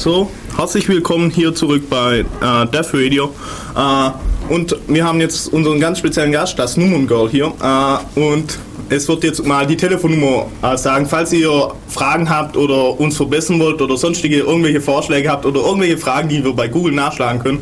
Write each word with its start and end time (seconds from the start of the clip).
So, 0.00 0.30
herzlich 0.56 0.88
willkommen 0.88 1.28
hier 1.28 1.54
zurück 1.54 1.90
bei 1.90 2.20
äh, 2.20 2.66
Death 2.68 2.94
Radio. 2.94 3.34
Äh, 3.76 4.50
und 4.50 4.74
wir 4.88 5.04
haben 5.04 5.20
jetzt 5.20 5.52
unseren 5.52 5.78
ganz 5.78 5.98
speziellen 5.98 6.32
Gast, 6.32 6.58
das 6.58 6.78
Nummern 6.78 7.06
Girl 7.06 7.28
hier. 7.28 7.52
Äh, 7.62 8.18
und 8.18 8.58
es 8.88 9.06
wird 9.08 9.24
jetzt 9.24 9.44
mal 9.44 9.66
die 9.66 9.76
Telefonnummer 9.76 10.46
äh, 10.62 10.78
sagen, 10.78 11.04
falls 11.04 11.34
ihr 11.34 11.74
Fragen 11.88 12.30
habt 12.30 12.56
oder 12.56 12.98
uns 12.98 13.18
verbessern 13.18 13.60
wollt 13.60 13.82
oder 13.82 13.98
sonstige 13.98 14.38
irgendwelche 14.38 14.80
Vorschläge 14.80 15.28
habt 15.28 15.44
oder 15.44 15.60
irgendwelche 15.60 15.98
Fragen, 15.98 16.30
die 16.30 16.42
wir 16.42 16.54
bei 16.54 16.68
Google 16.68 16.94
nachschlagen 16.94 17.42
können, 17.42 17.58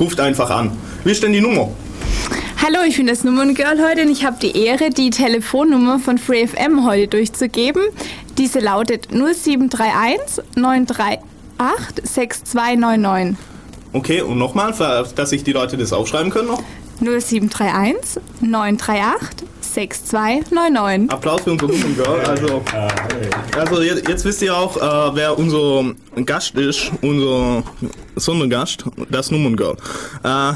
ruft 0.00 0.18
einfach 0.18 0.50
an. 0.50 0.72
Wie 1.04 1.12
ist 1.12 1.22
denn 1.22 1.34
die 1.34 1.40
Nummer? 1.40 1.68
Hallo, 2.64 2.80
ich 2.84 2.96
bin 2.96 3.06
das 3.06 3.22
Nummerngirl 3.22 3.80
heute 3.88 4.02
und 4.02 4.10
ich 4.10 4.24
habe 4.24 4.38
die 4.42 4.60
Ehre, 4.60 4.90
die 4.90 5.10
Telefonnummer 5.10 6.00
von 6.00 6.18
FreeFM 6.18 6.84
heute 6.84 7.06
durchzugeben. 7.06 7.82
Diese 8.36 8.58
lautet 8.58 9.12
0731 9.12 10.42
938 10.56 11.35
6299. 11.58 13.36
Okay, 13.92 14.20
und 14.20 14.38
nochmal, 14.38 14.74
dass 15.14 15.30
sich 15.30 15.44
die 15.44 15.52
Leute 15.52 15.76
das 15.76 15.92
aufschreiben 15.92 16.30
können 16.30 16.48
noch. 16.48 16.62
0731 17.00 18.22
938 18.40 19.46
6299. 19.60 21.10
Applaus 21.10 21.42
für 21.42 21.52
unser 21.52 21.66
Nummern 21.66 22.26
Also, 22.26 22.62
also 23.56 23.82
jetzt, 23.82 24.08
jetzt, 24.08 24.24
wisst 24.24 24.40
ihr 24.42 24.56
auch, 24.56 24.76
äh, 24.76 25.14
wer 25.14 25.38
unser 25.38 25.94
Gast 26.24 26.54
ist, 26.54 26.90
unser 27.02 27.62
Sondergast, 28.16 28.84
das 29.10 29.30
Nummerngirl. 29.30 29.76
Äh, 30.24 30.54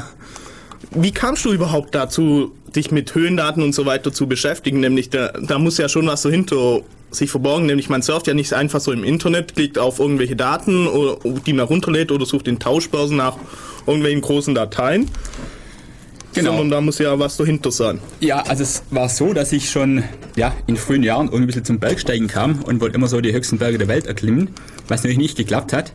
wie 0.91 1.11
kamst 1.11 1.45
du 1.45 1.53
überhaupt 1.53 1.93
dazu, 1.93 2.51
dich 2.75 2.91
mit 2.91 3.13
Höhendaten 3.13 3.63
und 3.63 3.73
so 3.73 3.85
weiter 3.85 4.11
zu 4.11 4.27
beschäftigen? 4.27 4.79
Nämlich, 4.79 5.09
da, 5.09 5.29
da 5.29 5.59
muss 5.59 5.77
ja 5.77 5.89
schon 5.89 6.07
was 6.07 6.21
dahinter 6.21 6.81
sich 7.11 7.29
verborgen, 7.29 7.65
nämlich 7.65 7.89
man 7.89 8.01
surft 8.01 8.27
ja 8.27 8.33
nicht 8.33 8.53
einfach 8.53 8.79
so 8.79 8.91
im 8.91 9.03
Internet, 9.03 9.55
klickt 9.55 9.77
auf 9.77 9.99
irgendwelche 9.99 10.35
Daten, 10.35 10.87
oder, 10.87 11.17
die 11.45 11.53
man 11.53 11.65
runterlädt 11.65 12.11
oder 12.11 12.25
sucht 12.25 12.47
in 12.47 12.59
Tauschbörsen 12.59 13.17
nach 13.17 13.37
irgendwelchen 13.85 14.21
großen 14.21 14.55
Dateien. 14.55 15.09
Genau. 16.33 16.51
Sondern 16.51 16.69
da 16.69 16.81
muss 16.81 16.97
ja 16.99 17.19
was 17.19 17.35
dahinter 17.35 17.71
sein. 17.71 17.99
Ja, 18.21 18.41
also 18.43 18.63
es 18.63 18.83
war 18.89 19.09
so, 19.09 19.33
dass 19.33 19.51
ich 19.51 19.69
schon 19.69 20.03
ja, 20.37 20.55
in 20.65 20.77
frühen 20.77 21.03
Jahren 21.03 21.27
irgendwie 21.27 21.43
ein 21.43 21.47
bisschen 21.47 21.65
zum 21.65 21.79
Bergsteigen 21.79 22.29
kam 22.29 22.63
und 22.63 22.79
wollte 22.79 22.95
immer 22.95 23.09
so 23.09 23.19
die 23.19 23.33
höchsten 23.33 23.57
Berge 23.57 23.77
der 23.77 23.89
Welt 23.89 24.05
erklimmen, 24.05 24.51
was 24.87 25.01
natürlich 25.01 25.17
nicht 25.17 25.37
geklappt 25.37 25.73
hat. 25.73 25.91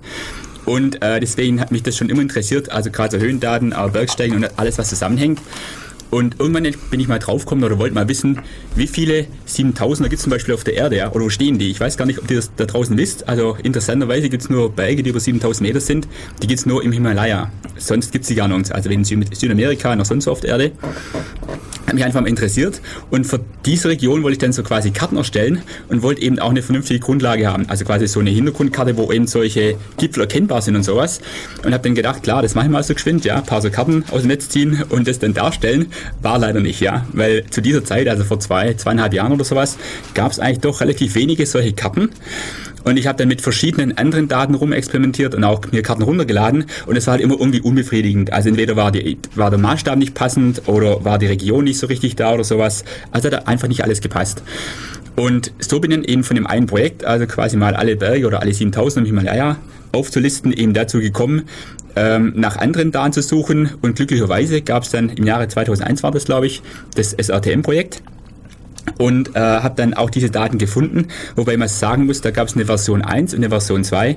Und 0.67 1.03
äh, 1.03 1.21
deswegen 1.21 1.61
hat 1.61 1.71
mich 1.71 1.85
das 1.85 1.97
schon 1.97 2.11
immer 2.11 2.21
interessiert, 2.21 2.71
also 2.71 2.91
gerade 2.91 3.19
so 3.19 3.25
Höhendaten, 3.25 3.73
aber 3.73 3.93
Bergsteigen 3.93 4.37
und 4.37 4.59
alles, 4.59 4.77
was 4.77 4.91
zusammenhängt. 4.91 5.41
Und 6.11 6.39
irgendwann 6.39 6.67
bin 6.91 7.01
ich 7.01 7.09
mal 7.09 7.19
draufgekommen 7.19 7.65
oder 7.65 7.79
wollte 7.79 7.95
mal 7.95 8.09
wissen, 8.09 8.41
wie 8.75 8.87
viele 8.87 9.27
7000er 9.49 10.05
gibt 10.05 10.15
es 10.15 10.23
zum 10.23 10.31
Beispiel 10.31 10.55
auf 10.55 10.65
der 10.65 10.75
Erde, 10.75 10.97
ja? 10.97 11.13
oder 11.13 11.25
wo 11.25 11.31
stehen 11.31 11.59
die? 11.59 11.71
Ich 11.71 11.81
weiß 11.81 11.97
gar 11.97 12.07
nicht, 12.07 12.19
ob 12.19 12.31
ihr 12.31 12.37
das 12.37 12.51
da 12.57 12.65
draußen 12.65 12.97
wisst. 12.97 13.29
Also 13.29 13.57
interessanterweise 13.63 14.29
gibt 14.29 14.43
es 14.43 14.51
nur 14.51 14.71
Berge, 14.71 15.03
die 15.03 15.11
über 15.11 15.21
7000 15.21 15.69
Meter 15.69 15.81
sind. 15.81 16.09
Die 16.43 16.47
gibt 16.47 16.61
es 16.61 16.67
nur 16.67 16.83
im 16.83 16.93
Himalaya. 16.93 17.51
Sonst 17.77 18.13
gibt 18.13 18.23
es 18.23 18.29
die 18.29 18.35
gar 18.35 18.49
nicht. 18.49 18.73
Also 18.73 18.89
in 18.91 19.05
Südamerika 19.05 19.95
noch 19.97 20.05
sonst 20.05 20.29
auf 20.29 20.41
der 20.41 20.51
Erde 20.51 20.73
mich 21.95 22.05
einfach 22.05 22.21
mal 22.21 22.29
interessiert. 22.29 22.81
Und 23.11 23.27
für 23.27 23.41
diese 23.65 23.89
Region 23.89 24.23
wollte 24.23 24.35
ich 24.35 24.39
dann 24.39 24.53
so 24.53 24.63
quasi 24.63 24.91
Karten 24.91 25.17
erstellen 25.17 25.63
und 25.89 26.03
wollte 26.03 26.23
eben 26.23 26.39
auch 26.39 26.51
eine 26.51 26.63
vernünftige 26.63 27.01
Grundlage 27.01 27.47
haben, 27.47 27.69
also 27.69 27.85
quasi 27.85 28.07
so 28.07 28.21
eine 28.21 28.31
Hintergrundkarte, 28.31 28.97
wo 28.97 29.13
eben 29.13 29.27
solche 29.27 29.77
Gipfel 29.99 30.23
erkennbar 30.23 30.63
sind 30.63 30.77
und 30.77 30.83
sowas. 30.83 31.21
Und 31.65 31.73
habe 31.73 31.83
dann 31.83 31.95
gedacht, 31.95 32.23
klar, 32.23 32.43
das 32.43 32.55
mache 32.55 32.67
ich 32.67 32.73
mal 32.73 32.83
so 32.83 32.95
geschwind, 32.95 33.25
ja, 33.25 33.37
ein 33.37 33.47
paar 33.47 33.63
so 33.63 33.71
Karten 33.71 34.05
aus 34.11 34.23
dem 34.23 34.29
Netz 34.29 34.49
ziehen 34.49 34.83
und 34.89 35.07
das 35.07 35.19
dann 35.19 35.35
darstellen, 35.35 35.87
war 36.23 36.39
leider 36.39 36.61
nicht, 36.61 36.81
ja, 36.81 37.07
weil 37.13 37.45
zu 37.51 37.61
dieser 37.61 37.85
Zeit, 37.85 38.09
also 38.09 38.25
vor 38.25 38.41
zwei, 38.41 38.75
zweieinhalb 38.75 39.15
Jahren 39.15 39.33
oder 39.33 39.45
sowas, 39.45 39.79
gab 40.15 40.33
es 40.33 40.41
eigentlich 40.41 40.61
doch 40.61 40.81
relativ 40.81 41.15
wenige 41.15 41.47
solche 41.47 41.73
Karten 41.73 42.11
und 42.87 42.97
ich 42.99 43.09
habe 43.09 43.19
dann 43.19 43.27
mit 43.27 43.41
verschiedenen 43.41 43.99
anderen 43.99 44.29
Daten 44.29 44.55
rumexperimentiert 44.55 45.35
und 45.35 45.43
auch 45.43 45.61
mir 45.73 45.83
Karten 45.83 46.03
runtergeladen. 46.03 46.67
Und 46.87 46.95
es 46.95 47.09
war 47.09 47.15
halt 47.15 47.21
immer 47.21 47.35
irgendwie 47.37 47.61
unbefriedigend. 47.61 48.33
Also 48.33 48.49
entweder 48.49 48.77
war, 48.77 48.93
die, 48.93 49.19
war 49.35 49.51
der 49.51 49.59
Maßstab 49.59 49.99
nicht 49.99 50.15
passend 50.15 50.69
oder 50.69 51.05
war 51.05 51.19
die 51.19 51.27
Region 51.27 51.65
nicht 51.65 51.81
so 51.81 51.89
richtig 51.89 52.15
da 52.15 52.33
oder 52.33 52.45
sowas. 52.45 52.85
Also 53.11 53.29
hat 53.29 53.49
einfach 53.49 53.67
nicht 53.67 53.83
alles 53.83 54.01
gepasst. 54.01 54.45
Und 55.17 55.51
so 55.59 55.81
bin 55.81 55.91
ich 55.91 56.09
eben 56.09 56.23
von 56.23 56.37
dem 56.37 56.47
einen 56.47 56.67
Projekt, 56.67 57.05
also 57.05 57.27
quasi 57.27 57.57
mal 57.57 57.75
alle 57.75 57.97
Berge 57.97 58.25
oder 58.25 58.41
alle 58.41 58.55
7000 58.55 59.05
im 59.05 59.17
Himalaya 59.17 59.57
aufzulisten, 59.91 60.53
eben 60.53 60.73
dazu 60.73 61.01
gekommen, 61.01 61.43
ähm, 61.97 62.35
nach 62.37 62.57
anderen 62.57 62.93
Daten 62.93 63.13
zu 63.13 63.23
suchen. 63.23 63.69
Und 63.83 63.97
glücklicherweise 63.97 64.63
gab 64.63 64.85
es 64.85 64.91
dann 64.91 65.09
im 65.09 65.25
Jahre 65.25 65.49
2001 65.49 66.05
war 66.05 66.13
das, 66.13 66.27
glaube 66.27 66.47
ich, 66.47 66.63
das 66.95 67.15
SRTM-Projekt 67.15 68.01
und 68.99 69.35
äh, 69.35 69.41
habe 69.41 69.75
dann 69.77 69.95
auch 69.95 70.11
diese 70.11 70.31
Daten 70.31 70.59
gefunden, 70.59 71.09
wobei 71.35 71.57
man 71.57 71.69
sagen 71.69 72.07
muss, 72.07 72.21
da 72.21 72.31
gab 72.31 72.49
es 72.49 72.55
eine 72.55 72.67
Version 72.67 73.03
1 73.03 73.35
und 73.35 73.41
eine 73.41 73.49
Version 73.51 73.85
2 73.85 74.17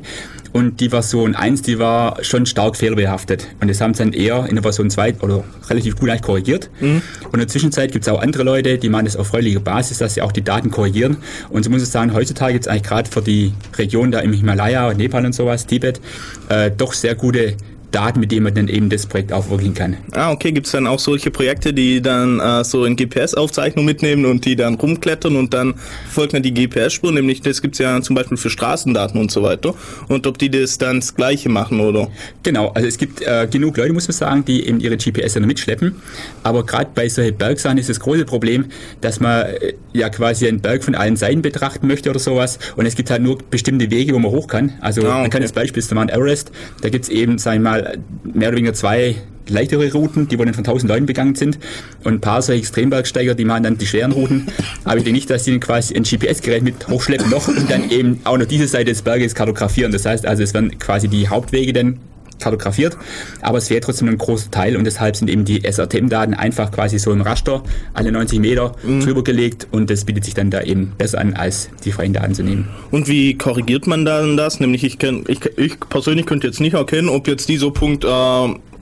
und 0.52 0.80
die 0.80 0.90
Version 0.90 1.36
1, 1.36 1.62
die 1.62 1.78
war 1.80 2.24
schon 2.24 2.46
stark 2.46 2.76
fehlerbehaftet. 2.76 3.48
Und 3.62 3.70
das 3.70 3.82
haben 3.82 3.94
sie 3.94 4.04
dann 4.04 4.14
eher 4.14 4.46
in 4.48 4.56
der 4.56 4.64
Version 4.64 4.90
2 4.90 5.16
oder 5.22 5.44
relativ 5.70 5.96
gut 5.98 6.10
eigentlich 6.10 6.22
korrigiert. 6.22 6.70
Mhm. 6.80 7.02
und 7.26 7.34
in 7.34 7.40
der 7.40 7.48
Zwischenzeit 7.48 7.92
gibt 7.92 8.08
es 8.08 8.14
auch 8.14 8.22
andere 8.22 8.44
Leute, 8.44 8.78
die 8.78 8.90
machen 8.90 9.06
das 9.06 9.16
auf 9.16 9.28
freiwilliger 9.28 9.60
Basis, 9.60 10.00
dass 10.00 10.16
sie 10.16 10.22
auch 10.22 10.32
die 10.32 10.44
Daten 10.44 10.72
korrigieren. 10.72 11.18
Und 11.50 11.64
so 11.64 11.70
muss 11.70 11.84
ich 11.84 11.90
sagen, 11.90 12.14
heutzutage 12.14 12.54
gibt 12.54 12.66
es 12.66 12.68
eigentlich 12.68 12.84
gerade 12.84 13.10
für 13.10 13.22
die 13.22 13.54
Region 13.78 14.12
da 14.12 14.20
im 14.20 14.34
Himalaya, 14.34 14.94
Nepal 14.94 15.26
und 15.26 15.34
sowas, 15.34 15.68
Tibet, 15.68 16.02
äh, 16.50 16.72
doch 16.72 16.94
sehr 16.94 17.16
gute 17.16 17.56
Daten, 17.92 18.20
mit 18.20 18.32
denen 18.32 18.44
man 18.44 18.54
dann 18.54 18.68
eben 18.68 18.90
das 18.90 19.06
Projekt 19.06 19.34
aufwirken 19.34 19.74
kann. 19.74 19.98
Ah, 20.12 20.32
okay. 20.32 20.52
Gibt 20.52 20.68
es 20.68 20.72
dann 20.72 20.88
auch 20.88 21.00
solche 21.00 21.32
Projekte, 21.32 21.74
die 21.74 22.02
dann 22.02 22.40
äh, 22.40 22.64
so 22.64 22.86
in 22.86 22.96
GPS-Aufzeichnung 22.96 23.86
mitnehmen 23.86 24.26
und 24.26 24.46
die 24.46 24.56
dann 24.56 24.76
rumklettern 24.76 25.36
und 25.36 25.54
dann 25.54 25.76
folgt 26.10 26.34
man 26.34 26.44
die 26.44 26.54
GPS-Spur, 26.54 27.12
nämlich 27.12 27.42
das 27.42 27.62
gibt 27.62 27.76
es 27.76 27.80
ja 27.80 28.02
zum 28.02 28.16
Beispiel 28.16 28.38
für 28.38 28.50
Straßendaten 28.50 29.20
und 29.20 29.32
so 29.32 29.44
weiter. 29.44 29.74
Und 30.08 30.28
ob 30.28 30.38
die 30.38 30.50
das 30.50 30.78
dann 30.78 31.00
das 31.00 31.16
Gleiche 31.16 31.50
machen, 31.50 31.80
oder? 31.80 32.10
Genau, 32.44 32.70
also 32.70 32.88
es 32.88 32.98
gibt 32.98 33.22
äh, 33.22 33.48
genug 33.50 33.78
Leute, 33.78 33.94
muss 33.94 34.08
man 34.08 34.16
sagen, 34.16 34.46
die 34.46 34.68
eben 34.68 34.80
ihre 34.80 34.98
GPS 34.98 35.34
dann 35.34 35.46
mitschleppen. 35.46 35.96
Aber 36.44 36.66
gerade 36.66 36.92
bei 36.94 37.10
solchen 37.10 37.38
Bergsachen 37.38 37.78
ist 37.78 37.90
das 37.90 38.00
große 38.00 38.26
Problem, 38.26 38.66
dass 39.02 39.20
man 39.20 39.46
äh, 39.46 39.74
ja 39.94 40.10
quasi 40.10 40.48
einen 40.48 40.62
Berg 40.62 40.84
von 40.84 40.96
allen 40.96 41.16
Seiten 41.16 41.42
betrachten 41.42 41.88
möchte 41.88 42.10
oder 42.10 42.20
sowas. 42.20 42.60
Und 42.76 42.86
es 42.86 42.96
gibt 42.96 43.10
halt 43.10 43.22
nur 43.22 43.38
bestimmte 43.50 43.90
Wege, 43.92 44.14
wo 44.14 44.20
man 44.20 44.32
hoch 44.32 44.48
kann. 44.48 44.74
Also 44.82 45.02
ah, 45.02 45.12
okay. 45.12 45.22
man 45.22 45.30
kann 45.30 45.42
das 45.42 45.52
Beispiel 45.52 45.80
ist 45.80 45.90
der 45.90 45.98
Mount 45.98 46.12
Everest, 46.12 46.52
da 46.82 46.90
gibt 46.90 47.06
es 47.06 47.10
eben, 47.10 47.38
sagen 47.38 47.64
wir 47.64 47.70
mal, 47.70 47.79
mal 47.82 47.98
mehr 48.24 48.50
oder 48.50 48.58
weniger 48.58 48.74
zwei 48.74 49.16
leichtere 49.50 49.92
Routen, 49.92 50.28
die 50.28 50.38
wohl 50.38 50.46
von 50.54 50.64
1000 50.64 50.90
Leuten 50.90 51.06
begangen 51.06 51.36
sind. 51.36 51.60
Und 52.04 52.14
ein 52.14 52.22
paar 52.22 52.42
solche 52.42 52.62
Extrembergsteiger, 52.62 53.36
die 53.36 53.46
machen 53.46 53.64
dann 53.64 53.78
die 53.78 53.88
schweren 53.88 54.12
Routen. 54.12 54.48
Aber 54.84 54.98
ich 54.98 55.04
denke 55.04 55.18
nicht, 55.18 55.30
dass 55.30 55.46
sie 55.46 55.60
quasi 55.60 55.96
ein 55.96 56.04
GPS-Gerät 56.04 56.64
mit 56.64 56.88
hochschleppen 56.88 57.30
noch 57.30 57.48
und 57.48 57.70
dann 57.70 57.90
eben 57.90 58.20
auch 58.24 58.38
noch 58.38 58.46
diese 58.46 58.68
Seite 58.68 58.92
des 58.92 59.02
Berges 59.02 59.36
kartografieren. 59.36 59.92
Das 59.92 60.06
heißt 60.06 60.26
also, 60.26 60.44
es 60.44 60.54
werden 60.54 60.78
quasi 60.80 61.08
die 61.08 61.28
Hauptwege 61.28 61.74
dann 61.74 62.00
kartografiert, 62.40 62.98
aber 63.42 63.58
es 63.58 63.70
wäre 63.70 63.82
trotzdem 63.82 64.08
ein 64.08 64.18
großer 64.18 64.52
Teil 64.52 64.76
und 64.76 64.86
deshalb 64.86 65.16
sind 65.16 65.30
eben 65.30 65.46
die 65.46 65.64
SRTM-Daten 65.64 66.34
einfach 66.34 66.72
quasi 66.72 67.00
so 67.00 67.12
im 67.12 67.22
Raster 67.22 67.64
alle 67.94 68.12
90 68.12 68.40
Meter 68.40 68.74
mhm. 68.84 69.02
drüber 69.02 69.24
gelegt 69.24 69.68
und 69.72 69.90
das 69.90 70.06
bietet 70.06 70.26
sich 70.26 70.34
dann 70.34 70.50
da 70.50 70.62
eben 70.62 70.94
besser 70.98 71.20
an, 71.20 71.34
als 71.34 71.70
die 71.86 71.92
freien 71.92 72.14
Daten 72.14 72.34
zu 72.34 72.44
nehmen. 72.44 72.68
Und 72.92 73.08
wie 73.08 73.38
korrigiert 73.38 73.88
man 73.88 74.06
dann 74.06 74.38
das? 74.38 74.60
Nämlich 74.60 74.84
ich, 74.84 75.00
kenn, 75.00 75.24
ich, 75.28 75.40
ich 75.58 75.80
persönlich 75.90 76.26
könnte 76.26 76.48
jetzt 76.48 76.60
nicht 76.60 76.74
erkennen, 76.74 77.10
ob 77.10 77.28
jetzt 77.28 77.50
dieser 77.50 77.72
Punkt 77.72 78.04
äh, 78.04 78.08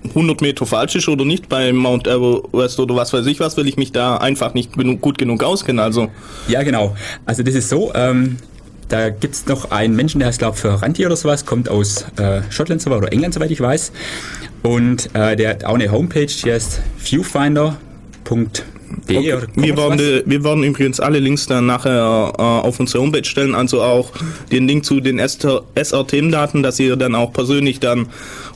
100 0.10 0.42
Meter 0.42 0.66
falsch 0.66 0.96
ist 0.96 1.08
oder 1.08 1.26
nicht 1.26 1.50
bei 1.50 1.74
Mount 1.74 2.08
Everest 2.08 2.80
oder 2.80 2.96
was 2.96 3.14
weiß 3.14 3.26
ich 3.26 3.40
was, 3.40 3.58
weil 3.58 3.68
ich 3.68 3.78
mich 3.78 3.92
da 3.92 4.18
einfach 4.18 4.54
nicht 4.54 4.78
genug, 4.78 5.02
gut 5.02 5.18
genug 5.18 5.44
auskenne. 5.44 5.82
Also. 5.82 6.10
Ja, 6.48 6.64
genau. 6.64 6.96
Also 7.26 7.44
das 7.44 7.56
ist 7.56 7.70
so, 7.70 7.92
ähm, 7.94 8.38
da 8.90 9.10
gibt 9.10 9.36
es 9.36 9.46
noch 9.48 9.72
einen 9.72 9.96
Menschen, 9.96 10.20
der 10.20 10.30
heißt, 10.30 10.40
glaube 10.40 10.58
ich, 10.58 10.82
Ranti 10.82 11.06
oder 11.06 11.16
sowas, 11.16 11.46
kommt 11.46 11.70
aus 11.70 12.06
äh, 12.18 12.42
Schottland 12.50 12.86
oder 12.88 13.12
England, 13.12 13.34
soweit 13.34 13.52
ich 13.52 13.60
weiß. 13.60 13.92
Und 14.64 15.14
äh, 15.14 15.36
der 15.36 15.50
hat 15.52 15.66
auch 15.66 15.76
eine 15.76 15.92
Homepage, 15.92 16.28
die 16.28 16.52
heißt 16.52 16.82
viewfinder.de. 16.98 17.78
Okay. 19.10 19.36
Wir, 19.56 19.78
werden, 19.78 20.24
wir 20.26 20.44
werden 20.44 20.64
übrigens 20.64 21.00
alle 21.00 21.20
Links 21.20 21.46
dann 21.46 21.66
nachher 21.66 22.34
äh, 22.38 22.42
auf 22.42 22.80
unsere 22.80 23.04
Homepage 23.04 23.24
stellen, 23.26 23.54
also 23.54 23.82
auch 23.84 24.12
den 24.52 24.68
Link 24.68 24.86
zu 24.86 25.02
den 25.02 25.20
SRTM-Daten, 25.20 26.64
dass 26.64 26.80
ihr 26.80 26.96
dann 26.96 27.14
auch 27.16 27.34
persönlich 27.34 27.80
dann 27.80 28.08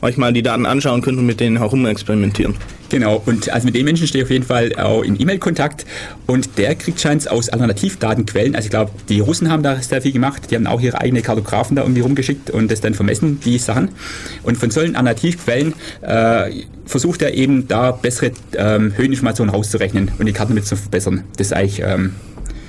euch 0.01 0.17
mal 0.17 0.31
die 0.31 0.41
Daten 0.41 0.65
anschauen 0.65 1.01
könnt 1.01 1.19
und 1.19 1.25
mit 1.25 1.41
denen 1.41 1.57
herum 1.57 1.85
experimentieren. 1.85 2.55
Genau, 2.91 3.23
und 3.25 3.49
also 3.53 3.65
mit 3.65 3.75
dem 3.75 3.85
Menschen 3.85 4.05
stehe 4.05 4.21
ich 4.21 4.27
auf 4.27 4.31
jeden 4.31 4.43
Fall 4.43 4.75
auch 4.75 5.01
in 5.01 5.17
E-Mail-Kontakt 5.17 5.85
und 6.27 6.57
der 6.57 6.75
kriegt 6.75 6.99
scheint 6.99 7.25
aus 7.31 7.47
Alternativdatenquellen, 7.47 8.53
also 8.53 8.65
ich 8.65 8.69
glaube, 8.69 8.91
die 9.07 9.21
Russen 9.21 9.49
haben 9.49 9.63
da 9.63 9.81
sehr 9.81 10.01
viel 10.01 10.11
gemacht, 10.11 10.51
die 10.51 10.55
haben 10.55 10.67
auch 10.67 10.81
ihre 10.81 10.99
eigenen 10.99 11.23
Kartografen 11.23 11.77
da 11.77 11.83
irgendwie 11.83 12.01
rumgeschickt 12.01 12.49
und 12.49 12.69
das 12.69 12.81
dann 12.81 12.93
vermessen, 12.93 13.39
die 13.45 13.59
Sachen. 13.59 13.91
Und 14.43 14.57
von 14.57 14.71
solchen 14.71 14.97
Alternativquellen 14.97 15.73
äh, 16.01 16.51
versucht 16.85 17.21
er 17.21 17.33
eben 17.33 17.69
da 17.69 17.91
bessere 17.91 18.31
ähm, 18.57 18.91
Höheninformationen 18.97 19.55
rauszurechnen 19.55 20.11
und 20.19 20.25
die 20.25 20.33
Karten 20.33 20.53
mit 20.53 20.67
zu 20.67 20.75
verbessern. 20.75 21.23
Das 21.37 21.47
ist 21.47 21.53
eigentlich 21.53 21.81
ähm, 21.85 22.15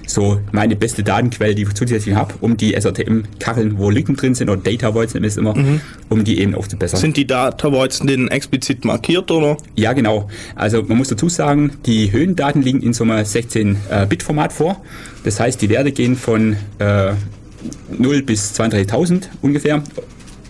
so 0.07 0.41
meine 0.53 0.77
beste 0.77 1.03
Datenquelle, 1.03 1.55
die 1.55 1.63
ich 1.63 1.75
zusätzlich 1.75 2.15
habe, 2.15 2.35
um 2.41 2.57
die 2.57 2.75
SRTM-Kacheln, 2.75 3.79
wo 3.79 3.91
Lücken 3.91 4.17
drin 4.17 4.35
sind, 4.35 4.51
oder 4.51 4.61
Data 4.61 4.95
Voids 4.95 5.15
es 5.15 5.37
immer, 5.37 5.57
mhm. 5.57 5.81
um 6.09 6.25
die 6.25 6.41
eben 6.41 6.55
aufzubessern. 6.55 7.01
Sind 7.01 7.17
die 7.17 7.27
Data 7.27 7.71
Voids 7.73 8.01
denn 8.01 8.29
explizit 8.29 8.85
markiert, 8.85 9.31
oder? 9.31 9.57
Ja, 9.77 9.93
genau. 9.93 10.29
Also 10.55 10.83
man 10.83 10.99
muss 10.99 11.09
dazu 11.09 11.29
sagen, 11.29 11.73
die 11.87 12.13
Höhendaten 12.13 12.63
liegen 12.63 12.83
in 12.83 12.93
so 12.93 13.05
einem 13.05 13.19
16-Bit-Format 13.19 14.53
vor. 14.53 14.83
Das 15.25 15.39
heißt, 15.39 15.63
die 15.63 15.69
Werte 15.69 15.93
gehen 15.93 16.17
von 16.17 16.57
äh, 16.79 17.13
0 17.97 18.23
bis 18.23 18.59
32.000 18.59 19.25
ungefähr 19.41 19.83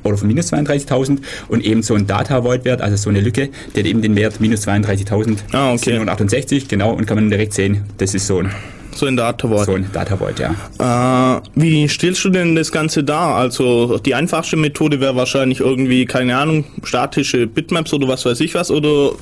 oder 0.04 0.16
von 0.16 0.28
minus 0.28 0.52
32.000 0.52 1.18
und 1.48 1.64
eben 1.64 1.82
so 1.82 1.94
ein 1.94 2.06
Data 2.06 2.42
Void 2.44 2.64
Wert, 2.64 2.80
also 2.80 2.96
so 2.96 3.10
eine 3.10 3.20
Lücke, 3.20 3.50
der 3.74 3.84
hat 3.84 3.90
eben 3.90 4.02
den 4.02 4.16
Wert 4.16 4.40
minus 4.40 4.66
32.000 4.66 5.38
Ah, 5.52 5.72
okay. 5.72 5.90
768, 5.90 6.68
genau, 6.68 6.92
und 6.92 7.06
kann 7.06 7.16
man 7.16 7.30
direkt 7.30 7.52
sehen, 7.52 7.84
das 7.98 8.14
ist 8.14 8.26
so 8.26 8.38
ein, 8.38 8.50
So 8.94 9.06
in 9.06 9.16
Data 9.16 9.48
Void. 9.48 9.66
so 9.66 9.74
ein 9.74 9.88
Data 9.92 10.18
Void, 10.18 10.38
ja. 10.38 11.38
Äh, 11.38 11.40
wie 11.54 11.88
stellst 11.88 12.24
du 12.24 12.30
denn 12.30 12.54
das 12.54 12.70
Ganze 12.70 13.02
dar? 13.04 13.36
Also 13.36 13.98
die 13.98 14.14
einfachste 14.14 14.56
Methode 14.56 15.00
wäre 15.00 15.16
wahrscheinlich 15.16 15.60
irgendwie, 15.60 16.04
keine 16.04 16.36
Ahnung, 16.36 16.64
statische 16.82 17.46
Bitmaps 17.46 17.92
oder 17.92 18.08
was 18.08 18.24
weiß 18.24 18.40
ich 18.40 18.54
was, 18.54 18.70
oder 18.70 19.12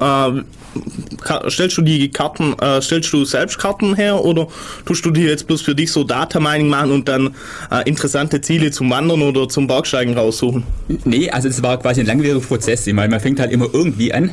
äh, 0.00 0.42
stellst 1.48 1.76
du 1.78 1.82
die 1.82 2.10
Karten, 2.10 2.54
äh, 2.60 2.80
stellst 2.80 3.12
du 3.12 3.24
selbst 3.24 3.58
Karten 3.58 3.94
her 3.94 4.24
oder 4.24 4.48
tust 4.86 5.04
du 5.04 5.10
dir 5.10 5.28
jetzt 5.28 5.46
bloß 5.46 5.62
für 5.62 5.74
dich 5.74 5.92
so 5.92 6.04
Data 6.04 6.40
Mining 6.40 6.68
machen 6.68 6.90
und 6.90 7.08
dann 7.08 7.34
äh, 7.70 7.88
interessante 7.88 8.40
Ziele 8.40 8.70
zum 8.70 8.90
Wandern 8.90 9.22
oder 9.22 9.48
zum 9.48 9.66
Bergsteigen 9.66 10.16
raussuchen? 10.16 10.64
Nee, 11.04 11.30
also 11.30 11.48
das 11.48 11.62
war 11.62 11.78
quasi 11.78 12.00
ein 12.00 12.06
langwieriger 12.06 12.40
Prozess. 12.40 12.86
Ich 12.86 12.94
meine, 12.94 13.10
man 13.10 13.20
fängt 13.20 13.40
halt 13.40 13.52
immer 13.52 13.66
irgendwie 13.72 14.12
an. 14.12 14.32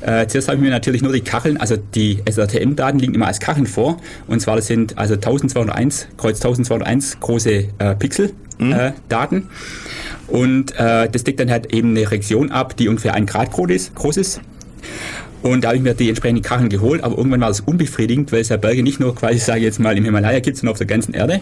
Äh, 0.00 0.26
zuerst 0.26 0.48
habe 0.48 0.56
ich 0.56 0.62
mir 0.62 0.70
natürlich 0.70 1.02
nur 1.02 1.12
die 1.12 1.20
Kacheln, 1.20 1.56
also 1.56 1.76
die 1.76 2.18
SRTM-Daten 2.24 2.98
liegen 2.98 3.14
immer 3.14 3.26
als 3.26 3.40
Kacheln 3.40 3.66
vor. 3.66 3.98
Und 4.26 4.40
zwar 4.40 4.56
das 4.56 4.66
sind 4.66 4.98
also 4.98 5.14
1201, 5.14 6.08
Kreuz 6.16 6.36
1201 6.36 7.20
große 7.20 7.50
äh, 7.78 7.94
Pixel-Daten. 7.96 9.48
und 10.28 10.72
äh, 10.78 11.08
das 11.10 11.24
deckt 11.24 11.40
dann 11.40 11.50
halt 11.50 11.74
eben 11.74 11.90
eine 11.90 12.10
Region 12.10 12.50
ab, 12.50 12.76
die 12.76 12.88
ungefähr 12.88 13.14
ein 13.14 13.26
Grad 13.26 13.50
groß 13.52 14.16
ist. 14.16 14.40
Und 15.42 15.62
da 15.62 15.68
habe 15.68 15.76
ich 15.76 15.82
mir 15.82 15.92
die 15.92 16.08
entsprechenden 16.08 16.42
Kacheln 16.42 16.70
geholt, 16.70 17.04
aber 17.04 17.18
irgendwann 17.18 17.42
war 17.42 17.48
das 17.48 17.60
unbefriedigend, 17.60 18.32
weil 18.32 18.40
es 18.40 18.48
ja 18.48 18.56
Berge 18.56 18.82
nicht 18.82 18.98
nur 18.98 19.14
quasi, 19.14 19.38
sage 19.38 19.58
ich 19.58 19.64
jetzt 19.64 19.78
mal, 19.78 19.96
im 19.96 20.04
Himalaya 20.04 20.40
gibt, 20.40 20.56
sondern 20.56 20.72
auf 20.72 20.78
der 20.78 20.86
ganzen 20.86 21.12
Erde. 21.12 21.40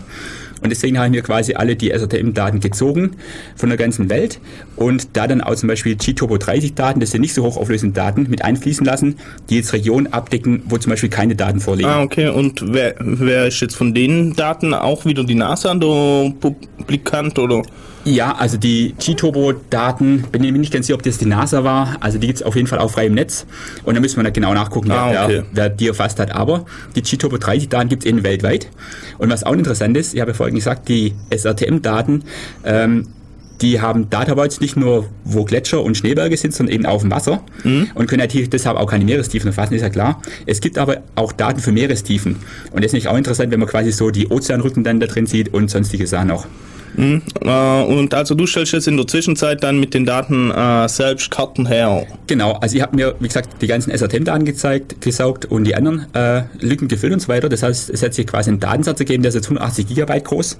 Und 0.62 0.70
deswegen 0.70 0.96
habe 0.96 1.06
ich 1.08 1.12
mir 1.12 1.22
quasi 1.22 1.54
alle 1.54 1.76
die 1.76 1.90
SRTM-Daten 1.90 2.60
gezogen 2.60 3.12
von 3.56 3.68
der 3.68 3.78
ganzen 3.78 4.08
Welt 4.10 4.40
und 4.76 5.16
da 5.16 5.26
dann 5.26 5.40
auch 5.40 5.54
zum 5.54 5.68
Beispiel 5.68 5.96
G-Turbo 5.96 6.38
30 6.38 6.74
Daten, 6.74 7.00
das 7.00 7.10
sind 7.10 7.20
nicht 7.20 7.34
so 7.34 7.42
hochauflösende 7.42 7.94
Daten, 7.94 8.26
mit 8.28 8.44
einfließen 8.44 8.86
lassen, 8.86 9.16
die 9.50 9.56
jetzt 9.56 9.72
Regionen 9.72 10.12
abdecken, 10.12 10.62
wo 10.66 10.78
zum 10.78 10.90
Beispiel 10.90 11.08
keine 11.08 11.34
Daten 11.36 11.60
vorliegen. 11.60 11.90
Ah, 11.90 12.02
okay. 12.02 12.28
Und 12.28 12.62
wer, 12.72 12.94
wer 13.00 13.46
ist 13.48 13.60
jetzt 13.60 13.76
von 13.76 13.92
den 13.94 14.34
Daten 14.34 14.72
auch 14.74 15.04
wieder 15.04 15.24
die 15.24 15.34
NASA 15.34 15.74
der 15.74 16.32
Publikant 16.40 17.38
oder? 17.38 17.62
Ja, 18.04 18.34
also 18.34 18.56
die 18.56 18.94
G-Turbo-Daten, 18.98 20.24
bin 20.32 20.42
ich 20.42 20.50
mir 20.50 20.58
nicht 20.58 20.72
ganz 20.72 20.86
sicher, 20.86 20.96
ob 20.96 21.04
das 21.04 21.18
die 21.18 21.24
NASA 21.26 21.62
war. 21.62 21.96
Also 22.00 22.18
die 22.18 22.26
gibt's 22.26 22.42
auf 22.42 22.56
jeden 22.56 22.66
Fall 22.66 22.80
auch 22.80 22.90
frei 22.90 23.06
im 23.06 23.14
Netz. 23.14 23.46
Und 23.84 23.94
da 23.94 24.00
müssen 24.00 24.16
wir 24.16 24.24
dann 24.24 24.32
genau 24.32 24.52
nachgucken, 24.54 24.90
Ah, 24.90 25.10
wer, 25.10 25.24
okay. 25.24 25.34
wer, 25.34 25.44
wer 25.52 25.68
die 25.68 25.86
erfasst 25.86 26.18
hat. 26.18 26.34
Aber 26.34 26.64
die 26.96 27.02
G-Turbo 27.02 27.36
30-Daten 27.36 27.88
gibt's 27.88 28.04
eben 28.04 28.24
weltweit. 28.24 28.68
Und 29.18 29.30
was 29.30 29.44
auch 29.44 29.52
interessant 29.52 29.96
ist, 29.96 30.14
ich 30.14 30.20
habe 30.20 30.32
ja 30.32 30.36
vorhin 30.52 30.56
gesagt, 30.56 30.88
die 30.88 31.14
SRTM-Daten, 31.30 32.24
ähm, 32.64 33.08
die 33.60 33.80
haben 33.80 34.10
Data 34.10 34.36
Voids 34.36 34.60
nicht 34.60 34.76
nur, 34.76 35.06
wo 35.24 35.44
Gletscher 35.44 35.82
und 35.82 35.96
Schneeberge 35.96 36.36
sind, 36.36 36.52
sondern 36.52 36.74
eben 36.74 36.86
auch 36.86 36.94
auf 36.94 37.02
dem 37.02 37.12
Wasser 37.12 37.44
und 37.94 38.08
können 38.08 38.20
natürlich 38.20 38.50
deshalb 38.50 38.76
auch 38.76 38.90
keine 38.90 39.04
Meerestiefen 39.04 39.48
erfassen, 39.48 39.74
ist 39.74 39.82
ja 39.82 39.88
klar. 39.88 40.20
Es 40.46 40.60
gibt 40.60 40.78
aber 40.78 41.02
auch 41.14 41.32
Daten 41.32 41.60
für 41.60 41.70
Meerestiefen. 41.70 42.36
Und 42.72 42.78
das 42.78 42.86
ist 42.86 42.94
nicht 42.94 43.06
auch 43.06 43.16
interessant, 43.16 43.52
wenn 43.52 43.60
man 43.60 43.68
quasi 43.68 43.92
so 43.92 44.10
die 44.10 44.28
Ozeanrücken 44.28 44.82
dann 44.82 44.98
da 44.98 45.06
drin 45.06 45.26
sieht 45.26 45.54
und 45.54 45.70
sonstige 45.70 46.08
Sachen 46.08 46.32
auch. 46.32 46.46
Äh, 46.96 47.82
und 47.84 48.14
also 48.14 48.34
du 48.34 48.46
stellst 48.46 48.72
jetzt 48.72 48.88
in 48.88 48.96
der 48.96 49.06
Zwischenzeit 49.06 49.62
dann 49.62 49.80
mit 49.80 49.94
den 49.94 50.04
Daten 50.04 50.50
äh, 50.50 50.88
selbst 50.88 51.30
Karten 51.30 51.66
her. 51.66 52.06
Genau, 52.26 52.52
also 52.52 52.76
ich 52.76 52.82
habe 52.82 52.96
mir, 52.96 53.14
wie 53.20 53.28
gesagt, 53.28 53.62
die 53.62 53.66
ganzen 53.66 53.90
SRTM-Daten 53.90 54.44
gezeigt, 54.44 55.00
gesaugt 55.00 55.46
und 55.46 55.64
die 55.64 55.74
anderen 55.74 56.06
äh, 56.14 56.42
Lücken 56.60 56.88
gefüllt 56.88 57.12
und 57.12 57.20
so 57.20 57.28
weiter. 57.28 57.48
Das 57.48 57.62
heißt, 57.62 57.90
es 57.90 58.02
hat 58.02 58.14
sich 58.14 58.26
quasi 58.26 58.50
einen 58.50 58.60
Datensatz 58.60 59.00
ergeben, 59.00 59.22
der 59.22 59.30
ist 59.30 59.34
jetzt 59.34 59.46
180 59.46 59.86
Gigabyte 59.86 60.24
groß, 60.24 60.58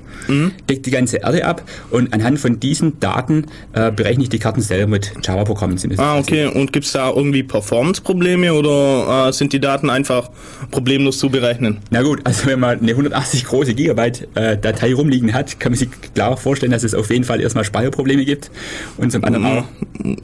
deckt 0.69 0.87
die 0.87 0.90
ganze 0.90 1.19
Erde 1.19 1.44
ab 1.44 1.62
und 1.90 2.12
anhand 2.12 2.38
von 2.38 2.58
diesen 2.61 2.99
Daten 3.00 3.46
äh, 3.73 3.90
berechne 3.90 4.25
ich 4.25 4.29
die 4.29 4.38
Karten 4.38 4.61
selber 4.61 4.87
mit 4.87 5.12
Java-Programmen. 5.23 5.76
es 5.76 5.99
Ah, 5.99 6.19
okay. 6.19 6.46
Und 6.46 6.73
gibt's 6.73 6.93
da 6.93 7.11
irgendwie 7.11 7.43
Performance-Probleme 7.43 8.55
oder 8.55 9.29
äh, 9.29 9.32
sind 9.32 9.52
die 9.52 9.61
Daten 9.61 9.90
einfach 9.90 10.31
problemlos 10.70 11.19
zu 11.19 11.31
berechnen? 11.31 11.79
Na 11.90 12.02
gut, 12.02 12.20
also 12.25 12.46
wenn 12.46 12.61
man 12.61 12.81
eine 12.81 12.90
180 12.93 13.44
große 13.44 13.75
Gigabyte 13.75 14.29
Datei 14.34 14.94
rumliegen 14.94 15.32
hat, 15.32 15.58
kann 15.61 15.73
man 15.73 15.79
sich 15.79 15.88
klar 16.23 16.37
vorstellen, 16.37 16.73
dass 16.73 16.85
es 16.85 16.95
auf 16.95 17.11
jeden 17.11 17.25
Fall 17.25 17.41
erstmal 17.41 17.65
Speicherprobleme 17.65 18.25
gibt 18.25 18.51
und 18.97 19.11
zum 19.11 19.25
anderen 19.25 19.45
auch 19.47 19.65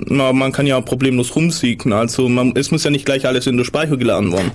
Na, 0.08 0.32
man 0.32 0.52
kann 0.52 0.66
ja 0.66 0.80
problemlos 0.80 1.34
rumsiegen. 1.34 1.92
Also 1.92 2.28
man, 2.28 2.52
es 2.56 2.70
muss 2.70 2.84
ja 2.84 2.90
nicht 2.90 3.04
gleich 3.04 3.26
alles 3.26 3.46
in 3.46 3.56
der 3.56 3.64
Speicher 3.64 3.96
geladen 3.96 4.32
werden. 4.32 4.50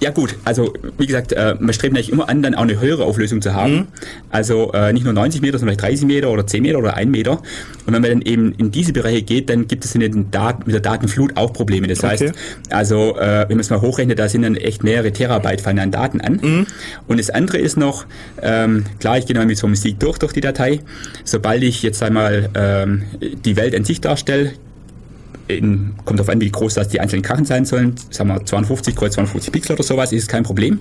Ja 0.00 0.10
gut, 0.10 0.36
also 0.44 0.72
wie 0.98 1.06
gesagt, 1.06 1.32
äh, 1.32 1.54
man 1.58 1.72
strebt 1.74 1.94
natürlich 1.94 2.12
immer 2.12 2.28
an, 2.28 2.42
dann 2.42 2.54
auch 2.54 2.62
eine 2.62 2.80
höhere 2.80 3.04
Auflösung 3.04 3.42
zu 3.42 3.54
haben. 3.54 3.88
Also 4.30 4.72
äh, 4.72 4.92
nicht 4.92 5.04
nur 5.04 5.12
90 5.12 5.40
Meter, 5.42 5.58
sondern 5.58 5.78
vielleicht 5.78 5.92
30 5.92 6.06
Meter 6.06 6.30
oder 6.30 6.46
10 6.46 6.62
Meter 6.62 6.78
oder 6.78 6.94
1 6.94 7.10
Meter. 7.10 7.32
Und 7.86 7.92
wenn 7.92 8.02
man 8.02 8.10
dann 8.10 8.22
eben 8.22 8.52
in 8.52 8.70
diese 8.70 8.92
Bereiche 8.92 9.22
geht, 9.22 9.48
dann 9.50 9.66
gibt 9.66 9.84
es 9.84 9.94
in 9.94 10.00
den 10.00 10.30
Daten, 10.30 10.62
mit 10.66 10.74
der 10.74 10.80
Datenflut 10.80 11.36
auch 11.36 11.52
Probleme. 11.52 11.86
Das 11.86 12.02
heißt, 12.02 12.22
Okay. 12.22 12.32
also 12.70 13.16
äh, 13.18 13.40
wenn 13.48 13.56
man 13.56 13.60
es 13.60 13.70
mal 13.70 13.80
hochrechnet, 13.80 14.18
da 14.18 14.28
sind 14.28 14.42
dann 14.42 14.56
echt 14.56 14.82
mehrere 14.82 15.12
Terabyte 15.12 15.60
fallen 15.60 15.78
an 15.78 15.90
Daten 15.90 16.20
an. 16.20 16.66
Und 17.06 17.20
das 17.20 17.30
andere 17.30 17.58
ist 17.58 17.76
noch, 17.76 18.06
ähm, 18.42 18.84
klar, 19.00 19.18
ich 19.18 19.26
gehe 19.26 19.36
mal 19.36 19.46
mit 19.46 19.58
so 19.58 19.66
einem 19.66 19.76
Sieg 19.76 20.00
durch, 20.00 20.18
durch 20.18 20.32
die 20.32 20.40
Datei. 20.40 20.80
Sobald 21.24 21.62
ich 21.62 21.82
jetzt 21.82 22.02
einmal 22.02 22.50
ähm, 22.54 23.02
die 23.20 23.56
Welt 23.56 23.74
an 23.74 23.84
sich 23.84 24.00
darstelle, 24.00 24.52
in, 25.48 25.94
kommt 26.04 26.18
darauf 26.18 26.30
an, 26.30 26.40
wie 26.40 26.50
groß 26.50 26.74
das 26.74 26.88
die 26.88 27.00
einzelnen 27.00 27.22
Karten 27.22 27.44
sein 27.44 27.64
sollen. 27.64 27.94
Sagen 28.10 28.28
wir 28.30 28.44
52 28.44 28.96
kreuz 28.96 29.14
52 29.14 29.52
Pixel 29.52 29.74
oder 29.74 29.82
sowas, 29.82 30.12
ist 30.12 30.28
kein 30.28 30.42
Problem. 30.42 30.80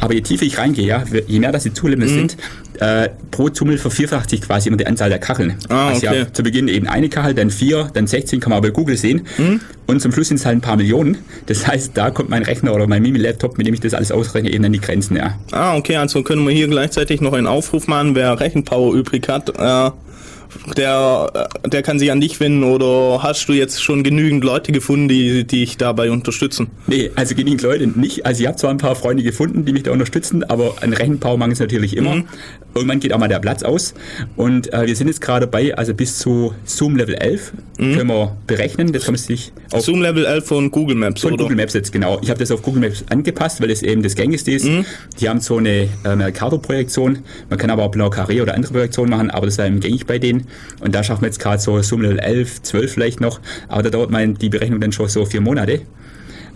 Aber 0.00 0.14
je 0.14 0.20
tiefer 0.22 0.44
ich 0.44 0.58
reingehe, 0.58 0.86
ja, 0.86 1.04
je 1.26 1.38
mehr 1.40 1.52
das 1.52 1.64
die 1.64 1.72
Zulimits 1.72 2.12
sind, 2.12 2.36
äh, 2.80 3.08
pro 3.30 3.48
Zummel 3.48 3.76
vervierfacht 3.76 4.30
sich 4.30 4.40
quasi 4.40 4.68
immer 4.68 4.76
die 4.76 4.86
Anzahl 4.86 5.10
der 5.10 5.18
Kacheln. 5.18 5.56
Ah, 5.68 5.88
Also 5.88 6.06
okay. 6.06 6.20
habe 6.20 6.32
zu 6.32 6.42
Beginn 6.42 6.68
eben 6.68 6.86
eine 6.86 7.08
Kachel, 7.08 7.34
dann 7.34 7.50
vier, 7.50 7.90
dann 7.92 8.06
16, 8.06 8.40
kann 8.40 8.50
man 8.50 8.58
aber 8.58 8.68
bei 8.68 8.72
Google 8.72 8.96
sehen. 8.96 9.26
Und 9.86 10.00
zum 10.00 10.12
Schluss 10.12 10.28
sind 10.28 10.36
es 10.38 10.46
halt 10.46 10.58
ein 10.58 10.60
paar 10.60 10.76
Millionen. 10.76 11.18
Das 11.46 11.66
heißt, 11.66 11.92
da 11.94 12.10
kommt 12.10 12.30
mein 12.30 12.42
Rechner 12.44 12.74
oder 12.74 12.86
mein 12.86 13.02
Mimi-Laptop, 13.02 13.58
mit 13.58 13.66
dem 13.66 13.74
ich 13.74 13.80
das 13.80 13.94
alles 13.94 14.12
ausrechne, 14.12 14.50
eben 14.50 14.64
an 14.64 14.72
die 14.72 14.80
Grenzen, 14.80 15.16
ja. 15.16 15.38
Ah, 15.50 15.76
okay, 15.76 15.96
also 15.96 16.22
können 16.22 16.46
wir 16.46 16.54
hier 16.54 16.68
gleichzeitig 16.68 17.20
noch 17.20 17.32
einen 17.32 17.46
Aufruf 17.46 17.88
machen, 17.88 18.14
wer 18.14 18.38
Rechenpower 18.38 18.94
übrig 18.94 19.28
hat. 19.28 19.48
Äh, 19.58 19.90
der, 20.76 21.48
äh, 21.64 21.68
der 21.68 21.82
kann 21.82 21.98
sich 21.98 22.10
an 22.10 22.20
dich 22.20 22.40
wenden 22.40 22.64
oder 22.64 23.22
hast 23.22 23.48
du 23.48 23.52
jetzt 23.52 23.82
schon 23.82 24.02
genügend 24.02 24.44
Leute 24.44 24.72
gefunden, 24.72 25.08
die, 25.08 25.44
die 25.44 25.58
dich 25.58 25.76
dabei 25.76 26.10
unterstützen? 26.10 26.68
Nee, 26.86 27.10
also 27.14 27.34
genügend 27.34 27.62
Leute 27.62 27.86
nicht. 27.86 28.26
Also 28.26 28.42
ich 28.42 28.46
habe 28.46 28.56
zwar 28.56 28.70
ein 28.70 28.78
paar 28.78 28.94
Freunde 28.94 29.22
gefunden, 29.22 29.64
die 29.64 29.72
mich 29.72 29.82
da 29.82 29.92
unterstützen, 29.92 30.44
aber 30.44 30.76
ein 30.80 30.92
Rechenpower 30.92 31.36
mangelt 31.36 31.56
es 31.56 31.60
natürlich 31.60 31.96
immer. 31.96 32.22
Irgendwann 32.74 33.00
geht 33.00 33.12
auch 33.12 33.18
mal 33.18 33.28
der 33.28 33.40
Platz 33.40 33.62
aus. 33.62 33.94
Und 34.36 34.72
äh, 34.72 34.86
wir 34.86 34.94
sind 34.94 35.08
jetzt 35.08 35.20
gerade 35.20 35.46
bei, 35.46 35.74
also 35.74 35.94
bis 35.94 36.18
zu 36.18 36.54
Zoom 36.64 36.96
Level 36.96 37.14
11 37.14 37.52
können 37.76 38.08
wir 38.08 38.36
berechnen. 38.46 38.92
Das 38.92 39.04
kann 39.04 39.14
man 39.14 39.18
sich 39.18 39.52
auf 39.72 39.82
Zoom 39.82 40.02
Level 40.02 40.24
11 40.24 40.46
von 40.46 40.70
Google 40.70 40.96
Maps, 40.96 41.22
von 41.22 41.34
oder? 41.34 41.44
Google 41.44 41.56
Maps 41.56 41.74
jetzt, 41.74 41.92
genau. 41.92 42.18
Ich 42.22 42.30
habe 42.30 42.38
das 42.38 42.50
auf 42.50 42.62
Google 42.62 42.80
Maps 42.80 43.04
angepasst, 43.08 43.60
weil 43.60 43.70
es 43.70 43.82
eben 43.82 44.02
das 44.02 44.14
gängigste 44.14 44.52
ist. 44.52 44.68
Die 45.20 45.28
haben 45.28 45.40
so 45.40 45.58
eine 45.58 45.88
äh, 46.04 46.16
Mercator-Projektion. 46.16 47.18
Man 47.48 47.58
kann 47.58 47.70
aber 47.70 47.84
auch 47.84 47.90
Blanc 47.90 48.14
Carré 48.16 48.42
oder 48.42 48.54
andere 48.54 48.72
Projektionen 48.72 49.10
machen, 49.10 49.30
aber 49.30 49.46
das 49.46 49.58
war 49.58 49.66
eben 49.66 49.80
gängig 49.80 50.06
bei 50.06 50.18
denen. 50.18 50.37
Und 50.80 50.94
da 50.94 51.02
schaffen 51.02 51.22
wir 51.22 51.28
jetzt 51.28 51.40
gerade 51.40 51.60
so 51.60 51.78
Level 51.78 52.18
11, 52.18 52.62
12 52.62 52.92
vielleicht 52.92 53.20
noch. 53.20 53.40
Aber 53.68 53.82
da 53.82 53.90
dauert 53.90 54.10
mein, 54.10 54.34
die 54.34 54.48
Berechnung 54.48 54.80
dann 54.80 54.92
schon 54.92 55.08
so 55.08 55.24
vier 55.24 55.40
Monate. 55.40 55.82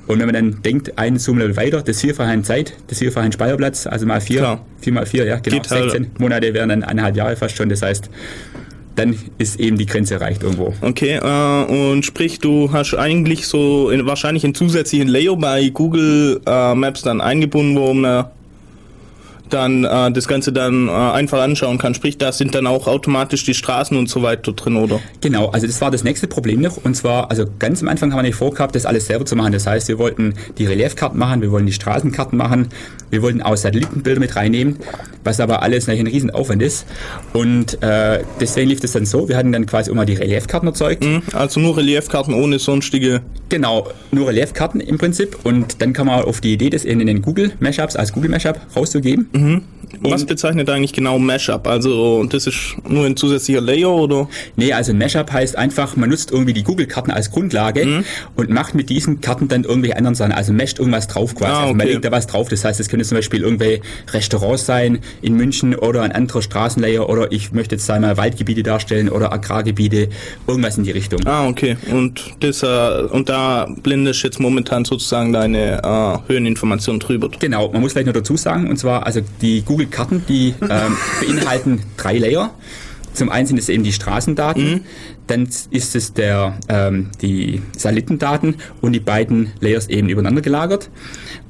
Und 0.06 0.18
wenn 0.18 0.26
man 0.26 0.34
dann 0.34 0.62
denkt, 0.62 0.98
ein 0.98 1.18
Zoom-Level 1.18 1.56
weiter, 1.56 1.82
das 1.82 2.00
Vierfache 2.00 2.28
an 2.28 2.44
Zeit, 2.44 2.74
das 2.88 2.98
Vierfache 2.98 3.24
an 3.24 3.32
Speicherplatz, 3.32 3.86
also 3.86 4.04
mal 4.04 4.20
vier, 4.20 4.40
Klar. 4.40 4.66
vier 4.80 4.92
mal 4.92 5.06
vier, 5.06 5.24
ja, 5.24 5.36
genau, 5.36 5.56
Geht 5.56 5.70
halt. 5.70 5.90
16 5.92 6.10
Monate 6.18 6.52
wären 6.54 6.68
dann 6.70 6.82
eineinhalb 6.82 7.16
Jahre 7.16 7.36
fast 7.36 7.56
schon. 7.56 7.68
Das 7.68 7.82
heißt, 7.82 8.10
dann 8.96 9.16
ist 9.38 9.60
eben 9.60 9.78
die 9.78 9.86
Grenze 9.86 10.14
erreicht 10.14 10.42
irgendwo. 10.42 10.74
Okay, 10.80 11.18
äh, 11.22 11.92
und 11.92 12.04
sprich, 12.04 12.40
du 12.40 12.72
hast 12.72 12.94
eigentlich 12.94 13.46
so 13.46 13.90
in, 13.90 14.04
wahrscheinlich 14.06 14.44
einen 14.44 14.54
zusätzlichen 14.54 15.08
Layer 15.08 15.36
bei 15.36 15.68
Google 15.68 16.40
äh, 16.46 16.74
Maps 16.74 17.02
dann 17.02 17.20
eingebunden, 17.20 17.76
wo 17.76 17.94
man 17.94 18.26
dann 19.52 19.84
äh, 19.84 20.10
das 20.12 20.28
Ganze 20.28 20.52
dann 20.52 20.88
äh, 20.88 20.90
einfach 20.90 21.40
anschauen 21.42 21.78
kann. 21.78 21.94
Sprich, 21.94 22.18
da 22.18 22.32
sind 22.32 22.54
dann 22.54 22.66
auch 22.66 22.86
automatisch 22.86 23.44
die 23.44 23.54
Straßen 23.54 23.96
und 23.96 24.08
so 24.08 24.22
weiter 24.22 24.52
drin, 24.52 24.76
oder? 24.76 25.00
Genau, 25.20 25.48
also 25.48 25.66
das 25.66 25.80
war 25.80 25.90
das 25.90 26.04
nächste 26.04 26.26
Problem 26.26 26.60
noch. 26.60 26.78
Und 26.84 26.94
zwar, 26.94 27.30
also 27.30 27.44
ganz 27.58 27.82
am 27.82 27.88
Anfang 27.88 28.12
haben 28.12 28.18
wir 28.18 28.22
nicht 28.22 28.36
vorgehabt, 28.36 28.74
das 28.74 28.86
alles 28.86 29.06
selber 29.06 29.24
zu 29.24 29.36
machen. 29.36 29.52
Das 29.52 29.66
heißt, 29.66 29.88
wir 29.88 29.98
wollten 29.98 30.34
die 30.58 30.66
Reliefkarten 30.66 31.18
machen, 31.18 31.42
wir 31.42 31.50
wollten 31.50 31.66
die 31.66 31.72
Straßenkarten 31.72 32.36
machen, 32.36 32.68
wir 33.10 33.22
wollten 33.22 33.42
auch 33.42 33.56
Satellitenbilder 33.56 34.20
mit 34.20 34.36
reinnehmen, 34.36 34.76
was 35.24 35.40
aber 35.40 35.62
alles 35.62 35.86
natürlich 35.86 36.04
ein 36.04 36.12
Riesenaufwand 36.12 36.62
ist. 36.62 36.86
Und 37.32 37.82
äh, 37.82 38.20
deswegen 38.40 38.70
lief 38.70 38.80
das 38.80 38.92
dann 38.92 39.06
so, 39.06 39.28
wir 39.28 39.36
hatten 39.36 39.52
dann 39.52 39.66
quasi 39.66 39.90
immer 39.90 40.06
die 40.06 40.14
Reliefkarten 40.14 40.68
erzeugt. 40.68 41.04
Hm? 41.04 41.22
Also 41.32 41.60
nur 41.60 41.76
Reliefkarten 41.76 42.34
ohne 42.34 42.58
sonstige. 42.58 43.20
Genau, 43.48 43.88
nur 44.10 44.28
Reliefkarten 44.28 44.80
im 44.80 44.98
Prinzip. 44.98 45.38
Und 45.44 45.82
dann 45.82 45.92
kam 45.92 46.06
man 46.06 46.22
auf 46.24 46.40
die 46.40 46.54
Idee, 46.54 46.70
das 46.70 46.84
in 46.84 46.98
den 47.00 47.22
Google 47.22 47.52
Mashups 47.60 47.96
als 47.96 48.12
Google 48.12 48.30
Mashup 48.30 48.60
rauszugeben. 48.74 49.28
Was 50.00 50.24
bezeichnet 50.24 50.68
eigentlich 50.70 50.92
genau 50.92 51.18
Mashup? 51.18 51.66
Also 51.66 52.24
das 52.24 52.46
ist 52.46 52.76
nur 52.88 53.06
ein 53.06 53.16
zusätzlicher 53.16 53.60
Layer 53.60 53.90
oder? 53.90 54.28
Nee, 54.56 54.72
also 54.72 54.94
Mashup 54.94 55.32
heißt 55.32 55.56
einfach, 55.56 55.96
man 55.96 56.10
nutzt 56.10 56.30
irgendwie 56.32 56.52
die 56.52 56.62
Google-Karten 56.62 57.10
als 57.10 57.30
Grundlage 57.30 57.84
mhm. 57.84 58.04
und 58.36 58.50
macht 58.50 58.74
mit 58.74 58.90
diesen 58.90 59.20
Karten 59.20 59.48
dann 59.48 59.64
irgendwelche 59.64 59.96
anderen 59.96 60.14
Sachen. 60.14 60.32
Also 60.32 60.52
mescht 60.52 60.78
irgendwas 60.78 61.08
drauf 61.08 61.34
quasi. 61.34 61.52
Ah, 61.52 61.56
okay. 61.56 61.62
also 61.64 61.74
man 61.74 61.86
legt 61.86 62.04
da 62.04 62.10
was 62.10 62.26
drauf. 62.26 62.48
Das 62.48 62.64
heißt, 62.64 62.80
es 62.80 62.88
könnte 62.88 63.04
zum 63.06 63.18
Beispiel 63.18 63.42
irgendwelche 63.42 63.82
Restaurants 64.12 64.66
sein 64.66 65.00
in 65.20 65.36
München 65.36 65.74
oder 65.74 66.02
ein 66.02 66.12
anderer 66.12 66.42
Straßenlayer 66.42 67.08
oder 67.08 67.30
ich 67.30 67.52
möchte 67.52 67.74
jetzt 67.74 67.88
einmal 67.90 68.16
Waldgebiete 68.16 68.62
darstellen 68.62 69.08
oder 69.08 69.32
Agrargebiete, 69.32 70.08
irgendwas 70.46 70.78
in 70.78 70.84
die 70.84 70.90
Richtung. 70.90 71.20
Ah, 71.26 71.46
okay. 71.46 71.76
Und 71.90 72.34
das 72.40 72.62
äh, 72.62 72.66
und 73.10 73.28
da 73.28 73.68
blendest 73.82 74.22
jetzt 74.22 74.40
momentan 74.40 74.84
sozusagen 74.84 75.32
deine 75.32 75.82
äh, 75.82 76.32
Höheninformation 76.32 76.98
drüber. 76.98 77.30
Genau, 77.38 77.70
man 77.70 77.80
muss 77.80 77.92
vielleicht 77.92 78.06
noch 78.06 78.14
dazu 78.14 78.36
sagen, 78.36 78.68
und 78.68 78.76
zwar, 78.76 79.06
also 79.06 79.20
die 79.40 79.62
Google-Karten, 79.62 80.24
die 80.28 80.54
ähm, 80.60 80.96
beinhalten 81.20 81.80
drei 81.96 82.18
Layer. 82.18 82.54
Zum 83.14 83.28
einen 83.28 83.46
sind 83.46 83.58
es 83.58 83.68
eben 83.68 83.84
die 83.84 83.92
Straßendaten, 83.92 84.64
mhm. 84.64 84.80
dann 85.26 85.48
ist 85.70 85.94
es 85.94 86.14
der, 86.14 86.58
ähm, 86.68 87.10
die 87.20 87.60
Satellitendaten 87.76 88.56
und 88.80 88.92
die 88.92 89.00
beiden 89.00 89.52
Layers 89.60 89.88
eben 89.88 90.08
übereinander 90.08 90.40
gelagert. 90.40 90.88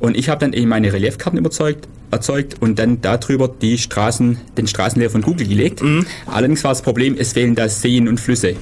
Und 0.01 0.17
ich 0.17 0.29
habe 0.29 0.41
dann 0.41 0.53
eben 0.53 0.69
meine 0.69 0.93
Reliefkarten 0.93 1.39
überzeugt, 1.39 1.87
erzeugt 2.11 2.57
und 2.61 2.79
dann 2.79 3.01
darüber 3.01 3.49
die 3.49 3.79
Straßen, 3.79 4.39
den 4.57 4.67
Straßenlayer 4.67 5.11
von 5.11 5.23
Google 5.23 5.47
gelegt. 5.47 5.83
Mhm. 5.83 6.05
Allerdings 6.27 6.65
war 6.65 6.73
das 6.73 6.83
Problem, 6.83 7.17
es 7.17 7.33
fehlen 7.33 7.55
da 7.55 7.69
Seen 7.69 8.09
und 8.09 8.19
Flüsse. 8.19 8.57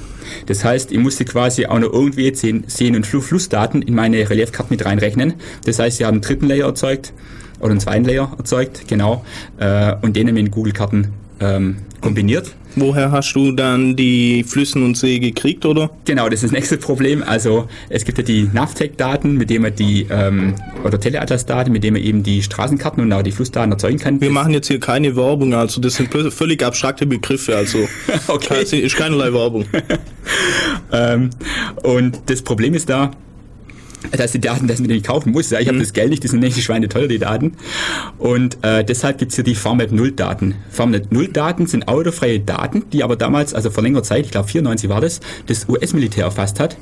Das 0.47 0.65
heißt, 0.65 0.93
ich 0.93 0.99
musste 0.99 1.25
quasi 1.25 1.67
auch 1.67 1.79
noch 1.79 1.93
irgendwie 1.93 2.33
Seen- 2.35 2.97
und 2.97 3.07
Flussdaten 3.07 3.83
in 3.83 3.95
meine 3.95 4.29
Reliefkarte 4.29 4.71
mit 4.71 4.85
reinrechnen. 4.85 5.35
Das 5.65 5.79
heißt, 5.79 5.97
sie 5.97 6.05
haben 6.05 6.17
einen 6.17 6.23
dritten 6.23 6.47
Layer 6.47 6.67
erzeugt 6.67 7.13
oder 7.61 7.71
einen 7.71 7.81
zweiten 7.81 8.05
Layer 8.05 8.33
erzeugt, 8.37 8.89
genau, 8.89 9.25
äh, 9.59 9.95
und 10.03 10.17
den 10.17 10.29
in 10.37 10.51
Google-Karten 10.51 11.13
ähm, 11.41 11.77
kombiniert. 12.01 12.55
Woher 12.77 13.11
hast 13.11 13.33
du 13.33 13.51
dann 13.53 13.97
die 13.97 14.45
Flüssen 14.45 14.85
und 14.85 14.97
See 14.97 15.19
gekriegt, 15.19 15.67
oder? 15.67 15.91
Genau, 16.05 16.29
das 16.29 16.35
ist 16.35 16.45
das 16.45 16.53
nächste 16.53 16.77
Problem. 16.77 17.23
Also 17.25 17.69
es 17.89 18.05
gibt 18.05 18.19
ja 18.19 18.25
die 18.25 18.49
NAVTEC-Daten, 18.53 19.35
mit 19.35 19.51
denen 19.51 19.63
man 19.63 19.75
die, 19.75 20.07
ähm, 20.09 20.55
oder 20.85 21.01
Teleatlas-Daten, 21.01 21.73
mit 21.73 21.83
denen 21.83 21.95
man 21.95 22.03
eben 22.03 22.23
die 22.23 22.43
Straßenkarten 22.43 23.03
und 23.03 23.13
auch 23.13 23.23
die 23.23 23.33
Flussdaten 23.33 23.73
erzeugen 23.73 23.99
kann. 23.99 24.21
Wir 24.21 24.29
das 24.29 24.35
machen 24.35 24.53
jetzt 24.53 24.69
hier 24.69 24.79
keine 24.79 25.17
Werbung, 25.17 25.53
also 25.53 25.81
das 25.81 25.97
sind 25.97 26.11
völlig 26.33 26.63
abstrakte 26.63 27.07
Begriffe, 27.07 27.57
also 27.57 27.89
okay. 28.29 28.63
ist 28.63 28.97
keinerlei 28.97 29.33
Werbung. 29.33 29.65
ähm, 30.93 31.31
und 31.83 32.21
das 32.27 32.43
Problem 32.43 32.75
ist 32.75 32.89
da, 32.89 33.11
dass 34.13 34.33
die 34.33 34.41
Daten, 34.41 34.67
dass 34.67 34.81
man 34.81 34.89
die 34.89 35.03
kaufen 35.03 35.33
muss. 35.33 35.51
Ja, 35.51 35.61
ich 35.61 35.69
habe 35.69 35.77
mhm. 35.77 35.83
das 35.83 35.93
Geld 35.93 36.11
nicht, 36.11 36.23
die 36.23 36.29
sind 36.29 36.41
nicht 36.41 36.61
Schweine 36.63 36.89
teuer, 36.89 37.09
die 37.09 37.19
Daten. 37.19 37.57
Und 38.19 38.59
äh, 38.63 38.85
deshalb 38.85 39.19
gibt's 39.19 39.35
hier 39.35 39.45
die 39.45 39.55
Farmnet 39.55 39.93
0 39.93 40.13
Daten. 40.13 40.55
Farmnet 40.71 41.13
0 41.13 41.29
Daten 41.29 41.67
sind 41.67 41.89
autofreie 41.89 42.41
Daten, 42.41 42.85
die 42.93 43.03
aber 43.03 43.17
damals, 43.17 43.55
also 43.55 43.71
vor 43.71 43.83
längerer 43.83 44.03
Zeit, 44.03 44.25
ich 44.27 44.31
glaube 44.31 44.49
94 44.49 44.89
war 44.89 45.01
das, 45.01 45.21
das 45.47 45.69
US-Militär 45.69 46.25
erfasst 46.25 46.61
hat. 46.61 46.77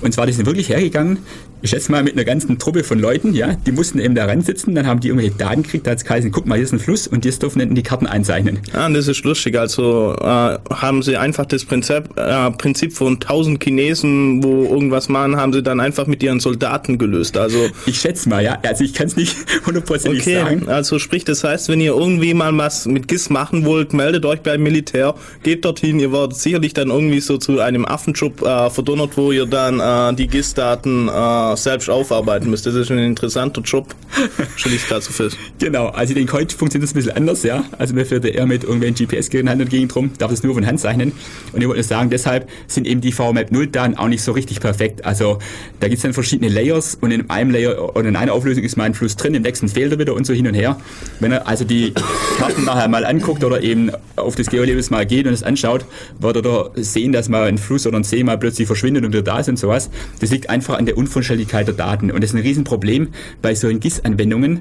Und 0.00 0.12
zwar, 0.12 0.26
die 0.26 0.32
sind 0.32 0.46
wirklich 0.46 0.68
hergegangen, 0.68 1.18
ich 1.64 1.70
schätze 1.70 1.90
mal 1.90 2.02
mit 2.02 2.12
einer 2.12 2.26
ganzen 2.26 2.58
Truppe 2.58 2.84
von 2.84 2.98
Leuten, 2.98 3.32
ja, 3.32 3.54
die 3.54 3.72
mussten 3.72 3.98
eben 3.98 4.14
da 4.14 4.28
sitzen, 4.42 4.74
dann 4.74 4.86
haben 4.86 5.00
die 5.00 5.08
irgendwelche 5.08 5.34
Daten 5.34 5.62
gekriegt, 5.62 5.86
da 5.86 5.92
hat 5.92 5.98
es 5.98 6.04
geheißen, 6.04 6.30
guck 6.30 6.44
mal, 6.44 6.56
hier 6.56 6.64
ist 6.64 6.72
ein 6.72 6.78
Fluss 6.78 7.06
und 7.06 7.24
jetzt 7.24 7.42
dürfen 7.42 7.74
die 7.74 7.82
Karten 7.82 8.06
einzeichnen. 8.06 8.58
Ah, 8.74 8.90
das 8.90 9.08
ist 9.08 9.24
lustig, 9.24 9.58
also 9.58 10.14
äh, 10.20 10.58
haben 10.68 11.02
sie 11.02 11.16
einfach 11.16 11.46
das 11.46 11.64
Prinzip, 11.64 12.18
äh, 12.18 12.50
Prinzip 12.50 12.92
von 12.92 13.18
tausend 13.18 13.64
Chinesen, 13.64 14.42
wo 14.42 14.64
irgendwas 14.64 15.08
machen, 15.08 15.36
haben 15.36 15.54
sie 15.54 15.62
dann 15.62 15.80
einfach 15.80 16.06
mit 16.06 16.22
ihren 16.22 16.38
Soldaten 16.38 16.98
gelöst, 16.98 17.38
also... 17.38 17.70
Ich 17.86 17.98
schätze 17.98 18.28
mal, 18.28 18.44
ja, 18.44 18.58
also 18.62 18.84
ich 18.84 18.92
kann 18.92 19.06
es 19.06 19.16
nicht 19.16 19.34
hundertprozentig 19.66 20.20
okay, 20.20 20.40
sagen. 20.40 20.68
also 20.68 20.98
sprich, 20.98 21.24
das 21.24 21.44
heißt, 21.44 21.70
wenn 21.70 21.80
ihr 21.80 21.94
irgendwie 21.94 22.34
mal 22.34 22.54
was 22.58 22.84
mit 22.84 23.08
GIS 23.08 23.30
machen 23.30 23.64
wollt, 23.64 23.94
meldet 23.94 24.26
euch 24.26 24.42
beim 24.42 24.62
Militär, 24.62 25.14
geht 25.42 25.64
dorthin, 25.64 25.98
ihr 25.98 26.12
werdet 26.12 26.36
sicherlich 26.36 26.74
dann 26.74 26.90
irgendwie 26.90 27.20
so 27.20 27.38
zu 27.38 27.60
einem 27.60 27.86
Affenschub 27.86 28.42
äh, 28.42 28.68
verdonnert, 28.68 29.16
wo 29.16 29.32
ihr 29.32 29.46
dann 29.46 29.80
äh, 29.80 30.14
die 30.14 30.26
GIS-Daten 30.26 31.08
äh, 31.54 31.62
selbst 31.62 31.90
aufarbeiten 31.90 32.50
müsst. 32.50 32.66
Das 32.66 32.74
ist 32.74 32.90
ein 32.90 32.98
interessanter 32.98 33.62
Job. 33.62 33.94
Stelle 34.56 34.76
ich 34.76 34.86
gerade 34.86 35.02
so 35.02 35.12
fest. 35.12 35.36
Genau, 35.58 35.88
also 35.88 36.12
ich 36.12 36.16
denke, 36.16 36.32
heute 36.32 36.56
funktioniert 36.56 36.88
das 36.88 36.94
ein 36.94 36.98
bisschen 36.98 37.16
anders, 37.16 37.42
ja. 37.42 37.64
Also 37.78 37.94
mir 37.94 38.06
fährt 38.06 38.24
eher 38.24 38.46
mit 38.46 38.64
irgendwelchen 38.64 39.06
GPS-Geräten 39.06 39.48
Hand 39.48 39.60
und 39.60 39.70
Gegend 39.70 39.94
rum, 39.96 40.10
darf 40.18 40.30
das 40.30 40.42
nur 40.42 40.54
von 40.54 40.66
Hand 40.66 40.80
zeichnen. 40.80 41.12
Und 41.52 41.60
ich 41.60 41.68
wollte 41.68 41.82
sagen, 41.82 42.10
deshalb 42.10 42.48
sind 42.66 42.86
eben 42.86 43.00
die 43.00 43.12
VMAP 43.12 43.52
0 43.52 43.66
Daten 43.68 43.96
auch 43.96 44.08
nicht 44.08 44.22
so 44.22 44.32
richtig 44.32 44.60
perfekt. 44.60 45.04
Also 45.04 45.38
da 45.80 45.88
gibt 45.88 45.98
es 45.98 46.02
dann 46.02 46.12
verschiedene 46.12 46.50
Layers 46.50 46.96
und 47.00 47.10
in 47.10 47.30
einem 47.30 47.50
Layer 47.50 47.96
oder 47.96 48.08
in 48.08 48.16
einer 48.16 48.32
Auflösung 48.32 48.64
ist 48.64 48.76
mal 48.76 48.84
ein 48.84 48.94
Fluss 48.94 49.16
drin, 49.16 49.34
im 49.34 49.42
nächsten 49.42 49.68
fehlt 49.68 49.92
er 49.92 49.98
wieder 49.98 50.14
und 50.14 50.26
so 50.26 50.32
hin 50.32 50.46
und 50.46 50.54
her. 50.54 50.80
Wenn 51.20 51.32
er 51.32 51.46
also 51.46 51.64
die 51.64 51.92
Karten 52.38 52.64
nachher 52.64 52.88
mal 52.88 53.04
anguckt 53.04 53.44
oder 53.44 53.62
eben 53.62 53.90
auf 54.16 54.34
das 54.36 54.48
Geolabels 54.48 54.90
mal 54.90 55.06
geht 55.06 55.26
und 55.26 55.32
es 55.32 55.42
anschaut, 55.42 55.84
wird 56.18 56.36
er 56.36 56.42
da 56.42 56.70
sehen, 56.76 57.12
dass 57.12 57.28
mal 57.28 57.44
ein 57.44 57.58
Fluss 57.58 57.86
oder 57.86 57.96
ein 57.96 58.04
See 58.04 58.22
mal 58.24 58.38
plötzlich 58.38 58.66
verschwindet 58.66 59.04
und 59.04 59.12
wieder 59.12 59.22
da 59.22 59.40
ist 59.40 59.48
und 59.48 59.58
sowas. 59.58 59.90
Das 60.20 60.30
liegt 60.30 60.50
einfach 60.50 60.78
an 60.78 60.86
der 60.86 60.96
Unvollständigkeit 60.96 61.43
Verfügbarkeit 61.44 61.68
der 61.68 61.74
Daten. 61.74 62.10
Und 62.10 62.22
das 62.22 62.30
ist 62.30 62.36
ein 62.36 62.42
Riesenproblem 62.42 63.08
bei 63.42 63.54
solchen 63.54 63.80
GIS-Anwendungen, 63.80 64.60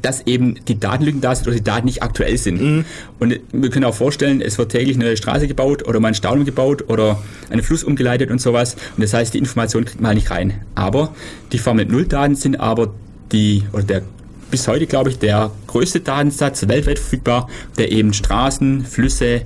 dass 0.00 0.26
eben 0.26 0.54
die 0.66 0.80
Datenlücken 0.80 1.20
da 1.20 1.34
sind 1.34 1.46
oder 1.48 1.56
die 1.56 1.64
Daten 1.64 1.84
nicht 1.84 2.02
aktuell 2.02 2.38
sind. 2.38 2.60
Mhm. 2.60 2.84
Und 3.18 3.40
wir 3.52 3.70
können 3.70 3.84
auch 3.84 3.94
vorstellen, 3.94 4.40
es 4.40 4.56
wird 4.56 4.72
täglich 4.72 4.96
eine 4.96 5.16
Straße 5.16 5.46
gebaut 5.46 5.86
oder 5.86 6.00
mal 6.00 6.08
ein 6.08 6.14
Staunen 6.14 6.44
gebaut 6.44 6.88
oder 6.88 7.22
einen 7.50 7.62
Fluss 7.62 7.84
umgeleitet 7.84 8.30
und 8.30 8.40
sowas. 8.40 8.76
Und 8.96 9.02
das 9.02 9.12
heißt, 9.12 9.34
die 9.34 9.38
Information 9.38 9.84
kriegt 9.84 10.00
man 10.00 10.08
halt 10.08 10.16
nicht 10.16 10.30
rein. 10.30 10.62
Aber 10.74 11.14
die 11.52 11.58
Formel 11.58 11.84
0 11.84 12.06
Daten 12.06 12.34
sind 12.36 12.58
aber 12.58 12.94
die, 13.32 13.64
oder 13.72 13.82
der 13.82 14.02
bis 14.50 14.68
heute, 14.68 14.86
glaube 14.86 15.08
ich, 15.08 15.18
der 15.18 15.50
größte 15.66 16.00
Datensatz 16.00 16.68
weltweit 16.68 16.98
verfügbar, 16.98 17.48
der 17.78 17.90
eben 17.90 18.12
Straßen, 18.12 18.84
Flüsse, 18.84 19.42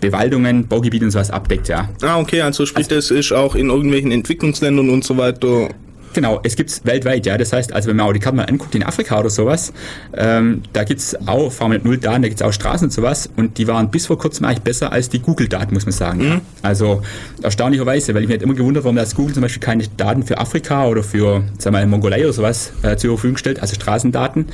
Bewaldungen, 0.00 0.66
Baugebiete 0.66 1.04
und 1.04 1.10
sowas 1.10 1.30
abdeckt, 1.30 1.68
ja. 1.68 1.88
Ah, 2.02 2.18
okay, 2.18 2.40
also 2.42 2.66
sprich, 2.66 2.86
also, 2.86 2.96
das 2.96 3.10
ist 3.10 3.32
auch 3.32 3.54
in 3.54 3.70
irgendwelchen 3.70 4.12
Entwicklungsländern 4.12 4.90
und 4.90 5.04
so 5.04 5.16
weiter 5.16 5.70
Genau, 6.16 6.40
es 6.42 6.56
gibt's 6.56 6.80
weltweit, 6.86 7.26
ja. 7.26 7.36
Das 7.36 7.52
heißt, 7.52 7.74
also 7.74 7.90
wenn 7.90 7.96
man 7.96 8.06
auch 8.06 8.12
die 8.14 8.20
Karte 8.20 8.36
mal 8.36 8.44
anguckt 8.44 8.74
in 8.74 8.82
Afrika 8.82 9.20
oder 9.20 9.28
sowas, 9.28 9.74
ähm, 10.16 10.62
da 10.72 10.82
gibt's 10.82 11.14
auch 11.26 11.52
Formel 11.52 11.78
0 11.84 11.98
Daten, 11.98 12.22
da 12.22 12.28
gibt's 12.28 12.40
auch 12.40 12.54
Straßen 12.54 12.86
und 12.86 12.90
sowas 12.90 13.28
und 13.36 13.58
die 13.58 13.68
waren 13.68 13.90
bis 13.90 14.06
vor 14.06 14.16
kurzem 14.16 14.46
eigentlich 14.46 14.62
besser 14.62 14.92
als 14.92 15.10
die 15.10 15.18
Google-Daten, 15.18 15.74
muss 15.74 15.84
man 15.84 15.92
sagen. 15.92 16.20
Mhm. 16.20 16.24
Ja. 16.24 16.40
Also 16.62 17.02
erstaunlicherweise, 17.42 18.14
weil 18.14 18.22
ich 18.22 18.28
mir 18.28 18.36
halt 18.36 18.42
immer 18.42 18.54
gewundert, 18.54 18.84
warum 18.84 18.96
das 18.96 19.14
Google 19.14 19.34
zum 19.34 19.42
Beispiel 19.42 19.60
keine 19.60 19.84
Daten 19.98 20.22
für 20.22 20.38
Afrika 20.38 20.86
oder 20.86 21.02
für, 21.02 21.42
sagen 21.58 21.76
wir 21.76 21.80
mal, 21.82 21.86
Mongolei 21.86 22.24
oder 22.24 22.32
sowas 22.32 22.72
äh, 22.82 22.96
zur 22.96 23.10
Verfügung 23.10 23.36
stellt, 23.36 23.60
also 23.60 23.74
Straßendaten. 23.74 24.46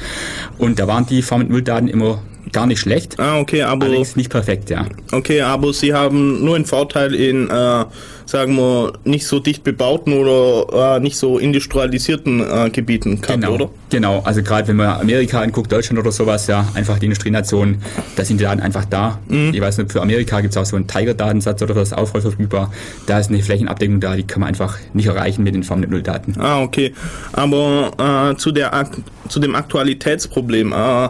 Und 0.59 0.81
da 0.81 0.88
waren 0.88 1.07
die 1.07 1.23
Formel 1.23 1.47
0 1.47 1.62
Daten 1.62 1.87
immer 1.87 2.23
gar 2.50 2.66
nicht 2.66 2.81
schlecht. 2.81 3.21
Ah, 3.21 3.38
okay, 3.38 3.62
aber. 3.62 3.87
Allerdings 3.87 4.16
nicht 4.16 4.31
perfekt, 4.31 4.71
ja. 4.71 4.87
Okay, 5.12 5.42
aber 5.42 5.73
sie 5.73 5.95
haben 5.95 6.45
nur 6.45 6.57
einen 6.57 6.64
Vorteil 6.64 7.14
in, 7.14 7.49
äh, 7.49 7.85
sagen 8.32 8.56
wir, 8.56 8.94
nicht 9.04 9.26
so 9.26 9.38
dicht 9.38 9.62
bebauten 9.62 10.14
oder 10.14 10.96
äh, 10.96 11.00
nicht 11.00 11.16
so 11.16 11.38
industrialisierten 11.38 12.40
äh, 12.40 12.70
Gebieten 12.70 13.20
gehabt, 13.20 13.42
genau, 13.42 13.54
oder? 13.54 13.70
Genau, 13.90 14.20
also 14.24 14.42
gerade 14.42 14.68
wenn 14.68 14.76
man 14.76 15.00
Amerika 15.00 15.40
anguckt, 15.40 15.70
Deutschland 15.70 16.00
oder 16.00 16.10
sowas, 16.12 16.46
ja, 16.46 16.66
einfach 16.74 16.98
die 16.98 17.06
Industrienation, 17.06 17.82
da 18.16 18.24
sind 18.24 18.40
die 18.40 18.44
Daten 18.44 18.60
einfach 18.60 18.86
da. 18.86 19.18
Mhm. 19.28 19.52
Ich 19.52 19.60
weiß 19.60 19.76
nicht, 19.78 19.92
für 19.92 20.00
Amerika 20.00 20.40
gibt 20.40 20.52
es 20.52 20.56
auch 20.56 20.64
so 20.64 20.76
einen 20.76 20.86
Tiger-Datensatz 20.86 21.60
oder 21.60 21.76
was 21.76 21.92
auch 21.92 22.08
voll 22.08 22.22
verfügbar. 22.22 22.72
Da 23.06 23.18
ist 23.18 23.28
eine 23.28 23.42
Flächenabdeckung 23.42 24.00
da, 24.00 24.16
die 24.16 24.24
kann 24.24 24.40
man 24.40 24.48
einfach 24.48 24.78
nicht 24.94 25.06
erreichen 25.06 25.42
mit 25.42 25.54
den 25.54 25.62
Farmnet 25.62 25.90
0 25.90 26.02
Daten. 26.02 26.34
Ah, 26.40 26.62
okay. 26.62 26.94
Aber 27.34 28.32
äh, 28.32 28.36
zu, 28.38 28.50
der, 28.50 28.88
zu 29.28 29.40
dem 29.40 29.54
Aktualitätsproblem, 29.54 30.72
äh, 30.72 31.08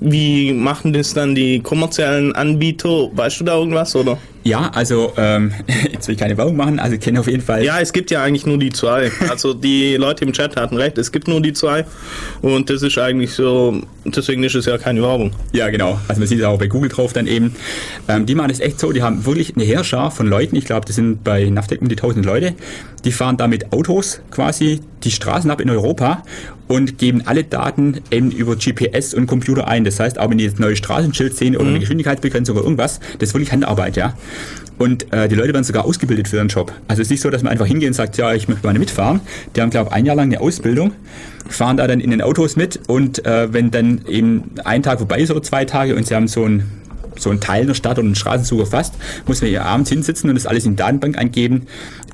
wie 0.00 0.52
machen 0.52 0.92
das 0.92 1.14
dann 1.14 1.36
die 1.36 1.60
kommerziellen 1.60 2.34
Anbieter? 2.34 3.10
Weißt 3.14 3.38
du 3.38 3.44
da 3.44 3.56
irgendwas, 3.56 3.94
oder? 3.94 4.18
Ja, 4.44 4.70
also 4.74 5.14
ähm, 5.16 5.52
jetzt 5.92 6.06
will 6.06 6.14
ich 6.14 6.20
keine 6.20 6.36
Werbung 6.36 6.56
machen, 6.56 6.78
also 6.78 6.94
ich 6.94 7.00
kenne 7.00 7.18
auf 7.18 7.26
jeden 7.26 7.42
Fall. 7.42 7.64
Ja, 7.64 7.80
es 7.80 7.94
gibt 7.94 8.10
ja 8.10 8.22
eigentlich 8.22 8.44
nur 8.44 8.58
die 8.58 8.70
zwei. 8.70 9.10
Also 9.30 9.54
die 9.54 9.96
Leute 9.98 10.24
im 10.26 10.34
Chat 10.34 10.56
hatten 10.56 10.76
recht, 10.76 10.98
es 10.98 11.12
gibt 11.12 11.28
nur 11.28 11.40
die 11.40 11.54
zwei 11.54 11.86
und 12.42 12.68
das 12.68 12.82
ist 12.82 12.98
eigentlich 12.98 13.32
so, 13.32 13.80
deswegen 14.04 14.44
ist 14.44 14.54
es 14.54 14.66
ja 14.66 14.76
keine 14.76 15.00
Werbung. 15.00 15.32
Ja, 15.52 15.70
genau. 15.70 15.98
Also 16.08 16.20
man 16.20 16.28
sieht 16.28 16.40
es 16.40 16.44
auch 16.44 16.58
bei 16.58 16.66
Google 16.66 16.90
drauf 16.90 17.14
dann 17.14 17.26
eben. 17.26 17.56
Ähm, 18.06 18.26
die 18.26 18.34
machen 18.34 18.48
das 18.48 18.60
echt 18.60 18.78
so, 18.78 18.92
die 18.92 19.02
haben 19.02 19.24
wirklich 19.24 19.56
eine 19.56 19.64
Heerschar 19.64 20.10
von 20.10 20.26
Leuten, 20.26 20.56
ich 20.56 20.66
glaube, 20.66 20.84
das 20.86 20.96
sind 20.96 21.24
bei 21.24 21.48
Navtec 21.48 21.80
um 21.80 21.88
die 21.88 21.96
1000 21.96 22.26
Leute, 22.26 22.54
die 23.06 23.12
fahren 23.12 23.38
da 23.38 23.48
mit 23.48 23.72
Autos 23.72 24.20
quasi 24.30 24.82
die 25.04 25.10
Straßen 25.10 25.50
ab 25.50 25.62
in 25.62 25.70
Europa 25.70 26.22
und 26.68 26.98
geben 26.98 27.22
alle 27.24 27.44
Daten 27.44 28.00
eben 28.10 28.30
über 28.30 28.56
GPS 28.56 29.14
und 29.14 29.26
Computer 29.26 29.68
ein. 29.68 29.84
Das 29.84 30.00
heißt, 30.00 30.18
auch 30.18 30.30
wenn 30.30 30.38
die 30.38 30.44
jetzt 30.44 30.60
neue 30.60 30.76
Straßenschild 30.76 31.36
sehen 31.36 31.56
oder 31.56 31.64
mhm. 31.64 31.70
eine 31.70 31.80
Geschwindigkeitsbegrenzung 31.80 32.56
oder 32.56 32.64
irgendwas, 32.64 33.00
das 33.18 33.30
ist 33.30 33.34
wirklich 33.34 33.52
Handarbeit, 33.52 33.96
ja. 33.96 34.14
Und 34.76 35.12
äh, 35.12 35.28
die 35.28 35.36
Leute 35.36 35.52
werden 35.52 35.64
sogar 35.64 35.84
ausgebildet 35.84 36.26
für 36.26 36.36
ihren 36.36 36.48
Job. 36.48 36.72
Also 36.88 37.00
es 37.00 37.06
ist 37.06 37.10
nicht 37.10 37.20
so, 37.20 37.30
dass 37.30 37.42
man 37.42 37.52
einfach 37.52 37.66
hingeht 37.66 37.88
und 37.88 37.94
sagt, 37.94 38.16
ja, 38.16 38.34
ich 38.34 38.48
möchte 38.48 38.66
mal 38.66 38.76
mitfahren. 38.76 39.20
Die 39.54 39.60
haben, 39.60 39.70
glaube 39.70 39.90
ich, 39.90 39.96
ein 39.96 40.04
Jahr 40.04 40.16
lang 40.16 40.26
eine 40.26 40.40
Ausbildung, 40.40 40.92
fahren 41.48 41.76
da 41.76 41.86
dann 41.86 42.00
in 42.00 42.10
den 42.10 42.22
Autos 42.22 42.56
mit 42.56 42.80
und 42.88 43.24
äh, 43.24 43.52
wenn 43.52 43.70
dann 43.70 44.00
eben 44.08 44.50
ein 44.64 44.82
Tag 44.82 44.98
vorbei 44.98 45.20
ist 45.20 45.30
oder 45.30 45.42
zwei 45.42 45.64
Tage 45.64 45.94
und 45.94 46.06
sie 46.06 46.14
haben 46.14 46.28
so 46.28 46.44
ein 46.44 46.64
so 47.16 47.30
ein 47.30 47.38
Teil 47.38 47.66
der 47.66 47.74
Stadt 47.74 47.98
oder 47.98 48.06
einen 48.06 48.16
Straßenzug 48.16 48.58
erfasst, 48.58 48.94
muss 49.26 49.40
man 49.40 49.48
hier 49.48 49.64
abends 49.64 49.88
hinsitzen 49.88 50.30
und 50.30 50.34
das 50.34 50.46
alles 50.46 50.64
in 50.64 50.72
die 50.72 50.76
Datenbank 50.76 51.16
eingeben, 51.16 51.66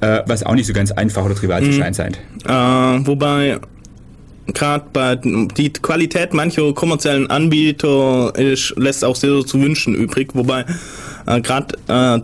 äh, 0.03 0.21
was 0.27 0.43
auch 0.43 0.55
nicht 0.55 0.67
so 0.67 0.75
ganz 0.75 0.93
einfach 0.93 1.25
oder 1.25 1.35
trivial 1.35 1.63
zu 1.63 1.71
mhm. 1.71 1.79
sein 1.79 1.95
scheint. 1.95 2.19
Äh, 2.45 3.07
wobei 3.07 3.59
gerade 4.55 4.85
bei 4.93 5.17
die 5.17 5.73
Qualität 5.73 6.35
mancher 6.35 6.73
kommerziellen 6.73 7.29
Anbieter 7.29 8.33
ist, 8.37 8.75
lässt 8.77 9.05
auch 9.05 9.17
sehr 9.17 9.45
zu 9.45 9.61
wünschen 9.61 9.95
übrig, 9.95 10.31
wobei 10.35 10.65
äh, 11.27 11.41
gerade 11.41 11.77
äh, 11.89 12.21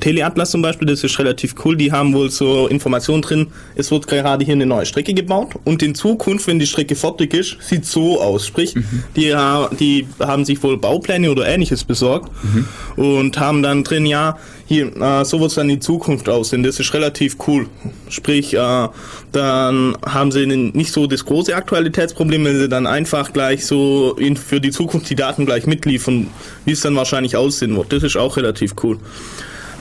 Teleatlas 0.00 0.50
zum 0.50 0.62
Beispiel, 0.62 0.86
das 0.86 1.04
ist 1.04 1.18
relativ 1.18 1.54
cool, 1.64 1.76
die 1.76 1.92
haben 1.92 2.12
wohl 2.14 2.30
so 2.30 2.66
Informationen 2.66 3.22
drin, 3.22 3.46
es 3.76 3.90
wird 3.90 4.06
gerade 4.06 4.44
hier 4.44 4.54
eine 4.54 4.66
neue 4.66 4.86
Strecke 4.86 5.14
gebaut 5.14 5.54
und 5.64 5.82
in 5.82 5.94
Zukunft, 5.94 6.46
wenn 6.46 6.58
die 6.58 6.66
Strecke 6.66 6.94
fertig 6.94 7.34
ist, 7.34 7.56
sieht 7.60 7.86
so 7.86 8.20
aus. 8.20 8.46
Sprich, 8.46 8.74
mhm. 8.74 9.04
die, 9.16 9.34
die 9.78 10.06
haben 10.20 10.44
sich 10.44 10.62
wohl 10.62 10.76
Baupläne 10.76 11.30
oder 11.30 11.46
ähnliches 11.46 11.84
besorgt 11.84 12.30
mhm. 12.42 12.66
und 13.02 13.38
haben 13.38 13.62
dann 13.62 13.84
drin, 13.84 14.06
ja, 14.06 14.38
hier, 14.66 14.96
äh, 14.96 15.24
so 15.24 15.40
wird 15.40 15.50
es 15.50 15.56
dann 15.56 15.68
in 15.68 15.80
Zukunft 15.80 16.28
aussehen. 16.28 16.62
Das 16.62 16.80
ist 16.80 16.94
relativ 16.94 17.36
cool. 17.46 17.66
Sprich, 18.08 18.54
äh, 18.54 18.88
dann 19.32 19.96
haben 20.06 20.32
sie 20.32 20.46
nicht 20.46 20.92
so 20.92 21.06
das 21.06 21.24
große 21.24 21.54
Aktualitätsproblem, 21.54 22.44
wenn 22.44 22.58
sie 22.58 22.68
dann 22.68 22.86
einfach 22.86 23.32
gleich 23.32 23.66
so 23.66 24.14
in, 24.18 24.36
für 24.36 24.60
die 24.60 24.70
Zukunft 24.70 25.10
die 25.10 25.16
Daten 25.16 25.46
gleich 25.46 25.66
mitliefern, 25.66 26.28
wie 26.64 26.72
es 26.72 26.80
dann 26.80 26.96
wahrscheinlich 26.96 27.36
aussehen 27.36 27.76
wird. 27.76 27.92
Das 27.92 28.02
ist 28.02 28.16
auch 28.16 28.36
relativ 28.36 28.74
cool. 28.82 28.98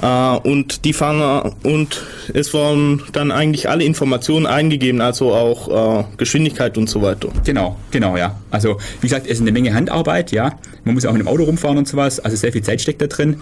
Äh, 0.02 0.38
und 0.40 0.84
die 0.84 0.92
fangen 0.92 1.54
und 1.64 2.04
es 2.34 2.54
wurden 2.54 3.04
dann 3.14 3.32
eigentlich 3.32 3.70
alle 3.70 3.86
Informationen 3.86 4.46
eingegeben, 4.46 5.00
also 5.00 5.34
auch 5.34 6.02
äh, 6.02 6.04
Geschwindigkeit 6.18 6.78
und 6.78 6.90
so 6.90 7.02
weiter. 7.02 7.30
Genau, 7.46 7.78
genau, 7.90 8.18
ja. 8.18 8.36
Also 8.52 8.80
wie 9.00 9.08
gesagt, 9.08 9.28
es 9.28 9.34
ist 9.34 9.42
eine 9.42 9.54
Menge 9.54 9.74
Handarbeit, 9.74 10.32
ja. 10.32 10.58
Man 10.84 10.96
muss 10.96 11.06
auch 11.06 11.14
mit 11.14 11.22
dem 11.22 11.28
Auto 11.30 11.44
rumfahren 11.44 11.78
und 11.78 11.88
sowas, 11.88 12.20
also 12.20 12.36
sehr 12.36 12.52
viel 12.52 12.64
Zeit 12.64 12.82
steckt 12.82 13.02
da 13.02 13.08
drin. 13.08 13.38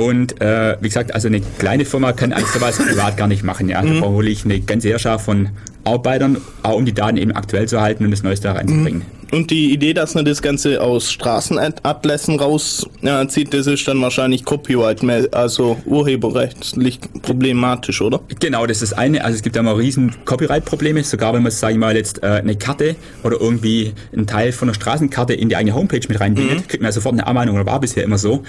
Und 0.00 0.40
äh, 0.40 0.76
wie 0.80 0.88
gesagt, 0.88 1.14
also 1.14 1.28
eine 1.28 1.40
kleine 1.58 1.84
Firma 1.84 2.12
kann 2.12 2.32
alles 2.32 2.52
sowas 2.52 2.78
privat 2.78 3.16
gar 3.16 3.26
nicht 3.26 3.42
machen, 3.42 3.68
ja. 3.68 3.82
Da 3.82 3.88
mhm. 3.88 4.00
brauche 4.00 4.26
ich 4.26 4.44
eine 4.44 4.60
ganze 4.60 4.88
Herrschaft 4.88 5.24
von 5.24 5.50
Arbeitern, 5.84 6.38
auch 6.62 6.76
um 6.76 6.84
die 6.84 6.94
Daten 6.94 7.16
eben 7.16 7.32
aktuell 7.32 7.68
zu 7.68 7.80
halten 7.80 8.04
und 8.04 8.10
das 8.10 8.22
Neueste 8.22 8.48
da 8.48 8.54
reinzubringen. 8.54 9.00
Mhm. 9.00 9.20
Und 9.32 9.50
die 9.50 9.72
Idee, 9.72 9.94
dass 9.94 10.14
man 10.14 10.24
das 10.24 10.42
Ganze 10.42 10.82
aus 10.82 11.12
Straßenatlassen 11.12 12.40
rauszieht, 12.40 13.54
das 13.54 13.68
ist 13.68 13.86
dann 13.86 14.00
wahrscheinlich 14.00 14.44
Copyright, 14.44 15.02
also 15.32 15.78
urheberrechtlich 15.84 16.98
problematisch, 17.22 18.00
oder? 18.00 18.20
Genau, 18.40 18.66
das 18.66 18.82
ist 18.82 18.90
das 18.90 18.98
eine. 18.98 19.24
Also 19.24 19.36
es 19.36 19.42
gibt 19.42 19.54
ja 19.54 19.62
mal 19.62 19.76
riesen 19.76 20.16
Copyright-Probleme, 20.24 21.04
sogar 21.04 21.32
wenn 21.32 21.44
man, 21.44 21.52
sage 21.52 21.74
ich 21.74 21.78
mal, 21.78 21.96
jetzt 21.96 22.24
äh, 22.24 22.26
eine 22.26 22.56
Karte 22.56 22.96
oder 23.22 23.40
irgendwie 23.40 23.92
einen 24.12 24.26
Teil 24.26 24.50
von 24.50 24.68
einer 24.68 24.74
Straßenkarte 24.74 25.34
in 25.34 25.48
die 25.48 25.54
eigene 25.54 25.76
Homepage 25.76 26.00
mit 26.08 26.18
reinbindet, 26.18 26.58
mhm. 26.58 26.66
kriegt 26.66 26.82
man 26.82 26.88
ja 26.88 26.92
sofort 26.92 27.12
eine 27.12 27.26
Abmahnung 27.26 27.54
oder 27.54 27.66
war 27.66 27.80
bisher 27.80 28.02
immer 28.02 28.18
so. 28.18 28.42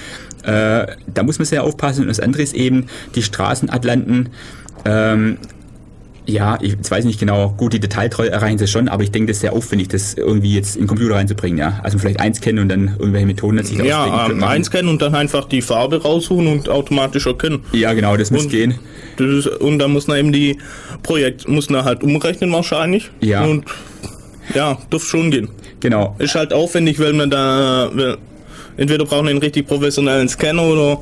Äh, 0.44 0.88
da 1.14 1.24
muss 1.24 1.38
man 1.38 1.46
sehr 1.46 1.64
aufpassen. 1.64 2.02
Und 2.02 2.08
das 2.08 2.20
andere 2.20 2.42
ist 2.42 2.56
eben, 2.56 2.88
die 3.14 3.22
Straßenatlanten 3.22 4.30
ähm, 4.86 5.38
ja, 6.26 6.60
ich 6.62 6.76
weiß 6.90 7.06
nicht 7.06 7.20
genau, 7.20 7.50
gut, 7.58 7.74
die 7.74 7.80
Detailtreue 7.80 8.30
erreichen 8.30 8.58
sie 8.58 8.68
schon, 8.68 8.88
aber 8.88 9.04
ich 9.04 9.12
denke, 9.12 9.28
das 9.28 9.38
ist 9.38 9.42
sehr 9.42 9.54
aufwendig, 9.54 9.90
das 9.90 10.14
irgendwie 10.14 10.56
jetzt 10.56 10.76
in 10.76 10.84
den 10.84 10.88
Computer 10.88 11.16
reinzubringen, 11.16 11.58
ja. 11.58 11.80
Also 11.84 11.98
vielleicht 11.98 12.20
eins 12.20 12.42
kennen 12.42 12.60
und 12.60 12.70
dann 12.70 12.96
irgendwelche 13.00 13.26
Methoden 13.26 13.64
sich 13.64 13.78
Ja, 13.80 14.30
ähm, 14.30 14.44
eins 14.44 14.70
kennen 14.70 14.88
und 14.88 15.02
dann 15.02 15.16
einfach 15.16 15.46
die 15.46 15.62
Farbe 15.62 16.02
raussuchen 16.02 16.48
und 16.48 16.70
automatisch 16.70 17.26
erkennen. 17.26 17.64
Ja, 17.74 17.94
genau, 17.94 18.18
das 18.18 18.32
muss 18.32 18.48
gehen. 18.50 18.76
Das 19.18 19.28
ist, 19.28 19.48
und 19.48 19.80
dann 19.80 19.92
muss 19.92 20.08
man 20.08 20.18
eben 20.18 20.32
die 20.32 20.58
Projekt, 21.04 21.48
muss 21.48 21.70
man 21.70 21.84
halt 21.84 22.04
umrechnen 22.04 22.52
wahrscheinlich. 22.52 23.12
Ja. 23.20 23.44
Und 23.44 23.66
ja, 24.54 24.78
dürfte 24.92 25.10
schon 25.10 25.32
gehen. 25.32 25.50
Genau. 25.80 26.16
Ist 26.20 26.36
halt 26.36 26.54
aufwendig, 26.54 27.00
weil 27.00 27.14
man 27.14 27.30
da, 27.30 27.90
entweder 28.82 29.06
braucht 29.06 29.22
man 29.22 29.30
einen 29.30 29.40
richtig 29.40 29.68
professionellen 29.68 30.28
Scanner 30.28 30.64
oder 30.64 31.02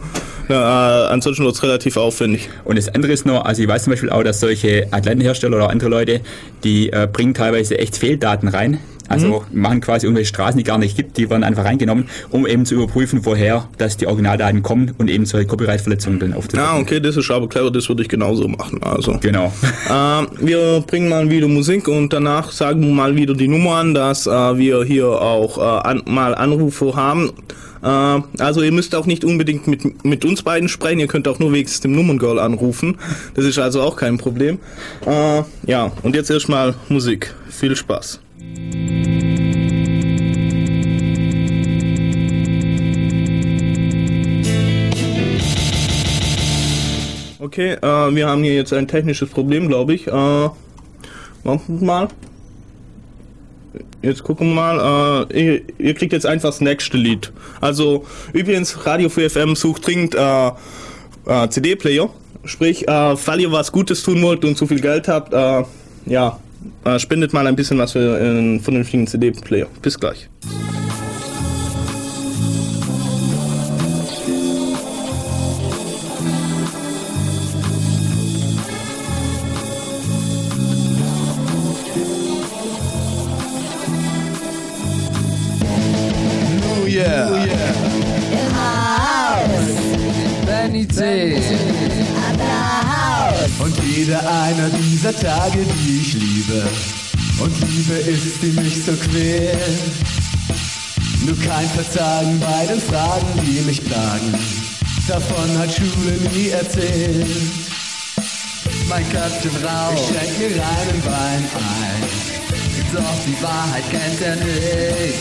äh, 0.49 0.53
ansonsten 0.53 1.45
wird 1.45 1.55
es 1.55 1.63
relativ 1.63 1.95
aufwendig. 1.95 2.49
Und 2.65 2.77
das 2.77 2.93
andere 2.93 3.13
ist 3.13 3.25
noch, 3.25 3.45
also 3.45 3.61
ich 3.61 3.67
weiß 3.67 3.85
zum 3.85 3.91
Beispiel 3.91 4.09
auch, 4.09 4.23
dass 4.23 4.41
solche 4.41 4.87
Atlantenhersteller 4.91 5.55
oder 5.55 5.69
andere 5.69 5.89
Leute, 5.89 6.21
die 6.63 6.91
äh, 6.91 7.07
bringen 7.11 7.33
teilweise 7.33 7.77
echt 7.77 7.95
Fehldaten 7.97 8.49
rein. 8.49 8.79
Also 9.09 9.43
mhm. 9.51 9.61
machen 9.61 9.81
quasi 9.81 10.05
irgendwelche 10.05 10.29
Straßen, 10.29 10.57
die 10.57 10.63
gar 10.63 10.77
nicht 10.77 10.95
gibt, 10.95 11.17
die 11.17 11.29
werden 11.29 11.43
einfach 11.43 11.65
reingenommen, 11.65 12.05
um 12.29 12.47
eben 12.47 12.65
zu 12.65 12.75
überprüfen, 12.75 13.25
woher 13.25 13.67
dass 13.77 13.97
die 13.97 14.07
Originaldaten 14.07 14.63
kommen 14.63 14.93
und 14.97 15.09
eben 15.09 15.25
solche 15.25 15.47
Copyright-Verletzungen 15.47 16.19
dann 16.19 16.33
aufzudecken. 16.33 16.69
Ah, 16.71 16.79
okay, 16.79 16.99
das 16.99 17.17
ist 17.17 17.29
aber 17.31 17.49
clever, 17.49 17.71
das 17.71 17.89
würde 17.89 18.03
ich 18.03 18.09
genauso 18.09 18.47
machen. 18.47 18.81
Also. 18.83 19.17
Genau. 19.21 19.51
Äh, 19.89 20.25
wir 20.41 20.83
bringen 20.85 21.09
mal 21.09 21.29
wieder 21.31 21.47
Musik 21.47 21.87
und 21.87 22.13
danach 22.13 22.51
sagen 22.51 22.81
wir 22.81 22.93
mal 22.93 23.15
wieder 23.15 23.33
die 23.33 23.47
Nummer 23.47 23.75
an, 23.75 23.95
dass 23.95 24.27
äh, 24.27 24.29
wir 24.29 24.83
hier 24.83 25.07
auch 25.07 25.57
äh, 25.57 25.87
an, 25.87 26.03
mal 26.05 26.35
Anrufe 26.35 26.95
haben. 26.95 27.31
Äh, 27.81 27.87
also 27.87 28.61
ihr 28.61 28.71
müsst 28.71 28.93
auch 28.93 29.05
nicht 29.05 29.23
unbedingt 29.23 29.67
mit, 29.67 30.03
mit 30.05 30.25
uns 30.25 30.43
beiden 30.43 30.69
sprechen, 30.69 30.99
ihr 30.99 31.07
könnt 31.07 31.27
auch 31.27 31.39
nur 31.39 31.51
wenigstens 31.53 31.81
dem 31.81 31.93
Nummerngirl 31.93 32.39
anrufen. 32.39 32.97
Das 33.33 33.45
ist 33.45 33.57
also 33.57 33.81
auch 33.81 33.95
kein 33.95 34.17
Problem. 34.17 34.59
Äh, 35.05 35.43
ja, 35.65 35.91
und 36.03 36.15
jetzt 36.15 36.29
erstmal 36.29 36.75
Musik. 36.89 37.33
Viel 37.49 37.75
Spaß. 37.75 38.19
Okay, 47.41 47.73
äh, 47.73 48.15
wir 48.15 48.27
haben 48.27 48.43
hier 48.43 48.53
jetzt 48.53 48.73
ein 48.73 48.87
technisches 48.87 49.29
Problem, 49.29 49.67
glaube 49.67 49.93
ich. 49.93 50.07
Äh, 50.07 50.11
warten 50.11 51.79
wir 51.79 51.85
mal. 51.85 52.07
Jetzt 54.01 54.23
gucken 54.23 54.49
wir 54.49 54.55
mal, 54.55 55.27
äh, 55.29 55.43
ihr, 55.43 55.61
ihr, 55.77 55.93
kriegt 55.93 56.13
jetzt 56.13 56.25
einfach 56.25 56.49
das 56.49 56.61
nächste 56.61 56.95
Lied. 56.95 57.33
Also 57.59 58.05
übrigens, 58.33 58.85
Radio 58.85 59.09
4 59.09 59.29
FM 59.29 59.55
sucht 59.55 59.87
dringend 59.87 60.15
äh, 60.15 60.51
äh, 61.25 61.49
CD-Player. 61.49 62.09
Sprich, 62.45 62.87
äh, 62.87 63.17
falls 63.17 63.41
ihr 63.41 63.51
was 63.51 63.71
Gutes 63.71 64.03
tun 64.03 64.21
wollt 64.21 64.45
und 64.45 64.57
zu 64.57 64.67
viel 64.67 64.79
Geld 64.79 65.07
habt, 65.07 65.33
äh, 65.33 65.63
ja, 66.05 66.39
spendet 66.97 67.33
mal 67.33 67.47
ein 67.47 67.55
bisschen 67.55 67.77
was 67.77 67.93
für 67.93 68.17
einen 68.17 68.59
vernünftigen 68.59 69.07
CD-Player. 69.07 69.67
Bis 69.81 69.99
gleich. 69.99 70.29
Und 90.99 91.38
jeder 94.09 94.27
einer 94.27 94.69
dieser 94.69 95.15
Tage, 95.15 95.59
die 95.59 96.01
ich 96.01 96.13
liebe. 96.13 96.67
Und 97.39 97.53
Liebe 97.69 97.93
ist, 97.93 98.41
die 98.41 98.59
mich 98.59 98.83
so 98.83 98.93
quält. 98.93 99.55
Nur 101.25 101.37
kein 101.39 101.69
Verzagen 101.69 102.39
bei 102.39 102.65
den 102.65 102.81
Fragen, 102.81 103.27
die 103.45 103.61
mich 103.61 103.83
plagen. 103.85 104.33
Davon 105.07 105.57
hat 105.59 105.71
Schule 105.71 106.17
nie 106.33 106.49
erzählt. 106.49 107.27
Mein 108.87 109.07
Köpfchen 109.11 109.51
raucht, 109.63 109.93
ich 109.93 110.07
schenk 110.07 110.39
mir 110.39 110.59
reinen 110.59 111.05
Wein 111.05 111.43
ein. 111.53 112.01
Doch 112.91 113.19
die 113.27 113.43
Wahrheit 113.43 113.83
kennt 113.91 114.21
er 114.21 114.35
nicht. 114.37 115.19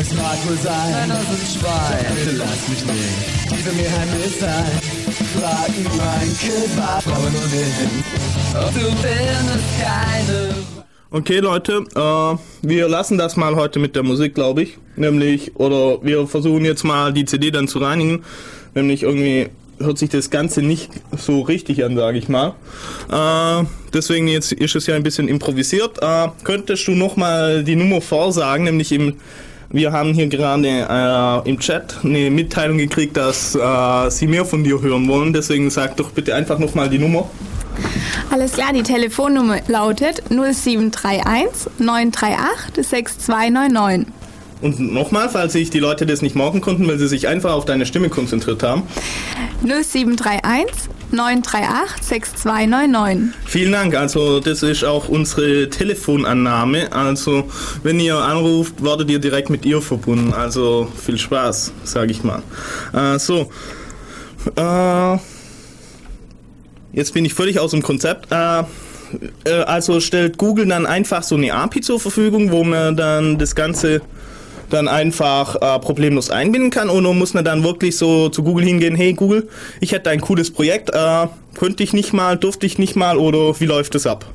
Es 0.00 0.14
mag 0.14 0.38
wohl 0.46 0.58
sein, 0.62 0.94
ein 0.94 1.12
aus 1.12 1.26
dem 1.26 1.60
Schwein. 1.60 2.06
Bitte 2.14 2.36
lass 2.38 2.68
mich 2.68 2.84
nicht, 2.86 3.52
diese 3.52 3.70
Geheimnis 3.70 4.40
sein. 4.40 4.93
Fragen 5.34 5.84
mein 5.96 6.78
war 6.78 7.02
Frauen 7.02 7.26
und 7.26 7.50
hin. 7.50 8.04
Du 8.52 8.86
findest 9.02 9.64
keine. 9.82 10.54
Okay, 11.10 11.38
Leute, 11.38 11.84
äh, 11.96 12.68
wir 12.68 12.88
lassen 12.88 13.18
das 13.18 13.34
mal 13.36 13.56
heute 13.56 13.80
mit 13.80 13.96
der 13.96 14.04
Musik, 14.04 14.36
glaube 14.36 14.62
ich. 14.62 14.78
Nämlich, 14.94 15.56
oder 15.56 15.98
wir 16.04 16.28
versuchen 16.28 16.64
jetzt 16.64 16.84
mal 16.84 17.12
die 17.12 17.24
CD 17.24 17.50
dann 17.50 17.66
zu 17.66 17.80
reinigen. 17.80 18.22
Nämlich 18.74 19.02
irgendwie 19.02 19.48
hört 19.80 19.98
sich 19.98 20.10
das 20.10 20.30
Ganze 20.30 20.62
nicht 20.62 20.90
so 21.16 21.40
richtig 21.40 21.84
an, 21.84 21.96
sage 21.96 22.18
ich 22.18 22.28
mal. 22.28 22.54
Äh, 23.10 23.66
deswegen 23.92 24.28
jetzt 24.28 24.52
ist 24.52 24.76
es 24.76 24.86
ja 24.86 24.94
ein 24.94 25.02
bisschen 25.02 25.26
improvisiert. 25.26 25.98
Äh, 26.00 26.28
könntest 26.44 26.86
du 26.86 26.92
nochmal 26.92 27.64
die 27.64 27.74
Nummer 27.74 28.00
vorsagen, 28.00 28.64
nämlich 28.64 28.92
im 28.92 29.14
wir 29.74 29.90
haben 29.90 30.14
hier 30.14 30.28
gerade 30.28 30.68
äh, 30.68 31.48
im 31.48 31.58
Chat 31.58 31.96
eine 32.04 32.30
Mitteilung 32.30 32.78
gekriegt, 32.78 33.16
dass 33.16 33.56
äh, 33.56 34.10
Sie 34.10 34.28
mehr 34.28 34.44
von 34.44 34.62
dir 34.62 34.80
hören 34.80 35.08
wollen. 35.08 35.32
Deswegen 35.32 35.68
sag 35.68 35.96
doch 35.96 36.10
bitte 36.10 36.34
einfach 36.34 36.60
nochmal 36.60 36.88
die 36.88 37.00
Nummer. 37.00 37.28
Alles 38.30 38.52
klar, 38.52 38.72
die 38.72 38.84
Telefonnummer 38.84 39.58
lautet 39.66 40.22
0731 40.30 41.72
938 41.78 42.86
6299. 42.86 44.06
Und 44.62 44.78
nochmal, 44.78 45.28
falls 45.28 45.52
sich 45.52 45.70
die 45.70 45.80
Leute 45.80 46.06
das 46.06 46.22
nicht 46.22 46.36
morgen 46.36 46.60
konnten, 46.60 46.86
weil 46.86 46.98
sie 46.98 47.08
sich 47.08 47.26
einfach 47.26 47.52
auf 47.52 47.64
deine 47.64 47.84
Stimme 47.84 48.10
konzentriert 48.10 48.62
haben. 48.62 48.84
0731 49.64 50.88
938 51.10 52.02
6299. 52.02 53.34
Vielen 53.46 53.72
Dank. 53.72 53.94
Also 53.94 54.40
das 54.40 54.62
ist 54.62 54.84
auch 54.84 55.08
unsere 55.08 55.68
Telefonannahme. 55.70 56.92
Also 56.92 57.48
wenn 57.82 58.00
ihr 58.00 58.16
anruft, 58.16 58.82
werdet 58.82 59.10
ihr 59.10 59.18
direkt 59.18 59.50
mit 59.50 59.64
ihr 59.64 59.80
verbunden. 59.80 60.32
Also 60.32 60.88
viel 60.96 61.18
Spaß, 61.18 61.72
sage 61.84 62.12
ich 62.12 62.22
mal. 62.24 62.42
Äh, 62.92 63.18
so. 63.18 63.50
Äh, 64.56 65.18
jetzt 66.92 67.14
bin 67.14 67.24
ich 67.24 67.34
völlig 67.34 67.58
aus 67.58 67.70
dem 67.70 67.82
Konzept. 67.82 68.30
Äh, 68.30 68.64
äh, 69.44 69.62
also 69.66 70.00
stellt 70.00 70.38
Google 70.38 70.66
dann 70.66 70.86
einfach 70.86 71.22
so 71.22 71.36
eine 71.36 71.52
API 71.54 71.80
zur 71.80 72.00
Verfügung, 72.00 72.50
wo 72.50 72.64
man 72.64 72.96
dann 72.96 73.38
das 73.38 73.54
Ganze 73.54 74.00
dann 74.70 74.88
einfach 74.88 75.56
äh, 75.56 75.78
problemlos 75.78 76.30
einbinden 76.30 76.70
kann 76.70 76.88
oder 76.88 77.12
muss 77.12 77.34
man 77.34 77.44
dann 77.44 77.64
wirklich 77.64 77.96
so 77.96 78.28
zu 78.28 78.42
Google 78.42 78.64
hingehen, 78.64 78.94
hey 78.94 79.12
Google, 79.12 79.48
ich 79.80 79.92
hätte 79.92 80.10
ein 80.10 80.20
cooles 80.20 80.50
Projekt, 80.50 80.90
äh, 80.90 81.26
könnte 81.54 81.82
ich 81.82 81.92
nicht 81.92 82.12
mal, 82.12 82.36
durfte 82.36 82.66
ich 82.66 82.78
nicht 82.78 82.96
mal 82.96 83.18
oder 83.18 83.58
wie 83.60 83.66
läuft 83.66 83.94
das 83.94 84.06
ab? 84.06 84.26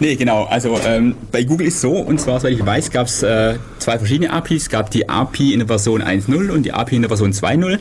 Nee, 0.00 0.16
genau. 0.16 0.44
Also 0.44 0.78
ähm, 0.86 1.14
bei 1.30 1.42
Google 1.44 1.66
ist 1.66 1.80
so, 1.80 1.92
und 1.92 2.18
zwar, 2.20 2.40
soweit 2.40 2.54
ich 2.54 2.64
weiß, 2.64 2.90
gab 2.90 3.06
es 3.06 3.22
äh, 3.22 3.56
zwei 3.78 3.98
verschiedene 3.98 4.32
APIs. 4.32 4.62
Es 4.62 4.68
gab 4.70 4.90
die 4.90 5.08
API 5.08 5.52
in 5.52 5.58
der 5.58 5.68
Version 5.68 6.02
1.0 6.02 6.50
und 6.50 6.62
die 6.62 6.72
API 6.72 6.96
in 6.96 7.02
der 7.02 7.10
Version 7.10 7.32
2.0. 7.32 7.78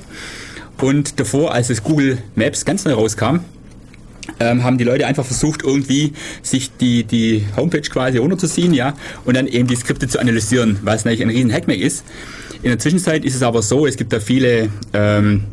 Und 0.81 1.19
davor, 1.19 1.53
als 1.53 1.69
das 1.69 1.81
Google 1.81 2.17
Maps 2.35 2.65
ganz 2.65 2.83
neu 2.83 2.93
rauskam, 2.93 3.39
ähm, 4.39 4.63
haben 4.63 4.77
die 4.77 4.83
Leute 4.83 5.07
einfach 5.07 5.25
versucht, 5.25 5.63
irgendwie 5.63 6.13
sich 6.41 6.71
die, 6.77 7.03
die 7.03 7.45
Homepage 7.55 7.81
quasi 7.81 8.17
runterzuziehen, 8.17 8.73
ja, 8.73 8.93
und 9.25 9.35
dann 9.35 9.47
eben 9.47 9.67
die 9.67 9.75
Skripte 9.75 10.07
zu 10.07 10.19
analysieren, 10.19 10.79
was 10.83 11.05
natürlich 11.05 11.23
ein 11.23 11.29
riesen 11.29 11.51
Hackmack 11.51 11.79
ist. 11.79 12.03
In 12.61 12.69
der 12.69 12.79
Zwischenzeit 12.79 13.23
ist 13.23 13.35
es 13.35 13.43
aber 13.43 13.61
so, 13.61 13.85
es 13.87 13.95
gibt 13.95 14.11
da 14.11 14.19
viele 14.19 14.69
ähm, 14.93 15.45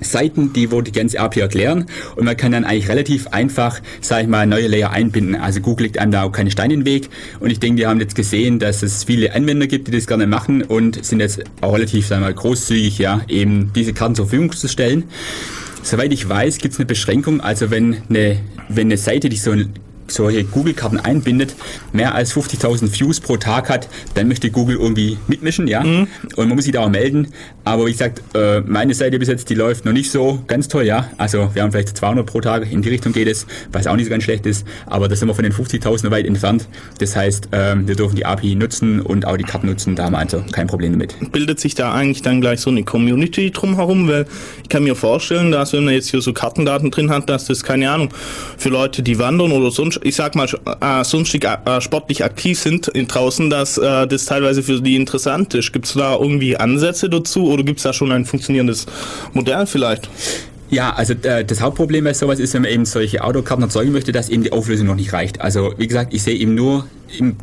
Seiten, 0.00 0.52
die 0.52 0.70
wo 0.70 0.80
die 0.80 0.92
ganze 0.92 1.20
API 1.20 1.40
erklären 1.40 1.86
und 2.16 2.24
man 2.24 2.36
kann 2.36 2.52
dann 2.52 2.64
eigentlich 2.64 2.88
relativ 2.88 3.28
einfach, 3.28 3.80
sage 4.00 4.22
ich 4.22 4.28
mal, 4.28 4.46
neue 4.46 4.66
Layer 4.66 4.90
einbinden. 4.90 5.34
Also 5.36 5.60
Google 5.60 5.86
legt 5.86 5.98
einem 5.98 6.12
da 6.12 6.22
auch 6.22 6.32
keine 6.32 6.50
Steine 6.50 6.74
in 6.74 6.80
den 6.80 6.86
Weg 6.86 7.10
und 7.40 7.50
ich 7.50 7.60
denke, 7.60 7.76
die 7.76 7.86
haben 7.86 8.00
jetzt 8.00 8.14
gesehen, 8.14 8.58
dass 8.58 8.82
es 8.82 9.04
viele 9.04 9.34
Anwender 9.34 9.66
gibt, 9.66 9.88
die 9.88 9.92
das 9.92 10.06
gerne 10.06 10.26
machen 10.26 10.62
und 10.62 11.04
sind 11.04 11.20
jetzt 11.20 11.42
auch 11.60 11.74
relativ, 11.74 12.06
sagen 12.06 12.22
wir 12.22 12.28
mal, 12.28 12.34
großzügig, 12.34 12.98
ja, 12.98 13.20
eben 13.28 13.72
diese 13.74 13.92
Karten 13.92 14.14
zur 14.14 14.26
Verfügung 14.26 14.52
zu 14.52 14.68
stellen. 14.68 15.04
Soweit 15.82 16.12
ich 16.12 16.28
weiß, 16.28 16.58
gibt 16.58 16.74
es 16.74 16.78
eine 16.78 16.86
Beschränkung. 16.86 17.40
Also 17.40 17.70
wenn 17.70 18.02
eine, 18.08 18.38
wenn 18.68 18.88
eine 18.88 18.96
Seite, 18.96 19.28
die 19.28 19.36
so 19.36 19.54
solche 20.12 20.44
Google-Karten 20.44 20.98
einbindet, 20.98 21.54
mehr 21.92 22.14
als 22.14 22.34
50.000 22.34 22.98
Views 22.98 23.20
pro 23.20 23.36
Tag 23.36 23.68
hat, 23.68 23.88
dann 24.14 24.28
möchte 24.28 24.50
Google 24.50 24.76
irgendwie 24.76 25.18
mitmischen, 25.28 25.66
ja. 25.66 25.82
Mhm. 25.82 26.08
Und 26.36 26.48
man 26.48 26.56
muss 26.56 26.64
sich 26.64 26.72
da 26.72 26.80
auch 26.80 26.90
melden. 26.90 27.28
Aber 27.64 27.86
wie 27.86 27.92
gesagt, 27.92 28.22
äh, 28.34 28.60
meine 28.60 28.94
Seite 28.94 29.18
bis 29.18 29.28
jetzt, 29.28 29.50
die 29.50 29.54
läuft 29.54 29.84
noch 29.84 29.92
nicht 29.92 30.10
so 30.10 30.42
ganz 30.46 30.68
toll, 30.68 30.84
ja. 30.84 31.10
Also 31.18 31.50
wir 31.54 31.62
haben 31.62 31.72
vielleicht 31.72 31.96
200 31.96 32.26
pro 32.26 32.40
Tag, 32.40 32.70
in 32.70 32.82
die 32.82 32.88
Richtung 32.88 33.12
geht 33.12 33.28
es, 33.28 33.46
was 33.72 33.86
auch 33.86 33.96
nicht 33.96 34.06
so 34.06 34.10
ganz 34.10 34.24
schlecht 34.24 34.46
ist. 34.46 34.66
Aber 34.86 35.08
da 35.08 35.16
sind 35.16 35.28
wir 35.28 35.34
von 35.34 35.44
den 35.44 35.52
50.000 35.52 36.10
weit 36.10 36.26
entfernt. 36.26 36.68
Das 36.98 37.16
heißt, 37.16 37.48
ähm, 37.52 37.86
wir 37.86 37.96
dürfen 37.96 38.16
die 38.16 38.26
API 38.26 38.54
nutzen 38.54 39.00
und 39.00 39.26
auch 39.26 39.36
die 39.36 39.44
Karten 39.44 39.66
nutzen. 39.66 39.96
Da 39.96 40.04
haben 40.04 40.12
wir 40.12 40.18
also 40.18 40.42
kein 40.52 40.66
Problem 40.66 40.92
damit. 40.92 41.14
Bildet 41.32 41.60
sich 41.60 41.74
da 41.74 41.92
eigentlich 41.92 42.22
dann 42.22 42.40
gleich 42.40 42.60
so 42.60 42.70
eine 42.70 42.84
Community 42.84 43.50
drumherum? 43.50 44.08
Weil 44.08 44.26
ich 44.62 44.68
kann 44.68 44.84
mir 44.84 44.94
vorstellen, 44.94 45.52
dass 45.52 45.72
wenn 45.72 45.84
man 45.84 45.94
jetzt 45.94 46.10
hier 46.10 46.20
so 46.20 46.32
Kartendaten 46.32 46.90
drin 46.90 47.10
hat, 47.10 47.28
dass 47.28 47.46
das, 47.46 47.62
keine 47.62 47.90
Ahnung, 47.90 48.10
für 48.56 48.68
Leute, 48.68 49.02
die 49.02 49.18
wandern 49.18 49.52
oder 49.52 49.70
sonst 49.70 49.99
ich 50.02 50.16
sag 50.16 50.34
mal, 50.34 50.48
äh, 50.80 51.04
sonstig 51.04 51.44
äh, 51.44 51.80
sportlich 51.80 52.24
aktiv 52.24 52.58
sind 52.58 52.88
in 52.88 53.06
draußen, 53.06 53.50
dass 53.50 53.78
äh, 53.78 54.06
das 54.06 54.24
teilweise 54.26 54.62
für 54.62 54.80
die 54.80 54.96
interessant 54.96 55.54
ist. 55.54 55.72
Gibt 55.72 55.86
es 55.86 55.94
da 55.94 56.16
irgendwie 56.16 56.56
Ansätze 56.56 57.08
dazu 57.08 57.50
oder 57.50 57.62
gibt 57.62 57.78
es 57.78 57.84
da 57.84 57.92
schon 57.92 58.12
ein 58.12 58.24
funktionierendes 58.24 58.86
Modell 59.32 59.66
vielleicht? 59.66 60.08
Ja, 60.70 60.92
also 60.94 61.14
äh, 61.14 61.44
das 61.44 61.60
Hauptproblem 61.60 62.04
bei 62.04 62.14
sowas 62.14 62.38
ist, 62.38 62.54
wenn 62.54 62.62
man 62.62 62.70
eben 62.70 62.84
solche 62.84 63.24
Autokarten 63.24 63.64
erzeugen 63.64 63.92
möchte, 63.92 64.12
dass 64.12 64.28
eben 64.28 64.44
die 64.44 64.52
Auflösung 64.52 64.86
noch 64.86 64.94
nicht 64.94 65.12
reicht. 65.12 65.40
Also 65.40 65.74
wie 65.76 65.88
gesagt, 65.88 66.14
ich 66.14 66.22
sehe 66.22 66.36
eben 66.36 66.54
nur 66.54 66.86
im 67.18 67.36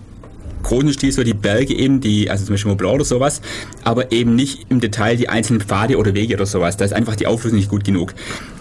großen 0.67 0.93
Stil 0.93 1.11
so 1.11 1.23
die 1.23 1.33
Berge 1.33 1.73
eben, 1.73 1.99
die, 2.01 2.29
also 2.29 2.45
zum 2.45 2.53
Beispiel 2.53 2.69
Mont 2.69 2.83
oder 2.83 3.05
sowas, 3.05 3.41
aber 3.83 4.11
eben 4.11 4.35
nicht 4.35 4.67
im 4.69 4.79
Detail 4.79 5.17
die 5.17 5.29
einzelnen 5.29 5.61
Pfade 5.61 5.97
oder 5.97 6.13
Wege 6.13 6.35
oder 6.35 6.45
sowas. 6.45 6.77
Da 6.77 6.85
ist 6.85 6.93
einfach 6.93 7.15
die 7.15 7.27
Auflösung 7.27 7.57
nicht 7.57 7.69
gut 7.69 7.83
genug. 7.83 8.13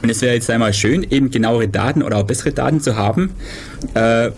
Und 0.03 0.09
es 0.09 0.23
wäre 0.23 0.35
jetzt 0.35 0.49
einmal 0.51 0.73
schön, 0.73 1.03
eben 1.11 1.31
genauere 1.31 1.69
Daten 1.69 2.03
oder 2.03 2.19
auch 2.19 2.25
bessere 2.25 2.53
Daten 2.53 2.81
zu 2.81 2.97
haben. 2.97 3.31
Äh, 3.95 4.31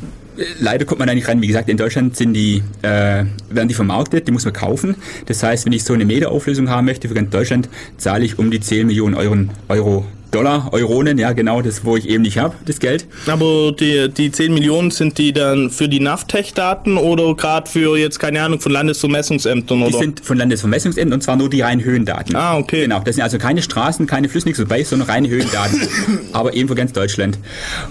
leider 0.61 0.85
kommt 0.85 0.98
man 0.98 1.09
da 1.09 1.14
nicht 1.14 1.28
rein. 1.28 1.42
Wie 1.42 1.46
gesagt, 1.46 1.68
in 1.68 1.76
Deutschland 1.76 2.16
sind 2.16 2.33
die, 2.35 2.62
äh, 2.83 3.24
werden 3.50 3.68
die 3.68 3.74
vermarktet, 3.74 4.26
die 4.26 4.33
muss 4.33 4.44
man 4.44 4.54
kaufen. 4.54 4.96
Das 5.26 5.42
heißt, 5.42 5.66
wenn 5.66 5.72
ich 5.72 5.85
so 5.85 5.94
eine 5.94 6.04
Meterauflösung 6.04 6.70
haben 6.70 6.87
möchte 6.87 7.09
für 7.09 7.14
ganz 7.14 7.31
Deutschland, 7.31 7.68
zahle 7.96 8.24
ich 8.24 8.38
um 8.38 8.50
die 8.50 8.61
10 8.61 8.87
Millionen 8.87 9.14
Euro, 9.14 9.37
Euro 9.68 10.07
Dollar, 10.31 10.69
Euronen, 10.73 11.19
ja 11.19 11.33
genau, 11.33 11.62
das 11.62 11.85
wo 11.85 11.97
ich 11.97 12.09
eben 12.09 12.23
nicht 12.23 12.38
habe, 12.38 12.55
das 12.67 12.81
Geld. 12.81 13.07
Aber 13.27 13.73
die, 13.73 14.09
die 14.11 14.31
10 14.31 14.53
Millionen 14.53 14.91
sind 14.91 15.17
die 15.19 15.33
dann 15.33 15.71
für 15.71 15.88
die 15.88 16.01
NAVTech-Daten 16.01 16.99
oder 16.99 17.35
gerade 17.35 17.71
für 17.71 17.97
jetzt, 17.97 18.19
keine 18.19 18.43
Ahnung, 18.43 18.61
von 18.61 18.73
Landesvermessungsämtern? 18.73 19.83
Oder? 19.83 19.91
Die 19.91 19.97
sind 19.97 20.21
von 20.21 20.37
Landesvermessungsämtern 20.37 21.14
und 21.14 21.23
zwar 21.23 21.37
nur 21.37 21.49
die 21.49 21.62
reinen 21.62 21.83
Höhendaten. 21.83 22.37
Ah, 22.37 22.59
okay. 22.59 22.83
Genau, 22.83 23.01
das 23.01 23.14
sind 23.17 23.25
also 23.25 23.38
keine 23.38 23.62
Straßen, 23.62 24.07
keine 24.07 24.29
Flüsse, 24.29 24.49
nichts 24.49 24.61
dabei, 24.61 24.85
sondern 24.85 25.09
reine 25.09 25.29
Höhendaten. 25.29 25.81
aber 26.33 26.55
eben 26.55 26.69
für 26.69 26.75
ganz 26.75 26.93
Deutschland. 26.93 27.38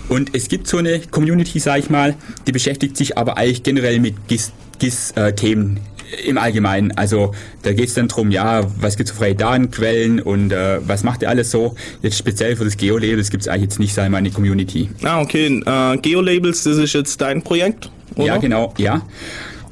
Und 0.10 0.36
es 0.36 0.48
gibt 0.48 0.68
so 0.68 0.78
eine 0.78 1.00
Community, 1.00 1.60
sag 1.60 1.80
ich 1.80 1.90
mal, 1.90 2.16
die 2.46 2.52
beschäftigt 2.52 2.98
sich 2.98 3.18
aber 3.18 3.38
eigentlich 3.38 3.64
generell 3.64 4.00
mit 4.00 4.16
GIS-Themen. 4.28 4.54
GIS, 4.80 5.12
äh, 5.16 5.97
im 6.26 6.38
Allgemeinen. 6.38 6.92
Also 6.92 7.34
da 7.64 7.74
geht 7.74 7.88
es 7.90 7.94
dann 7.94 8.08
darum, 8.08 8.32
ja, 8.32 8.64
was 8.80 8.98
gibt 8.98 9.10
es 9.10 9.14
für 9.14 9.20
freie 9.20 9.36
Datenquellen 9.36 10.22
und 10.22 10.52
äh, 10.52 10.80
was 10.86 11.04
macht 11.04 11.22
ihr 11.22 11.30
alles 11.30 11.52
so? 11.52 11.76
Jetzt 12.02 12.18
speziell 12.18 12.56
für 12.56 12.64
das 12.66 12.78
Geolabels 12.78 13.30
gibt 13.30 13.42
es 13.42 13.48
eigentlich 13.48 13.64
jetzt 13.64 13.80
nicht, 13.80 13.94
sagen 13.94 14.08
wir 14.08 14.12
mal, 14.12 14.18
eine 14.18 14.32
Community. 14.32 14.90
Ah, 15.04 15.22
okay. 15.22 15.62
Äh, 15.66 15.98
Geolabels, 15.98 16.64
das 16.64 16.78
ist 16.78 16.94
jetzt 16.94 17.22
dein 17.22 17.42
Projekt? 17.42 17.90
Oder? 18.16 18.26
Ja, 18.26 18.38
genau, 18.38 18.74
ja. 18.78 19.02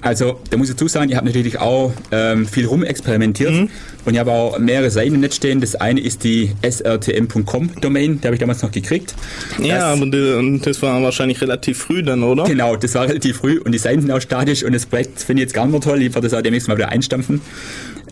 Also, 0.05 0.39
da 0.51 0.57
muss 0.57 0.69
ich 0.69 0.75
dazu 0.75 0.87
sagen, 0.87 1.09
ich 1.09 1.17
habe 1.17 1.25
natürlich 1.25 1.59
auch 1.59 1.91
ähm, 2.11 2.45
viel 2.45 2.67
rumexperimentiert 2.67 3.51
mhm. 3.51 3.69
und 4.05 4.13
ich 4.13 4.19
habe 4.19 4.31
auch 4.31 4.59
mehrere 4.59 4.91
Seiten 4.91 5.15
im 5.15 5.21
Netz 5.21 5.35
stehen. 5.35 5.61
Das 5.61 5.73
eine 5.73 5.99
ist 5.99 6.23
die 6.23 6.51
srtm.com-Domain, 6.61 8.21
die 8.21 8.27
habe 8.27 8.35
ich 8.35 8.39
damals 8.39 8.61
noch 8.61 8.71
gekriegt. 8.71 9.15
Ja, 9.59 9.95
das, 9.95 9.99
aber 9.99 10.05
das 10.05 10.81
war 10.83 11.01
wahrscheinlich 11.01 11.41
relativ 11.41 11.79
früh 11.79 12.03
dann, 12.03 12.21
oder? 12.21 12.43
Genau, 12.43 12.75
das 12.75 12.93
war 12.93 13.07
relativ 13.07 13.37
früh 13.37 13.57
und 13.57 13.71
die 13.71 13.79
Seiten 13.79 14.01
sind 14.01 14.11
auch 14.11 14.21
statisch 14.21 14.63
und 14.63 14.73
das 14.73 14.85
Projekt 14.85 15.21
finde 15.21 15.41
ich 15.41 15.47
jetzt 15.47 15.55
gar 15.55 15.65
nicht 15.65 15.71
mehr 15.71 15.81
toll. 15.81 16.03
Ich 16.03 16.13
werde 16.13 16.27
das 16.27 16.37
auch 16.37 16.43
demnächst 16.43 16.67
mal 16.67 16.77
wieder 16.77 16.89
einstampfen. 16.89 17.41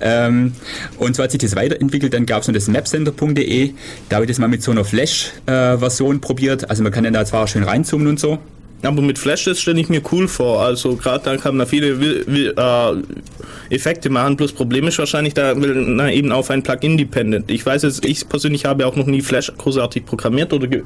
Ähm, 0.01 0.53
und 0.97 1.15
so 1.15 1.21
hat 1.21 1.29
sich 1.29 1.41
das 1.41 1.55
weiterentwickelt. 1.55 2.11
Dann 2.15 2.25
gab 2.25 2.41
es 2.41 2.47
noch 2.47 2.55
das 2.55 2.67
mapcenter.de. 2.69 3.73
Da 4.09 4.15
habe 4.15 4.25
ich 4.25 4.29
das 4.31 4.39
mal 4.39 4.47
mit 4.47 4.63
so 4.63 4.71
einer 4.71 4.83
Flash-Version 4.83 6.15
äh, 6.15 6.19
probiert. 6.19 6.71
Also 6.71 6.81
man 6.81 6.91
kann 6.91 7.03
dann 7.03 7.13
da 7.13 7.23
zwar 7.23 7.47
schön 7.47 7.63
reinzoomen 7.63 8.07
und 8.07 8.19
so. 8.19 8.39
Aber 8.83 9.01
mit 9.01 9.17
Flash, 9.17 9.45
das 9.45 9.61
stelle 9.61 9.79
ich 9.79 9.89
mir 9.89 10.01
cool 10.11 10.27
vor. 10.27 10.61
Also 10.61 10.95
gerade 10.95 11.23
da 11.23 11.37
kann 11.37 11.55
man 11.55 11.65
viele 11.65 11.89
äh, 11.89 13.73
Effekte 13.73 14.09
machen. 14.09 14.35
Plus 14.35 14.51
Problem 14.51 14.87
ist 14.87 14.99
wahrscheinlich, 14.99 15.33
da 15.33 15.59
will 15.59 15.73
na, 15.87 16.11
eben 16.11 16.31
auf 16.31 16.49
ein 16.49 16.63
Plugin 16.63 16.97
dependent. 16.97 17.49
Ich 17.49 17.65
weiß 17.65 17.83
jetzt, 17.83 18.05
ich 18.05 18.27
persönlich 18.27 18.65
habe 18.65 18.85
auch 18.85 18.95
noch 18.95 19.05
nie 19.05 19.21
Flash 19.21 19.51
großartig 19.57 20.05
programmiert 20.05 20.51
oder 20.53 20.67
ge 20.67 20.83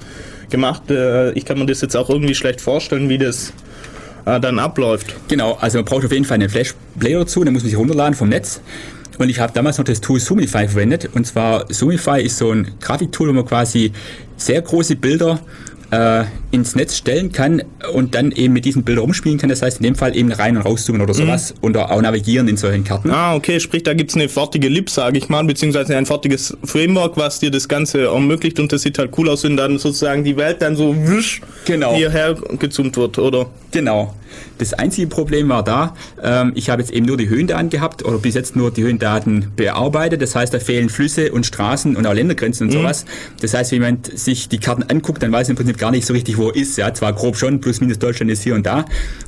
gemacht. 0.49 0.89
Äh, 0.89 1.31
ich 1.31 1.45
kann 1.45 1.57
mir 1.57 1.65
das 1.65 1.81
jetzt 1.81 1.95
auch 1.95 2.09
irgendwie 2.09 2.35
schlecht 2.35 2.61
vorstellen, 2.61 3.09
wie 3.09 3.17
das 3.17 3.51
äh, 4.25 4.39
dann 4.39 4.59
abläuft. 4.59 5.15
Genau, 5.27 5.57
also 5.59 5.79
man 5.79 5.85
braucht 5.85 6.05
auf 6.05 6.11
jeden 6.11 6.25
Fall 6.25 6.35
einen 6.35 6.49
Flash-Player 6.49 7.19
dazu, 7.19 7.43
den 7.43 7.53
muss 7.53 7.63
man 7.63 7.69
sich 7.69 7.79
runterladen 7.79 8.13
vom 8.13 8.29
Netz. 8.29 8.61
Und 9.17 9.29
ich 9.29 9.39
habe 9.39 9.51
damals 9.53 9.77
noch 9.79 9.85
das 9.85 10.01
Tool 10.01 10.19
Zoomify 10.19 10.67
verwendet. 10.67 11.09
Und 11.13 11.25
zwar 11.25 11.67
Zoomify 11.69 12.21
ist 12.21 12.37
so 12.37 12.51
ein 12.51 12.75
Grafiktool, 12.79 13.29
wo 13.29 13.33
man 13.33 13.45
quasi 13.45 13.91
sehr 14.35 14.61
große 14.61 14.95
Bilder 14.95 15.39
äh, 15.91 16.23
ins 16.51 16.75
Netz 16.75 16.97
stellen 16.97 17.31
kann 17.31 17.63
und 17.93 18.15
dann 18.15 18.31
eben 18.31 18.53
mit 18.53 18.65
diesen 18.65 18.83
Bildern 18.83 19.05
rumspielen 19.05 19.37
kann. 19.37 19.49
Das 19.49 19.61
heißt, 19.61 19.77
in 19.77 19.83
dem 19.83 19.95
Fall 19.95 20.15
eben 20.15 20.31
rein 20.31 20.57
und 20.57 20.63
rauszoomen 20.63 21.01
oder 21.01 21.13
sowas 21.13 21.53
mhm. 21.53 21.59
und 21.61 21.77
auch 21.77 22.01
navigieren 22.01 22.47
in 22.47 22.57
solchen 22.57 22.83
Karten. 22.83 23.11
Ah, 23.11 23.35
okay, 23.35 23.59
sprich, 23.59 23.83
da 23.83 23.93
gibt's 23.93 24.15
eine 24.15 24.29
fertige 24.29 24.67
Lib, 24.67 24.89
sage 24.89 25.17
ich 25.17 25.29
mal, 25.29 25.43
beziehungsweise 25.43 25.95
ein 25.95 26.05
fertiges 26.05 26.57
Framework, 26.63 27.17
was 27.17 27.39
dir 27.39 27.51
das 27.51 27.67
Ganze 27.67 28.05
ermöglicht 28.05 28.59
und 28.59 28.71
das 28.71 28.81
sieht 28.81 28.97
halt 28.97 29.11
cool 29.17 29.29
aus, 29.29 29.43
wenn 29.43 29.57
dann 29.57 29.77
sozusagen 29.77 30.23
die 30.23 30.37
Welt 30.37 30.61
dann 30.61 30.75
so 30.75 30.95
wisch 31.07 31.41
genau. 31.65 31.95
hierher 31.95 32.35
gezoomt 32.59 32.97
wird, 32.97 33.17
oder? 33.19 33.47
Genau. 33.71 34.13
Das 34.57 34.73
einzige 34.73 35.07
Problem 35.07 35.49
war 35.49 35.63
da, 35.63 35.93
ähm, 36.21 36.51
ich 36.55 36.69
habe 36.69 36.81
jetzt 36.81 36.91
eben 36.91 37.05
nur 37.05 37.17
die 37.17 37.29
Höhendaten 37.29 37.69
gehabt 37.69 38.03
oder 38.03 38.17
bis 38.17 38.35
jetzt 38.35 38.55
nur 38.55 38.71
die 38.71 38.83
Höhendaten 38.83 39.51
bearbeitet. 39.55 40.21
Das 40.21 40.35
heißt, 40.35 40.53
da 40.53 40.59
fehlen 40.59 40.89
Flüsse 40.89 41.31
und 41.31 41.45
Straßen 41.45 41.95
und 41.95 42.05
auch 42.05 42.13
Ländergrenzen 42.13 42.67
und 42.67 42.73
mhm. 42.73 42.79
sowas. 42.79 43.05
Das 43.41 43.53
heißt, 43.53 43.71
wenn 43.71 43.81
jemand 43.81 44.17
sich 44.17 44.49
die 44.49 44.59
Karten 44.59 44.83
anguckt, 44.83 45.21
dann 45.23 45.31
weiß 45.31 45.47
er 45.47 45.51
im 45.51 45.55
Prinzip 45.57 45.77
gar 45.77 45.91
nicht 45.91 46.05
so 46.05 46.13
richtig, 46.13 46.37
wo 46.37 46.49
er 46.49 46.55
ist. 46.55 46.77
Ja, 46.77 46.93
zwar 46.93 47.13
grob 47.13 47.37
schon, 47.37 47.61
plus 47.61 47.81
minus 47.81 47.99
Deutschland 47.99 48.31
ist 48.31 48.43
hier 48.43 48.55
und 48.55 48.65
da. 48.65 48.85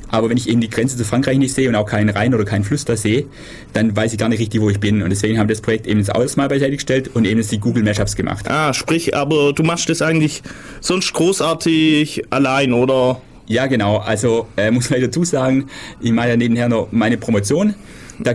Aber 0.08 0.28
wenn 0.28 0.36
ich 0.36 0.48
eben 0.48 0.60
die 0.60 0.68
Grenze 0.68 0.96
zu 0.96 1.04
Frankreich 1.04 1.38
nicht 1.38 1.54
sehe 1.54 1.68
und 1.68 1.74
auch 1.76 1.86
keinen 1.86 2.08
Rhein 2.08 2.34
oder 2.34 2.44
keinen 2.44 2.64
Fluss 2.64 2.84
da 2.84 2.96
sehe, 2.96 3.26
dann 3.72 3.94
weiß 3.94 4.12
ich 4.12 4.18
gar 4.18 4.28
nicht 4.28 4.40
richtig, 4.40 4.60
wo 4.60 4.68
ich 4.70 4.80
bin. 4.80 5.02
Und 5.02 5.10
deswegen 5.10 5.38
haben 5.38 5.48
wir 5.48 5.54
das 5.54 5.62
Projekt 5.62 5.86
eben 5.86 6.00
jetzt 6.00 6.14
alles 6.14 6.36
mal 6.36 6.48
beiseite 6.48 6.72
gestellt 6.72 7.10
und 7.14 7.26
eben 7.26 7.38
jetzt 7.38 7.52
die 7.52 7.60
Google 7.60 7.84
Mashups 7.84 8.16
gemacht. 8.16 8.50
Ah, 8.50 8.74
sprich, 8.74 9.16
aber 9.16 9.52
du 9.52 9.62
machst 9.62 9.88
das 9.88 10.02
eigentlich 10.02 10.42
sonst 10.80 11.12
großartig 11.12 12.24
allein, 12.30 12.72
oder? 12.72 13.20
Ja, 13.50 13.66
genau. 13.66 13.96
Also 13.96 14.46
äh, 14.56 14.70
muss 14.70 14.90
man 14.90 15.00
dazu 15.00 15.24
sagen, 15.24 15.68
ich 16.00 16.12
mache 16.12 16.28
ja 16.28 16.36
nebenher 16.36 16.68
noch 16.68 16.86
meine 16.92 17.16
Promotion 17.16 17.74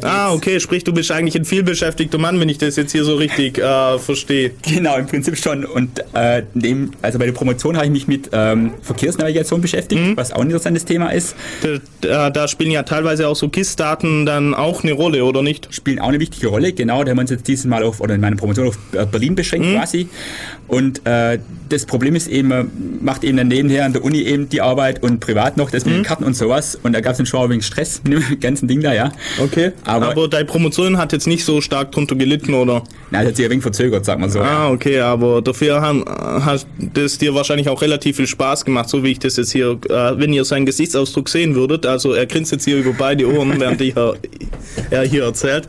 Ah, 0.04 0.34
okay, 0.34 0.60
sprich, 0.60 0.84
du 0.84 0.93
bist 0.93 1.12
eigentlich 1.12 1.36
ein 1.36 1.45
vielbeschäftigter 1.45 2.17
Mann, 2.17 2.39
wenn 2.39 2.50
ich 2.50 2.58
das 2.58 2.76
jetzt 2.76 2.91
hier 2.91 3.04
so 3.04 3.15
richtig 3.15 3.58
äh, 3.58 4.00
verstehe. 4.00 4.52
Genau, 4.63 4.98
im 4.98 5.06
Prinzip 5.06 5.38
schon. 5.38 5.65
Und 5.65 6.00
äh, 6.13 6.43
neben, 6.54 6.91
also 7.02 7.19
bei 7.19 7.26
der 7.26 7.34
Promotion 7.34 7.76
habe 7.76 7.86
ich 7.86 7.91
mich 7.91 8.08
mit 8.08 8.30
ähm, 8.34 8.71
Verkehrsnavigation 8.82 9.62
beschäftigt, 9.62 10.02
Mhm. 10.02 10.17
was 10.17 10.32
auch 10.32 10.39
ein 10.39 10.48
interessantes 10.48 10.86
Thema 10.86 11.10
ist. 11.10 11.36
Da, 11.62 11.69
da, 12.02 12.30
da 12.30 12.48
spielen 12.48 12.71
ja 12.71 12.84
teilweise 12.84 13.28
auch 13.28 13.36
so 13.36 13.50
KISS-Daten 13.50 14.26
dann 14.26 14.54
auch 14.54 14.84
eine 14.84 14.93
Rolle, 14.93 15.24
oder 15.26 15.41
nicht? 15.41 15.67
Spielen 15.74 16.00
auch 16.00 16.10
eine 16.10 16.19
wichtige 16.19 16.48
Rolle. 16.48 16.74
Genau, 16.74 17.04
da 17.04 17.12
haben 17.12 17.17
wir 17.17 17.21
uns 17.21 17.30
jetzt 17.32 17.48
dieses 17.48 17.65
Mal 17.65 17.84
auf, 17.84 18.02
oder 18.02 18.15
in 18.15 18.21
meiner 18.21 18.36
Promotion 18.36 18.67
auf 18.67 18.78
äh, 18.93 19.06
Berlin 19.06 19.36
beschränkt 19.36 19.67
Mhm. 19.67 19.76
quasi. 19.76 20.10
Und 20.67 21.06
äh, 21.06 21.39
das 21.69 21.86
Problem 21.86 22.15
ist 22.15 22.28
eben, 22.28 22.48
man 22.48 22.71
macht 23.02 23.24
eben 23.24 23.38
dann 23.38 23.48
nebenher 23.48 23.86
an 23.86 23.93
der 23.93 24.04
Uni 24.04 24.21
eben 24.24 24.50
die 24.50 24.62
Arbeit 24.62 25.04
und 25.04 25.19
privat 25.19 25.58
noch 25.58 25.69
das 25.69 25.86
mit 25.86 25.93
Mhm. 25.93 25.98
den 26.00 26.04
Karten 26.06 26.24
und 26.24 26.36
sowas. 26.36 26.78
Und 26.82 26.93
da 26.93 27.02
gab 27.02 27.12
es 27.12 27.17
dann 27.17 27.26
schon 27.28 27.43
ein 27.43 27.50
wenig 27.52 27.65
Stress 27.65 28.02
mit 28.04 28.13
dem 28.13 28.39
ganzen 28.39 28.67
Ding 28.67 28.82
da, 28.82 28.93
ja. 28.93 29.12
Okay. 29.39 29.71
Aber- 29.84 30.10
Aber, 30.12 30.28
deine 30.28 30.46
Promotion 30.46 30.98
hat 30.98 31.12
jetzt 31.14 31.28
nicht 31.28 31.44
so 31.46 31.62
stark 31.62 31.92
drunter 31.92 32.16
gelitten, 32.16 32.54
oder? 32.54 32.84
Na, 33.12 33.20
das 33.20 33.30
hat 33.30 33.36
sich 33.36 33.46
ein 33.46 33.52
wenig 33.52 33.64
verzögert, 33.64 34.06
sagen 34.06 34.22
wir 34.22 34.30
so. 34.30 34.40
Ah, 34.40 34.70
okay, 34.72 35.00
aber 35.00 35.42
dafür 35.42 35.82
haben, 35.82 36.04
hat 36.08 36.66
das 36.94 37.18
dir 37.18 37.34
wahrscheinlich 37.36 37.70
auch 37.70 37.82
relativ 37.82 38.16
viel 38.18 38.28
Spaß 38.28 38.66
gemacht, 38.66 38.90
so 38.90 39.04
wie 39.04 39.12
ich 39.12 39.20
das 39.20 39.38
jetzt 39.38 39.52
hier, 39.52 39.78
äh, 39.90 40.18
wenn 40.20 40.34
ihr 40.34 40.46
seinen 40.46 40.66
Gesichtsausdruck 40.66 41.30
sehen 41.30 41.56
würdet. 41.56 41.86
Also 41.86 42.14
er 42.14 42.26
grinst 42.26 42.52
jetzt 42.52 42.66
hier 42.66 42.78
über 42.78 42.94
beide 42.98 43.28
Ohren, 43.32 43.54
während 43.60 43.82
ich, 43.82 43.96
äh, 43.96 44.14
er 44.92 45.04
hier 45.04 45.24
erzählt. 45.24 45.68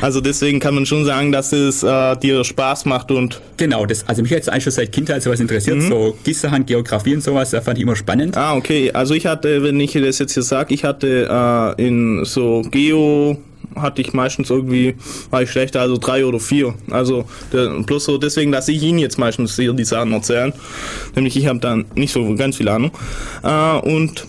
Also 0.00 0.20
deswegen 0.20 0.58
kann 0.60 0.74
man 0.74 0.86
schon 0.86 1.04
sagen, 1.04 1.32
dass 1.32 1.52
es 1.52 1.82
äh, 1.82 2.16
dir 2.16 2.44
Spaß 2.44 2.84
macht 2.86 3.10
und 3.10 3.40
Genau, 3.58 3.86
das, 3.86 4.08
also 4.08 4.22
mich 4.22 4.32
hat 4.32 4.40
es 4.40 4.48
eigentlich 4.48 4.64
schon 4.64 4.72
seit 4.72 4.90
Kindheit 4.90 5.22
sowas 5.22 5.38
interessiert, 5.38 5.80
so 5.82 6.16
Gießerhand, 6.24 6.66
Geografie 6.66 7.14
und 7.14 7.22
sowas, 7.22 7.50
das 7.50 7.64
fand 7.64 7.78
ich 7.78 7.82
immer 7.84 7.94
spannend. 7.94 8.36
Ah, 8.36 8.56
okay. 8.56 8.90
Also 8.92 9.14
ich 9.14 9.26
hatte, 9.26 9.62
wenn 9.62 9.78
ich 9.78 9.92
das 9.92 10.18
jetzt 10.18 10.34
hier 10.34 10.42
sage, 10.42 10.74
ich 10.74 10.82
hatte 10.82 11.74
äh, 11.78 11.86
in 11.86 12.24
so 12.24 12.62
Geo 12.70 13.36
hatte 13.76 14.02
ich 14.02 14.12
meistens 14.12 14.50
irgendwie, 14.50 14.94
war 15.30 15.42
ich 15.42 15.50
schlechter, 15.50 15.80
also 15.80 15.96
drei 15.96 16.24
oder 16.24 16.40
vier. 16.40 16.74
Also 16.90 17.24
bloß 17.50 18.04
so 18.04 18.18
deswegen, 18.18 18.52
dass 18.52 18.68
ich 18.68 18.82
Ihnen 18.82 18.98
jetzt 18.98 19.18
meistens 19.18 19.56
hier 19.56 19.72
die 19.72 19.84
Sachen 19.84 20.12
erzählen. 20.12 20.52
Nämlich 21.14 21.36
ich 21.36 21.46
habe 21.46 21.58
dann 21.58 21.84
nicht 21.94 22.12
so 22.12 22.34
ganz 22.34 22.56
viel 22.56 22.68
Ahnung. 22.68 22.92
Äh, 23.42 23.78
und 23.78 24.26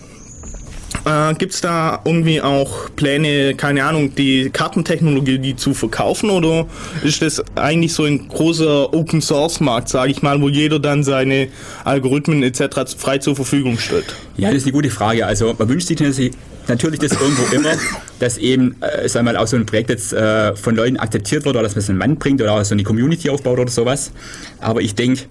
äh, 1.04 1.34
Gibt 1.34 1.54
es 1.54 1.60
da 1.60 2.00
irgendwie 2.04 2.40
auch 2.40 2.90
Pläne, 2.96 3.54
keine 3.54 3.84
Ahnung, 3.84 4.14
die 4.14 4.50
Kartentechnologie 4.50 5.38
die 5.38 5.56
zu 5.56 5.74
verkaufen 5.74 6.30
oder 6.30 6.66
ist 7.02 7.22
das 7.22 7.42
eigentlich 7.56 7.92
so 7.92 8.04
ein 8.04 8.28
großer 8.28 8.92
Open 8.92 9.20
Source 9.20 9.60
Markt, 9.60 9.88
sage 9.88 10.10
ich 10.10 10.22
mal, 10.22 10.40
wo 10.40 10.48
jeder 10.48 10.78
dann 10.78 11.04
seine 11.04 11.48
Algorithmen 11.84 12.42
etc. 12.42 12.96
frei 12.96 13.18
zur 13.18 13.36
Verfügung 13.36 13.78
stellt? 13.78 14.14
Ja, 14.36 14.48
das 14.48 14.58
ist 14.58 14.64
eine 14.64 14.72
gute 14.72 14.90
Frage. 14.90 15.26
Also 15.26 15.54
man 15.58 15.68
wünscht 15.68 15.88
sich 15.88 16.00
natürlich 16.68 17.00
das 17.00 17.12
irgendwo 17.12 17.54
immer, 17.54 17.74
dass 18.18 18.38
eben, 18.38 18.76
äh, 18.80 19.08
sagen 19.08 19.26
mal, 19.26 19.36
auch 19.36 19.46
so 19.46 19.56
ein 19.56 19.66
Projekt 19.66 19.90
jetzt 19.90 20.12
äh, 20.12 20.56
von 20.56 20.74
Leuten 20.74 20.96
akzeptiert 20.96 21.44
wird 21.44 21.54
oder 21.54 21.62
dass 21.62 21.74
man 21.74 21.80
es 21.80 21.88
in 21.88 21.96
den 21.96 21.98
Mann 21.98 22.16
bringt 22.16 22.40
oder 22.40 22.52
auch 22.52 22.64
so 22.64 22.74
eine 22.74 22.82
Community 22.82 23.28
aufbaut 23.30 23.58
oder 23.58 23.70
sowas. 23.70 24.12
Aber 24.60 24.80
ich 24.80 24.94
denke, 24.94 25.24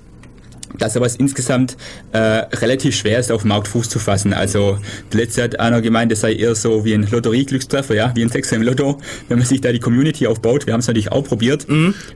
dass 0.77 0.93
sowas 0.93 1.15
insgesamt 1.15 1.77
äh, 2.11 2.17
relativ 2.17 2.95
schwer 2.95 3.19
ist, 3.19 3.31
auf 3.31 3.41
dem 3.41 3.49
Markt 3.49 3.67
Fuß 3.67 3.89
zu 3.89 3.99
fassen. 3.99 4.33
Also 4.33 4.77
letzte 5.11 5.43
hat 5.43 5.59
einer 5.59 5.81
gemeint, 5.81 6.11
es 6.11 6.21
sei 6.21 6.33
eher 6.33 6.55
so 6.55 6.85
wie 6.85 6.93
ein 6.93 7.07
Lotterie-Glückstreffer, 7.09 7.95
ja, 7.95 8.11
wie 8.15 8.23
ein 8.23 8.29
Sechser 8.29 8.55
im 8.55 8.61
Lotto, 8.63 8.99
wenn 9.27 9.37
man 9.37 9.47
sich 9.47 9.61
da 9.61 9.71
die 9.71 9.79
Community 9.79 10.27
aufbaut. 10.27 10.65
Wir 10.65 10.73
haben 10.73 10.79
es 10.79 10.87
natürlich 10.87 11.11
auch 11.11 11.23
probiert. 11.23 11.67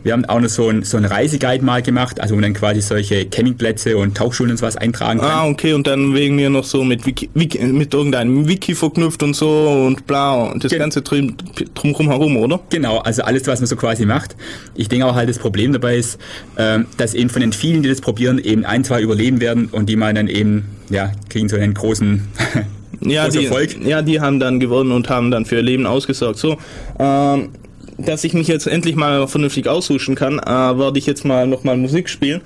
Wir 0.03 0.13
haben 0.13 0.25
auch 0.25 0.39
noch 0.39 0.49
so 0.49 0.69
ein, 0.69 0.83
so 0.83 0.97
ein 0.97 1.05
Reiseguide 1.05 1.63
mal 1.63 1.81
gemacht, 1.81 2.19
also 2.19 2.33
wo 2.33 2.35
man 2.37 2.43
dann 2.43 2.53
quasi 2.53 2.81
solche 2.81 3.25
Campingplätze 3.25 3.97
und 3.97 4.15
Tauchschulen 4.17 4.51
und 4.51 4.57
sowas 4.57 4.77
eintragen 4.77 5.19
kann. 5.19 5.29
Ah, 5.29 5.47
okay, 5.47 5.73
und 5.73 5.87
dann 5.87 6.13
wegen 6.13 6.35
mir 6.35 6.49
noch 6.49 6.63
so 6.63 6.83
mit 6.83 7.05
Wiki, 7.05 7.29
Wiki, 7.33 7.59
mit 7.59 7.93
irgendeinem 7.93 8.47
Wiki 8.47 8.75
verknüpft 8.75 9.23
und 9.23 9.35
so 9.35 9.85
und 9.87 10.07
bla 10.07 10.33
und 10.51 10.63
das 10.63 10.71
Gen- 10.71 10.79
ganze 10.79 11.01
drum, 11.01 11.35
drumherum 11.73 12.07
herum, 12.07 12.37
oder? 12.37 12.59
Genau, 12.69 12.99
also 12.99 13.23
alles, 13.23 13.45
was 13.47 13.59
man 13.59 13.67
so 13.67 13.75
quasi 13.75 14.05
macht. 14.05 14.35
Ich 14.75 14.89
denke 14.89 15.05
auch 15.05 15.15
halt, 15.15 15.29
das 15.29 15.39
Problem 15.39 15.73
dabei 15.73 15.97
ist, 15.97 16.19
ähm, 16.57 16.85
dass 16.97 17.13
eben 17.13 17.29
von 17.29 17.41
den 17.41 17.53
vielen, 17.53 17.83
die 17.83 17.89
das 17.89 18.01
probieren, 18.01 18.39
eben 18.47 18.65
ein, 18.65 18.83
zwei 18.83 19.01
überleben 19.01 19.41
werden 19.41 19.67
und 19.71 19.87
die 19.87 19.95
mal 19.95 20.13
dann 20.13 20.27
eben, 20.27 20.65
ja, 20.89 21.11
kriegen 21.29 21.49
so 21.49 21.57
einen 21.57 21.73
großen 21.73 22.21
Ja, 23.01 23.29
die, 23.29 23.45
Erfolg. 23.45 23.77
ja, 23.85 24.01
die 24.01 24.21
haben 24.21 24.39
dann 24.39 24.59
gewonnen 24.59 24.91
und 24.91 25.09
haben 25.09 25.29
dann 25.29 25.45
für 25.45 25.57
ihr 25.57 25.61
Leben 25.61 25.85
ausgesorgt. 25.85 26.39
So, 26.39 26.57
ähm, 26.99 27.49
dass 27.97 28.23
ich 28.23 28.33
mich 28.33 28.47
jetzt 28.47 28.67
endlich 28.67 28.95
mal 28.95 29.27
vernünftig 29.27 29.67
aushuschen 29.67 30.15
kann, 30.15 30.39
äh, 30.39 30.45
werde 30.45 30.97
ich 30.99 31.05
jetzt 31.05 31.25
mal 31.25 31.47
nochmal 31.47 31.77
Musik 31.77 32.09
spielen. 32.09 32.41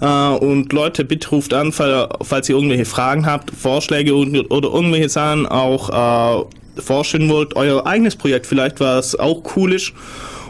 Äh, 0.00 0.06
und 0.06 0.72
Leute, 0.72 1.04
bitte 1.04 1.30
ruft 1.30 1.54
an, 1.54 1.72
fall, 1.72 2.08
falls 2.22 2.48
ihr 2.48 2.56
irgendwelche 2.56 2.84
Fragen 2.84 3.26
habt, 3.26 3.50
Vorschläge 3.50 4.14
und, 4.14 4.50
oder 4.50 4.68
irgendwelche 4.72 5.08
Sachen 5.08 5.46
auch 5.46 5.90
äh, 6.38 6.80
vorstellen 6.80 7.28
wollt, 7.28 7.56
euer 7.56 7.86
eigenes 7.86 8.16
Projekt 8.16 8.46
vielleicht, 8.46 8.80
was 8.80 9.18
auch 9.18 9.42
cool 9.56 9.72
ist. 9.72 9.92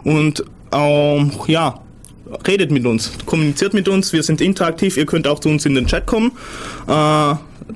Und 0.04 0.44
ähm, 0.72 1.32
ja, 1.46 1.80
redet 2.46 2.70
mit 2.70 2.86
uns, 2.86 3.12
kommuniziert 3.24 3.74
mit 3.74 3.88
uns, 3.88 4.12
wir 4.12 4.22
sind 4.22 4.40
interaktiv, 4.40 4.96
ihr 4.96 5.06
könnt 5.06 5.26
auch 5.26 5.38
zu 5.38 5.48
uns 5.48 5.66
in 5.66 5.74
den 5.74 5.86
Chat 5.86 6.06
kommen. 6.06 6.32
Äh, 6.88 7.34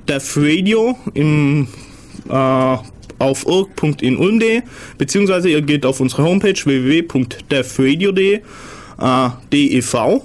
Def 0.08 0.36
Radio 0.36 0.96
im, 1.14 1.66
äh, 2.28 2.76
auf 3.18 3.46
org.inulm.de 3.46 4.62
beziehungsweise 4.98 5.50
ihr 5.50 5.62
geht 5.62 5.84
auf 5.84 6.00
unsere 6.00 6.22
Homepage 6.22 6.54
www.defradio.de 6.54 8.40
äh, 9.00 9.30
DEV 9.52 10.22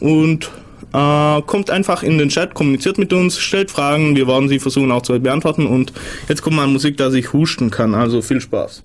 und 0.00 0.50
äh, 0.92 1.42
kommt 1.42 1.70
einfach 1.70 2.02
in 2.02 2.18
den 2.18 2.28
Chat, 2.28 2.54
kommuniziert 2.54 2.98
mit 2.98 3.12
uns, 3.12 3.38
stellt 3.38 3.70
Fragen, 3.70 4.14
wir 4.16 4.28
werden 4.28 4.48
sie 4.48 4.58
versuchen 4.58 4.92
auch 4.92 5.02
zu 5.02 5.18
beantworten 5.18 5.66
und 5.66 5.92
jetzt 6.28 6.42
kommt 6.42 6.56
mal 6.56 6.66
Musik, 6.66 6.96
dass 6.96 7.14
ich 7.14 7.32
husten 7.32 7.70
kann, 7.70 7.94
also 7.94 8.22
viel 8.22 8.40
Spaß. 8.40 8.84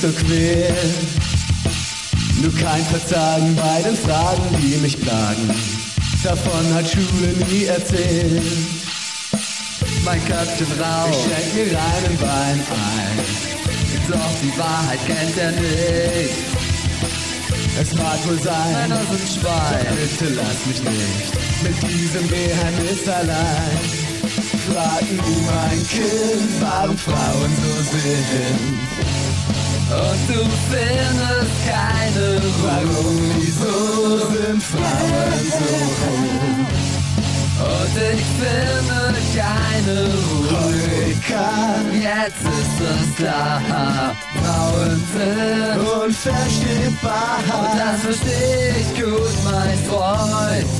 So 0.00 0.08
quält. 0.08 0.96
Nur 2.40 2.54
kein 2.54 2.84
Verzagen 2.86 3.54
bei 3.54 3.82
den 3.82 3.96
Fragen, 3.96 4.42
die 4.56 4.78
mich 4.78 4.98
plagen. 4.98 5.50
Davon 6.24 6.74
hat 6.74 6.88
Schule 6.88 7.34
nie 7.50 7.64
erzählt. 7.64 8.42
Mein 10.04 10.24
Köpfchen 10.24 10.66
raucht, 10.80 11.10
ich 11.10 11.22
schenk 11.22 11.54
mir 11.54 11.78
reinen 11.78 12.20
Wein 12.20 12.60
ein. 12.60 13.18
Doch 14.08 14.34
die 14.42 14.58
Wahrheit 14.58 15.00
kennt 15.06 15.36
er 15.36 15.52
nicht. 15.52 16.34
Es 17.78 17.94
mag 17.94 18.26
wohl 18.26 18.40
sein, 18.40 18.72
Männer 18.72 19.02
sind 19.10 19.28
Schwein. 19.28 19.86
Doch 19.86 19.96
bitte 19.96 20.34
lass 20.34 20.66
mich 20.66 20.82
nicht 20.82 21.40
mit 21.62 21.92
diesem 21.92 22.26
Geheimnis 22.26 23.06
allein. 23.06 23.78
Fragen 24.72 25.20
wie 25.26 25.40
mein 25.44 25.88
Kind, 25.88 26.60
warum 26.60 26.96
Frauen 26.96 27.52
so 27.62 27.98
sind. 27.98 28.79
Und 30.00 30.22
du 30.28 30.40
findest 30.70 31.56
keine 31.68 32.26
Ruhe. 32.40 32.60
Warum, 32.64 33.18
wieso 33.38 33.76
sind 34.32 34.62
Frauen 34.62 35.42
so 35.58 35.68
hoch? 35.76 36.80
Und 37.60 37.94
ich 38.14 38.24
finde 38.40 39.00
keine 39.36 39.96
Ruhe. 40.04 40.40
Eureka. 40.64 41.48
Jetzt 41.92 42.42
ist 42.42 42.78
es 42.80 43.16
klar. 43.16 43.60
Frauen 44.42 44.96
sind 45.12 45.78
unverstehbar. 46.02 47.38
Und 47.46 47.78
das 47.78 47.98
verstehe 48.00 48.74
ich 48.80 48.90
gut, 49.02 49.36
mein 49.44 49.78
Freund. 49.84 50.70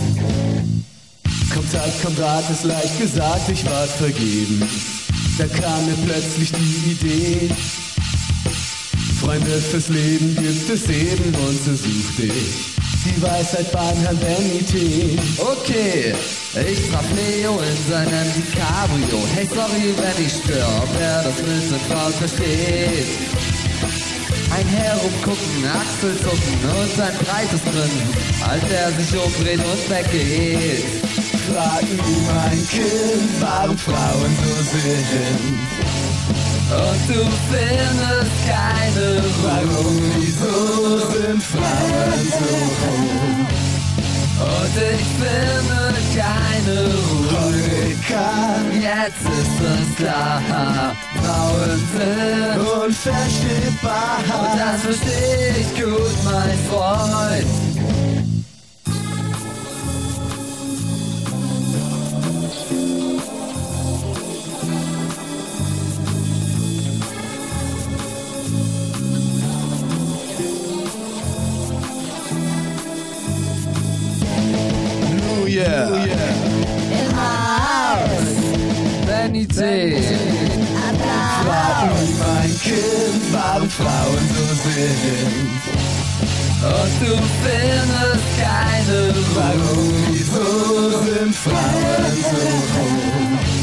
Kommt 1.52 1.72
Tag, 1.72 1.92
kommt 2.02 2.20
Rat, 2.20 2.44
ist 2.50 2.64
leicht 2.64 2.98
gesagt, 2.98 3.48
ich 3.48 3.64
ward 3.66 3.90
vergeben. 3.90 4.66
Da 5.36 5.46
kam 5.46 5.86
mir 5.86 5.96
plötzlich 6.06 6.52
die 6.52 6.92
Idee. 6.92 7.50
Freunde 9.20 9.60
fürs 9.60 9.88
Leben 9.88 10.34
gibt 10.34 10.70
es 10.70 10.88
eben 10.88 11.34
und 11.34 11.64
so 11.64 11.74
suchte 11.74 12.22
ich 12.22 12.80
die 13.04 13.22
Weisheit 13.22 13.70
beim 13.70 13.96
Herrn 13.98 14.16
Benny 14.18 14.62
T. 14.62 15.18
Okay, 15.38 16.14
ich 16.54 16.90
traf 16.90 17.04
Leo 17.14 17.60
in 17.60 17.90
seinem 17.90 18.32
DiCaprio. 18.34 19.26
Hey, 19.34 19.46
sorry, 19.46 19.94
wenn 19.96 20.24
ich 20.24 20.32
stör, 20.32 20.84
wer 20.98 21.22
das 21.22 21.36
mit 21.36 21.70
den 21.70 21.80
Frauen 21.88 22.12
versteht. 22.14 23.06
Ein 24.56 24.66
Herumgucken, 24.66 25.64
Achselzucken 25.68 26.58
und 26.64 27.00
ein 27.00 27.14
breites 27.24 27.62
Grinsen, 27.62 28.08
als 28.48 28.64
er 28.72 28.90
sich 28.92 29.20
umdreht 29.20 29.60
und 29.60 29.90
weggeht. 29.90 30.84
Fragen 31.52 31.88
wie 31.88 32.20
mein 32.26 32.68
Kind, 32.68 33.40
warum 33.40 33.78
Frauen 33.78 34.36
so 34.42 34.78
sind. 34.78 35.99
Und 36.70 37.02
du 37.08 37.20
findest 37.50 38.36
keine 38.46 39.06
Ruhe. 39.18 39.32
Warum, 39.42 39.96
wieso 40.16 40.98
sind 40.98 41.42
Frauen 41.42 42.22
so 42.30 42.46
hoch? 42.46 43.50
Und 44.40 44.74
ich 44.92 45.06
finde 45.18 45.80
keine 46.14 46.76
Ruhe. 46.84 47.20
Eureka. 48.10 48.26
Jetzt 48.72 49.24
ist 49.24 49.60
es 49.60 49.96
klar. 49.96 50.42
Frauen 51.16 51.80
sind 51.96 52.58
unverstehbar. 52.84 54.18
Und 54.28 54.58
das 54.58 54.78
verstehe 54.82 55.54
ich 55.58 55.70
gut, 55.74 56.16
mein 56.24 56.58
Freund. 56.68 57.69
Year. 75.50 75.88
Im 76.92 77.10
Haus. 77.16 78.28
Benny 79.04 79.46
T. 79.46 79.96
Fragen 81.42 81.90
wie 81.98 82.14
mein 82.18 82.60
Kind, 82.60 83.22
warum 83.32 83.68
Frauen 83.68 84.26
so 84.32 84.44
sind. 84.64 85.60
Und 86.62 86.94
du 87.00 87.12
findest 87.42 88.28
keine. 88.38 88.98
Warum, 89.34 89.92
wieso 90.12 90.46
sind 91.04 91.34
Frauen 91.34 92.14
so 92.22 92.38
hoch? 92.76 93.59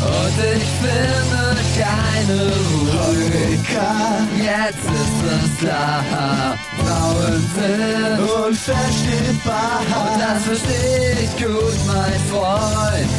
Und 0.00 0.36
ich 0.56 0.64
finde 0.80 1.40
keine 1.78 2.42
Ruhe. 2.42 2.90
Jetzt 4.36 4.84
ist 4.84 5.20
es 5.44 5.58
klar. 5.58 6.04
Frauen 6.78 7.44
sind 7.54 8.18
unverstehbar. 8.46 9.80
Und 9.80 10.20
das 10.20 10.44
verstehe 10.44 11.16
ich 11.22 11.44
gut, 11.44 11.78
mein 11.86 12.20
Freund. 12.30 13.10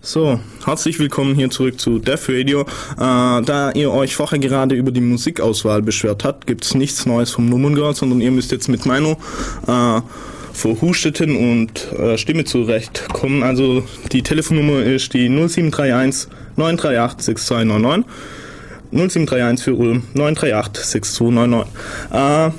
So, 0.00 0.40
herzlich 0.64 0.98
willkommen 0.98 1.34
hier 1.34 1.50
zurück 1.50 1.78
zu 1.78 1.98
Def 1.98 2.28
Radio. 2.30 2.62
Äh, 2.62 2.64
da 2.96 3.70
ihr 3.74 3.92
euch 3.92 4.16
vorher 4.16 4.38
gerade 4.38 4.74
über 4.74 4.90
die 4.90 5.02
Musikauswahl 5.02 5.82
beschwert 5.82 6.24
habt, 6.24 6.46
gibt's 6.46 6.74
nichts 6.74 7.04
Neues 7.04 7.30
vom 7.30 7.48
Nummern 7.48 7.76
sondern 7.94 8.20
ihr 8.20 8.30
müsst 8.30 8.50
jetzt 8.50 8.68
mit 8.68 8.86
meiner 8.86 9.18
äh, 9.66 10.00
verhusteten 10.58 11.36
und 11.36 11.92
äh, 11.98 12.18
Stimme 12.18 12.44
zurechtkommen. 12.44 13.42
Also 13.42 13.84
die 14.12 14.22
Telefonnummer 14.22 14.82
ist 14.82 15.14
die 15.14 15.28
0731 15.28 16.30
938 16.56 17.20
6299. 17.24 18.06
0731 18.90 19.64
für 19.64 19.74
Ulm 19.74 20.02
938 20.14 20.84
6299. 20.84 21.74
Äh, 22.12 22.50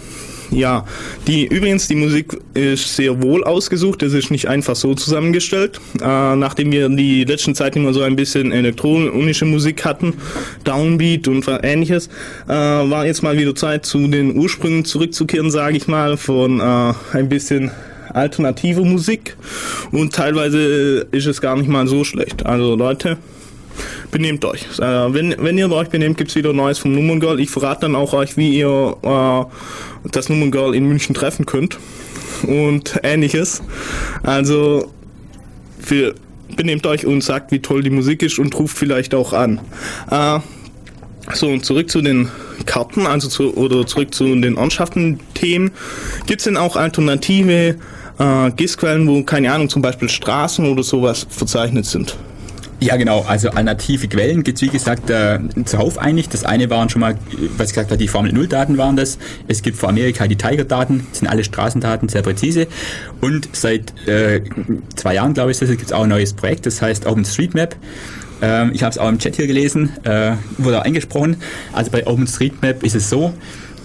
ja, 0.52 0.86
die 1.28 1.46
übrigens 1.46 1.88
die 1.88 1.96
Musik 1.96 2.38
ist 2.56 2.96
sehr 2.96 3.22
wohl 3.22 3.44
ausgesucht. 3.44 4.02
Es 4.02 4.14
ist 4.14 4.32
nicht 4.32 4.48
einfach 4.48 4.76
so 4.76 4.96
zusammengestellt. 4.96 5.80
Äh, 6.02 6.36
nachdem 6.36 6.72
wir 6.72 6.90
die 6.90 7.24
letzten 7.24 7.54
Zeit 7.54 7.76
immer 7.76 7.94
so 7.94 8.02
ein 8.02 8.16
bisschen 8.16 8.52
elektronische 8.52 9.46
Musik 9.46 9.86
hatten, 9.86 10.16
Downbeat 10.64 11.28
und 11.28 11.46
ähnliches, 11.62 12.08
äh, 12.48 12.54
war 12.54 13.06
jetzt 13.06 13.22
mal 13.22 13.38
wieder 13.38 13.54
Zeit, 13.54 13.86
zu 13.86 14.08
den 14.08 14.36
Ursprüngen 14.38 14.86
zurückzukehren, 14.86 15.52
sage 15.52 15.78
ich 15.78 15.88
mal, 15.88 16.18
von 16.18 16.60
äh, 16.60 16.94
ein 17.14 17.30
bisschen 17.30 17.72
alternative 18.16 18.82
Musik. 18.82 19.36
Und 19.92 20.14
teilweise 20.14 21.08
ist 21.12 21.26
es 21.26 21.42
gar 21.42 21.56
nicht 21.56 21.70
mal 21.70 21.88
so 21.88 22.04
schlecht. 22.04 22.46
Also 22.46 22.76
Leute, 22.76 23.18
benehmt 24.12 24.46
euch. 24.46 24.66
Äh, 24.80 25.14
wenn, 25.14 25.36
wenn 25.40 25.58
ihr 25.58 25.72
euch 25.72 25.90
benehmt, 25.90 26.18
gibt's 26.18 26.36
wieder 26.36 26.54
Neues 26.54 26.80
vom 26.80 26.94
Nummern 26.94 27.20
Girl. 27.20 27.40
Ich 27.40 27.50
verrate 27.50 27.82
dann 27.82 27.96
auch 27.96 28.14
euch, 28.14 28.38
wie 28.38 28.58
ihr 28.58 28.98
äh, 29.02 30.10
das 30.10 30.30
Nummern 30.30 30.52
Girl 30.52 30.76
in 30.76 30.86
München 30.86 31.16
treffen 31.16 31.46
könnt 31.46 31.78
und 32.44 33.00
ähnliches. 33.04 33.62
Also 34.24 34.92
für, 35.80 36.16
benehmt 36.56 36.86
euch 36.88 37.06
und 37.06 37.24
sagt, 37.24 37.52
wie 37.52 37.60
toll 37.60 37.84
die 37.84 37.90
Musik 37.90 38.24
ist 38.24 38.40
und 38.40 38.58
ruft 38.58 38.78
vielleicht 38.78 39.14
auch 39.14 39.34
an. 39.34 39.60
Äh, 40.10 40.40
so, 41.34 41.48
und 41.48 41.64
zurück 41.64 41.92
zu 41.92 42.02
den 42.02 42.30
Karten, 42.66 43.06
also 43.06 43.28
zu, 43.28 43.56
oder 43.56 43.86
zurück 43.86 44.14
zu 44.14 44.36
den 44.36 44.58
Ortschaften-Themen. 44.58 45.72
Gibt's 46.26 46.46
denn 46.46 46.58
auch 46.58 46.76
alternative 46.76 47.76
äh, 48.20 48.52
GIS-Quellen, 48.52 49.08
wo, 49.08 49.24
keine 49.24 49.52
Ahnung, 49.52 49.70
zum 49.70 49.82
Beispiel 49.82 50.10
Straßen 50.10 50.66
oder 50.66 50.84
sowas 50.84 51.26
verzeichnet 51.30 51.86
sind? 51.86 52.16
Ja, 52.82 52.96
genau. 52.96 53.26
Also 53.28 53.50
alternative 53.50 54.08
Quellen 54.08 54.44
gibt 54.44 54.58
es, 54.58 54.62
wie 54.62 54.70
gesagt, 54.70 55.10
äh, 55.10 55.40
zuhauf 55.66 55.98
eigentlich. 55.98 56.30
Das 56.30 56.46
eine 56.46 56.70
waren 56.70 56.90
schon 56.90 57.02
mal, 57.02 57.16
was 57.58 57.70
gesagt 57.70 57.92
habe, 57.92 57.98
die 57.98 58.08
Formel-0-Daten 58.08 58.78
waren 58.78 58.96
das. 58.96 59.18
Es 59.50 59.62
gibt 59.62 59.78
für 59.78 59.90
Amerika 59.90 60.28
die 60.28 60.38
Tiger-Daten, 60.38 61.06
sind 61.12 61.28
alle 61.28 61.44
Straßendaten, 61.44 62.08
sehr 62.08 62.22
präzise. 62.22 62.68
Und 63.20 63.50
seit 63.52 63.94
äh, 64.08 64.42
zwei 64.96 65.16
Jahren, 65.16 65.34
glaube 65.34 65.52
ich, 65.52 65.60
gibt 65.60 65.82
es 65.82 65.92
auch 65.92 66.04
ein 66.04 66.10
neues 66.10 66.34
Projekt, 66.34 66.66
das 66.66 66.82
heißt 66.82 67.06
OpenStreetMap. 67.06 67.76
Ähm, 68.42 68.72
ich 68.74 68.82
habe 68.84 68.92
es 68.92 68.98
auch 68.98 69.10
im 69.10 69.20
Chat 69.20 69.36
hier 69.36 69.48
gelesen, 69.48 69.92
äh, 70.06 70.34
wurde 70.58 70.80
auch 70.80 70.86
eingesprochen. 70.86 71.36
Also 71.74 71.92
bei 71.92 72.08
OpenStreetMap 72.08 72.84
ist 72.84 72.96
es 72.96 73.10
so, 73.10 73.34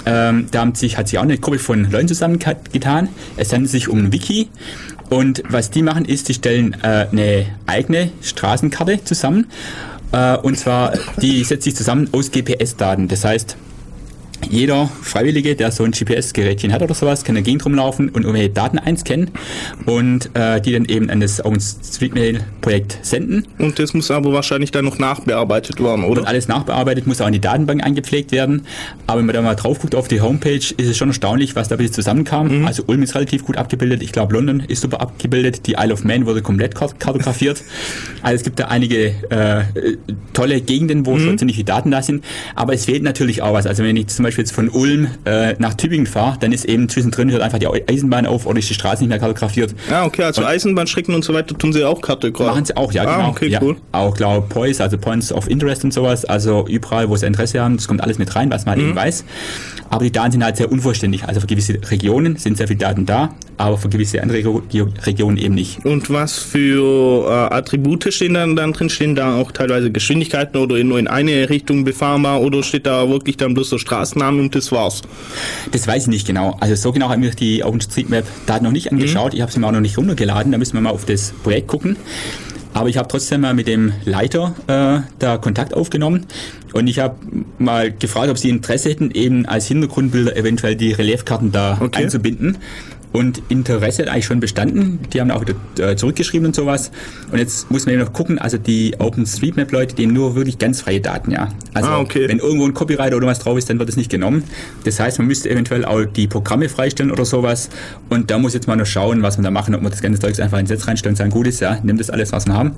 ähm, 0.06 0.46
da 0.50 0.60
haben 0.60 0.74
sich, 0.74 0.98
hat 0.98 1.08
sich 1.08 1.18
auch 1.18 1.22
eine 1.22 1.38
Gruppe 1.38 1.58
von 1.58 1.90
Leuten 1.90 2.08
zusammengetan. 2.08 3.08
Es 3.36 3.52
handelt 3.52 3.70
sich 3.70 3.88
um 3.88 3.98
ein 3.98 4.12
Wiki. 4.12 4.48
Und 5.10 5.42
was 5.48 5.70
die 5.70 5.82
machen 5.82 6.04
ist, 6.04 6.28
die 6.28 6.34
stellen 6.34 6.76
äh, 6.82 7.06
eine 7.10 7.46
eigene 7.66 8.10
Straßenkarte 8.22 9.04
zusammen. 9.04 9.46
Äh, 10.12 10.36
und 10.38 10.58
zwar, 10.58 10.92
die 11.20 11.44
setzt 11.44 11.64
sich 11.64 11.76
zusammen 11.76 12.08
aus 12.12 12.30
GPS-Daten. 12.30 13.08
Das 13.08 13.24
heißt, 13.24 13.56
jeder 14.50 14.90
Freiwillige, 15.02 15.54
der 15.56 15.70
so 15.70 15.84
ein 15.84 15.92
GPS-Gerätchen 15.92 16.72
hat 16.72 16.82
oder 16.82 16.94
sowas, 16.94 17.24
kann 17.24 17.34
dagegen 17.34 17.58
drum 17.58 17.74
laufen 17.74 18.08
und 18.08 18.22
irgendwelche 18.22 18.50
Daten 18.50 18.78
einscannen 18.78 19.30
und 19.86 20.30
äh, 20.34 20.60
die 20.60 20.72
dann 20.72 20.84
eben 20.86 21.10
an 21.10 21.20
das 21.20 21.44
OpenStreetMail-Projekt 21.44 22.98
senden. 23.02 23.46
Und 23.58 23.78
das 23.78 23.94
muss 23.94 24.10
aber 24.10 24.32
wahrscheinlich 24.32 24.70
dann 24.70 24.84
noch 24.84 24.98
nachbearbeitet 24.98 25.80
werden, 25.80 26.04
oder? 26.04 26.22
Wird 26.22 26.28
alles 26.28 26.48
nachbearbeitet, 26.48 27.06
muss 27.06 27.20
auch 27.20 27.26
in 27.26 27.32
die 27.32 27.40
Datenbank 27.40 27.84
eingepflegt 27.84 28.32
werden. 28.32 28.66
Aber 29.06 29.18
wenn 29.18 29.26
man 29.26 29.34
da 29.34 29.42
mal 29.42 29.54
drauf 29.54 29.80
guckt 29.80 29.94
auf 29.94 30.08
die 30.08 30.20
Homepage, 30.20 30.56
ist 30.56 30.78
es 30.78 30.96
schon 30.96 31.08
erstaunlich, 31.08 31.56
was 31.56 31.68
da 31.68 31.76
bis 31.76 31.92
zusammenkam. 31.92 32.60
Mhm. 32.60 32.66
Also 32.66 32.84
Ulm 32.86 33.02
ist 33.02 33.14
relativ 33.14 33.44
gut 33.44 33.56
abgebildet. 33.56 34.02
Ich 34.02 34.12
glaube, 34.12 34.34
London 34.34 34.60
ist 34.60 34.82
super 34.82 35.00
abgebildet. 35.00 35.66
Die 35.66 35.76
Isle 35.78 35.92
of 35.92 36.04
Man 36.04 36.26
wurde 36.26 36.42
komplett 36.42 36.74
kartografiert. 36.74 37.62
also 38.22 38.36
es 38.36 38.42
gibt 38.42 38.58
da 38.58 38.66
einige 38.66 39.14
äh, 39.30 39.64
tolle 40.32 40.60
Gegenden, 40.60 41.06
wo 41.06 41.14
mhm. 41.14 41.20
schon 41.20 41.38
ziemlich 41.38 41.56
viele 41.56 41.66
Daten 41.66 41.90
da 41.90 42.02
sind. 42.02 42.24
Aber 42.54 42.74
es 42.74 42.86
fehlt 42.86 43.02
natürlich 43.02 43.42
auch 43.42 43.52
was. 43.52 43.66
Also 43.66 43.84
wenn 43.84 43.96
ich 43.96 44.08
zum 44.08 44.24
Beispiel 44.24 44.33
jetzt 44.36 44.52
von 44.52 44.68
Ulm 44.68 45.08
äh, 45.24 45.54
nach 45.58 45.74
Tübingen 45.74 46.06
fahre, 46.06 46.36
dann 46.38 46.52
ist 46.52 46.64
eben 46.64 46.88
zwischendrin 46.88 47.30
hört 47.30 47.42
einfach 47.42 47.58
die 47.58 47.66
Eisenbahn 47.66 48.26
auf 48.26 48.46
oder 48.46 48.58
ist 48.58 48.68
die 48.68 48.74
Straße 48.74 49.02
nicht 49.02 49.10
mehr 49.10 49.18
kartografiert. 49.18 49.74
Ah, 49.90 50.04
okay, 50.04 50.24
also 50.24 50.42
und 50.42 50.48
Eisenbahnstrecken 50.48 51.14
und 51.14 51.24
so 51.24 51.34
weiter 51.34 51.56
tun 51.56 51.72
sie 51.72 51.84
auch 51.84 52.00
kartografiert. 52.00 52.54
Machen 52.54 52.64
sie 52.64 52.76
auch, 52.76 52.92
ja, 52.92 53.04
ah, 53.04 53.16
genau. 53.16 53.28
Okay, 53.30 53.48
ja. 53.48 53.60
cool. 53.62 53.76
Auch 53.92 54.16
glaube 54.16 54.46
POIs, 54.48 54.80
also 54.80 54.98
Points 54.98 55.32
of 55.32 55.48
Interest 55.48 55.84
und 55.84 55.92
sowas, 55.92 56.24
also 56.24 56.66
überall, 56.68 57.08
wo 57.08 57.16
sie 57.16 57.26
Interesse 57.26 57.60
haben, 57.60 57.76
das 57.76 57.88
kommt 57.88 58.02
alles 58.02 58.18
mit 58.18 58.34
rein, 58.34 58.50
was 58.50 58.66
man 58.66 58.78
mhm. 58.78 58.84
eben 58.84 58.96
weiß. 58.96 59.24
Aber 59.90 60.04
die 60.04 60.12
Daten 60.12 60.32
sind 60.32 60.44
halt 60.44 60.56
sehr 60.56 60.70
unvollständig. 60.70 61.24
Also 61.24 61.40
für 61.40 61.46
gewisse 61.46 61.78
Regionen 61.90 62.36
sind 62.36 62.56
sehr 62.56 62.66
viele 62.66 62.78
Daten 62.78 63.06
da, 63.06 63.34
aber 63.56 63.78
für 63.78 63.88
gewisse 63.88 64.22
andere 64.22 64.42
Regionen 65.06 65.36
eben 65.36 65.54
nicht. 65.54 65.84
Und 65.84 66.10
was 66.10 66.38
für 66.38 67.26
äh, 67.28 67.54
Attribute 67.54 68.12
stehen 68.12 68.34
dann, 68.34 68.56
dann 68.56 68.72
drin? 68.72 68.88
Stehen 68.88 69.14
da 69.14 69.36
auch 69.36 69.52
teilweise 69.52 69.90
Geschwindigkeiten 69.90 70.56
oder 70.56 70.82
nur 70.82 70.98
in 70.98 71.08
eine 71.08 71.48
Richtung 71.48 71.84
befahrbar 71.84 72.40
oder 72.40 72.62
steht 72.62 72.86
da 72.86 73.08
wirklich 73.08 73.36
dann 73.36 73.54
bloß 73.54 73.70
der 73.70 73.78
Straßenname 73.78 74.40
und 74.40 74.54
das 74.54 74.72
war's? 74.72 75.02
Das 75.72 75.86
weiß 75.86 76.04
ich 76.04 76.08
nicht 76.08 76.26
genau. 76.26 76.56
Also 76.60 76.74
so 76.74 76.92
genau 76.92 77.08
haben 77.08 77.22
wir 77.22 77.30
die 77.30 77.62
OpenStreetMap-Daten 77.62 78.64
noch 78.64 78.72
nicht 78.72 78.90
angeschaut. 78.90 79.32
Mhm. 79.32 79.36
Ich 79.36 79.42
habe 79.42 79.52
sie 79.52 79.60
mir 79.60 79.66
auch 79.66 79.72
noch 79.72 79.80
nicht 79.80 79.98
runtergeladen. 79.98 80.52
Da 80.52 80.58
müssen 80.58 80.74
wir 80.74 80.80
mal 80.80 80.90
auf 80.90 81.04
das 81.04 81.32
Projekt 81.42 81.68
gucken. 81.68 81.96
Aber 82.74 82.88
ich 82.88 82.98
habe 82.98 83.08
trotzdem 83.08 83.40
mal 83.42 83.54
mit 83.54 83.68
dem 83.68 83.92
Leiter 84.04 84.54
äh, 84.66 85.08
da 85.18 85.38
Kontakt 85.38 85.74
aufgenommen 85.74 86.26
und 86.72 86.88
ich 86.88 86.98
habe 86.98 87.16
mal 87.58 87.92
gefragt, 87.92 88.30
ob 88.30 88.36
sie 88.36 88.48
Interesse 88.50 88.90
hätten, 88.90 89.12
eben 89.12 89.46
als 89.46 89.68
Hintergrundbilder 89.68 90.36
eventuell 90.36 90.74
die 90.74 90.92
Reliefkarten 90.92 91.52
da 91.52 91.78
okay. 91.80 92.02
einzubinden. 92.02 92.58
Und 93.14 93.42
Interesse 93.48 94.02
hat 94.02 94.08
eigentlich 94.08 94.24
schon 94.24 94.40
bestanden. 94.40 94.98
Die 95.12 95.20
haben 95.20 95.30
auch 95.30 95.44
äh, 95.78 95.94
zurückgeschrieben 95.94 96.48
und 96.48 96.56
sowas. 96.56 96.90
Und 97.30 97.38
jetzt 97.38 97.70
muss 97.70 97.86
man 97.86 97.94
eben 97.94 98.02
noch 98.02 98.12
gucken, 98.12 98.40
also 98.40 98.58
die 98.58 98.96
OpenStreetMap-Leute, 98.98 99.94
die 99.94 100.06
nur 100.06 100.34
wirklich 100.34 100.58
ganz 100.58 100.80
freie 100.80 101.00
Daten, 101.00 101.30
ja. 101.30 101.48
Also 101.74 101.90
ah, 101.90 102.00
okay. 102.00 102.26
wenn 102.26 102.40
irgendwo 102.40 102.66
ein 102.66 102.74
Copyright 102.74 103.14
oder 103.14 103.28
was 103.28 103.38
drauf 103.38 103.56
ist, 103.56 103.70
dann 103.70 103.78
wird 103.78 103.88
es 103.88 103.96
nicht 103.96 104.10
genommen. 104.10 104.42
Das 104.82 104.98
heißt, 104.98 105.18
man 105.18 105.28
müsste 105.28 105.48
eventuell 105.48 105.84
auch 105.84 106.04
die 106.04 106.26
Programme 106.26 106.68
freistellen 106.68 107.12
oder 107.12 107.24
sowas. 107.24 107.70
Und 108.08 108.32
da 108.32 108.38
muss 108.40 108.52
jetzt 108.52 108.66
mal 108.66 108.74
noch 108.74 108.84
schauen, 108.84 109.22
was 109.22 109.36
man 109.36 109.44
da 109.44 109.52
machen, 109.52 109.76
ob 109.76 109.82
man 109.82 109.92
das 109.92 110.02
ganze 110.02 110.18
Zeug 110.18 110.36
einfach 110.40 110.58
ins 110.58 110.70
Netz 110.70 110.88
reinstellen 110.88 111.12
und 111.12 111.18
sagen, 111.18 111.30
gut 111.30 111.46
ist, 111.46 111.60
ja, 111.60 111.78
nimm 111.84 111.96
das 111.96 112.10
alles, 112.10 112.32
was 112.32 112.46
wir 112.46 112.54
haben. 112.54 112.72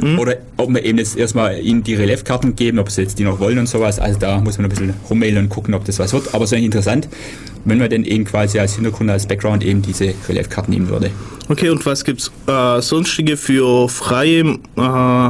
Mhm. 0.00 0.18
Oder 0.18 0.36
ob 0.56 0.70
wir 0.70 0.82
eben 0.86 0.96
jetzt 0.96 1.18
erstmal 1.18 1.60
ihnen 1.60 1.82
die 1.82 1.96
Reliefkarten 1.96 2.56
geben, 2.56 2.78
ob 2.78 2.90
sie 2.90 3.02
jetzt 3.02 3.18
die 3.18 3.24
noch 3.24 3.40
wollen 3.40 3.58
und 3.58 3.68
sowas. 3.68 3.98
Also 3.98 4.18
da 4.18 4.40
muss 4.40 4.56
man 4.56 4.64
ein 4.64 4.70
bisschen 4.70 4.94
rummailen 5.10 5.36
und 5.36 5.48
gucken, 5.50 5.74
ob 5.74 5.84
das 5.84 5.98
was 5.98 6.14
wird. 6.14 6.34
Aber 6.34 6.44
es 6.44 6.50
ist 6.50 6.56
eigentlich 6.56 6.64
interessant 6.64 7.08
wenn 7.64 7.78
man 7.78 7.88
denn 7.88 8.04
eben 8.04 8.24
quasi 8.24 8.58
als 8.58 8.74
Hintergrund, 8.74 9.10
als 9.10 9.26
Background 9.26 9.64
eben 9.64 9.81
diese 9.82 10.14
Reliefkarten 10.28 10.72
nehmen 10.72 10.88
würde. 10.88 11.10
Okay, 11.48 11.70
und 11.70 11.84
was 11.84 12.04
gibt 12.04 12.20
es 12.20 12.32
äh, 12.46 12.80
sonstige 12.80 13.36
für 13.36 13.88
freie, 13.88 14.58
äh, 14.76 15.26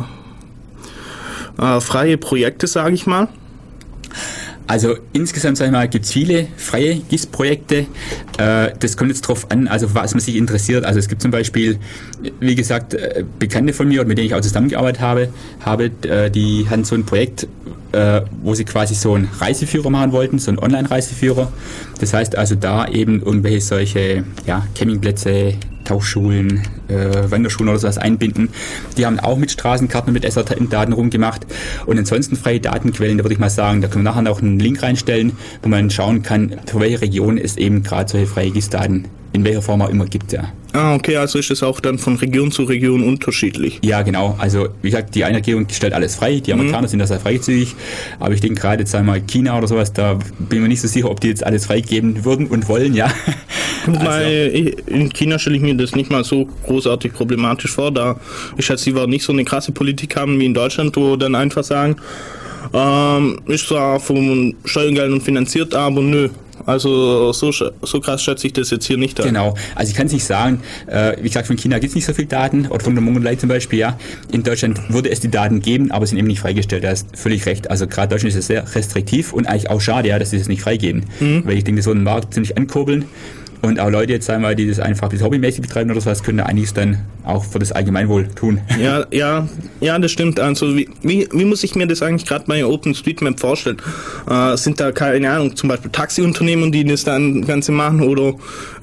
äh, 1.58 1.80
freie 1.80 2.18
Projekte, 2.18 2.66
sage 2.66 2.94
ich 2.94 3.06
mal? 3.06 3.28
Also 4.66 4.96
insgesamt 5.12 5.58
gibt 5.90 6.04
es 6.04 6.12
viele 6.12 6.46
freie 6.56 6.96
GIS-Projekte. 6.96 7.86
Äh, 8.38 8.70
das 8.78 8.96
kommt 8.96 9.10
jetzt 9.10 9.22
drauf 9.22 9.50
an, 9.50 9.68
also 9.68 9.94
was 9.94 10.14
man 10.14 10.20
sich 10.20 10.36
interessiert. 10.36 10.84
Also 10.84 10.98
es 10.98 11.08
gibt 11.08 11.22
zum 11.22 11.30
Beispiel, 11.30 11.78
wie 12.40 12.54
gesagt, 12.54 12.94
äh, 12.94 13.24
Bekannte 13.38 13.72
von 13.72 13.88
mir, 13.88 14.04
mit 14.04 14.18
denen 14.18 14.26
ich 14.26 14.34
auch 14.34 14.40
zusammengearbeitet 14.40 15.00
habe, 15.00 15.28
habe 15.60 15.90
äh, 16.02 16.30
die 16.30 16.66
hatten 16.68 16.84
so 16.84 16.94
ein 16.94 17.04
Projekt, 17.04 17.46
wo 18.40 18.54
sie 18.54 18.64
quasi 18.64 18.94
so 18.94 19.12
einen 19.12 19.28
Reiseführer 19.38 19.90
machen 19.90 20.12
wollten, 20.12 20.38
so 20.38 20.50
einen 20.50 20.58
Online-Reiseführer. 20.58 21.52
Das 22.00 22.14
heißt 22.14 22.38
also 22.38 22.54
da 22.54 22.88
eben 22.88 23.20
irgendwelche 23.20 23.60
solche 23.60 24.24
ja, 24.46 24.66
Campingplätze, 24.74 25.56
Tauchschulen, 25.84 26.62
äh, 26.88 27.30
Wanderschulen 27.30 27.70
oder 27.70 27.78
sowas 27.78 27.98
einbinden. 27.98 28.50
Die 28.96 29.06
haben 29.06 29.18
auch 29.20 29.36
mit 29.36 29.50
Straßenkarten 29.50 30.08
und 30.08 30.14
mit 30.14 30.24
SRT-Daten 30.24 30.92
rumgemacht. 30.92 31.46
Und 31.86 31.98
ansonsten 31.98 32.36
freie 32.36 32.60
Datenquellen, 32.60 33.18
da 33.18 33.24
würde 33.24 33.34
ich 33.34 33.40
mal 33.40 33.50
sagen, 33.50 33.80
da 33.80 33.88
können 33.88 34.04
wir 34.04 34.12
nachher 34.12 34.30
auch 34.30 34.40
einen 34.40 34.58
Link 34.58 34.82
reinstellen, 34.82 35.32
wo 35.62 35.68
man 35.68 35.90
schauen 35.90 36.22
kann, 36.22 36.56
für 36.66 36.80
welche 36.80 37.00
Region 37.00 37.38
es 37.38 37.56
eben 37.56 37.82
gerade 37.82 38.10
solche 38.10 38.26
freie 38.26 38.50
GIS-Daten 38.50 39.06
in 39.32 39.44
welcher 39.44 39.62
Form 39.62 39.82
auch 39.82 39.88
immer 39.88 40.06
gibt, 40.06 40.32
ja. 40.32 40.52
Ah, 40.72 40.94
okay, 40.94 41.16
also 41.16 41.38
ist 41.38 41.50
es 41.50 41.62
auch 41.62 41.80
dann 41.80 41.98
von 41.98 42.16
Region 42.16 42.50
zu 42.50 42.64
Region 42.64 43.02
unterschiedlich. 43.02 43.78
Ja, 43.84 44.02
genau. 44.02 44.36
Also 44.38 44.68
wie 44.80 44.90
gesagt, 44.90 45.14
die 45.14 45.24
eine 45.24 45.38
Regierung 45.38 45.66
stellt 45.70 45.92
alles 45.92 46.16
frei, 46.16 46.40
die 46.40 46.52
Amerikaner 46.52 46.82
mhm. 46.82 46.88
sind 46.88 46.98
da 47.00 47.06
sehr 47.06 47.20
freizügig, 47.20 47.74
aber 48.18 48.32
ich 48.32 48.40
denke 48.40 48.60
gerade 48.60 48.82
jetzt 48.82 48.94
einmal 48.94 49.20
China 49.20 49.58
oder 49.58 49.68
sowas, 49.68 49.92
da 49.92 50.14
bin 50.14 50.58
ich 50.58 50.60
mir 50.60 50.68
nicht 50.68 50.80
so 50.80 50.88
sicher, 50.88 51.10
ob 51.10 51.20
die 51.20 51.28
jetzt 51.28 51.44
alles 51.44 51.66
freigeben 51.66 52.24
würden 52.24 52.46
und 52.46 52.68
wollen, 52.68 52.94
ja. 52.94 53.12
Also. 53.84 54.00
Weil 54.06 54.76
in 54.86 55.12
China 55.12 55.40
stelle 55.40 55.56
ich 55.56 55.62
mir 55.62 55.76
das 55.76 55.96
nicht 55.96 56.08
mal 56.08 56.22
so 56.22 56.46
großartig 56.66 57.14
problematisch 57.14 57.72
vor, 57.72 57.90
da 57.90 58.14
ich 58.56 58.64
schätze, 58.64 58.84
sie 58.84 58.94
war 58.94 59.08
nicht 59.08 59.24
so 59.24 59.32
eine 59.32 59.44
krasse 59.44 59.72
Politik 59.72 60.14
haben 60.14 60.38
wie 60.38 60.46
in 60.46 60.54
Deutschland, 60.54 60.94
wo 60.94 61.16
dann 61.16 61.34
einfach 61.34 61.64
sagen, 61.64 61.96
ähm, 62.72 63.40
ist 63.46 63.66
zwar 63.66 63.98
von 63.98 64.54
Steuergeldern 64.64 65.20
finanziert, 65.20 65.74
aber 65.74 66.00
nö, 66.00 66.28
also 66.66 67.32
so, 67.32 67.52
so 67.52 68.00
krass 68.00 68.22
schätze 68.22 68.46
ich 68.46 68.52
das 68.52 68.70
jetzt 68.70 68.86
hier 68.86 68.96
nicht 68.96 69.20
an. 69.20 69.26
Genau, 69.26 69.54
also 69.74 69.90
ich 69.90 69.96
kann 69.96 70.06
es 70.06 70.12
nicht 70.12 70.24
sagen, 70.24 70.60
äh, 70.86 71.16
wie 71.18 71.28
gesagt, 71.28 71.46
von 71.46 71.56
China 71.56 71.78
gibt 71.78 71.90
es 71.90 71.94
nicht 71.94 72.06
so 72.06 72.14
viele 72.14 72.28
Daten, 72.28 72.66
oder 72.66 72.80
von 72.80 72.94
der 72.94 73.02
Mongolei 73.02 73.36
zum 73.36 73.48
Beispiel, 73.48 73.78
ja. 73.78 73.98
In 74.30 74.42
Deutschland 74.42 74.80
würde 74.92 75.10
es 75.10 75.20
die 75.20 75.30
Daten 75.30 75.60
geben, 75.60 75.90
aber 75.90 76.06
sind 76.06 76.18
eben 76.18 76.28
nicht 76.28 76.40
freigestellt, 76.40 76.84
da 76.84 76.90
ist 76.90 77.08
völlig 77.16 77.46
recht. 77.46 77.70
Also 77.70 77.86
gerade 77.86 78.08
Deutschland 78.08 78.34
ist 78.34 78.38
es 78.38 78.46
sehr 78.46 78.74
restriktiv 78.74 79.32
und 79.32 79.46
eigentlich 79.46 79.70
auch 79.70 79.80
schade, 79.80 80.08
ja, 80.08 80.18
dass 80.18 80.30
sie 80.30 80.38
das 80.38 80.48
nicht 80.48 80.62
freigeben. 80.62 81.04
Mhm. 81.20 81.42
Weil 81.44 81.56
ich 81.56 81.64
denke, 81.64 81.82
so 81.82 81.90
einen 81.90 82.02
Markt 82.02 82.34
ziemlich 82.34 82.56
ankurbeln 82.56 83.06
und 83.62 83.78
auch 83.78 83.90
Leute 83.90 84.12
jetzt 84.12 84.26
sagen 84.26 84.42
wir, 84.42 84.54
die 84.54 84.68
das 84.68 84.80
einfach 84.80 85.08
bis 85.08 85.22
hobbymäßig 85.22 85.62
betreiben 85.62 85.90
oder 85.90 86.00
sowas, 86.00 86.22
können 86.22 86.40
einiges 86.40 86.74
dann 86.74 86.98
auch 87.24 87.44
für 87.44 87.60
das 87.60 87.70
Allgemeinwohl 87.70 88.28
tun. 88.28 88.60
Ja, 88.80 89.06
ja, 89.12 89.46
ja, 89.80 89.98
das 89.98 90.10
stimmt. 90.10 90.40
Also 90.40 90.76
wie, 90.76 90.88
wie, 91.02 91.28
wie 91.32 91.44
muss 91.44 91.62
ich 91.62 91.76
mir 91.76 91.86
das 91.86 92.02
eigentlich 92.02 92.26
gerade 92.26 92.44
bei 92.48 92.66
OpenStreetMap 92.66 93.38
vorstellen? 93.38 93.76
Äh, 94.28 94.56
sind 94.56 94.80
da 94.80 94.90
keine 94.90 95.30
Ahnung, 95.30 95.54
zum 95.54 95.68
Beispiel 95.68 95.92
Taxiunternehmen, 95.92 96.72
die 96.72 96.84
das 96.84 97.04
dann 97.04 97.46
Ganze 97.46 97.70
machen 97.70 98.02
oder 98.02 98.34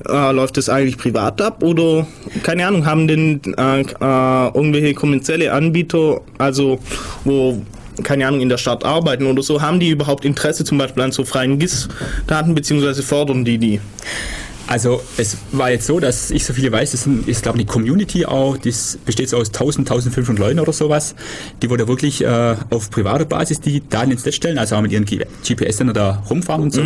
äh, 0.08 0.32
läuft 0.32 0.56
das 0.56 0.70
eigentlich 0.70 0.98
privat 0.98 1.42
ab 1.42 1.62
oder 1.62 2.08
keine 2.44 2.66
Ahnung, 2.66 2.86
haben 2.86 3.08
denn 3.08 3.42
äh, 3.58 3.82
äh, 3.82 4.48
irgendwelche 4.54 4.94
kommerzielle 4.94 5.52
Anbieter, 5.52 6.22
also 6.38 6.80
wo 7.26 7.62
keine 8.04 8.26
Ahnung, 8.26 8.40
in 8.40 8.48
der 8.48 8.58
Stadt 8.58 8.86
arbeiten 8.86 9.26
oder 9.26 9.44
so, 9.44 9.62
haben 9.62 9.80
die 9.82 9.90
überhaupt 9.90 10.24
Interesse 10.24 10.64
zum 10.64 10.78
Beispiel 10.78 11.04
an 11.04 11.12
so 11.12 11.26
freien 11.26 11.60
GIS-Daten, 11.60 12.56
beziehungsweise 12.56 13.04
fordern 13.04 13.44
die 13.44 13.58
die? 13.58 13.82
Also 14.70 15.02
es 15.18 15.36
war 15.52 15.72
jetzt 15.72 15.88
so, 15.88 16.00
dass 16.00 16.30
ich 16.30 16.46
so 16.46 16.54
viele 16.54 16.72
weiß, 16.72 16.92
das 16.92 17.08
ist 17.26 17.42
glaube 17.42 17.58
ich 17.58 17.64
eine 17.64 17.72
Community 17.72 18.28
auch, 18.28 18.56
das 18.56 19.00
besteht 19.04 19.28
so 19.28 19.38
aus 19.38 19.48
1000, 19.48 19.90
1500 19.90 20.38
Leuten 20.38 20.60
oder 20.60 20.74
sowas, 20.74 21.16
die 21.64 21.72
wollen 21.72 21.88
wirklich 21.88 22.24
äh, 22.24 22.56
auf 22.70 22.92
privater 22.92 23.26
Basis 23.26 23.62
die 23.62 23.82
Daten 23.90 24.12
ins 24.12 24.26
Netz 24.26 24.36
stellen, 24.36 24.60
also 24.60 24.76
auch 24.76 24.82
mit 24.82 24.92
ihren 24.92 25.06
GPS-Sender 25.06 25.94
da 25.94 26.24
rumfahren 26.30 26.62
und 26.62 26.76
mhm. 26.76 26.82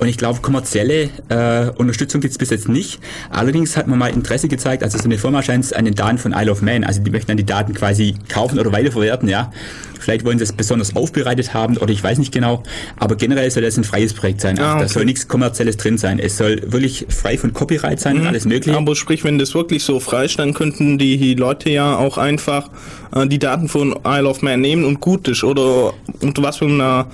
Und 0.00 0.08
ich 0.08 0.16
glaube, 0.16 0.40
kommerzielle 0.40 1.10
äh, 1.28 1.70
Unterstützung 1.76 2.22
gibt 2.22 2.32
es 2.32 2.38
bis 2.38 2.48
jetzt 2.48 2.68
nicht. 2.68 3.00
Allerdings 3.28 3.76
hat 3.76 3.86
man 3.86 3.98
mal 3.98 4.08
Interesse 4.08 4.48
gezeigt, 4.48 4.82
also 4.82 4.96
so 4.96 5.04
eine 5.04 5.18
Firma 5.18 5.42
scheint 5.42 5.64
es 5.64 5.72
an 5.74 5.84
den 5.84 5.94
Daten 5.94 6.16
von 6.16 6.32
Isle 6.32 6.50
of 6.50 6.62
Man, 6.62 6.84
also 6.84 7.02
die 7.02 7.10
möchten 7.10 7.28
dann 7.28 7.36
die 7.36 7.44
Daten 7.44 7.74
quasi 7.74 8.14
kaufen 8.30 8.58
oder 8.58 8.72
weiterverwerten, 8.72 9.28
ja. 9.28 9.52
Vielleicht 9.98 10.24
wollen 10.24 10.38
sie 10.38 10.44
es 10.44 10.52
besonders 10.52 10.96
aufbereitet 10.96 11.52
haben 11.52 11.76
oder 11.76 11.92
ich 11.92 12.02
weiß 12.02 12.16
nicht 12.18 12.32
genau. 12.32 12.62
Aber 12.96 13.16
generell 13.16 13.50
soll 13.50 13.62
das 13.62 13.76
ein 13.76 13.84
freies 13.84 14.14
Projekt 14.14 14.40
sein. 14.40 14.58
Also 14.58 14.70
ah, 14.70 14.74
okay. 14.76 14.82
Da 14.84 14.88
soll 14.88 15.04
nichts 15.04 15.28
Kommerzielles 15.28 15.76
drin 15.76 15.98
sein. 15.98 16.18
Es 16.18 16.38
soll 16.38 16.62
wirklich 16.72 17.04
frei 17.10 17.36
von 17.36 17.52
Copyright 17.52 18.00
sein 18.00 18.14
mhm. 18.14 18.22
und 18.22 18.28
alles 18.28 18.46
mögliche. 18.46 18.78
Aber 18.78 18.96
sprich, 18.96 19.24
wenn 19.24 19.38
das 19.38 19.54
wirklich 19.54 19.84
so 19.84 20.00
frei 20.00 20.24
ist, 20.24 20.38
dann 20.38 20.54
könnten 20.54 20.96
die 20.96 21.34
Leute 21.34 21.68
ja 21.68 21.98
auch 21.98 22.16
einfach 22.16 22.70
äh, 23.14 23.26
die 23.26 23.38
Daten 23.38 23.68
von 23.68 23.94
Isle 24.06 24.26
of 24.26 24.40
Man 24.40 24.62
nehmen 24.62 24.86
und 24.86 25.00
gut 25.00 25.28
ist. 25.28 25.44
Oder 25.44 25.92
unter 26.22 26.42
was 26.42 26.56
für 26.56 26.64
einer, 26.64 27.06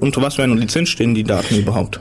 unter 0.00 0.20
was 0.20 0.34
für 0.34 0.42
einer 0.42 0.56
Lizenz 0.56 0.88
stehen 0.88 1.14
die 1.14 1.22
Daten 1.22 1.56
überhaupt? 1.56 2.00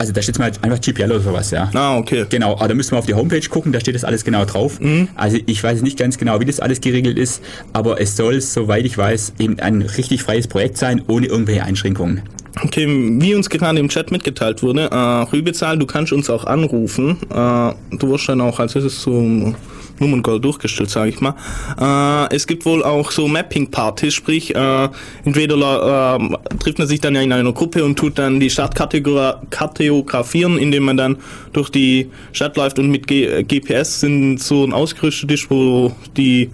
Also 0.00 0.14
da 0.14 0.22
steht 0.22 0.38
mal 0.38 0.50
einfach 0.62 0.80
GPL 0.80 1.10
oder 1.10 1.20
sowas, 1.20 1.50
ja. 1.50 1.70
Ah, 1.74 1.98
okay. 1.98 2.24
Genau, 2.30 2.54
aber 2.54 2.68
da 2.68 2.74
müssen 2.74 2.92
wir 2.92 2.98
auf 2.98 3.04
die 3.04 3.12
Homepage 3.12 3.46
gucken, 3.46 3.70
da 3.70 3.80
steht 3.80 3.94
das 3.94 4.02
alles 4.02 4.24
genau 4.24 4.46
drauf. 4.46 4.80
Mhm. 4.80 5.08
Also 5.14 5.36
ich 5.44 5.62
weiß 5.62 5.82
nicht 5.82 5.98
ganz 5.98 6.16
genau, 6.16 6.40
wie 6.40 6.46
das 6.46 6.58
alles 6.58 6.80
geregelt 6.80 7.18
ist, 7.18 7.42
aber 7.74 8.00
es 8.00 8.16
soll, 8.16 8.40
soweit 8.40 8.86
ich 8.86 8.96
weiß, 8.96 9.34
eben 9.38 9.60
ein 9.60 9.82
richtig 9.82 10.22
freies 10.22 10.48
Projekt 10.48 10.78
sein, 10.78 11.02
ohne 11.06 11.26
irgendwelche 11.26 11.64
Einschränkungen. 11.64 12.22
Okay, 12.64 12.86
wie 13.20 13.34
uns 13.34 13.50
gerade 13.50 13.78
im 13.78 13.90
Chat 13.90 14.10
mitgeteilt 14.10 14.62
wurde, 14.62 14.90
äh, 14.90 14.94
Rübezahl, 14.96 15.78
du 15.78 15.84
kannst 15.84 16.14
uns 16.14 16.30
auch 16.30 16.44
anrufen. 16.44 17.18
Äh, 17.28 17.74
du 17.98 18.10
wirst 18.10 18.26
dann 18.26 18.40
auch 18.40 18.58
als 18.58 18.74
erstes 18.74 19.02
zum 19.02 19.54
Nummerngirl 20.00 20.40
durchgestellt, 20.40 20.90
sage 20.90 21.10
ich 21.10 21.20
mal. 21.20 21.34
Äh, 21.78 22.34
es 22.34 22.46
gibt 22.46 22.64
wohl 22.64 22.82
auch 22.82 23.10
so 23.10 23.28
Mapping-Partys, 23.28 24.14
sprich, 24.14 24.54
äh, 24.54 24.88
entweder 25.24 26.18
äh, 26.18 26.56
trifft 26.58 26.78
man 26.78 26.88
sich 26.88 27.00
dann 27.00 27.14
ja 27.14 27.22
in 27.22 27.32
einer 27.32 27.52
Gruppe 27.52 27.84
und 27.84 27.98
tut 27.98 28.18
dann 28.18 28.40
die 28.40 28.50
Stadt 28.50 28.74
kartografieren, 28.74 30.58
indem 30.58 30.84
man 30.84 30.96
dann 30.96 31.18
durch 31.52 31.70
die 31.70 32.10
Stadt 32.32 32.56
läuft 32.56 32.78
und 32.78 32.90
mit 32.90 33.06
G 33.06 33.42
GPS 33.44 34.00
sind 34.00 34.38
so 34.38 34.64
ein 34.64 34.72
ausgerüstet 34.72 35.30
ist, 35.30 35.50
wo 35.50 35.92
die 36.16 36.50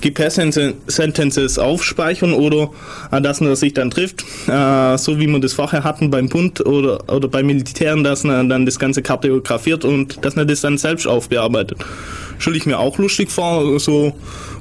GPS-Sentences 0.00 1.58
aufspeichern 1.58 2.32
oder 2.32 2.70
äh, 3.10 3.20
dass 3.20 3.40
man 3.40 3.54
sich 3.56 3.74
dann 3.74 3.90
trifft, 3.90 4.24
äh, 4.48 4.96
so 4.96 5.18
wie 5.18 5.26
wir 5.26 5.40
das 5.40 5.52
vorher 5.52 5.84
hatten 5.84 6.10
beim 6.10 6.28
Bund 6.28 6.64
oder, 6.64 7.12
oder 7.12 7.28
beim 7.28 7.46
Militären, 7.46 8.04
dass 8.04 8.24
man 8.24 8.48
dann 8.48 8.66
das 8.66 8.78
Ganze 8.78 9.02
kartografiert 9.02 9.84
und 9.84 10.24
dass 10.24 10.36
man 10.36 10.46
das 10.46 10.60
dann 10.60 10.78
selbst 10.78 11.06
aufbearbeitet. 11.06 11.78
Stelle 12.38 12.56
ich 12.56 12.66
mir 12.66 12.78
auch 12.78 12.98
lustig 12.98 13.30
vor, 13.30 13.80
so 13.80 14.14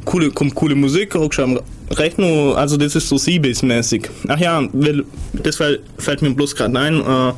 coole, 0.06 0.32
kommt 0.32 0.56
coole 0.56 0.76
Musik, 0.76 1.14
hockst 1.14 1.40
am 1.40 1.60
Rechner, 1.92 2.58
also 2.58 2.78
das 2.78 2.96
ist 2.96 3.08
so 3.08 3.18
Seabase-mäßig. 3.18 4.10
Ach 4.28 4.40
ja, 4.40 4.64
das 5.34 5.56
fällt 5.56 6.22
mir 6.22 6.32
bloß 6.32 6.56
gerade 6.56 6.78
ein, 6.80 7.00
äh, 7.00 7.34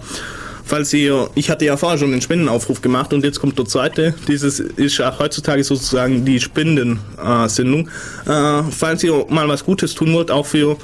falls 0.70 0.93
ihr, 0.93 1.30
ich 1.34 1.49
hatte 1.49 1.65
ja 1.65 1.76
vorher 1.78 1.97
schon 1.97 2.11
den 2.11 2.22
Spendenaufruf 2.22 2.82
gemacht 2.82 3.11
und 3.11 3.24
jetzt 3.24 3.39
kommt 3.39 3.57
der 3.57 3.65
zweite. 3.65 4.13
Dieses 4.28 4.59
ist 4.59 4.99
ja 4.99 5.17
heutzutage 5.17 5.63
sozusagen 5.63 6.26
die 6.26 6.39
Spendensendung. 6.39 7.89
Äh, 8.28 8.63
falls 8.70 9.03
ihr 9.03 9.26
mal 9.30 9.47
was 9.47 9.65
Gutes 9.65 9.95
tun 9.95 10.13
wollt, 10.13 10.30
auch 10.30 10.45
für 10.45 10.78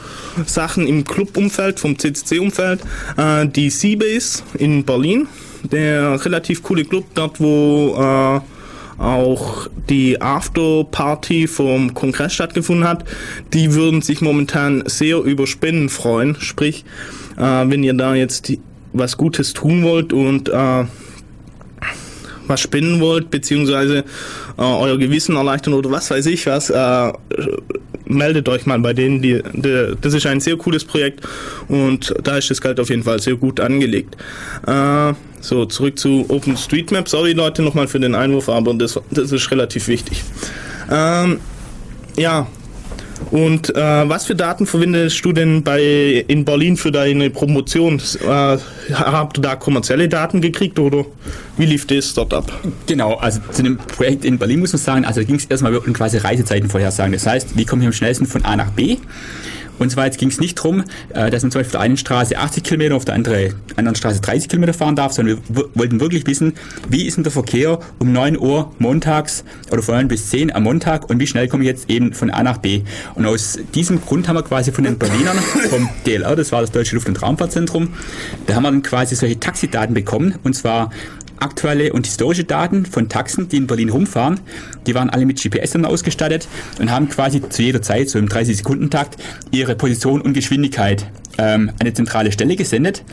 Sachen 0.48 0.88
im 0.88 1.04
Clubumfeld, 1.04 1.80
vom 1.80 2.00
CCC-Umfeld, 2.00 2.82
äh, 3.18 3.46
die 3.48 3.70
Seabase 3.70 4.42
in 4.58 4.84
Berlin, 4.84 5.28
der 5.72 6.26
relativ 6.26 6.64
coole 6.64 6.84
Club 6.84 7.06
dort, 7.14 7.40
wo 7.40 7.96
äh, 7.96 9.02
auch 9.02 9.68
die 9.90 10.20
Afterparty 10.20 11.48
vom 11.48 11.94
Kongress 11.94 12.34
stattgefunden 12.34 12.88
hat, 12.88 13.06
die 13.54 13.74
würden 13.74 14.02
sich 14.02 14.22
momentan 14.22 14.84
sehr 14.88 15.20
über 15.20 15.46
Spenden 15.46 15.90
freuen. 15.90 16.38
Sprich, 16.40 16.86
äh, 17.38 17.42
wenn 17.42 17.84
ihr 17.84 17.94
da 17.94 18.16
jetzt 18.16 18.52
was 18.98 19.18
Gutes 19.18 19.54
tun 19.54 19.84
wollt 19.84 20.14
und 20.14 20.50
äh, 20.50 20.86
was 22.48 22.62
spenden 22.62 23.00
wollt, 23.00 23.32
beziehungsweise 23.32 24.00
äh, 24.58 24.62
euer 24.62 24.98
Gewissen 24.98 25.36
erleichtern 25.36 25.74
oder 25.74 25.91
was 25.91 26.12
weiß 26.12 26.26
ich 26.28 26.46
was, 26.46 26.70
äh, 26.70 27.14
meldet 28.06 28.48
euch 28.50 28.66
mal 28.66 28.80
bei 28.80 28.93
denen. 28.93 29.22
Die, 29.22 29.41
die, 29.54 29.93
das 30.00 30.14
ist 30.14 30.26
ein 30.26 30.39
sehr 30.39 30.58
cooles 30.58 30.86
Projekt 30.86 31.22
und 31.68 32.14
da 32.24 32.38
ist 32.38 32.50
das 32.50 32.62
Geld 32.62 32.80
auf 32.80 32.89
jeden 32.89 33.04
Fall 33.04 33.20
sehr 33.20 33.36
gut 33.36 33.60
angelegt. 33.60 34.16
Äh, 34.68 35.14
so, 35.41 35.66
zurück 35.66 36.00
zu 36.00 36.26
OpenStreetMap. 36.30 37.08
Sorry 37.10 37.34
Leute 37.34 37.62
nochmal 37.62 37.88
für 37.88 38.00
den 38.00 38.16
Einwurf, 38.16 38.50
aber 38.50 38.74
das, 38.74 39.00
das 39.12 39.32
ist 39.32 39.52
relativ 39.52 39.88
wichtig. 39.88 40.24
Ähm, 40.91 41.39
ja, 42.18 42.48
und 43.32 43.76
äh, 43.76 44.09
was 44.09 44.26
für 44.26 44.36
Daten 44.36 44.66
verwendest 44.66 45.24
du 45.24 45.32
denn 45.32 45.63
bei 45.63 46.26
in 46.28 46.45
Berlin 46.45 46.78
für 46.78 46.91
deine 46.91 47.30
Promotion? 47.30 48.01
Äh, 48.22 48.57
habt 48.93 49.38
ihr 49.38 49.41
da 49.41 49.55
kommerzielle 49.55 50.09
Daten 50.09 50.41
gekriegt 50.41 50.78
oder 50.80 51.05
wie 51.57 51.66
lief 51.66 51.88
das 51.88 52.13
dort 52.13 52.34
ab? 52.34 52.51
Genau, 52.88 53.16
also 53.16 53.39
zu 53.51 53.63
dem 53.63 53.78
Projekt 53.78 54.26
in 54.26 54.38
Berlin 54.38 54.59
muss 54.59 54.74
man 54.74 54.82
sagen, 54.82 55.05
also 55.05 55.24
ging 55.24 55.36
es 55.36 55.45
erstmal 55.45 55.76
um 55.76 55.93
quasi 55.93 56.18
Reisezeiten 56.18 56.70
vorhersagen. 56.70 57.13
Das 57.13 57.26
heißt, 57.26 57.57
wie 57.57 57.66
komme 57.66 57.84
ich 57.84 57.88
am 57.88 57.93
schnellsten 57.93 58.26
von 58.26 58.43
A 58.45 58.55
nach 58.55 58.72
B? 58.72 58.97
Und 59.80 59.92
zwar 59.92 60.06
jetzt 60.06 60.18
ging 60.18 60.30
es 60.30 60.40
nicht 60.40 60.58
darum, 60.58 60.84
äh, 61.10 61.30
dass 61.30 61.44
man 61.44 61.52
zum 61.52 61.60
Beispiel 61.60 61.66
auf 61.66 61.72
der 61.72 61.80
einen 61.82 61.98
Straße 61.98 62.38
80 62.38 62.64
Kilometer, 62.64 62.96
auf 62.96 63.06
der 63.06 63.16
andere, 63.16 63.54
anderen 63.76 63.96
Straße 63.96 64.22
30 64.22 64.50
Kilometer 64.50 64.74
fahren 64.74 64.96
darf, 64.96 65.14
sondern 65.14 65.42
wir 65.48 65.66
wollten 65.74 66.00
wirklich 66.00 66.26
wissen, 66.28 66.54
wie 66.90 67.06
ist 67.06 67.18
denn 67.18 67.24
der 67.24 67.32
Verkehr 67.32 67.80
um 68.00 68.12
9 68.12 68.38
Uhr 68.38 68.72
montags 68.80 69.44
oder 69.72 69.82
von 69.82 69.96
9 69.96 70.08
bis 70.08 70.30
10 70.30 70.54
am 70.54 70.64
Montag 70.64 71.10
und 71.10 71.20
wie 71.20 71.28
schnell 71.28 71.48
komme 71.48 71.64
ich 71.64 71.70
jetzt 71.70 71.90
eben 71.90 72.14
von 72.14 72.30
A 72.30 72.44
nach 72.44 72.58
B. 72.58 72.82
Und 73.16 73.26
aus 73.26 73.60
diesem 73.74 74.02
Grund 74.02 74.28
haben 74.28 74.36
wir 74.36 74.44
quasi 74.44 74.72
von 74.72 74.84
den 74.84 74.98
Berlinern, 74.98 75.38
vom 75.70 75.90
DLR, 76.06 76.36
das 76.36 76.52
war 76.52 76.62
das 76.62 76.72
Deutsche 76.72 76.96
Luft- 76.96 77.08
und 77.08 77.22
Raumfahrtzentrum, 77.22 77.90
da 78.48 78.56
haben 78.56 78.64
wir 78.64 78.72
dann 78.72 78.84
quasi 78.84 79.16
solche 79.16 79.40
Taxidaten 79.40 79.94
bekommen 79.94 80.36
und 80.44 80.56
zwar 80.56 80.92
aktuelle 81.46 81.93
und 81.93 82.06
historische 82.06 82.43
Daten 82.43 82.86
von 82.86 83.08
Taxen, 83.08 83.48
die 83.48 83.58
in 83.58 83.68
Berlin 83.68 83.89
rumfahren. 83.89 84.39
Die 84.88 84.96
waren 84.96 85.10
alle 85.10 85.26
mit 85.26 85.41
GPS 85.41 85.72
dann 85.72 85.86
ausgestattet 85.86 86.48
und 86.80 86.91
haben 86.91 87.08
quasi 87.08 87.48
zu 87.48 87.62
jeder 87.62 87.82
Zeit, 87.82 88.10
so 88.10 88.20
im 88.20 88.28
30-Sekunden-Takt, 88.28 89.18
ihre 89.52 89.76
Position 89.76 90.22
und 90.22 90.34
Geschwindigkeit 90.34 91.08
ähm, 91.38 91.72
eine 91.80 91.93
zentrale 91.93 92.32
Stelle 92.32 92.56
gesendet. 92.56 93.04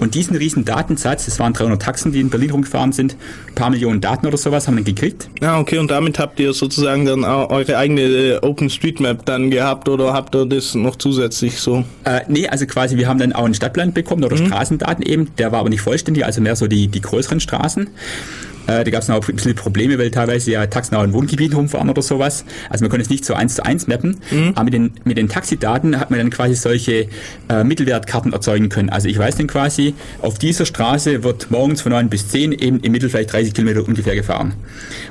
Und 0.00 0.14
diesen 0.14 0.36
riesen 0.36 0.64
Datensatz, 0.64 1.26
das 1.26 1.38
waren 1.38 1.52
300 1.52 1.80
Taxen, 1.80 2.12
die 2.12 2.20
in 2.20 2.30
Berlin 2.30 2.50
rumgefahren 2.50 2.92
sind, 2.92 3.16
ein 3.48 3.54
paar 3.54 3.70
Millionen 3.70 4.00
Daten 4.00 4.26
oder 4.26 4.36
sowas 4.36 4.66
haben 4.66 4.76
wir 4.76 4.84
gekriegt. 4.84 5.28
Ja, 5.40 5.58
okay, 5.58 5.78
und 5.78 5.90
damit 5.90 6.18
habt 6.18 6.38
ihr 6.40 6.52
sozusagen 6.52 7.04
dann 7.04 7.24
auch 7.24 7.50
eure 7.50 7.76
eigene 7.76 8.02
äh, 8.02 8.38
OpenStreetMap 8.38 9.24
dann 9.26 9.50
gehabt 9.50 9.88
oder 9.88 10.12
habt 10.12 10.34
ihr 10.34 10.46
das 10.46 10.74
noch 10.74 10.96
zusätzlich 10.96 11.58
so? 11.58 11.84
Äh, 12.04 12.20
nee, 12.28 12.48
also 12.48 12.66
quasi 12.66 12.96
wir 12.96 13.08
haben 13.08 13.18
dann 13.18 13.32
auch 13.32 13.44
einen 13.44 13.54
Stadtplan 13.54 13.92
bekommen 13.92 14.24
oder 14.24 14.38
mhm. 14.38 14.46
Straßendaten 14.46 15.04
eben, 15.04 15.34
der 15.38 15.52
war 15.52 15.60
aber 15.60 15.68
nicht 15.68 15.82
vollständig, 15.82 16.24
also 16.24 16.40
mehr 16.40 16.56
so 16.56 16.66
die, 16.66 16.88
die 16.88 17.00
größeren 17.00 17.40
Straßen. 17.40 17.81
machen. 17.82 18.51
Äh, 18.66 18.84
da 18.84 18.90
gab 18.90 19.02
es 19.02 19.08
noch 19.08 19.28
ein 19.28 19.34
bisschen 19.34 19.54
Probleme, 19.54 19.98
weil 19.98 20.10
teilweise 20.10 20.50
ja 20.50 20.66
Taxen 20.66 20.96
auch 20.96 21.04
in 21.04 21.12
Wohngebieten 21.12 21.56
rumfahren 21.56 21.90
oder 21.90 22.02
sowas. 22.02 22.44
Also 22.68 22.84
man 22.84 22.90
konnte 22.90 23.02
es 23.02 23.10
nicht 23.10 23.24
so 23.24 23.34
eins 23.34 23.56
zu 23.56 23.64
eins 23.64 23.86
mappen. 23.86 24.20
Mhm. 24.30 24.52
Aber 24.54 24.64
mit 24.64 24.74
den, 24.74 24.92
mit 25.04 25.16
den 25.16 25.28
Taxidaten 25.28 25.98
hat 25.98 26.10
man 26.10 26.18
dann 26.18 26.30
quasi 26.30 26.54
solche 26.54 27.08
äh, 27.48 27.64
Mittelwertkarten 27.64 28.32
erzeugen 28.32 28.68
können. 28.68 28.90
Also 28.90 29.08
ich 29.08 29.18
weiß 29.18 29.36
dann 29.36 29.46
quasi, 29.46 29.94
auf 30.20 30.38
dieser 30.38 30.66
Straße 30.66 31.24
wird 31.24 31.50
morgens 31.50 31.82
von 31.82 31.92
9 31.92 32.08
bis 32.08 32.28
10 32.28 32.52
eben 32.52 32.80
im 32.80 32.92
Mittel 32.92 33.08
vielleicht 33.08 33.32
30 33.32 33.54
Kilometer 33.54 33.86
ungefähr 33.86 34.14
gefahren. 34.14 34.54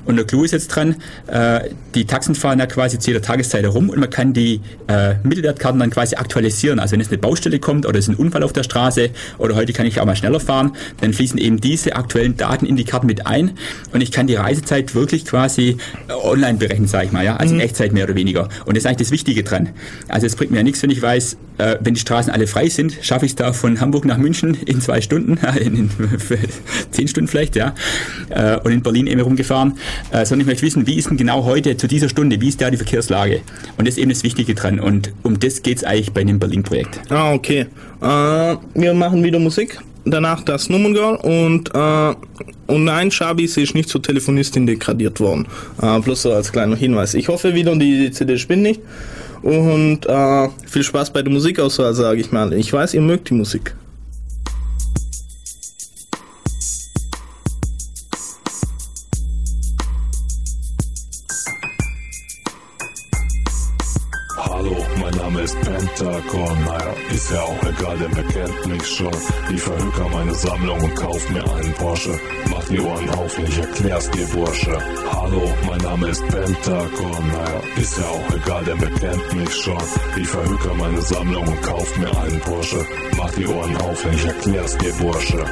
Und 0.05 0.15
der 0.15 0.25
Clou 0.25 0.43
ist 0.43 0.51
jetzt 0.51 0.69
dran, 0.69 0.95
äh, 1.27 1.69
die 1.95 2.05
Taxen 2.05 2.35
fahren 2.35 2.59
ja 2.59 2.65
quasi 2.65 2.99
zu 2.99 3.11
jeder 3.11 3.21
Tageszeit 3.21 3.63
herum 3.63 3.89
und 3.89 3.99
man 3.99 4.09
kann 4.09 4.33
die 4.33 4.61
äh, 4.87 5.15
Mittelwertkarten 5.23 5.79
dann 5.79 5.89
quasi 5.89 6.15
aktualisieren. 6.15 6.79
Also 6.79 6.93
wenn 6.93 7.01
es 7.01 7.09
eine 7.09 7.17
Baustelle 7.17 7.59
kommt 7.59 7.85
oder 7.85 7.99
es 7.99 8.07
ist 8.07 8.15
ein 8.15 8.15
Unfall 8.15 8.43
auf 8.43 8.53
der 8.53 8.63
Straße 8.63 9.09
oder 9.37 9.55
heute 9.55 9.73
kann 9.73 9.85
ich 9.85 9.99
auch 9.99 10.05
mal 10.05 10.15
schneller 10.15 10.39
fahren, 10.39 10.71
dann 11.01 11.13
fließen 11.13 11.37
eben 11.37 11.59
diese 11.59 11.95
aktuellen 11.95 12.37
Daten 12.37 12.65
in 12.65 12.75
die 12.75 12.83
Karten 12.83 13.07
mit 13.07 13.27
ein 13.27 13.40
ein 13.41 13.51
und 13.93 14.01
ich 14.01 14.11
kann 14.11 14.27
die 14.27 14.35
Reisezeit 14.35 14.95
wirklich 14.95 15.25
quasi 15.25 15.77
äh, 16.07 16.13
online 16.13 16.57
berechnen, 16.57 16.87
sage 16.87 17.07
ich 17.07 17.11
mal, 17.11 17.23
ja, 17.23 17.35
also 17.37 17.53
mhm. 17.53 17.59
in 17.59 17.65
Echtzeit 17.67 17.93
mehr 17.93 18.05
oder 18.05 18.15
weniger. 18.15 18.49
Und 18.65 18.75
das 18.75 18.83
ist 18.83 18.85
eigentlich 18.85 19.07
das 19.07 19.11
Wichtige 19.11 19.43
dran. 19.43 19.69
Also 20.07 20.27
es 20.27 20.35
bringt 20.35 20.51
mir 20.51 20.57
ja 20.57 20.63
nichts, 20.63 20.81
wenn 20.83 20.89
ich 20.89 21.01
weiß, 21.01 21.37
äh, 21.57 21.77
wenn 21.81 21.93
die 21.93 21.99
Straßen 21.99 22.31
alle 22.31 22.47
frei 22.47 22.69
sind, 22.69 22.97
schaffe 23.01 23.25
ich 23.25 23.31
es 23.31 23.35
da 23.35 23.53
von 23.53 23.79
Hamburg 23.79 24.05
nach 24.05 24.17
München 24.17 24.55
in 24.65 24.81
zwei 24.81 25.01
Stunden, 25.01 25.37
in, 25.59 25.75
in, 25.75 25.89
zehn 26.91 27.07
Stunden 27.07 27.27
vielleicht, 27.27 27.55
ja, 27.55 27.73
äh, 28.29 28.57
und 28.57 28.71
in 28.71 28.81
Berlin 28.81 29.07
eben 29.07 29.21
rumgefahren, 29.21 29.73
äh, 30.11 30.25
sondern 30.25 30.41
ich 30.41 30.47
möchte 30.47 30.63
wissen, 30.63 30.87
wie 30.87 30.95
ist 30.95 31.09
denn 31.09 31.17
genau 31.17 31.45
heute 31.45 31.77
zu 31.77 31.87
dieser 31.87 32.09
Stunde, 32.09 32.41
wie 32.41 32.49
ist 32.49 32.61
da 32.61 32.69
die 32.69 32.77
Verkehrslage? 32.77 33.41
Und 33.77 33.87
das 33.87 33.95
ist 33.95 33.99
eben 33.99 34.09
das 34.09 34.23
Wichtige 34.23 34.55
dran. 34.55 34.79
Und 34.79 35.11
um 35.23 35.39
das 35.39 35.61
geht 35.61 35.77
es 35.77 35.83
eigentlich 35.83 36.13
bei 36.13 36.23
dem 36.23 36.39
Berlin-Projekt. 36.39 37.01
Ah, 37.09 37.33
okay. 37.33 37.67
Äh, 38.01 38.55
wir 38.73 38.93
machen 38.93 39.23
wieder 39.23 39.39
Musik 39.39 39.79
danach 40.05 40.43
das 40.43 40.69
Nummengirl 40.69 41.15
und 41.15 41.73
äh, 41.73 42.15
und 42.67 42.85
nein, 42.85 43.11
Shabis 43.11 43.57
ist 43.57 43.75
nicht 43.75 43.89
zur 43.89 44.01
Telefonistin 44.01 44.65
degradiert 44.65 45.19
worden. 45.19 45.45
Äh, 45.81 45.99
bloß 45.99 46.21
so 46.21 46.33
als 46.33 46.51
kleiner 46.51 46.75
Hinweis. 46.75 47.13
Ich 47.13 47.27
hoffe 47.27 47.53
wieder, 47.53 47.75
die 47.75 48.11
CD 48.11 48.37
spinnt 48.37 48.63
nicht. 48.63 48.81
Und 49.41 50.05
äh, 50.05 50.49
viel 50.67 50.83
Spaß 50.83 51.11
bei 51.11 51.21
der 51.21 51.33
Musikauswahl, 51.33 51.93
sage 51.93 52.21
ich 52.21 52.31
mal. 52.31 52.53
Ich 52.53 52.71
weiß, 52.71 52.93
ihr 52.93 53.01
mögt 53.01 53.29
die 53.29 53.33
Musik. 53.33 53.75
Sammlung 70.41 70.81
und 70.81 70.95
kauf 70.95 71.29
mir 71.29 71.43
einen 71.53 71.73
Porsche. 71.73 72.19
Mach 72.49 72.67
die 72.67 72.79
Ohren 72.79 73.09
auf, 73.11 73.37
ich 73.37 73.57
erklär's 73.59 74.09
dir, 74.09 74.25
Bursche. 74.25 74.75
Hallo, 75.11 75.43
mein 75.67 75.77
Name 75.81 76.07
ist 76.07 76.27
Pentagon, 76.27 77.27
naja, 77.27 77.61
ist 77.75 77.97
ja 77.99 78.05
auch 78.05 78.35
egal, 78.35 78.65
denn 78.65 78.81
wer 78.81 78.89
kennt 78.89 79.33
mich 79.35 79.55
schon. 79.55 79.77
Ich 80.19 80.27
verhöker 80.27 80.73
meine 80.73 81.01
Sammlung 81.01 81.47
und 81.47 81.61
kauf 81.61 81.97
mir 81.99 82.17
einen 82.21 82.39
Porsche. 82.39 82.83
Mach 83.17 83.31
die 83.33 83.45
Ohren 83.45 83.77
auf, 83.77 84.03
ich 84.11 84.25
erklär's 84.25 84.77
dir, 84.77 84.93
Bursche. 84.93 85.45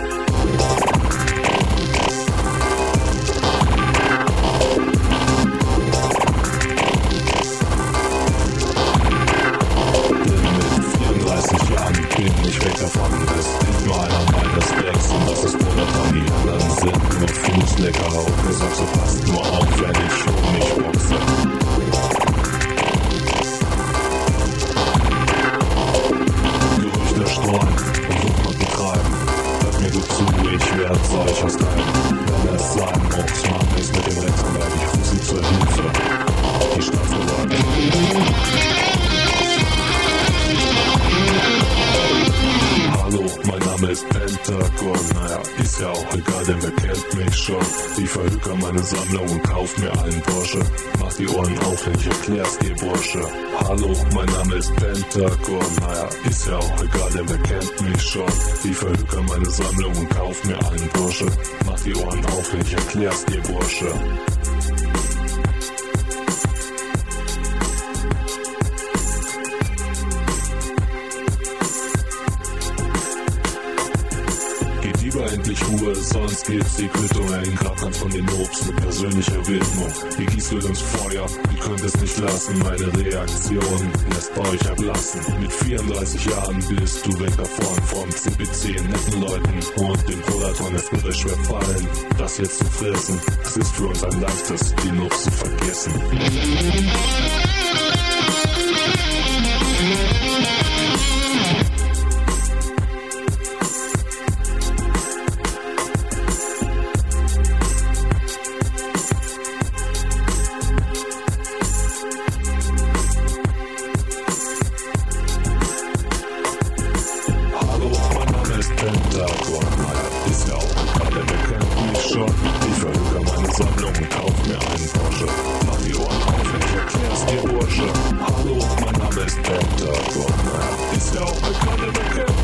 Gibt's 76.49 76.75
die 76.75 76.87
Quittung. 76.87 77.33
Ein 77.33 77.55
Grabkranz 77.55 77.97
von 77.97 78.11
den 78.11 78.27
Obst 78.29 78.67
mit 78.67 78.75
persönlicher 78.77 79.47
Widmung. 79.47 79.93
Die 80.17 80.25
Gieß 80.25 80.51
wird 80.51 80.65
uns 80.65 80.81
Feuer, 80.81 81.25
ihr 81.51 81.59
könnt 81.59 81.83
es 81.83 81.95
nicht 82.01 82.17
lassen. 82.19 82.59
Meine 82.59 82.97
Reaktion 82.97 83.91
lässt 84.09 84.33
bei 84.35 84.41
euch 84.41 84.69
ablassen. 84.69 85.21
Mit 85.39 85.51
34 85.51 86.25
Jahren 86.25 86.63
bist 86.69 87.05
du 87.05 87.19
weg 87.19 87.35
davon 87.37 87.83
vom 87.83 88.09
CPC, 88.09 88.81
netten 88.87 89.21
Leuten 89.21 89.59
und 89.77 90.09
dem 90.09 90.21
Prolaton. 90.21 90.75
Es 90.75 90.91
wird 90.91 91.05
euch 91.05 91.17
schwer 91.17 91.37
fallen, 91.37 91.87
das 92.17 92.37
jetzt 92.37 92.59
zu 92.59 92.65
fressen. 92.65 93.19
Es 93.43 93.57
ist 93.57 93.75
für 93.75 93.87
uns 93.87 94.03
ein 94.03 94.21
leichtes, 94.21 94.75
die 94.83 94.91
Nuss 94.91 95.23
zu 95.23 95.31
vergessen. 95.31 95.93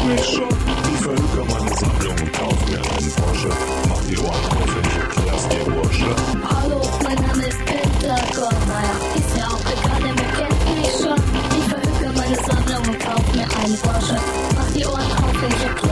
Mich 0.05 0.25
schon. 0.25 0.49
Ich 0.93 1.01
verhöker 1.01 1.45
meine 1.51 1.75
Sammlung 1.75 2.15
und 2.19 2.33
kauf 2.33 2.69
mir 2.69 2.77
einen 2.77 3.11
Porsche. 3.11 3.49
Mach 3.89 4.01
die 4.07 4.17
Ohren 4.17 4.45
auf, 4.45 4.71
ich 4.81 4.97
erklär's 4.97 5.47
dir, 5.49 5.71
Bursche. 5.71 6.15
Hallo, 6.43 6.81
mein 7.03 7.15
Name 7.15 7.45
ist 7.45 7.65
Pentagon. 7.65 8.55
Naja, 8.67 8.95
ist 9.15 9.37
ja 9.37 9.47
auch 9.47 9.65
denn 9.99 10.15
wer 10.17 10.31
kennt 10.37 10.79
mich 10.79 10.91
schon. 10.91 11.19
Ich 11.57 11.65
verhöke 11.69 12.17
meine 12.17 12.35
Sammlung 12.35 12.87
und 12.87 12.99
kauf 12.99 13.33
mir 13.33 13.47
einen 13.57 13.77
Porsche. 13.79 14.17
Mach 14.55 14.71
die 14.75 14.85
Ohren 14.85 15.11
auf, 15.11 15.41
wenn 15.41 15.84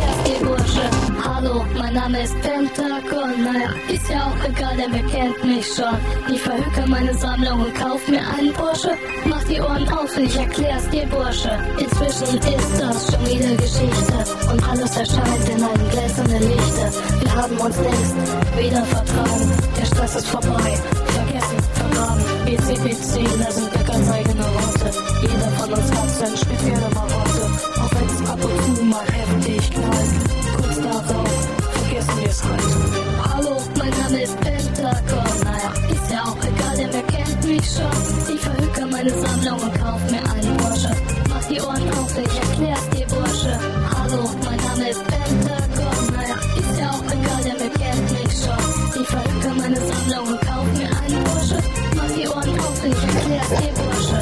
Hallo, 1.43 1.65
mein 1.77 1.93
Name 1.93 2.23
ist 2.23 2.33
Pentagon. 2.41 3.43
Naja, 3.43 3.69
ist 3.89 4.09
ja 4.09 4.27
auch 4.27 4.49
egal, 4.49 4.77
denn 4.77 4.93
wer 4.93 5.03
kennt 5.03 5.43
mich 5.43 5.65
schon. 5.75 6.33
Ich 6.33 6.41
verhöke 6.41 6.87
meine 6.87 7.13
Sammlung 7.15 7.65
und 7.65 7.75
kauf 7.75 8.07
mir 8.07 8.21
einen 8.37 8.53
Porsche. 8.53 8.91
Mach 9.25 9.43
die 9.43 9.59
Ohren 9.59 9.87
auf, 9.89 10.15
wenn 10.15 10.25
ich 10.25 10.37
erklär's 10.37 10.87
dir, 10.89 11.05
Bursche. 11.07 11.51
Inzwischen 11.77 12.37
ist 12.37 12.79
das 12.79 13.11
schon 13.11 13.25
wieder 13.25 13.55
Geschichte. 13.55 14.51
Und 14.51 14.69
alles 14.69 14.95
erscheint 14.95 15.49
in 15.49 15.63
einem 15.63 15.89
gläsernen 15.89 16.43
Lichte. 16.43 16.85
Wir 17.19 17.35
haben 17.35 17.57
uns 17.57 17.77
längst 17.77 18.15
wieder 18.57 18.85
vertragen. 18.85 19.51
Der 19.77 19.85
Stress 19.85 20.15
ist 20.15 20.27
vorbei. 20.27 20.79
Vergessen, 21.07 21.57
vergraben. 21.73 22.23
BCBC, 22.45 23.43
da 23.43 23.51
sind 23.51 23.73
wir 23.73 23.83
ganz 23.83 24.09
eigene 24.11 24.43
Worte. 24.43 24.91
Jeder 25.21 25.51
von 25.57 25.73
uns 25.73 25.91
hat 25.91 26.09
seine 26.09 26.37
spezielle 26.37 26.92
Sammlung 39.09 39.59
und 39.59 39.73
kauf 39.81 39.99
mir 40.09 40.23
einen 40.31 40.57
Porsche. 40.57 40.89
Mach 41.27 41.43
die 41.49 41.59
Ohren 41.59 41.89
auf, 41.91 42.17
ich 42.17 42.39
erklär's 42.39 42.89
dir, 42.89 43.05
Bursche. 43.07 43.59
Hallo, 43.97 44.29
mein 44.45 44.57
Name 44.57 44.89
ist 44.91 45.03
Pentagon. 45.05 46.07
Naja, 46.13 46.35
ist 46.57 46.79
ja 46.79 46.89
auch 46.89 47.03
egal, 47.11 47.43
denn 47.43 47.57
wer 47.59 47.69
kennt 47.69 48.11
mich 48.11 48.33
schon. 48.33 49.01
Ich 49.01 49.07
verhöke 49.07 49.49
meine 49.59 49.75
Sammlung 49.75 50.27
und 50.27 50.41
kauf 50.41 50.67
mir 50.77 50.89
einen 51.01 51.23
Porsche. 51.25 51.57
Mach 51.95 52.11
die 52.15 52.27
Ohren 52.29 52.59
auf, 52.59 52.85
ich 52.85 53.03
erklär's 53.03 53.49
dir, 53.49 53.73
Bursche. 53.81 54.19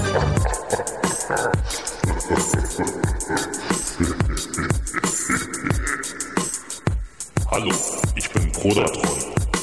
Hallo, 7.51 7.71
ich 8.15 8.29
bin 8.31 8.51
Prodatron 8.51 9.09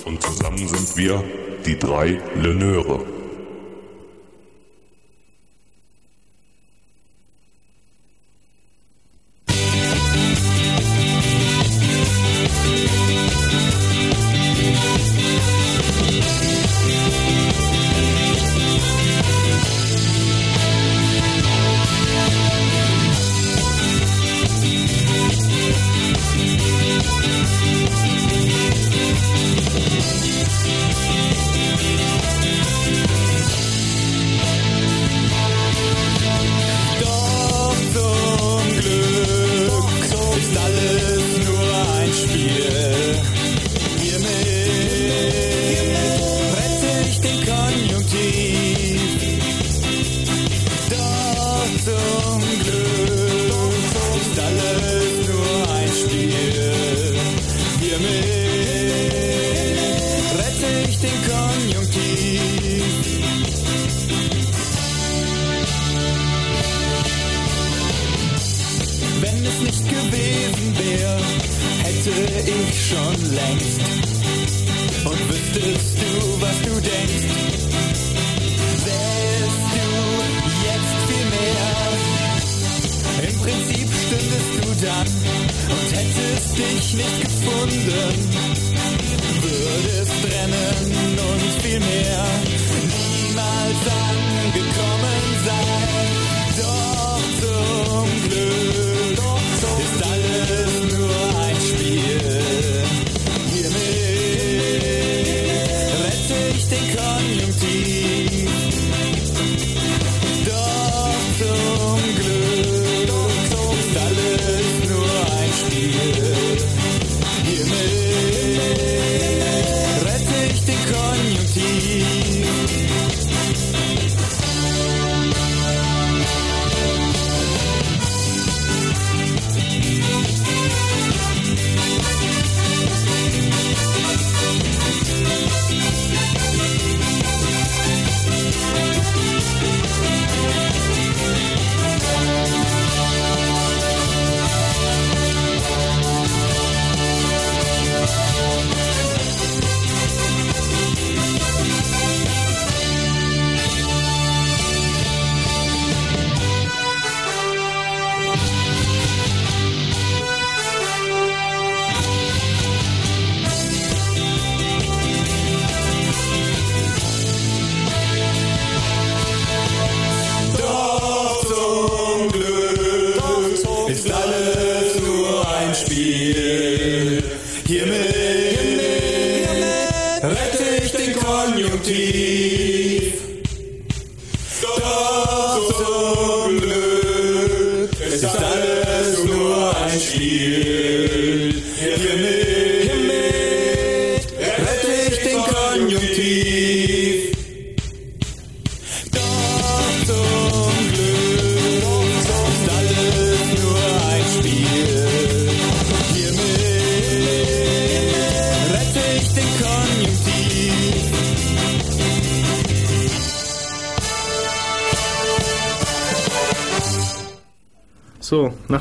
und 0.04 0.22
zusammen 0.22 0.68
sind 0.68 0.96
wir 0.96 1.24
die 1.66 1.78
drei 1.78 2.20
Leneure. 2.36 3.17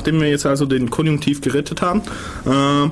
Nachdem 0.08 0.22
wir 0.22 0.30
jetzt 0.30 0.46
also 0.46 0.64
den 0.64 0.88
Konjunktiv 0.88 1.42
gerettet 1.42 1.82
haben, 1.82 2.00
äh, 2.46 2.90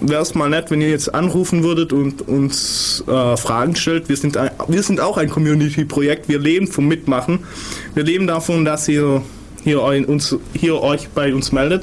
wäre 0.00 0.22
es 0.22 0.34
mal 0.34 0.50
nett, 0.50 0.70
wenn 0.70 0.82
ihr 0.82 0.90
jetzt 0.90 1.14
anrufen 1.14 1.62
würdet 1.62 1.92
und 1.92 2.28
uns 2.28 3.02
äh, 3.08 3.36
Fragen 3.38 3.74
stellt. 3.74 4.10
Wir 4.10 4.16
sind, 4.16 4.36
ein, 4.36 4.50
wir 4.68 4.82
sind 4.82 5.00
auch 5.00 5.16
ein 5.16 5.30
Community-Projekt. 5.30 6.28
Wir 6.28 6.38
leben 6.38 6.66
vom 6.66 6.86
Mitmachen. 6.86 7.40
Wir 7.94 8.04
leben 8.04 8.26
davon, 8.26 8.66
dass 8.66 8.86
ihr 8.88 9.22
hier, 9.64 9.82
uns, 9.82 10.36
hier 10.52 10.82
euch 10.82 11.08
bei 11.08 11.34
uns 11.34 11.50
meldet. 11.50 11.82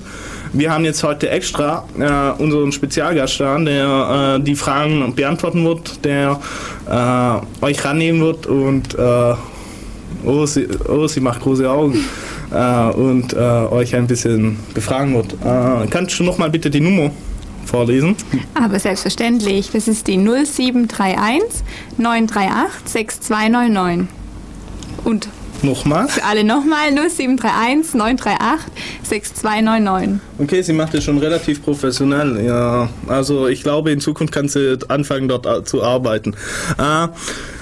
Wir 0.53 0.71
haben 0.71 0.85
jetzt 0.85 1.03
heute 1.03 1.29
extra 1.29 1.87
äh, 1.99 2.41
unseren 2.41 2.71
Spezialgast 2.71 3.39
da, 3.39 3.57
der 3.57 4.37
äh, 4.39 4.43
die 4.43 4.55
Fragen 4.55 5.13
beantworten 5.15 5.65
wird, 5.65 6.05
der 6.05 6.39
äh, 6.87 7.65
euch 7.65 7.83
rannehmen 7.83 8.21
wird 8.21 8.45
und 8.45 8.93
äh, 8.93 9.33
oh, 10.23 10.45
sie, 10.45 10.67
oh, 10.87 11.07
sie 11.07 11.19
macht 11.19 11.41
große 11.41 11.69
Augen 11.69 12.05
äh, 12.55 12.91
und 12.91 13.33
äh, 13.33 13.37
euch 13.37 13.95
ein 13.95 14.07
bisschen 14.07 14.57
befragen 14.73 15.13
wird. 15.13 15.33
Äh, 15.33 15.87
kannst 15.89 16.17
du 16.19 16.23
nochmal 16.23 16.49
bitte 16.49 16.69
die 16.69 16.79
Nummer 16.81 17.11
vorlesen? 17.65 18.15
Aber 18.53 18.79
selbstverständlich, 18.79 19.71
das 19.71 19.87
ist 19.87 20.07
die 20.07 20.17
0731 20.17 21.63
938 21.97 22.87
6299. 22.87 24.07
Und 25.03 25.27
Nochmal? 25.61 26.07
für 26.07 26.23
alle 26.23 26.43
nochmal 26.43 26.91
0731 26.91 27.93
938 27.95 28.71
6299. 29.03 30.19
Okay, 30.39 30.61
sie 30.61 30.73
macht 30.73 30.93
es 30.93 31.03
schon 31.03 31.17
relativ 31.17 31.63
professionell. 31.63 32.43
Ja, 32.45 32.89
also 33.07 33.47
ich 33.47 33.63
glaube, 33.63 33.91
in 33.91 33.99
Zukunft 33.99 34.33
kann 34.33 34.47
sie 34.47 34.77
anfangen, 34.87 35.27
dort 35.27 35.67
zu 35.67 35.83
arbeiten. 35.83 36.35
Äh, 36.77 37.07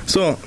so. 0.05 0.37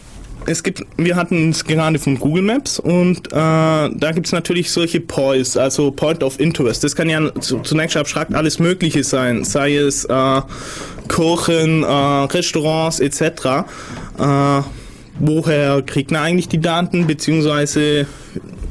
Es 0.49 0.63
gibt, 0.63 0.85
wir 0.97 1.17
hatten 1.17 1.51
es 1.51 1.65
gerade 1.65 1.99
von 1.99 2.21
Google 2.21 2.43
Maps 2.43 2.79
und 2.79 3.27
äh, 3.27 3.31
da 3.33 4.13
gibt 4.15 4.27
es 4.27 4.33
natürlich 4.33 4.71
solche 4.71 5.01
Points, 5.01 5.57
also 5.57 5.91
Point 5.91 6.23
of 6.23 6.39
Interest. 6.39 6.85
Das 6.85 6.95
kann 6.95 7.09
ja 7.09 7.35
zu, 7.41 7.59
zunächst 7.61 7.97
abstrakt 7.97 8.33
alles 8.33 8.61
Mögliche 8.61 9.03
sein, 9.03 9.43
sei 9.43 9.77
es 9.77 10.05
äh, 10.05 10.41
Kirchen, 11.09 11.83
äh, 11.83 11.87
Restaurants 11.87 13.01
etc. 13.01 13.21
Äh, 14.19 14.63
woher 15.19 15.83
kriegt 15.83 16.13
man 16.13 16.23
eigentlich 16.23 16.49
die 16.49 16.61
Daten, 16.61 17.09
beziehungsweise 17.09 18.07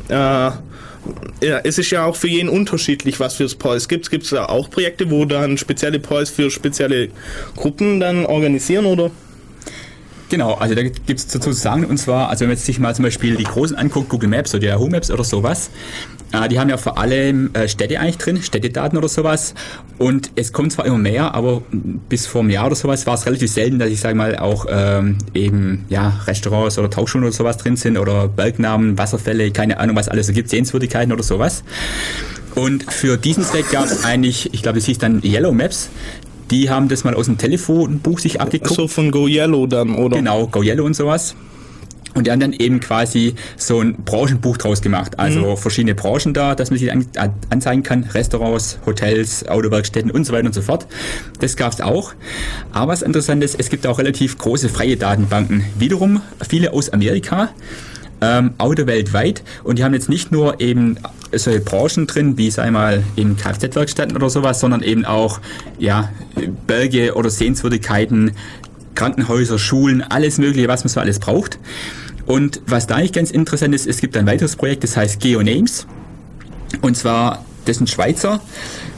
äh, 0.07 0.13
ja, 0.13 1.59
es 1.63 1.77
ist 1.77 1.91
ja 1.91 2.05
auch 2.05 2.15
für 2.15 2.29
jeden 2.29 2.49
unterschiedlich, 2.49 3.19
was 3.19 3.35
für 3.35 3.47
Poise 3.49 3.87
gibt. 3.89 4.09
Gibt 4.09 4.23
es 4.23 4.29
da 4.29 4.45
auch 4.45 4.69
Projekte, 4.69 5.11
wo 5.11 5.25
dann 5.25 5.57
spezielle 5.57 5.99
Poise 5.99 6.31
für 6.31 6.49
spezielle 6.49 7.09
Gruppen 7.57 7.99
dann 7.99 8.25
organisieren 8.25 8.85
oder? 8.85 9.11
Genau, 10.35 10.55
also 10.55 10.75
da 10.75 10.83
gibt 10.83 11.09
es 11.11 11.27
dazu 11.27 11.51
zu 11.51 11.53
sagen, 11.53 11.85
und 11.85 11.97
zwar, 11.97 12.27
also 12.27 12.41
wenn 12.41 12.49
man 12.49 12.57
sich 12.57 12.77
mal 12.77 12.93
zum 12.93 13.03
Beispiel 13.03 13.37
die 13.37 13.45
großen 13.45 13.77
anguckt, 13.77 14.09
Google 14.09 14.27
Maps 14.27 14.53
oder 14.53 14.65
Yahoo 14.67 14.89
Maps 14.89 15.09
oder 15.09 15.23
sowas, 15.23 15.69
äh, 16.33 16.49
die 16.49 16.59
haben 16.59 16.69
ja 16.69 16.75
vor 16.75 16.97
allem 16.97 17.51
äh, 17.53 17.69
Städte 17.69 18.01
eigentlich 18.01 18.17
drin, 18.17 18.43
Städtedaten 18.43 18.97
oder 18.97 19.07
sowas. 19.07 19.53
Und 19.97 20.31
es 20.35 20.51
kommt 20.51 20.73
zwar 20.73 20.87
immer 20.87 20.97
mehr, 20.97 21.33
aber 21.33 21.61
bis 21.71 22.27
vor 22.27 22.41
einem 22.41 22.49
Jahr 22.49 22.65
oder 22.65 22.75
sowas 22.75 23.07
war 23.07 23.13
es 23.13 23.25
relativ 23.25 23.49
selten, 23.49 23.79
dass 23.79 23.87
ich 23.87 24.01
sage 24.01 24.15
mal 24.15 24.37
auch 24.37 24.65
ähm, 24.69 25.19
eben 25.33 25.85
ja 25.87 26.19
Restaurants 26.27 26.77
oder 26.77 26.89
Tauchschulen 26.89 27.23
oder 27.23 27.33
sowas 27.33 27.55
drin 27.55 27.77
sind 27.77 27.97
oder 27.97 28.27
Bergnamen, 28.27 28.97
Wasserfälle, 28.97 29.51
keine 29.51 29.79
Ahnung, 29.79 29.95
was 29.95 30.09
alles 30.09 30.27
so 30.27 30.33
gibt, 30.33 30.49
Sehenswürdigkeiten 30.49 31.13
oder 31.13 31.23
sowas. 31.23 31.63
Und 32.55 32.91
für 32.91 33.17
diesen 33.17 33.43
Zweck 33.43 33.69
gab 33.69 33.85
es 33.85 34.05
eigentlich, 34.05 34.53
ich 34.53 34.63
glaube, 34.63 34.79
es 34.79 34.85
hieß 34.85 34.97
dann 34.97 35.21
Yellow 35.23 35.51
Maps. 35.51 35.89
Die 36.51 36.69
haben 36.69 36.87
das 36.89 37.03
mal 37.03 37.15
aus 37.15 37.25
dem 37.25 37.37
Telefonbuch 37.37 38.19
sich 38.19 38.41
abgeguckt. 38.41 38.75
So 38.75 38.87
von 38.87 39.11
Go 39.11 39.27
Yellow 39.27 39.67
dann, 39.67 39.95
oder? 39.95 40.17
Genau, 40.17 40.47
Go 40.47 40.61
Yellow 40.61 40.85
und 40.85 40.95
sowas. 40.95 41.35
Und 42.15 42.27
die 42.27 42.31
haben 42.31 42.39
dann 42.39 42.53
eben 42.53 42.79
quasi 42.79 43.35
so 43.57 43.81
ein 43.81 43.95
Branchenbuch 43.95 44.55
draus 44.57 44.81
gemacht. 44.81 45.19
Also 45.19 45.57
verschiedene 45.57 45.95
Branchen 45.95 46.33
da, 46.33 46.55
dass 46.55 46.69
man 46.69 46.79
sich 46.79 46.89
an, 46.89 47.05
anzeigen 47.49 47.83
kann. 47.83 48.05
Restaurants, 48.05 48.79
Hotels, 48.85 49.45
Autowerkstätten 49.49 50.11
und 50.11 50.23
so 50.23 50.31
weiter 50.31 50.45
und 50.45 50.53
so 50.53 50.61
fort. 50.61 50.87
Das 51.41 51.57
gab's 51.57 51.81
auch. 51.81 52.13
Aber 52.71 52.93
was 52.93 53.01
interessant 53.01 53.43
ist, 53.43 53.59
es 53.59 53.69
gibt 53.69 53.85
auch 53.85 53.99
relativ 53.99 54.37
große 54.37 54.69
freie 54.69 54.95
Datenbanken. 54.95 55.65
Wiederum 55.77 56.21
viele 56.47 56.71
aus 56.71 56.89
Amerika. 56.89 57.49
Ähm, 58.25 58.53
Auto 58.57 58.87
weltweit 58.87 59.43
und 59.63 59.77
die 59.77 59.83
haben 59.83 59.93
jetzt 59.93 60.09
nicht 60.09 60.31
nur 60.31 60.59
eben 60.59 60.97
solche 61.31 61.59
Branchen 61.59 62.07
drin, 62.07 62.37
wie 62.37 62.49
sei 62.49 62.71
mal 62.71 63.03
in 63.15 63.37
Kfz-Werkstätten 63.37 64.15
oder 64.15 64.31
sowas, 64.31 64.59
sondern 64.59 64.81
eben 64.81 65.05
auch 65.05 65.39
ja, 65.77 66.09
Berge 66.65 67.13
oder 67.13 67.29
Sehenswürdigkeiten, 67.29 68.31
Krankenhäuser, 68.95 69.59
Schulen, 69.59 70.01
alles 70.01 70.39
mögliche, 70.39 70.67
was 70.67 70.83
man 70.83 70.89
so 70.89 70.99
alles 70.99 71.19
braucht. 71.19 71.59
Und 72.25 72.61
was 72.65 72.87
da 72.87 72.95
eigentlich 72.95 73.13
ganz 73.13 73.29
interessant 73.29 73.75
ist, 73.75 73.85
es 73.85 74.01
gibt 74.01 74.17
ein 74.17 74.25
weiteres 74.25 74.55
Projekt, 74.55 74.83
das 74.83 74.97
heißt 74.97 75.19
GeoNames. 75.19 75.85
Und 76.81 76.97
zwar, 76.97 77.45
das 77.65 77.79
ein 77.79 77.87
Schweizer, 77.87 78.41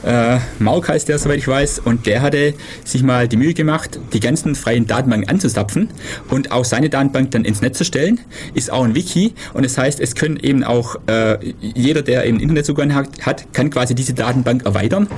äh, 0.08 0.38
Mark 0.58 0.88
heißt 0.88 1.08
der, 1.08 1.18
soweit 1.18 1.38
ich 1.38 1.46
weiß, 1.46 1.80
und 1.80 2.06
der 2.06 2.22
hatte 2.22 2.54
sich 2.82 3.02
mal 3.02 3.28
die 3.28 3.36
Mühe 3.36 3.52
gemacht, 3.52 4.00
die 4.14 4.20
ganzen 4.20 4.54
freien 4.54 4.86
Datenbanken 4.86 5.28
anzuzapfen 5.28 5.90
und 6.30 6.50
auch 6.50 6.64
seine 6.64 6.88
Datenbank 6.88 7.30
dann 7.32 7.44
ins 7.44 7.60
Netz 7.60 7.76
zu 7.76 7.84
stellen. 7.84 8.18
Ist 8.54 8.72
auch 8.72 8.84
ein 8.84 8.94
Wiki 8.94 9.34
und 9.52 9.66
das 9.66 9.76
heißt, 9.76 10.00
es 10.00 10.14
können 10.14 10.38
eben 10.38 10.64
auch 10.64 10.96
äh, 11.08 11.36
jeder, 11.60 12.00
der 12.00 12.24
eben 12.24 12.40
Internetzugang 12.40 12.94
hat, 12.94 13.08
hat, 13.26 13.52
kann 13.52 13.68
quasi 13.68 13.94
diese 13.94 14.14
Datenbank 14.14 14.64
erweitern. 14.64 15.08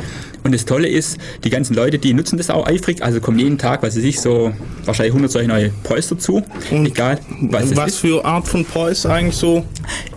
Und 0.43 0.53
das 0.53 0.65
Tolle 0.65 0.89
ist, 0.89 1.19
die 1.45 1.51
ganzen 1.51 1.75
Leute, 1.75 1.99
die 1.99 2.13
nutzen 2.15 2.39
das 2.39 2.51
auch 2.51 2.67
eifrig, 2.67 3.03
also 3.03 3.21
kommen 3.21 3.39
jeden 3.39 3.59
Tag, 3.59 3.83
was 3.83 3.97
weiß 3.97 4.03
ich, 4.03 4.21
so 4.21 4.53
wahrscheinlich 4.87 5.13
100 5.13 5.31
solche 5.31 5.49
neue 5.49 5.69
Poys 5.85 6.09
dazu, 6.09 6.43
egal 6.71 7.21
was 7.43 7.67
es 7.67 7.77
Was 7.77 7.89
ist. 7.89 7.99
für 7.99 8.25
Art 8.25 8.49
von 8.49 8.65
Poise 8.65 9.09
eigentlich 9.13 9.37
so? 9.37 9.65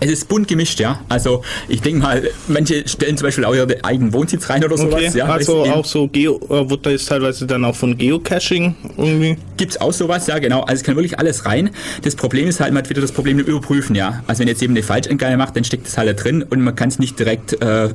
Es 0.00 0.10
ist 0.10 0.28
bunt 0.28 0.48
gemischt, 0.48 0.80
ja. 0.80 1.00
Also 1.08 1.42
ich 1.68 1.82
denke 1.82 2.00
mal, 2.00 2.28
manche 2.48 2.88
stellen 2.88 3.16
zum 3.16 3.26
Beispiel 3.26 3.44
auch 3.44 3.54
ihre 3.54 3.84
eigenen 3.84 4.12
Wohnsitz 4.12 4.48
rein 4.48 4.63
oder 4.64 4.76
sowas. 4.76 4.94
Okay, 4.94 5.18
Ja, 5.18 5.26
also 5.26 5.64
auch 5.64 5.84
so 5.84 6.08
Geo, 6.08 6.40
äh, 6.48 6.76
da 6.82 6.90
jetzt 6.90 7.08
teilweise 7.08 7.46
dann 7.46 7.64
auch 7.64 7.74
von 7.74 7.96
Geocaching 7.96 8.74
irgendwie? 8.96 9.36
Gibt's 9.56 9.80
auch 9.80 9.92
sowas, 9.92 10.26
ja 10.26 10.38
genau. 10.38 10.60
Also 10.60 10.74
es 10.74 10.82
kann 10.82 10.96
wirklich 10.96 11.18
alles 11.18 11.46
rein. 11.46 11.70
Das 12.02 12.16
Problem 12.16 12.48
ist 12.48 12.60
halt, 12.60 12.72
man 12.72 12.82
hat 12.82 12.90
wieder 12.90 13.00
das 13.00 13.12
Problem 13.12 13.36
mit 13.36 13.48
Überprüfen, 13.48 13.94
ja. 13.94 14.22
Also 14.26 14.40
wenn 14.40 14.48
jetzt 14.48 14.62
eben 14.62 14.74
eine 14.74 14.82
Falschangabe 14.82 15.36
macht, 15.36 15.56
dann 15.56 15.64
steckt 15.64 15.86
das 15.86 15.96
halt 15.96 16.08
da 16.08 16.12
drin 16.12 16.42
und 16.42 16.60
man 16.60 16.74
kann 16.74 16.88
es 16.88 16.98
nicht 16.98 17.18
direkt 17.18 17.60
äh, 17.62 17.88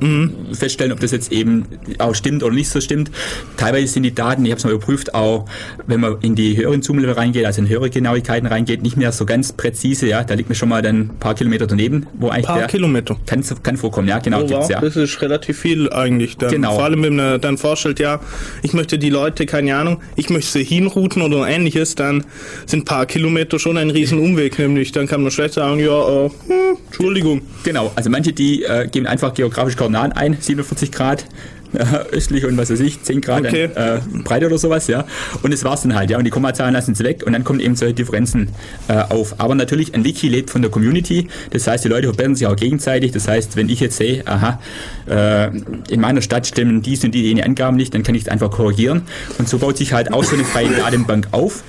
feststellen, 0.52 0.92
ob 0.92 1.00
das 1.00 1.10
jetzt 1.10 1.32
eben 1.32 1.64
auch 1.98 2.14
stimmt 2.14 2.42
oder 2.42 2.54
nicht 2.54 2.70
so 2.70 2.80
stimmt. 2.80 3.10
Teilweise 3.56 3.86
sind 3.86 4.02
die 4.02 4.14
Daten, 4.14 4.44
ich 4.44 4.50
habe 4.50 4.58
es 4.58 4.64
mal 4.64 4.72
überprüft, 4.72 5.14
auch 5.14 5.44
wenn 5.86 6.00
man 6.00 6.16
in 6.22 6.34
die 6.34 6.56
höheren 6.56 6.82
Zoom-Level 6.82 7.14
reingeht, 7.14 7.44
also 7.44 7.60
in 7.62 7.68
höhere 7.68 7.90
Genauigkeiten 7.90 8.46
reingeht, 8.46 8.82
nicht 8.82 8.96
mehr 8.96 9.12
so 9.12 9.26
ganz 9.26 9.52
präzise, 9.52 10.06
ja. 10.08 10.24
Da 10.24 10.34
liegt 10.34 10.48
mir 10.48 10.54
schon 10.54 10.68
mal 10.68 10.82
dann 10.82 11.00
ein 11.00 11.16
paar 11.20 11.34
Kilometer 11.34 11.66
daneben, 11.66 12.06
wo 12.14 12.28
eigentlich 12.28 12.46
Paar 12.46 12.58
der, 12.58 12.66
Kilometer. 12.68 13.16
Kann, 13.26 13.44
kann 13.62 13.76
vorkommen, 13.76 14.08
ja, 14.08 14.18
genau, 14.18 14.38
Oh, 14.38 14.46
gibt's, 14.46 14.62
wow, 14.62 14.70
ja. 14.70 14.80
Das 14.80 14.96
ist 14.96 15.20
relativ 15.22 15.58
viel 15.58 15.92
eigentlich 15.92 16.36
dann. 16.36 16.49
Genau. 16.50 16.74
Vor 16.74 16.84
allem, 16.84 17.02
wenn 17.02 17.16
man 17.16 17.40
dann 17.40 17.58
vorstellt, 17.58 17.98
ja, 18.00 18.20
ich 18.62 18.72
möchte 18.72 18.98
die 18.98 19.10
Leute, 19.10 19.46
keine 19.46 19.74
Ahnung, 19.76 20.00
ich 20.16 20.30
möchte 20.30 20.50
sie 20.52 20.64
hinrouten 20.64 21.22
oder 21.22 21.46
ähnliches, 21.48 21.94
dann 21.94 22.24
sind 22.66 22.80
ein 22.80 22.84
paar 22.84 23.06
Kilometer 23.06 23.58
schon 23.58 23.76
ein 23.76 23.90
riesen 23.90 24.18
Umweg, 24.18 24.58
nämlich 24.58 24.92
dann 24.92 25.06
kann 25.06 25.22
man 25.22 25.30
schlecht 25.30 25.54
sagen, 25.54 25.80
ja, 25.80 26.30
hm, 26.46 26.76
Entschuldigung. 26.86 27.42
Genau, 27.64 27.92
also 27.94 28.10
manche, 28.10 28.32
die 28.32 28.62
äh, 28.62 28.88
geben 28.88 29.06
einfach 29.06 29.34
geografische 29.34 29.76
Koordinaten 29.76 30.12
ein, 30.12 30.36
47 30.40 30.92
Grad 30.92 31.26
äh, 31.72 31.96
östlich 32.12 32.44
und 32.44 32.56
was 32.56 32.70
weiß 32.70 32.80
ich, 32.80 33.02
10 33.02 33.20
Grad 33.20 33.40
Okay. 33.46 33.64
äh, 33.74 33.98
breit 34.24 34.44
oder 34.44 34.58
sowas, 34.58 34.86
ja. 34.86 35.04
Und 35.42 35.52
das 35.52 35.64
war's 35.64 35.82
dann 35.82 35.94
halt, 35.94 36.10
ja. 36.10 36.18
Und 36.18 36.24
die 36.24 36.30
Kommazahlen 36.30 36.74
lassen 36.74 36.94
sie 36.94 37.04
weg 37.04 37.22
und 37.26 37.32
dann 37.32 37.44
kommen 37.44 37.60
eben 37.60 37.76
solche 37.76 37.94
Differenzen 37.94 38.48
äh, 38.88 38.94
auf. 38.94 39.34
Aber 39.38 39.54
natürlich, 39.54 39.94
ein 39.94 40.04
Wiki 40.04 40.28
lebt 40.28 40.50
von 40.50 40.62
der 40.62 40.70
Community. 40.70 41.28
Das 41.50 41.66
heißt, 41.66 41.84
die 41.84 41.88
Leute 41.88 42.08
verbessern 42.08 42.36
sich 42.36 42.46
auch 42.46 42.56
gegenseitig. 42.56 43.12
Das 43.12 43.28
heißt, 43.28 43.56
wenn 43.56 43.68
ich 43.68 43.80
jetzt 43.80 43.96
sehe, 43.96 44.26
aha, 44.26 44.60
äh, 45.08 45.48
in 45.88 46.00
meiner 46.00 46.22
Stadt 46.22 46.46
stimmen 46.46 46.82
dies 46.82 47.04
und 47.04 47.12
die, 47.14 47.34
die 47.34 47.42
Angaben 47.42 47.76
nicht, 47.76 47.94
dann 47.94 48.02
kann 48.02 48.14
ich 48.14 48.22
es 48.22 48.28
einfach 48.28 48.50
korrigieren. 48.50 49.02
Und 49.38 49.48
so 49.48 49.58
baut 49.58 49.76
sich 49.76 49.92
halt 49.92 50.12
auch 50.12 50.24
so 50.24 50.34
eine 50.34 50.44
freie 50.44 50.70
Datenbank 50.70 51.28
auf. 51.32 51.62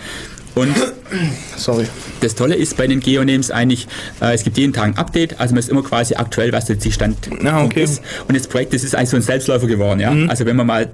Und 0.55 0.75
Sorry. 1.57 1.85
das 2.19 2.35
Tolle 2.35 2.55
ist 2.55 2.75
bei 2.77 2.87
den 2.87 2.99
Geonames 2.99 3.51
eigentlich, 3.51 3.87
äh, 4.21 4.33
es 4.33 4.43
gibt 4.43 4.57
jeden 4.57 4.73
Tag 4.73 4.85
ein 4.85 4.97
Update, 4.97 5.39
also 5.39 5.53
man 5.53 5.59
ist 5.59 5.69
immer 5.69 5.83
quasi 5.83 6.15
aktuell, 6.15 6.51
was 6.51 6.67
jetzt 6.67 6.83
die 6.83 6.91
Stand 6.91 7.17
Ah, 7.45 7.63
okay. 7.63 7.83
ist. 7.83 8.01
Und 8.27 8.35
das 8.37 8.47
Projekt, 8.47 8.73
das 8.73 8.83
ist 8.83 8.95
eigentlich 8.95 9.09
so 9.09 9.15
ein 9.17 9.21
Selbstläufer 9.21 9.67
geworden, 9.67 9.99
ja. 9.99 10.11
Mhm. 10.11 10.29
Also 10.29 10.45
wenn 10.45 10.55
man 10.55 10.67
mal 10.67 10.89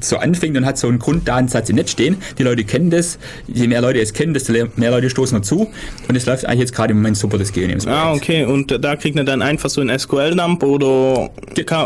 so 0.00 0.16
anfängt 0.16 0.56
und 0.56 0.66
hat 0.66 0.78
so 0.78 0.88
einen 0.88 0.98
Grunddatensatz 0.98 1.70
im 1.70 1.76
Netz 1.76 1.90
stehen. 1.90 2.16
Die 2.38 2.42
Leute 2.42 2.64
kennen 2.64 2.90
das. 2.90 3.18
Je 3.46 3.66
mehr 3.66 3.80
Leute 3.80 4.00
es 4.00 4.12
kennen, 4.12 4.34
desto 4.34 4.52
mehr 4.52 4.90
Leute 4.90 5.10
stoßen 5.10 5.38
dazu. 5.38 5.70
Und 6.08 6.16
es 6.16 6.26
läuft 6.26 6.46
eigentlich 6.46 6.60
jetzt 6.60 6.74
gerade 6.74 6.92
im 6.92 6.98
Moment 6.98 7.16
super, 7.16 7.38
das 7.38 7.52
Geonames. 7.52 7.86
Ah, 7.86 8.12
okay. 8.12 8.44
Und 8.44 8.84
da 8.84 8.96
kriegt 8.96 9.16
man 9.16 9.26
dann 9.26 9.42
einfach 9.42 9.70
so 9.70 9.80
einen 9.80 9.98
SQL-Dump 9.98 10.62
oder, 10.62 11.30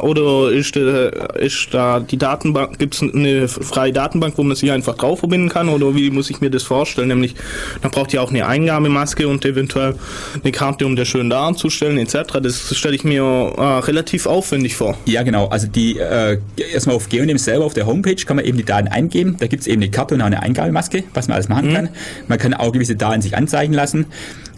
oder 0.02 0.52
ist, 0.52 0.76
äh, 0.76 1.10
ist 1.44 1.68
da 1.72 2.00
die 2.00 2.18
Datenbank, 2.18 2.78
gibt 2.78 2.94
es 2.94 3.02
eine 3.02 3.48
freie 3.48 3.92
Datenbank, 3.92 4.34
wo 4.36 4.42
man 4.42 4.56
sich 4.56 4.70
einfach 4.70 4.96
drauf 4.96 5.20
verbinden 5.20 5.48
kann? 5.48 5.68
Oder 5.68 5.94
wie 5.94 6.10
muss 6.10 6.30
ich 6.30 6.40
mir 6.40 6.50
das 6.50 6.62
vorstellen? 6.62 7.08
Nämlich, 7.08 7.34
da 7.82 7.88
braucht 7.88 8.12
ihr 8.14 8.22
auch 8.22 8.30
eine 8.30 8.46
Eingabemaske 8.46 9.28
und 9.28 9.44
eventuell 9.44 9.94
eine 10.42 10.52
Karte, 10.52 10.86
um 10.86 10.96
das 10.96 11.08
schön 11.08 11.30
darzustellen, 11.30 11.98
etc. 11.98 12.40
Das 12.42 12.76
stelle 12.76 12.94
ich 12.94 13.04
mir 13.04 13.22
äh, 13.22 13.62
relativ 13.62 14.26
aufwendig 14.26 14.76
vor. 14.76 14.96
Ja, 15.06 15.22
genau. 15.22 15.48
Also 15.48 15.66
die 15.66 15.98
äh, 15.98 16.38
erstmal 16.72 16.96
auf 16.96 17.08
Geonames 17.08 17.44
selber 17.44 17.64
auf 17.64 17.74
der 17.74 17.86
Homepage 18.02 18.24
kann 18.24 18.36
man 18.36 18.44
eben 18.44 18.58
die 18.58 18.64
Daten 18.64 18.88
eingeben. 18.88 19.36
Da 19.38 19.46
gibt 19.46 19.62
es 19.62 19.66
eben 19.66 19.80
eine 19.80 19.90
Karte 19.90 20.14
und 20.14 20.22
auch 20.22 20.26
eine 20.26 20.42
Eingabemaske, 20.42 21.04
was 21.14 21.28
man 21.28 21.36
alles 21.36 21.48
machen 21.48 21.72
kann. 21.72 21.88
Man 22.26 22.38
kann 22.38 22.54
auch 22.54 22.72
gewisse 22.72 22.96
Daten 22.96 23.22
sich 23.22 23.36
anzeigen 23.36 23.72
lassen. 23.72 24.06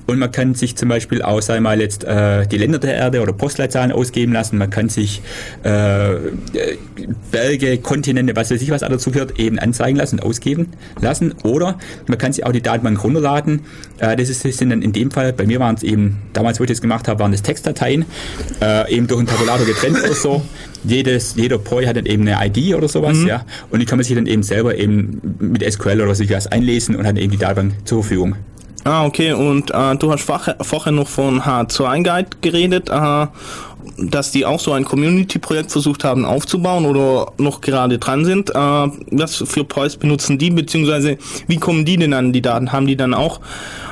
Und 0.07 0.19
man 0.19 0.31
kann 0.31 0.55
sich 0.55 0.77
zum 0.77 0.89
Beispiel 0.89 1.23
auch, 1.23 1.41
sei 1.41 1.61
mal 1.61 1.81
jetzt, 1.81 2.05
äh, 2.05 2.47
die 2.47 2.59
Länder 2.59 2.79
der 2.79 2.95
Erde 2.95 3.23
oder 3.23 3.33
Postleitzahlen 3.33 3.93
ausgeben 3.93 4.33
lassen. 4.33 4.59
Man 4.59 4.71
kann 4.71 4.89
sich 4.89 5.23
äh, 5.63 6.15
Berge, 7.31 7.79
Kontinente, 7.79 8.37
was 8.37 8.51
weiß 8.51 8.61
ich, 8.61 8.71
was 8.71 8.83
da 8.83 8.89
dazu 8.89 9.11
gehört, 9.11 9.39
eben 9.39 9.59
anzeigen 9.59 9.97
lassen 9.97 10.19
und 10.19 10.27
ausgeben 10.27 10.69
lassen. 11.01 11.35
Oder 11.43 11.79
man 12.07 12.19
kann 12.19 12.33
sich 12.33 12.45
auch 12.45 12.53
die 12.53 12.63
Datenbank 12.63 13.03
runterladen. 13.03 13.61
Äh, 13.99 14.17
das, 14.17 14.29
ist, 14.29 14.45
das 14.45 14.59
sind 14.59 14.71
dann 14.71 14.83
in 14.83 14.93
dem 14.93 15.11
Fall, 15.11 15.33
bei 15.33 15.47
mir 15.47 15.59
waren 15.61 15.75
es 15.75 15.83
eben, 15.83 16.19
damals, 16.33 16.61
wo 16.61 16.65
ich 16.65 16.71
das 16.71 16.81
gemacht 16.81 17.09
habe, 17.09 17.21
waren 17.21 17.33
das 17.33 17.43
Textdateien, 17.43 18.05
äh, 18.61 18.95
eben 18.95 19.07
durch 19.07 19.21
einen 19.21 19.29
Tabulator 19.29 19.67
getrennt 19.67 19.99
oder 20.05 20.15
so. 20.15 20.43
Jedes, 20.85 21.35
jeder 21.37 21.57
Poi 21.57 21.87
hat 21.87 21.97
dann 21.97 22.05
eben 22.05 22.29
eine 22.29 22.47
ID 22.47 22.75
oder 22.75 22.89
sowas, 22.89 23.17
ja. 23.27 23.47
Und 23.71 23.81
die 23.81 23.87
kann 23.87 23.97
man 23.97 24.05
sich 24.05 24.15
dann 24.15 24.27
eben 24.27 24.43
selber 24.43 24.77
eben 24.77 25.37
mit 25.39 25.63
SQL 25.63 26.03
oder 26.03 26.15
so 26.15 26.29
was 26.29 26.47
einlesen 26.47 26.95
und 26.97 27.07
hat 27.07 27.17
eben 27.17 27.31
die 27.31 27.39
Datenbank 27.39 27.87
zur 27.87 28.03
Verfügung. 28.03 28.37
Ah, 28.85 29.07
okay. 29.07 29.33
Und 29.33 29.71
äh, 29.71 29.97
du 29.97 30.13
hast 30.13 30.23
vorher, 30.25 30.93
noch 30.93 31.09
von 31.09 31.41
H2 31.41 32.03
Guide 32.03 32.29
geredet, 32.43 32.91
äh, 32.91 33.27
dass 33.97 34.31
die 34.31 34.45
auch 34.45 34.61
so 34.61 34.73
ein 34.73 34.85
Community-Projekt 34.85 35.73
versucht 35.73 36.05
haben 36.05 36.27
aufzubauen 36.27 36.85
oder 36.85 37.33
noch 37.39 37.63
gerade 37.63 37.99
dran 37.99 38.27
sind. 38.27 38.51
Äh, 38.51 38.55
was 38.55 39.37
für 39.37 39.65
Pois 39.65 39.97
benutzen 39.97 40.37
die, 40.37 40.51
beziehungsweise 40.51 41.17
wie 41.47 41.57
kommen 41.57 41.87
die 41.87 41.97
denn 41.97 42.13
an 42.13 42.35
die 42.35 42.43
Daten? 42.43 42.73
Haben 42.73 42.87
die 42.87 42.97
dann 42.97 43.15
auch 43.15 43.41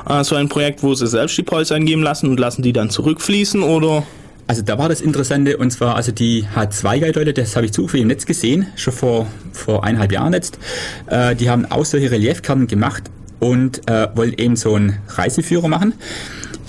äh, 0.09 0.23
so 0.25 0.35
ein 0.35 0.51
Projekt, 0.51 0.83
wo 0.83 0.95
sie 0.95 1.07
selbst 1.07 1.39
die 1.39 1.43
Pois 1.43 1.73
eingeben 1.73 2.03
lassen 2.03 2.29
und 2.29 2.39
lassen 2.39 2.63
die 2.63 2.75
dann 2.75 2.91
zurückfließen 2.91 3.63
oder? 3.63 4.03
Also 4.47 4.61
da 4.61 4.77
war 4.77 4.91
das 4.91 5.01
Interessante 5.01 5.57
und 5.57 5.71
zwar 5.71 5.97
also 5.97 6.13
die 6.13 6.45
H2-Guide-Leute, 6.55 7.33
das 7.33 7.57
habe 7.57 7.65
ich 7.65 7.73
zufällig 7.73 8.03
im 8.03 8.09
Netz 8.09 8.27
gesehen, 8.27 8.67
schon 8.77 8.93
vor, 8.93 9.27
vor 9.53 9.85
eineinhalb 9.85 10.13
Jahren 10.13 10.35
jetzt. 10.35 10.59
Äh, 11.07 11.35
die 11.35 11.49
haben 11.49 11.65
auch 11.71 11.87
solche 11.87 12.11
Reliefkarten 12.11 12.67
gemacht 12.67 13.05
und 13.43 13.91
äh, 13.91 14.09
wollen 14.15 14.35
eben 14.39 14.55
so 14.55 14.75
einen 14.75 14.99
Reiseführer 15.09 15.67
machen. 15.67 15.95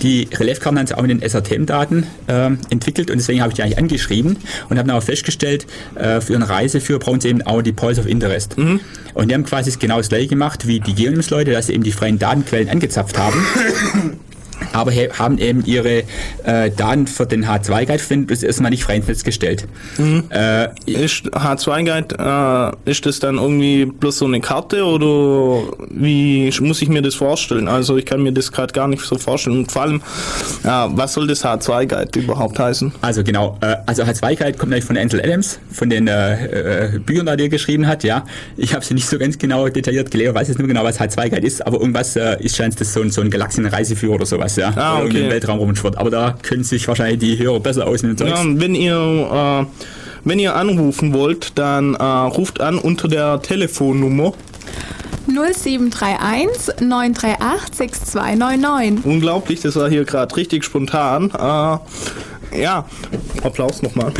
Die 0.02 0.28
Reliefkarten 0.34 0.76
haben 0.76 0.86
sie 0.88 0.98
auch 0.98 1.02
mit 1.02 1.10
den 1.12 1.22
SRTM-Daten 1.22 2.04
äh, 2.26 2.50
entwickelt 2.70 3.12
und 3.12 3.18
deswegen 3.18 3.40
habe 3.40 3.52
ich 3.52 3.56
die 3.56 3.62
eigentlich 3.62 3.78
angeschrieben 3.78 4.36
und 4.68 4.76
habe 4.76 4.88
dann 4.88 4.96
auch 4.98 5.02
festgestellt, 5.02 5.66
äh, 5.94 6.20
für 6.20 6.34
einen 6.34 6.42
Reiseführer 6.42 6.98
brauchen 6.98 7.20
sie 7.20 7.28
eben 7.28 7.42
auch 7.42 7.62
die 7.62 7.72
Points 7.72 8.00
of 8.00 8.06
Interest. 8.06 8.56
Und 8.58 9.30
die 9.30 9.34
haben 9.34 9.44
quasi 9.44 9.70
genau 9.78 9.98
das 9.98 10.08
gleiche 10.08 10.26
gemacht 10.26 10.66
wie 10.66 10.80
die 10.80 10.94
Geonims-Leute, 10.94 11.52
dass 11.52 11.68
sie 11.68 11.74
eben 11.74 11.84
die 11.84 11.92
freien 11.92 12.18
Datenquellen 12.18 12.68
angezapft 12.68 13.16
haben. 13.16 13.46
aber 14.72 14.92
haben 14.92 15.38
eben 15.38 15.64
ihre 15.64 16.04
äh, 16.44 16.70
Daten 16.70 17.06
für 17.06 17.26
den 17.26 17.46
H2-Guide 17.46 17.98
finden 17.98 18.26
das 18.28 18.42
erstmal 18.42 18.70
nicht 18.70 18.84
frei 18.84 18.96
ins 18.96 19.08
Netz 19.08 19.24
gestellt. 19.24 19.66
Äh, 20.30 20.68
Ist 20.86 21.26
H2 21.26 21.84
Guide, 21.84 22.74
äh, 22.86 22.90
ist 22.90 23.06
das 23.06 23.18
dann 23.20 23.36
irgendwie 23.36 23.86
bloß 23.86 24.18
so 24.18 24.26
eine 24.26 24.40
Karte 24.40 24.84
oder 24.84 25.72
wie 25.90 26.52
muss 26.60 26.82
ich 26.82 26.88
mir 26.88 27.02
das 27.02 27.14
vorstellen? 27.14 27.68
Also 27.68 27.96
ich 27.96 28.06
kann 28.06 28.22
mir 28.22 28.32
das 28.32 28.52
gerade 28.52 28.72
gar 28.72 28.88
nicht 28.88 29.02
so 29.04 29.18
vorstellen. 29.18 29.58
Und 29.58 29.72
vor 29.72 29.82
allem, 29.82 30.02
ja, 30.64 30.88
was 30.92 31.14
soll 31.14 31.26
das 31.26 31.44
H2 31.44 31.86
Guide 31.86 32.18
überhaupt 32.18 32.58
heißen? 32.58 32.92
Also 33.00 33.22
genau, 33.24 33.58
äh, 33.60 33.76
also 33.86 34.02
H2-Guide 34.02 34.58
kommt 34.58 34.70
natürlich 34.70 34.84
von 34.84 34.96
Ansel 34.96 35.20
Adams, 35.20 35.58
von 35.70 35.90
den 35.90 36.08
äh, 36.08 36.94
äh, 36.94 36.98
Büchern, 36.98 37.36
die 37.36 37.44
er 37.44 37.48
geschrieben 37.48 37.86
hat, 37.86 38.04
ja. 38.04 38.24
Ich 38.56 38.74
habe 38.74 38.84
sie 38.84 38.94
nicht 38.94 39.08
so 39.08 39.18
ganz 39.18 39.38
genau 39.38 39.68
detailliert 39.68 40.10
gelesen, 40.10 40.34
weiß 40.34 40.48
jetzt 40.48 40.58
nicht 40.58 40.66
mehr 40.66 40.74
genau, 40.74 40.84
was 40.84 41.00
H2-Guide 41.00 41.46
ist, 41.46 41.66
aber 41.66 41.78
irgendwas 41.80 42.16
äh, 42.16 42.36
ist 42.40 42.56
scheint 42.56 42.80
das 42.80 42.92
so 42.92 43.00
ein, 43.00 43.10
so 43.10 43.20
ein 43.20 43.30
Galaxienreiseführer 43.30 44.14
oder 44.14 44.26
sowas, 44.26 44.43
ja. 44.56 44.72
Ah, 44.76 44.94
Oder 44.94 44.98
irgendwie 45.00 45.16
okay. 45.18 45.26
im 45.26 45.32
Weltraum 45.32 45.58
rumschwirrt. 45.58 45.98
Aber 45.98 46.10
da 46.10 46.34
können 46.42 46.64
sich 46.64 46.86
wahrscheinlich 46.88 47.18
die 47.18 47.38
Hörer 47.38 47.60
besser 47.60 47.86
aus 47.86 48.02
mit 48.02 48.20
dem 48.20 48.26
Ja, 48.28 48.42
wenn 48.44 48.74
ihr, 48.74 48.94
äh, 48.96 49.66
wenn 50.24 50.38
ihr 50.38 50.56
anrufen 50.56 51.12
wollt, 51.12 51.58
dann 51.58 51.94
äh, 51.94 52.02
ruft 52.02 52.60
an 52.60 52.78
unter 52.78 53.08
der 53.08 53.42
Telefonnummer. 53.42 54.32
0731 55.26 56.80
938 56.80 57.74
6299. 57.74 59.04
Unglaublich, 59.04 59.60
das 59.60 59.76
war 59.76 59.88
hier 59.88 60.04
gerade 60.04 60.36
richtig 60.36 60.64
spontan. 60.64 61.30
Äh, 61.30 62.60
ja, 62.60 62.86
Applaus 63.42 63.82
nochmal. 63.82 64.12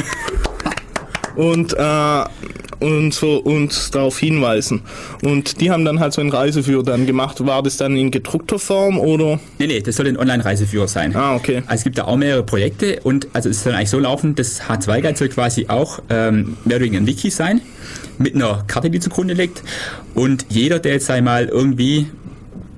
Und, 1.37 1.74
äh, 1.76 2.24
und 2.80 3.12
so 3.12 3.39
uns 3.39 3.91
darauf 3.91 4.18
hinweisen. 4.18 4.82
Und 5.22 5.61
die 5.61 5.70
haben 5.70 5.85
dann 5.85 6.01
halt 6.01 6.12
so 6.12 6.20
einen 6.20 6.30
Reiseführer 6.30 6.82
dann 6.82 7.07
gemacht. 7.07 7.45
War 7.45 7.62
das 7.62 7.76
dann 7.76 7.97
in 7.97 8.11
gedruckter 8.11 8.59
Form 8.59 8.99
oder? 8.99 9.41
Nee, 9.59 9.66
nee, 9.66 9.80
das 9.80 9.97
soll 9.97 10.07
ein 10.07 10.16
Online-Reiseführer 10.16 10.89
sein. 10.89 11.16
Ah, 11.16 11.35
okay. 11.35 11.62
Also 11.66 11.74
es 11.74 11.85
gibt 11.85 11.99
da 11.99 12.05
auch 12.05 12.16
mehrere 12.16 12.43
Projekte 12.43 13.01
und 13.03 13.28
also 13.32 13.49
es 13.49 13.62
soll 13.62 13.74
eigentlich 13.74 13.91
so 13.91 13.99
laufen, 13.99 14.35
das 14.35 14.62
H2-Guide 14.62 15.16
soll 15.16 15.28
quasi 15.28 15.66
auch 15.68 16.01
ähm, 16.11 16.57
mehr 16.64 16.76
oder 16.76 16.85
weniger 16.85 17.03
ein 17.03 17.07
Wiki 17.07 17.30
sein, 17.30 17.61
mit 18.18 18.35
einer 18.35 18.64
Karte, 18.66 18.91
die 18.91 19.01
zugrunde 19.01 19.35
liegt. 19.35 19.62
Und 20.14 20.47
jeder, 20.49 20.78
der 20.78 20.93
jetzt 20.93 21.11
einmal 21.11 21.47
irgendwie 21.47 22.07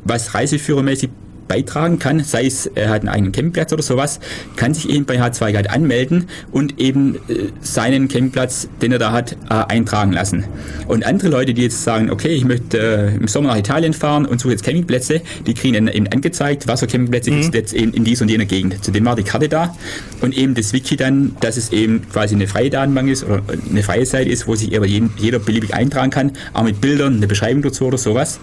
was 0.04 0.34
reiseführermäßig 0.34 1.10
beitragen 1.48 1.98
kann, 1.98 2.22
sei 2.22 2.46
es 2.46 2.66
er 2.74 2.90
hat 2.90 3.00
einen 3.02 3.08
eigenen 3.08 3.32
Campingplatz 3.32 3.72
oder 3.72 3.82
sowas, 3.82 4.20
kann 4.56 4.74
sich 4.74 4.88
eben 4.90 5.04
bei 5.04 5.20
H2 5.20 5.52
Guide 5.52 5.70
anmelden 5.70 6.26
und 6.50 6.78
eben 6.80 7.16
äh, 7.28 7.50
seinen 7.60 8.08
Campingplatz, 8.08 8.68
den 8.82 8.92
er 8.92 8.98
da 8.98 9.12
hat, 9.12 9.32
äh, 9.32 9.54
eintragen 9.68 10.12
lassen. 10.12 10.44
Und 10.86 11.06
andere 11.06 11.28
Leute, 11.28 11.54
die 11.54 11.62
jetzt 11.62 11.82
sagen, 11.84 12.10
okay, 12.10 12.28
ich 12.28 12.44
möchte 12.44 12.78
äh, 12.78 13.16
im 13.16 13.28
Sommer 13.28 13.50
nach 13.50 13.58
Italien 13.58 13.92
fahren 13.92 14.26
und 14.26 14.40
suche 14.40 14.52
jetzt 14.52 14.64
Campingplätze, 14.64 15.22
die 15.46 15.54
kriegen 15.54 15.74
dann 15.74 15.88
eben 15.88 16.06
angezeigt, 16.08 16.66
was 16.66 16.80
für 16.80 16.86
Campingplätze 16.86 17.30
gibt 17.30 17.44
es 17.44 17.50
jetzt 17.52 17.74
eben 17.74 17.92
in 17.92 18.04
dies 18.04 18.20
und 18.22 18.30
jener 18.30 18.44
Gegend. 18.44 18.84
Zudem 18.84 19.04
war 19.04 19.16
die 19.16 19.22
Karte 19.22 19.48
da 19.48 19.74
und 20.20 20.36
eben 20.36 20.54
das 20.54 20.72
Wiki 20.72 20.96
dann, 20.96 21.36
dass 21.40 21.56
es 21.56 21.72
eben 21.72 22.08
quasi 22.10 22.34
eine 22.34 22.46
freie 22.46 22.70
Datenbank 22.70 23.08
ist 23.08 23.24
oder 23.24 23.42
eine 23.70 23.82
freie 23.82 24.06
Seite 24.06 24.30
ist, 24.30 24.46
wo 24.46 24.54
sich 24.54 24.76
aber 24.76 24.86
jeden, 24.86 25.12
jeder 25.18 25.38
beliebig 25.38 25.74
eintragen 25.74 26.10
kann, 26.10 26.32
auch 26.52 26.64
mit 26.64 26.80
Bildern, 26.80 27.16
eine 27.16 27.26
Beschreibung 27.26 27.62
dazu 27.62 27.86
oder 27.86 27.98
sowas. 27.98 28.40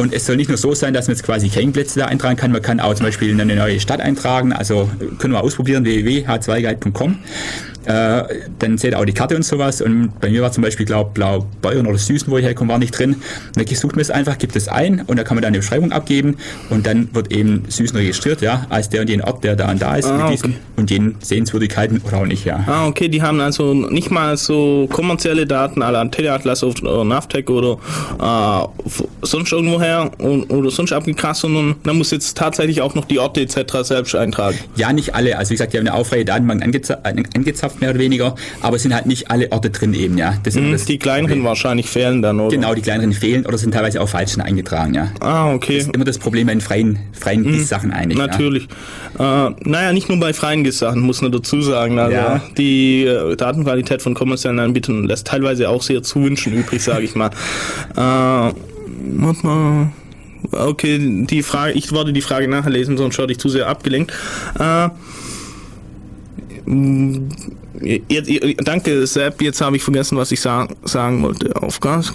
Und 0.00 0.14
es 0.14 0.24
soll 0.24 0.36
nicht 0.36 0.48
nur 0.48 0.56
so 0.56 0.74
sein, 0.74 0.94
dass 0.94 1.08
man 1.08 1.16
jetzt 1.16 1.24
quasi 1.24 1.50
Campingplätze 1.50 2.00
da 2.00 2.06
eintragen 2.06 2.36
kann, 2.36 2.52
man 2.52 2.62
kann 2.62 2.80
auch 2.80 2.94
zum 2.94 3.04
Beispiel 3.04 3.38
eine 3.38 3.54
neue 3.54 3.78
Stadt 3.80 4.00
eintragen, 4.00 4.54
also 4.54 4.88
können 5.18 5.34
wir 5.34 5.42
ausprobieren, 5.42 5.84
www.h2guide.com. 5.84 7.18
Äh, 7.84 8.22
dann 8.58 8.78
seht 8.78 8.92
ihr 8.92 8.98
auch 8.98 9.04
die 9.04 9.12
Karte 9.12 9.36
und 9.36 9.44
sowas. 9.44 9.80
Und 9.80 10.20
bei 10.20 10.30
mir 10.30 10.42
war 10.42 10.52
zum 10.52 10.62
Beispiel, 10.62 10.86
glaube 10.86 11.10
Blau 11.14 11.46
Bayern 11.62 11.86
oder 11.86 11.98
Süßen, 11.98 12.30
wo 12.30 12.38
ich 12.38 12.44
herkomme, 12.44 12.72
war 12.72 12.78
nicht 12.78 12.96
drin. 12.98 13.14
Und 13.14 13.56
dann 13.56 13.66
sucht 13.66 13.92
man 13.96 14.00
es 14.00 14.10
einfach, 14.10 14.38
gibt 14.38 14.56
es 14.56 14.68
ein 14.68 15.02
und 15.06 15.18
da 15.18 15.24
kann 15.24 15.36
man 15.36 15.42
dann 15.42 15.50
eine 15.50 15.58
Beschreibung 15.58 15.92
abgeben 15.92 16.36
und 16.68 16.86
dann 16.86 17.08
wird 17.14 17.32
eben 17.32 17.64
Süßen 17.68 17.96
registriert, 17.96 18.42
ja, 18.42 18.66
als 18.68 18.88
der 18.88 19.02
und 19.02 19.08
den 19.08 19.22
Ort, 19.22 19.44
der 19.44 19.56
da 19.56 19.70
und 19.70 19.80
da 19.80 19.96
ist, 19.96 20.06
Ah, 20.06 20.24
mit 20.24 20.32
diesen 20.32 20.50
okay. 20.50 20.60
und 20.76 20.90
jenen 20.90 21.16
Sehenswürdigkeiten 21.20 22.00
oder 22.06 22.18
auch 22.18 22.26
nicht, 22.26 22.44
ja. 22.44 22.64
Ah, 22.66 22.86
okay, 22.86 23.08
die 23.08 23.22
haben 23.22 23.40
also 23.40 23.74
nicht 23.74 24.10
mal 24.10 24.36
so 24.36 24.88
kommerzielle 24.90 25.46
Daten 25.46 25.82
à 25.82 25.90
la 25.90 26.04
Teleatlas 26.04 26.62
oder 26.64 27.04
Navtec 27.04 27.48
oder 27.50 27.78
äh, 28.20 28.90
sonst 29.22 29.52
irgendwoher 29.52 30.10
und, 30.18 30.50
oder 30.50 30.70
sonst 30.70 30.92
abgegrast, 30.92 31.42
sondern 31.42 31.76
man 31.84 31.96
muss 31.96 32.10
jetzt 32.10 32.36
tatsächlich 32.36 32.80
auch 32.82 32.94
noch 32.94 33.04
die 33.04 33.18
Orte 33.18 33.40
etc. 33.40 33.78
selbst 33.82 34.14
eintragen. 34.14 34.58
Ja, 34.76 34.92
nicht 34.92 35.14
alle. 35.14 35.38
Also 35.38 35.50
wie 35.50 35.54
gesagt, 35.54 35.72
die 35.72 35.78
haben 35.78 35.86
eine 35.86 35.96
auffreie 35.96 36.24
Datenbank 36.24 36.62
angeza 36.62 37.69
angezapft, 37.70 37.80
mehr 37.80 37.90
oder 37.90 37.98
weniger, 37.98 38.34
aber 38.60 38.76
es 38.76 38.82
sind 38.82 38.94
halt 38.94 39.06
nicht 39.06 39.30
alle 39.30 39.50
Orte 39.52 39.70
drin 39.70 39.94
eben, 39.94 40.18
ja. 40.18 40.34
Das 40.42 40.56
immer 40.56 40.72
das 40.72 40.84
Die 40.84 40.98
kleineren 40.98 41.44
wahrscheinlich 41.44 41.88
fehlen 41.88 42.22
dann, 42.22 42.40
oder? 42.40 42.54
Genau, 42.56 42.74
die 42.74 42.82
kleineren 42.82 43.12
fehlen 43.12 43.46
oder 43.46 43.58
sind 43.58 43.72
teilweise 43.72 44.00
auch 44.00 44.08
falsch 44.08 44.38
eingetragen, 44.38 44.94
ja. 44.94 45.10
Ah, 45.20 45.52
okay. 45.52 45.78
Das 45.78 45.86
ist 45.86 45.94
immer 45.94 46.04
das 46.04 46.18
Problem 46.18 46.46
bei 46.46 46.52
den 46.54 46.60
freien, 46.60 46.98
freien 47.12 47.44
GIS-Sachen 47.44 47.92
eigentlich. 47.92 48.18
Natürlich. 48.18 48.64
Äh, 49.18 49.22
naja, 49.64 49.92
nicht 49.92 50.08
nur 50.08 50.20
bei 50.20 50.32
freien 50.32 50.64
GIS-Sachen, 50.64 51.00
muss 51.00 51.20
man 51.22 51.32
dazu 51.32 51.62
sagen. 51.62 51.98
Also 51.98 52.14
Ja. 52.16 52.42
die 52.56 53.04
äh, 53.04 53.36
Datenqualität 53.36 54.02
von 54.02 54.14
kommerziellen 54.14 54.58
Anbietern 54.58 55.04
lässt 55.04 55.26
teilweise 55.26 55.68
auch 55.68 55.82
sehr 55.82 56.02
zu 56.02 56.22
wünschen 56.22 56.52
übrig, 56.52 56.82
sage 56.82 57.04
ich 57.04 57.14
mal. 57.14 57.30
Äh, 57.96 57.96
warte 57.96 59.46
mal. 59.46 59.88
Okay, 60.52 60.98
die 61.26 61.42
Frage, 61.42 61.72
ich 61.72 61.92
wollte 61.92 62.12
die 62.12 62.22
Frage 62.22 62.48
nachher 62.48 62.70
lesen, 62.70 62.96
sonst 62.96 63.14
schaue 63.14 63.30
ich 63.30 63.38
zu 63.38 63.48
sehr 63.48 63.66
abgelenkt. 63.68 64.12
Äh, 64.58 64.88
jetzt, 68.08 68.28
ihr- 68.28 68.54
danke, 68.56 69.06
Sepp. 69.06 69.40
Jetzt 69.42 69.60
habe 69.60 69.76
ich 69.76 69.82
vergessen, 69.82 70.16
was 70.16 70.30
ich 70.32 70.40
sagen, 70.40 70.74
sagen 70.84 71.22
wollte. 71.22 71.54
Auf 71.62 71.80
Gas. 71.80 72.12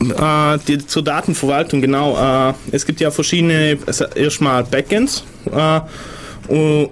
äh, 0.00 0.58
die, 0.68 0.78
zur 0.86 1.02
Datenverwaltung, 1.02 1.80
genau. 1.80 2.16
Äh, 2.50 2.54
es 2.72 2.84
gibt 2.86 3.00
ja 3.00 3.10
verschiedene, 3.10 3.78
erstmal 4.14 4.64
Backends, 4.64 5.24
äh, 5.50 5.80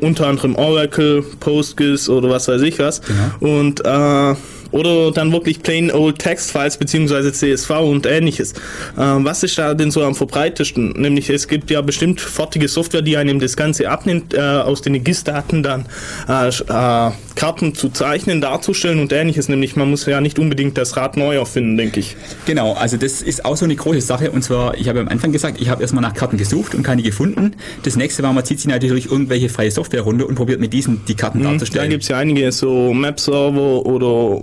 unter 0.00 0.26
anderem 0.26 0.56
Oracle, 0.56 1.22
Postgres 1.40 2.08
oder 2.08 2.28
was 2.30 2.48
weiß 2.48 2.62
ich 2.62 2.78
was. 2.78 3.00
Und, 3.40 3.84
äh, 3.84 4.34
Oder 4.74 5.12
dann 5.12 5.30
wirklich 5.30 5.62
plain 5.62 5.92
old 5.92 6.18
Text-Files 6.18 6.78
beziehungsweise 6.78 7.32
CSV 7.32 7.70
und 7.70 8.06
ähnliches. 8.06 8.54
Ähm, 8.98 9.24
was 9.24 9.44
ist 9.44 9.56
da 9.56 9.72
denn 9.72 9.92
so 9.92 10.02
am 10.02 10.16
verbreitesten? 10.16 10.94
Nämlich 11.00 11.30
es 11.30 11.46
gibt 11.46 11.70
ja 11.70 11.80
bestimmt 11.80 12.20
fertige 12.20 12.66
Software, 12.66 13.02
die 13.02 13.16
einem 13.16 13.38
das 13.38 13.56
Ganze 13.56 13.88
abnimmt, 13.88 14.34
äh, 14.34 14.40
aus 14.40 14.82
den 14.82 15.04
GIS-Daten 15.04 15.62
dann 15.62 15.86
äh, 16.28 16.48
äh, 16.48 17.12
Karten 17.36 17.76
zu 17.76 17.88
zeichnen, 17.90 18.40
darzustellen 18.40 18.98
und 18.98 19.12
ähnliches. 19.12 19.48
Nämlich 19.48 19.76
man 19.76 19.88
muss 19.90 20.06
ja 20.06 20.20
nicht 20.20 20.40
unbedingt 20.40 20.76
das 20.76 20.96
Rad 20.96 21.16
neu 21.16 21.36
erfinden, 21.36 21.76
denke 21.76 22.00
ich. 22.00 22.16
Genau, 22.44 22.72
also 22.72 22.96
das 22.96 23.22
ist 23.22 23.44
auch 23.44 23.56
so 23.56 23.66
eine 23.66 23.76
große 23.76 24.00
Sache. 24.00 24.32
Und 24.32 24.42
zwar, 24.42 24.76
ich 24.76 24.88
habe 24.88 24.98
am 24.98 25.08
Anfang 25.08 25.30
gesagt, 25.30 25.60
ich 25.60 25.68
habe 25.68 25.82
erstmal 25.82 26.02
nach 26.02 26.14
Karten 26.14 26.36
gesucht 26.36 26.74
und 26.74 26.82
keine 26.82 27.02
gefunden. 27.02 27.54
Das 27.84 27.94
nächste 27.94 28.24
war, 28.24 28.32
man 28.32 28.44
zieht 28.44 28.58
sich 28.58 28.68
natürlich 28.68 29.06
irgendwelche 29.08 29.48
freie 29.48 29.70
Software 29.70 30.02
runter 30.02 30.26
und 30.26 30.34
probiert 30.34 30.58
mit 30.58 30.72
diesen 30.72 31.04
die 31.06 31.14
Karten 31.14 31.44
Da 31.44 31.50
darzustellen. 31.50 31.90
gibt 31.90 32.02
es 32.02 32.08
ja 32.08 32.18
einige 32.18 32.50
so 32.50 32.92
Map-Server 32.92 33.86
oder 33.86 34.42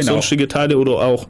Genau. 0.00 0.14
sonstige 0.14 0.48
Teile 0.48 0.78
oder 0.78 0.92
auch 1.00 1.26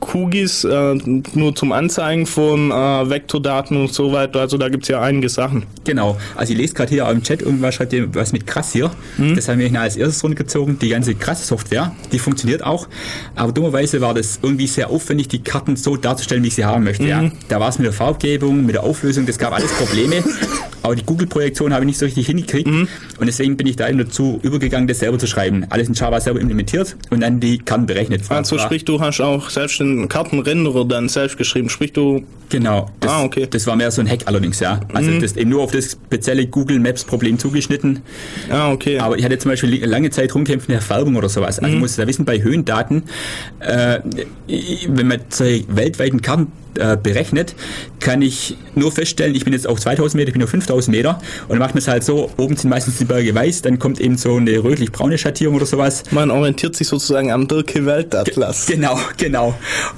QGIS, 0.00 0.64
äh, 0.64 0.94
nur 1.34 1.54
zum 1.54 1.72
Anzeigen 1.72 2.26
von 2.26 2.70
äh, 2.70 2.74
Vektordaten 3.10 3.76
und 3.76 3.92
so 3.92 4.12
weiter. 4.12 4.40
Also 4.40 4.58
da 4.58 4.68
gibt 4.68 4.84
es 4.84 4.88
ja 4.88 5.00
einige 5.00 5.28
Sachen. 5.28 5.64
Genau, 5.84 6.16
also 6.34 6.52
ich 6.52 6.58
lese 6.58 6.74
gerade 6.74 6.90
hier 6.90 7.08
im 7.08 7.22
Chat 7.22 7.42
irgendwas, 7.42 7.74
schreibt 7.74 7.92
ihr 7.92 8.14
was 8.14 8.32
mit 8.32 8.46
krass 8.46 8.72
hier. 8.72 8.90
Mhm. 9.18 9.36
Das 9.36 9.48
haben 9.48 9.58
wir 9.58 9.68
hier 9.68 9.80
als 9.80 9.96
erstes 9.96 10.22
runtergezogen. 10.22 10.78
Die 10.78 10.88
ganze 10.88 11.14
krasse 11.14 11.44
Software, 11.44 11.92
die 12.12 12.18
funktioniert 12.18 12.64
auch. 12.64 12.88
Aber 13.34 13.52
dummerweise 13.52 14.00
war 14.00 14.14
das 14.14 14.40
irgendwie 14.42 14.66
sehr 14.66 14.90
aufwendig, 14.90 15.28
die 15.28 15.42
Karten 15.42 15.76
so 15.76 15.96
darzustellen, 15.96 16.42
wie 16.42 16.48
ich 16.48 16.54
sie 16.54 16.64
haben 16.64 16.84
möchte. 16.84 17.04
Mhm. 17.04 17.08
Ja. 17.08 17.30
Da 17.48 17.60
war 17.60 17.68
es 17.68 17.78
mit 17.78 17.86
der 17.86 17.92
Farbgebung, 17.92 18.64
mit 18.66 18.74
der 18.74 18.82
Auflösung, 18.82 19.26
das 19.26 19.38
gab 19.38 19.52
alles 19.52 19.72
Probleme. 19.72 20.22
Aber 20.86 20.94
die 20.94 21.04
Google-Projektion 21.04 21.72
habe 21.72 21.82
ich 21.82 21.86
nicht 21.86 21.98
so 21.98 22.04
richtig 22.04 22.26
hingekriegt. 22.26 22.68
Mhm. 22.68 22.86
Und 23.18 23.26
deswegen 23.26 23.56
bin 23.56 23.66
ich 23.66 23.74
da 23.74 23.88
eben 23.88 23.98
dazu 23.98 24.38
übergegangen, 24.42 24.86
das 24.86 25.00
selber 25.00 25.18
zu 25.18 25.26
schreiben. 25.26 25.66
Alles 25.68 25.88
in 25.88 25.94
Java 25.94 26.20
selber 26.20 26.40
implementiert 26.40 26.96
und 27.10 27.22
dann 27.22 27.40
die 27.40 27.58
Karten 27.58 27.86
berechnet. 27.86 28.22
Also 28.30 28.56
sprich, 28.56 28.84
du 28.84 29.00
hast 29.00 29.20
auch 29.20 29.50
selbst 29.50 29.80
den 29.86 30.08
Kartenrenderer 30.08 30.84
dann 30.84 31.08
selbst 31.08 31.36
geschrieben. 31.38 31.68
Sprich, 31.68 31.92
du 31.92 32.24
Genau. 32.48 32.88
Das, 33.00 33.10
Ah, 33.10 33.24
okay. 33.24 33.46
Mhm. 33.46 33.50
das 33.50 33.66
war 33.66 33.74
mehr 33.76 33.90
so 33.90 34.00
ein 34.00 34.08
Hack 34.08 34.20
allerdings, 34.26 34.60
ja. 34.60 34.80
Also 34.92 35.18
das 35.18 35.36
eben 35.36 35.50
nur 35.50 35.62
auf 35.62 35.72
das 35.72 35.92
spezielle 35.92 36.46
Google 36.46 36.78
Maps 36.78 37.04
Problem 37.04 37.38
zugeschnitten. 37.38 38.00
Ah, 38.48 38.70
okay. 38.70 38.98
Aber 39.00 39.18
ich 39.18 39.24
hatte 39.24 39.36
zum 39.38 39.50
Beispiel 39.50 39.84
lange 39.84 40.10
Zeit 40.10 40.32
rumkämpfen 40.34 40.72
der 40.72 40.80
Färbung 40.80 41.16
oder 41.16 41.28
sowas. 41.28 41.60
Mhm. 41.60 41.64
Also 41.66 41.78
muss 41.78 41.96
da 41.96 42.06
wissen, 42.06 42.24
bei 42.24 42.40
Höhendaten, 42.42 43.02
äh, 43.60 43.98
wenn 44.88 45.08
man 45.08 45.20
solche 45.28 45.64
weltweiten 45.74 46.22
Karten 46.22 46.52
äh, 46.78 46.96
berechnet, 47.02 47.54
kann 48.00 48.22
ich 48.22 48.56
nur 48.74 48.92
feststellen, 48.92 49.34
ich 49.34 49.44
bin 49.44 49.52
jetzt 49.52 49.66
auf 49.66 49.80
2000 49.80 50.14
Meter, 50.16 50.28
ich 50.28 50.32
bin 50.34 50.42
auf 50.42 50.50
5000 50.50 50.96
Meter 50.96 51.18
und 51.42 51.50
dann 51.50 51.58
macht 51.58 51.74
man 51.74 51.78
es 51.78 51.88
halt 51.88 52.04
so, 52.04 52.30
oben 52.36 52.56
sind 52.56 52.70
meistens 52.70 52.98
die 52.98 53.04
Berge 53.04 53.34
weiß, 53.34 53.62
dann 53.62 53.78
kommt 53.78 54.00
eben 54.00 54.16
so 54.16 54.36
eine 54.36 54.62
rötlich-braune 54.62 55.18
Schattierung 55.18 55.56
oder 55.56 55.66
sowas. 55.66 56.04
Man 56.10 56.30
orientiert 56.30 56.76
sich 56.76 56.88
sozusagen 56.88 57.30
am 57.32 57.48
Dirke 57.48 57.84
Weltatlas. 57.86 58.66
Genau, 58.66 58.98
genau. 59.16 59.54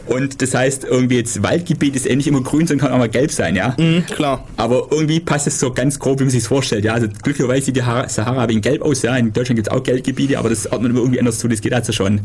Und 0.07 0.41
das 0.43 0.55
heißt, 0.55 0.85
irgendwie 0.85 1.17
jetzt 1.17 1.43
Waldgebiet 1.43 1.97
ist 1.97 2.07
eh 2.09 2.15
nicht 2.17 2.27
immer 2.27 2.43
grün, 2.43 2.67
sondern 2.67 2.87
kann 2.87 2.95
auch 2.95 2.99
mal 2.99 3.09
gelb 3.09 3.31
sein, 3.31 3.57
ja. 3.57 3.75
Mhm, 3.79 4.07
klar. 4.07 4.45
Aber 4.57 4.89
irgendwie 4.91 5.21
passt 5.21 5.47
es 5.47 5.59
so 5.61 5.73
ganz 5.73 5.99
grob, 5.99 6.21
wie 6.21 6.25
man 6.25 6.31
sich 6.31 6.45
vorstellt. 6.45 6.85
Ja, 6.85 6.95
also 6.95 7.09
glücklicherweise 7.23 7.67
sieht 7.67 7.77
die 7.77 7.83
Ha- 7.83 8.09
Sahara 8.09 8.49
wegen 8.49 8.61
gelb 8.61 8.83
aus. 8.83 9.03
Ja, 9.03 9.17
in 9.17 9.33
Deutschland 9.33 9.57
gibt 9.57 9.69
es 9.69 9.73
auch 9.75 9.83
Geldgebiete, 9.83 10.39
aber 10.39 10.49
das 10.49 10.71
ordnet 10.71 10.93
man 10.93 11.03
irgendwie 11.03 11.19
anders 11.21 11.39
zu. 11.39 11.49
Das 11.49 11.61
geht 11.61 11.73
also 11.75 11.93
schon. 11.93 12.21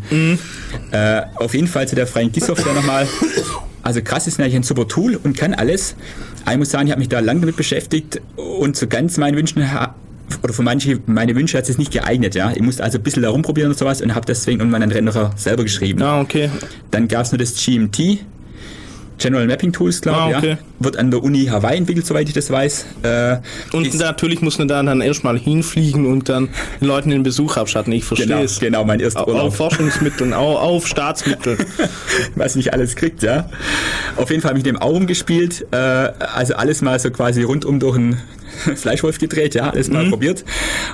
Äh, 0.91 1.21
auf 1.35 1.53
jeden 1.53 1.67
Fall 1.67 1.87
zu 1.87 1.95
der 1.95 2.07
freien 2.07 2.31
GIS-Software 2.31 2.73
nochmal. 2.73 3.07
Also 3.83 4.01
krass 4.01 4.27
ist 4.27 4.39
natürlich 4.39 4.55
ein 4.55 4.63
super 4.63 4.87
Tool 4.87 5.19
und 5.21 5.37
kann 5.37 5.53
alles. 5.53 5.95
Ich 6.49 6.57
muss 6.57 6.71
sagen, 6.71 6.87
ich 6.87 6.91
habe 6.91 6.99
mich 6.99 7.09
da 7.09 7.19
lange 7.19 7.41
damit 7.41 7.57
beschäftigt 7.57 8.21
und 8.35 8.75
so 8.75 8.87
ganz 8.87 9.17
meinen 9.17 9.37
Wünschen 9.37 9.63
oder 10.41 10.53
für 10.53 10.63
manche 10.63 10.99
meine 11.05 11.35
Wünsche 11.35 11.57
hat 11.57 11.69
es 11.69 11.77
nicht 11.77 11.91
geeignet, 11.91 12.33
ja. 12.33 12.51
Ich 12.51 12.61
musste 12.61 12.83
also 12.83 12.97
ein 12.97 13.03
bisschen 13.03 13.21
da 13.21 13.29
rumprobieren 13.29 13.71
und 13.71 13.77
sowas 13.77 14.01
und 14.01 14.15
habe 14.15 14.25
deswegen 14.25 14.59
irgendwann 14.59 14.81
einen 14.81 14.91
Renderer 14.91 15.31
selber 15.35 15.63
geschrieben. 15.63 16.01
Ah, 16.01 16.21
okay. 16.21 16.49
Dann 16.91 17.07
gab 17.07 17.25
es 17.25 17.31
nur 17.31 17.39
das 17.39 17.53
GMT, 17.53 18.19
General 19.19 19.45
Mapping 19.47 19.71
Tools, 19.71 20.01
glaube 20.01 20.17
Ah, 20.19 20.29
ich. 20.31 20.37
okay. 20.37 20.49
Ja. 20.51 20.57
Wird 20.79 20.97
an 20.97 21.11
der 21.11 21.23
Uni 21.23 21.45
Hawaii 21.45 21.77
entwickelt, 21.77 22.05
soweit 22.05 22.27
ich 22.27 22.33
das 22.33 22.49
weiß. 22.49 22.85
Äh, 23.03 23.37
Und 23.71 23.93
natürlich 23.99 24.41
muss 24.41 24.57
man 24.57 24.67
da 24.67 24.83
dann 24.83 24.99
erstmal 25.01 25.37
hinfliegen 25.39 26.05
und 26.05 26.27
dann 26.29 26.49
den 26.81 26.87
Leuten 26.87 27.09
den 27.09 27.23
Besuch 27.23 27.55
abschatten. 27.57 27.93
Ich 27.93 28.03
verstehe 28.03 28.27
genau, 28.27 28.41
es. 28.41 28.59
genau, 28.59 28.83
mein 28.83 28.99
erster 28.99 29.21
Au- 29.21 29.27
Urlaub. 29.31 29.43
Auf 29.47 29.55
Forschungsmitteln, 29.55 30.33
au- 30.33 30.57
auf 30.57 30.87
Staatsmitteln. 30.87 31.57
was 32.35 32.55
nicht 32.55 32.73
alles 32.73 32.95
kriegt, 32.95 33.23
ja. 33.23 33.49
Auf 34.17 34.29
jeden 34.29 34.41
Fall 34.41 34.49
habe 34.49 34.59
ich 34.59 34.63
dem 34.63 34.77
Augen 34.77 35.07
gespielt, 35.07 35.65
äh, 35.71 35.75
also 35.77 36.55
alles 36.55 36.81
mal 36.81 36.99
so 36.99 37.09
quasi 37.11 37.43
rundum 37.43 37.79
durch 37.79 37.95
einen 37.97 38.21
Fleischwolf 38.75 39.17
gedreht, 39.17 39.55
ja, 39.55 39.69
alles 39.69 39.87
Mhm. 39.87 39.93
mal 39.93 40.09
probiert. 40.09 40.43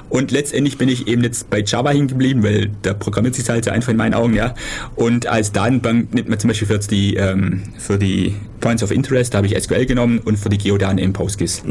Und 0.10 0.32
letztendlich 0.32 0.78
bin 0.78 0.90
ich 0.90 1.08
eben 1.08 1.24
jetzt 1.24 1.50
bei 1.50 1.62
Java 1.66 1.90
hängen 1.92 2.08
geblieben, 2.08 2.44
weil 2.44 2.72
da 2.82 2.94
programmiert 2.94 3.36
sich 3.36 3.48
halt 3.50 3.66
so 3.66 3.72
einfach 3.72 3.90
in 3.90 3.98
meinen 3.98 4.14
Augen, 4.14 4.34
ja. 4.34 4.54
Und 4.96 5.28
als 5.28 5.52
Datenbank 5.52 6.14
nimmt 6.14 6.30
man 6.30 6.40
zum 6.40 6.50
Beispiel 6.50 6.68
für 6.68 6.80
die, 6.80 7.16
ähm, 7.16 7.64
für 7.78 7.98
die 7.98 8.36
Points 8.62 8.84
of 8.84 8.92
Interest, 8.92 9.34
da 9.34 9.38
habe 9.38 9.48
ich 9.48 9.56
SQL 9.62 9.86
genommen 9.86 10.20
und 10.20 10.38
für 10.38 10.50
die 10.50 10.58
Geodaten 10.58 10.98
eben 10.98 11.14
PostGIS. 11.14 11.64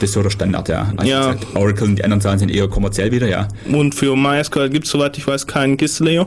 Das 0.00 0.10
ist 0.10 0.12
so 0.12 0.22
der 0.22 0.30
Standard, 0.30 0.68
ja. 0.68 0.92
Also 0.96 1.02
Mhm. 1.02 1.06
Ja. 1.08 1.32
gesagt, 1.32 1.46
Oracle 1.56 1.88
und 1.88 1.96
die 1.98 2.04
anderen 2.04 2.20
Sachen 2.20 2.38
sind 2.38 2.50
eher 2.50 2.68
kommerziell 2.68 3.12
wieder, 3.12 3.28
ja. 3.28 3.48
Und 3.70 3.94
für 3.94 4.16
MySQL 4.16 4.68
gibt 4.70 4.84
es, 4.86 4.90
soweit 4.92 5.16
ich 5.16 5.26
weiß, 5.26 5.46
keinen 5.46 5.76
GIS-Layer. 5.76 6.26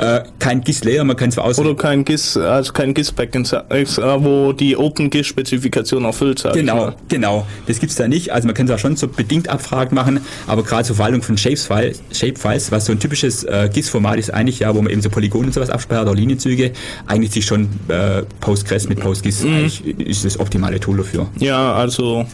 Äh, 0.00 0.20
kein 0.38 0.62
GIS-Layer, 0.62 1.04
man 1.04 1.16
kann 1.16 1.30
zwar 1.30 1.44
auswählen. 1.44 1.70
Oder 1.70 1.76
kein 1.76 2.04
GIS, 2.04 2.36
also 2.36 2.72
kein 2.72 2.94
GIS-Backend, 2.94 3.52
äh, 3.52 3.84
wo 4.18 4.52
die 4.52 4.76
OpenGIS-Spezifikation 4.76 6.04
erfüllt, 6.04 6.44
ich 6.44 6.52
Genau, 6.52 6.92
genau. 7.08 7.46
Das 7.66 7.80
gibt's 7.80 7.96
da 7.96 8.08
nicht. 8.08 8.32
Also 8.32 8.46
man 8.46 8.54
kann 8.54 8.66
zwar 8.66 8.78
schon 8.78 8.96
so 8.96 9.08
bedingt 9.08 9.48
Abfragen 9.48 9.94
machen, 9.94 10.20
aber 10.46 10.62
gerade 10.62 10.84
zur 10.84 10.96
Verwaltung 10.96 11.22
von 11.22 11.36
Shapes-Files, 11.36 12.02
Shapefiles, 12.12 12.70
was 12.70 12.86
so 12.86 12.92
ein 12.92 13.00
typisches 13.00 13.44
äh, 13.44 13.68
GIS-Format 13.72 14.18
ist 14.18 14.32
eigentlich, 14.32 14.60
ja, 14.60 14.74
wo 14.74 14.82
man 14.82 14.92
eben 14.92 15.02
so 15.02 15.10
Polygone 15.10 15.46
und 15.46 15.52
sowas 15.52 15.70
abspeichert 15.70 16.06
oder 16.08 16.14
Linienzüge, 16.14 16.72
eigentlich 17.06 17.32
sich 17.32 17.44
schon 17.44 17.68
äh, 17.88 18.22
Postgres 18.40 18.88
mit 18.88 19.00
PostGIS 19.00 19.44
eigentlich 19.44 19.98
ist 19.98 20.24
das 20.24 20.38
optimale 20.38 20.80
Tool 20.80 20.98
dafür. 20.98 21.28
Ja, 21.38 21.74
also 21.74 22.26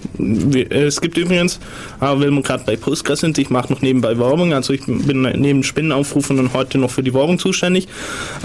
es 0.71 1.01
gibt 1.01 1.17
übrigens, 1.17 1.61
aber 2.01 2.21
wenn 2.21 2.35
wir 2.35 2.43
gerade 2.43 2.65
bei 2.65 2.77
Postgres 2.77 3.21
sind, 3.21 3.39
ich 3.39 3.51
mache 3.51 3.73
noch 3.73 3.83
nebenbei 3.83 4.19
Werbung, 4.19 4.53
also 4.53 4.73
ich 4.73 4.85
bin 4.87 5.23
neben 5.23 5.63
Spinnenaufrufen 5.63 6.39
und 6.39 6.53
heute 6.53 6.79
noch 6.79 6.91
für 6.91 7.03
die 7.03 7.12
Werbung 7.15 7.39
zuständig. 7.39 7.89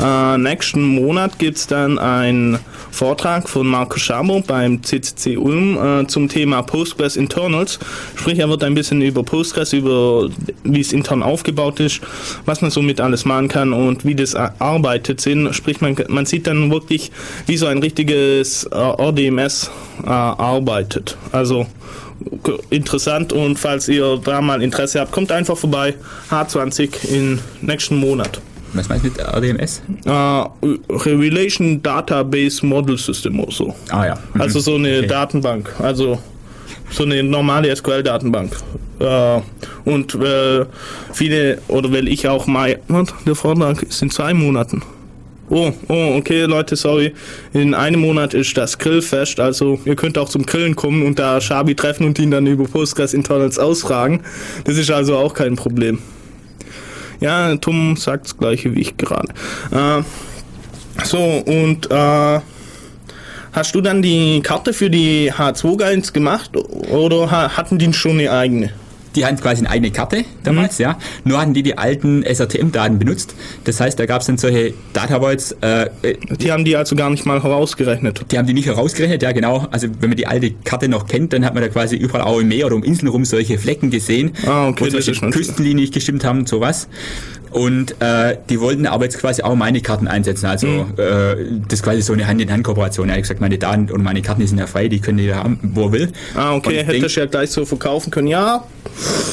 Äh, 0.02 0.38
nächsten 0.38 0.84
Monat 0.84 1.40
gibt's 1.40 1.68
dann 1.68 1.98
einen 2.00 2.60
Vortrag 2.92 3.48
von 3.48 3.68
Marco 3.68 3.98
Schabo 3.98 4.42
beim 4.46 4.82
CCC 4.84 5.38
Ulm 5.38 5.78
äh, 5.78 6.08
zum 6.08 6.30
Thema 6.30 6.62
Postgres 6.62 7.16
Internals. 7.16 7.80
Sprich, 8.16 8.40
er 8.40 8.50
wird 8.50 8.64
ein 8.64 8.74
bisschen 8.74 9.02
über 9.02 9.24
Postgres, 9.24 9.74
über 9.74 10.30
wie 10.64 10.82
es 10.82 10.94
intern 10.94 11.24
aufgebaut 11.24 11.80
ist, 11.80 12.02
was 12.46 12.62
man 12.62 12.72
so 12.72 12.82
mit 12.82 13.00
alles 13.00 13.26
machen 13.26 13.48
kann 13.48 13.74
und 13.74 14.06
wie 14.06 14.16
das 14.16 14.36
arbeitet 14.36 15.22
sind. 15.22 15.54
Sprich, 15.54 15.82
man, 15.82 15.96
man 16.08 16.26
sieht 16.26 16.48
dann 16.48 16.72
wirklich, 16.72 17.12
wie 17.46 17.58
so 17.58 17.68
ein 17.68 17.80
richtiges 17.80 18.64
äh, 18.66 18.76
RDMS 18.76 19.70
äh, 20.04 20.10
arbeitet. 20.10 21.18
Also 21.32 21.68
interessant 22.70 23.34
und 23.34 23.58
falls 23.58 23.88
ihr 23.88 24.20
da 24.24 24.42
mal 24.42 24.62
Interesse 24.62 25.00
habt, 25.00 25.12
kommt 25.12 25.32
einfach 25.32 25.58
vorbei. 25.58 25.96
H20 26.32 27.10
in 27.10 27.40
nächsten 27.62 27.98
Monat. 27.98 28.42
Was 28.78 28.90
meinst 28.90 29.06
du 29.06 29.10
mit 29.10 29.20
RDMS? 29.20 29.82
Äh, 30.06 30.12
Relation 30.90 31.82
Database 31.82 32.66
Model 32.66 32.98
System 32.98 33.40
oder 33.40 33.52
so. 33.52 33.76
Ah 33.90 34.06
ja. 34.06 34.20
Mhm. 34.34 34.42
Also 34.42 34.60
so 34.60 34.76
eine 34.76 34.98
Okay. 35.00 35.08
Datenbank. 35.08 35.74
Also 35.80 36.20
so 36.92 37.04
eine 37.04 37.22
normale 37.24 37.76
SQL-Datenbank. 37.76 38.52
Äh, 39.00 39.40
und 39.86 40.16
äh, 40.16 40.66
viele, 41.14 41.60
oder 41.68 41.92
will 41.92 42.08
ich 42.08 42.28
auch 42.28 42.48
mal, 42.48 42.80
der 43.26 43.36
Vortrag 43.36 43.84
ist 43.84 44.02
in 44.02 44.10
zwei 44.10 44.34
Monaten. 44.34 44.82
Oh, 45.50 45.72
oh, 45.88 46.16
okay, 46.18 46.42
Leute, 46.44 46.76
sorry. 46.76 47.14
In 47.54 47.74
einem 47.74 48.02
Monat 48.02 48.34
ist 48.34 48.58
das 48.58 48.78
Grillfest, 48.78 49.40
also 49.40 49.80
ihr 49.86 49.96
könnt 49.96 50.18
auch 50.18 50.28
zum 50.28 50.46
Grillen 50.46 50.76
kommen 50.76 51.04
und 51.06 51.20
da 51.20 51.40
Shabi 51.40 51.74
treffen 51.74 52.06
und 52.06 52.20
ihn 52.20 52.32
dann 52.32 52.46
über 52.48 52.66
Postgres 52.66 53.14
Internals 53.14 53.58
ausfragen. 53.58 54.22
Das 54.66 54.78
ist 54.78 54.92
also 54.92 55.16
auch 55.16 55.34
kein 55.34 55.56
Problem. 55.56 56.00
Ja, 57.20 57.56
Tom 57.58 57.96
sagt 57.96 58.26
das 58.26 58.38
gleiche 58.38 58.74
wie 58.76 58.82
ich 58.82 58.98
gerade. 58.98 59.30
Äh, 59.72 60.04
so, 61.04 61.18
und 61.18 61.90
äh, 61.92 62.40
hast 63.54 63.76
du 63.76 63.82
dann 63.82 64.02
die 64.02 64.42
Karte 64.42 64.74
für 64.74 64.90
die 64.90 65.32
H2-Guides 65.32 66.14
gemacht 66.14 66.56
oder 66.56 67.30
ha 67.32 67.58
hatten 67.58 67.78
die 67.78 67.92
schon 67.94 68.20
eine 68.20 68.32
eigene? 68.32 68.72
Die 69.18 69.26
hatten 69.26 69.38
quasi 69.38 69.62
eine 69.66 69.72
eigene 69.72 69.90
Karte 69.90 70.24
damals, 70.44 70.78
ja. 70.78 70.98
Nur 71.24 71.42
hatten 71.42 71.56
die 71.56 71.64
die 71.64 71.76
alten 71.78 72.22
SRTM-Daten 72.24 73.00
benutzt. 73.00 73.34
Das 73.64 73.80
heißt, 73.80 73.98
da 74.00 74.06
gab 74.06 74.22
es 74.22 74.28
dann 74.28 74.38
solche 74.38 74.76
Datavoids, 74.94 75.56
äh, 75.64 75.88
äh, 76.04 76.16
Die 76.40 76.52
haben 76.52 76.64
die 76.64 76.76
also 76.76 76.96
gar 76.96 77.10
nicht 77.10 77.26
mal 77.26 77.42
herausgerechnet. 77.42 78.22
Die 78.32 78.38
haben 78.38 78.46
die 78.46 78.54
nicht 78.54 78.68
herausgerechnet, 78.68 79.24
ja 79.24 79.32
genau. 79.32 79.68
Also 79.72 79.88
wenn 80.00 80.12
man 80.12 80.18
die 80.18 80.28
alte 80.28 80.52
Karte 80.64 80.88
noch 80.88 81.08
kennt, 81.08 81.34
dann 81.34 81.44
hat 81.44 81.56
man 81.56 81.64
da 81.64 81.70
quasi 81.70 81.96
überall 81.96 82.22
auch 82.28 82.40
im 82.40 82.48
Meer 82.50 82.68
oder 82.68 82.76
um 82.76 82.84
Inseln 82.84 83.08
rum 83.08 83.26
solche 83.26 83.58
Flecken 83.58 83.90
gesehen, 83.90 84.34
Ah, 84.46 84.68
okay, 84.68 84.82
wo 84.92 84.96
natürlich- 84.96 85.20
Küstenlinien 85.32 85.78
nicht 85.80 85.94
gestimmt 85.96 86.24
haben 86.24 86.40
und 86.40 86.48
sowas. 86.50 86.88
Und 87.50 87.96
äh, 88.02 88.38
die 88.50 88.60
wollten 88.60 88.86
aber 88.86 89.06
jetzt 89.06 89.20
quasi 89.20 89.42
auch 89.42 89.56
meine 89.56 89.80
Karten 89.82 90.08
einsetzen. 90.08 90.46
Also 90.48 90.68
Mhm. 90.68 90.94
äh, 90.98 91.62
das 91.68 91.80
ist 91.80 91.84
quasi 91.84 92.02
so 92.02 92.12
eine 92.14 92.28
Hand-in-Hand-Kooperation. 92.28 93.08
Ja, 93.10 93.16
ich 93.16 93.22
gesagt, 93.22 93.40
meine 93.42 93.58
Daten 93.58 93.90
und 93.90 94.04
meine 94.04 94.22
Karten 94.22 94.46
sind 94.46 94.60
ja 94.60 94.68
frei, 94.68 94.90
die 94.90 95.00
können 95.00 95.18
jeder 95.18 95.38
haben, 95.38 95.58
wo 95.74 95.86
er 95.86 95.92
will. 95.94 96.10
Ah, 96.36 96.54
okay, 96.56 96.84
hätte 96.84 97.06
ich 97.06 97.16
ja 97.16 97.26
gleich 97.26 97.50
so 97.50 97.66
verkaufen 97.66 98.12
können. 98.12 98.28
Ja, 98.28 98.66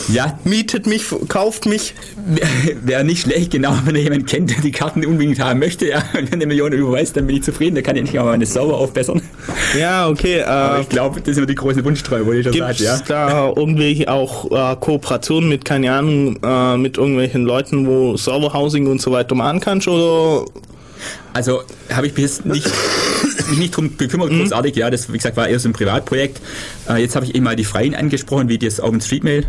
Ja, 0.08 0.38
Miet 0.44 0.64
mietet 0.74 0.86
mich, 0.86 1.04
kauft 1.28 1.66
mich. 1.66 1.94
Wäre 2.82 3.04
nicht 3.04 3.22
schlecht, 3.22 3.50
genau, 3.52 3.74
wenn 3.84 3.96
ihr 3.96 4.02
jemanden 4.02 4.26
kennt, 4.26 4.50
der 4.50 4.60
die 4.60 4.70
Karten 4.72 5.04
unbedingt 5.04 5.38
haben 5.40 5.58
möchte, 5.60 5.88
ja, 5.88 6.02
und 6.18 6.32
eine 6.32 6.46
Million 6.46 6.72
überweist, 6.72 7.16
dann 7.16 7.26
bin 7.26 7.36
ich 7.36 7.42
zufrieden, 7.42 7.74
dann 7.76 7.84
kann 7.84 7.96
ich 7.96 8.00
endlich 8.00 8.20
mal 8.20 8.24
meine 8.30 8.46
Server 8.46 8.74
aufbessern. 8.74 9.22
Ja, 9.78 10.08
okay. 10.08 10.42
Aber 10.46 10.78
Äh, 10.78 10.82
ich 10.82 10.88
glaube, 10.88 11.20
das 11.20 11.30
ist 11.30 11.36
immer 11.38 11.46
die 11.46 11.54
große 11.54 11.84
Wunschträume, 11.84 12.26
wollte 12.26 12.40
ich 12.40 12.44
schon 12.44 12.52
Gibt 12.52 12.78
sagen, 12.78 13.02
es 13.02 13.08
ja. 13.08 13.28
da 13.28 13.52
irgendwie 13.56 14.06
auch 14.08 14.50
äh, 14.50 14.76
Kooperationen 14.78 15.48
mit, 15.48 15.64
keine 15.64 15.92
Ahnung, 15.92 16.38
äh, 16.42 16.76
mit 16.76 16.98
irgendwelchen 16.98 17.44
Leuten, 17.44 17.86
wo 17.86 18.16
Serverhousing 18.16 18.86
und 18.86 19.00
so 19.00 19.10
weiter 19.12 19.34
machen 19.34 19.60
kannst? 19.60 19.88
Oder 19.88 20.44
Also 21.32 21.62
habe 21.92 22.06
ich 22.06 22.14
bis 22.14 22.22
jetzt 22.38 22.46
nicht, 22.46 22.70
mich 23.50 23.58
nicht 23.58 23.76
drum 23.76 23.96
gekümmert, 23.96 24.30
Mhm. 24.30 24.40
großartig. 24.40 24.76
Ja, 24.76 24.90
das, 24.90 25.12
wie 25.12 25.16
gesagt, 25.16 25.36
war 25.36 25.48
eher 25.48 25.58
so 25.58 25.68
ein 25.68 25.72
Privatprojekt. 25.72 26.40
Äh, 26.88 27.00
jetzt 27.02 27.16
habe 27.16 27.26
ich 27.26 27.34
eben 27.34 27.44
mal 27.44 27.56
die 27.56 27.64
Freien 27.64 27.94
angesprochen, 27.94 28.48
wie 28.48 28.58
das 28.58 28.80
OpenStreetMail. 28.80 29.44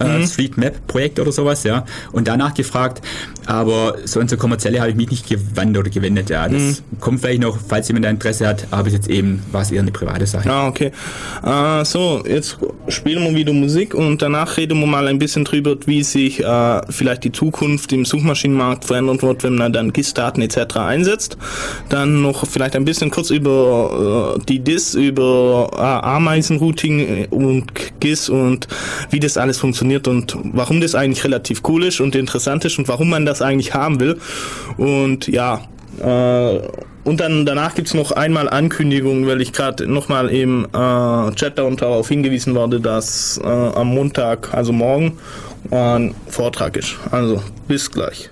Äh, 0.00 0.18
Mhm. 0.18 0.26
Streetmap-Projekt 0.26 1.18
oder 1.20 1.32
sowas, 1.32 1.64
ja, 1.64 1.84
und 2.12 2.28
danach 2.28 2.54
gefragt, 2.54 3.02
aber 3.46 3.96
so 4.04 4.20
ins 4.20 4.36
kommerzielle 4.36 4.80
habe 4.80 4.90
ich 4.90 4.96
mich 4.96 5.10
nicht 5.10 5.28
gewandt 5.28 5.76
oder 5.76 5.90
gewendet, 5.90 6.30
ja. 6.30 6.48
Das 6.48 6.62
Mhm. 6.62 6.76
kommt 7.00 7.20
vielleicht 7.20 7.40
noch, 7.42 7.58
falls 7.66 7.88
jemand 7.88 8.04
da 8.04 8.10
Interesse 8.10 8.46
hat, 8.46 8.66
aber 8.70 8.84
bis 8.84 8.92
jetzt 8.94 9.08
eben 9.08 9.42
war 9.52 9.62
es 9.62 9.70
eher 9.70 9.80
eine 9.82 9.90
private 9.90 10.26
Sache. 10.26 10.50
Ah, 10.50 10.68
okay. 10.68 10.92
Äh, 11.44 11.84
so, 11.84 12.22
jetzt 12.26 12.58
spielen 12.88 13.22
wir 13.24 13.34
wieder 13.34 13.52
Musik 13.52 13.94
und 13.94 14.22
danach 14.22 14.56
reden 14.56 14.78
wir 14.80 14.86
mal 14.86 15.06
ein 15.08 15.18
bisschen 15.18 15.44
drüber, 15.44 15.76
wie 15.86 16.02
sich 16.02 16.42
äh, 16.42 16.80
vielleicht 16.90 17.24
die 17.24 17.32
Zukunft 17.32 17.92
im 17.92 18.04
Suchmaschinenmarkt 18.04 18.84
verändern 18.84 19.20
wird, 19.22 19.42
wenn 19.44 19.56
man 19.56 19.72
dann 19.72 19.92
GIS-Daten 19.92 20.40
etc. 20.42 20.76
einsetzt. 20.76 21.36
Dann 21.88 22.22
noch 22.22 22.46
vielleicht 22.46 22.76
ein 22.76 22.84
bisschen 22.84 23.10
kurz 23.10 23.30
über 23.30 24.36
äh, 24.38 24.44
die 24.48 24.60
DIS, 24.60 24.94
über 24.94 25.70
äh, 25.74 25.80
Ameisenrouting 26.06 27.26
und 27.30 27.72
GIS 28.00 28.28
und 28.28 28.68
wie 29.10 29.20
das 29.20 29.36
alles 29.36 29.58
funktioniert 29.58 29.81
und 30.08 30.36
warum 30.52 30.80
das 30.80 30.94
eigentlich 30.94 31.24
relativ 31.24 31.62
cool 31.68 31.84
ist 31.84 32.00
und 32.00 32.14
interessant 32.14 32.64
ist 32.64 32.78
und 32.78 32.88
warum 32.88 33.10
man 33.10 33.26
das 33.26 33.42
eigentlich 33.42 33.74
haben 33.74 34.00
will. 34.00 34.18
Und 34.76 35.28
ja, 35.28 35.62
äh, 36.00 36.60
und 37.04 37.20
dann 37.20 37.44
danach 37.44 37.74
gibt's 37.74 37.94
noch 37.94 38.12
einmal 38.12 38.48
Ankündigungen, 38.48 39.26
weil 39.26 39.40
ich 39.40 39.52
gerade 39.52 39.86
nochmal 39.86 40.28
im 40.28 40.66
äh, 40.66 41.32
Chat 41.34 41.58
darauf 41.58 42.08
hingewiesen 42.08 42.54
wurde, 42.54 42.80
dass 42.80 43.40
äh, 43.42 43.46
am 43.46 43.88
Montag, 43.88 44.54
also 44.54 44.72
morgen, 44.72 45.18
ein 45.70 46.14
Vortrag 46.28 46.76
ist. 46.76 46.96
Also 47.10 47.42
bis 47.68 47.90
gleich. 47.90 48.30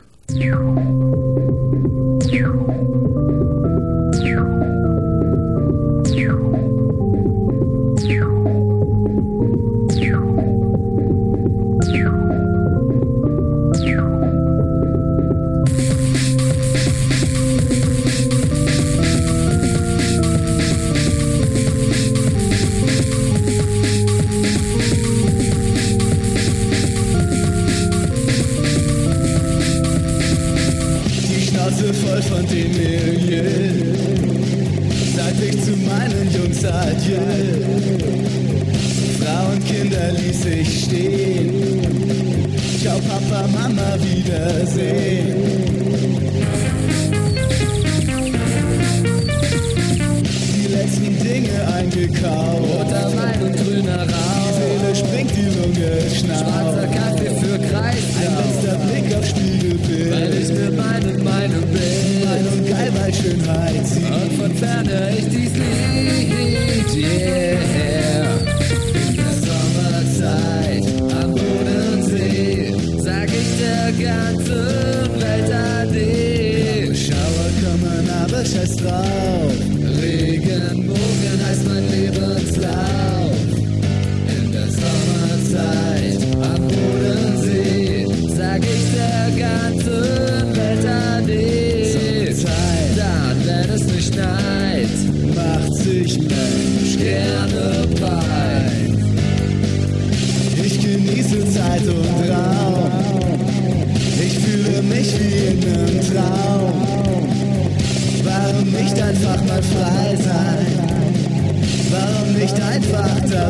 Eingekauft. 52.01 52.63
Roter 52.63 53.13
Wein 53.17 53.43
und 53.43 53.57
grüner 53.57 54.03
Rauch. 54.03 54.49
Die 54.49 54.55
Seele 54.57 54.97
springt, 54.97 55.31
die 55.37 55.51
Lunge 55.59 56.11
schnauft. 56.11 56.41
Schwarzer 56.41 56.87
Kaffee 56.87 57.31
für 57.41 57.59
Kreis. 57.59 57.97
Ein 58.21 58.33
letzter 58.41 58.77
Blick 58.79 59.17
auf 59.17 59.27
Spiegelbild. 59.27 60.13
Weil 60.13 60.35
ich 60.35 60.49
mir 60.49 60.71
meinen, 60.71 61.25
meinem 61.25 61.63
Bild. 61.69 62.25
Mein 62.25 62.47
und 62.47 62.69
geil, 62.69 62.93
weil 62.95 63.13
Schönheit 63.13 63.87
zieht. 63.87 64.11
Und 64.11 64.33
von 64.33 64.55
ferne 64.55 65.11
ich 65.19 65.30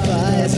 einfach 0.08 0.49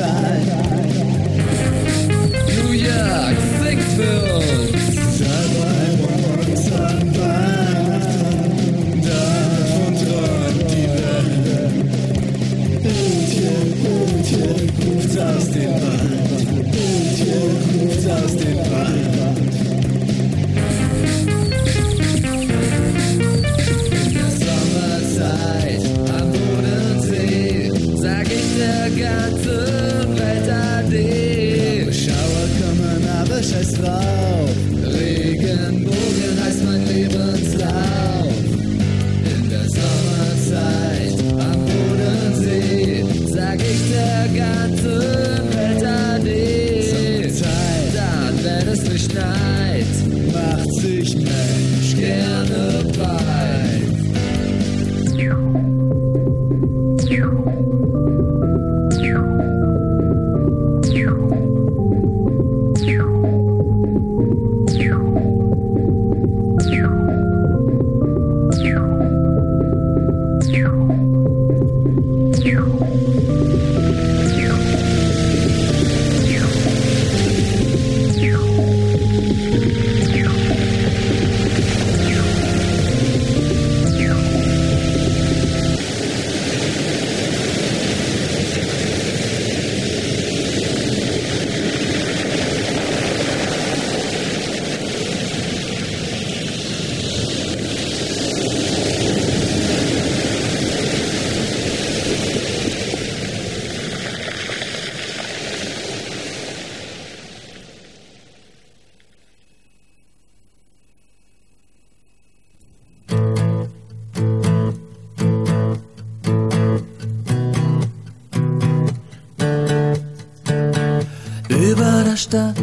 der 122.12 122.18
Stadt 122.18 122.56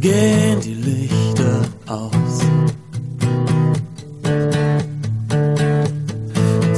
gehen 0.00 0.60
die 0.60 0.74
Lichter 0.74 1.62
aus. 1.86 2.40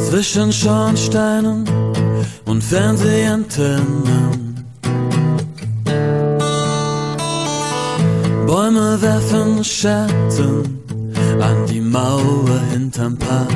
Zwischen 0.09 0.53
Schornsteinen 0.53 1.69
und 2.47 2.65
Fernsehantennen. 2.65 4.65
Bäume 8.47 9.03
werfen 9.03 9.65
Schatten 9.65 10.81
an 11.41 11.67
die 11.69 11.81
Mauer 11.81 12.61
hinterm 12.73 13.19
Park. 13.19 13.53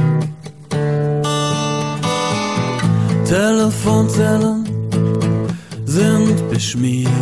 Telefonzellen 3.25 4.65
sind 5.87 6.51
beschmiert. 6.51 7.20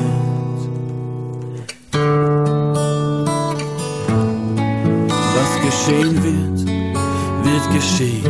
Wird 8.00 8.27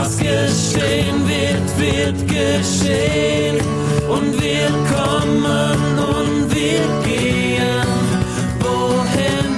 Was 0.00 0.16
geschehen 0.16 1.26
wird, 1.26 1.68
wird 1.76 2.28
geschehen 2.28 3.56
und 4.08 4.40
wir 4.40 4.68
kommen 4.94 5.98
und 5.98 6.54
wir 6.54 6.84
gehen. 7.04 7.88
Wohin? 8.60 9.50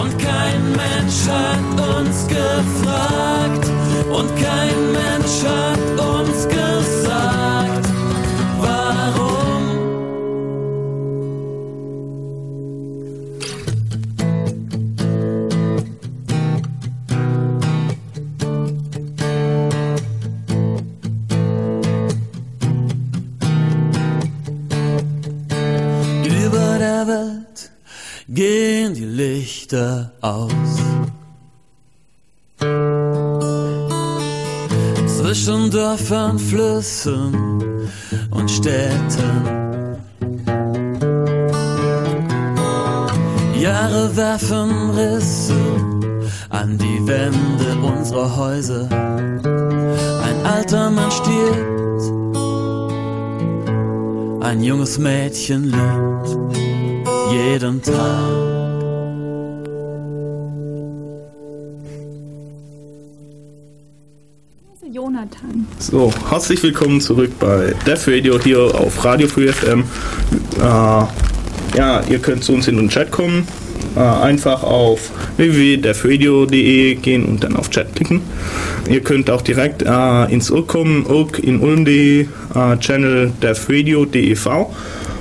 Und 0.00 0.12
kein 0.20 0.62
Mensch 0.82 1.20
hat 1.26 1.98
uns 1.98 2.28
gefragt 2.28 3.66
und 4.08 4.28
kein 4.36 4.78
Mensch 4.92 5.38
hat 5.42 5.86
uns 6.14 6.35
aus. 30.26 30.80
Zwischen 35.06 35.70
Dörfern, 35.70 36.38
Flüssen 36.38 37.88
und 38.30 38.50
Städten. 38.50 39.96
Jahre 43.60 44.16
werfen 44.16 44.90
Risse 44.90 45.54
an 46.50 46.78
die 46.78 47.06
Wände 47.06 47.70
unserer 47.82 48.36
Häuser. 48.36 48.88
Ein 50.28 50.44
alter 50.44 50.90
Mann 50.90 51.10
stirbt, 51.10 52.04
ein 54.42 54.62
junges 54.62 54.98
Mädchen 54.98 55.64
lebt 55.64 56.38
jeden 57.30 57.82
Tag. 57.82 58.55
Jonathan. 64.96 65.66
So, 65.78 66.10
herzlich 66.30 66.62
willkommen 66.62 67.02
zurück 67.02 67.32
bei 67.38 67.74
Def 67.86 68.08
Radio 68.08 68.40
hier 68.40 68.60
auf 68.60 69.04
Radio 69.04 69.28
Free 69.28 69.52
FM. 69.52 69.84
Äh, 70.56 70.62
ja, 71.76 72.00
ihr 72.08 72.18
könnt 72.18 72.42
zu 72.44 72.54
uns 72.54 72.66
in 72.66 72.78
den 72.78 72.88
Chat 72.88 73.10
kommen. 73.10 73.46
Äh, 73.94 74.00
einfach 74.00 74.62
auf 74.62 75.10
www.defradio.de 75.36 76.94
gehen 76.94 77.26
und 77.26 77.44
dann 77.44 77.56
auf 77.56 77.68
Chat 77.68 77.94
klicken. 77.94 78.22
Ihr 78.88 79.02
könnt 79.02 79.28
auch 79.28 79.42
direkt 79.42 79.82
äh, 79.82 80.32
ins 80.32 80.50
Urk 80.50 80.68
kommen, 80.68 81.04
Urk 81.04 81.40
in 81.40 81.60
Ulm.de, 81.60 82.22
äh, 82.22 82.78
Channel 82.78 83.32
defradio.dev 83.42 84.48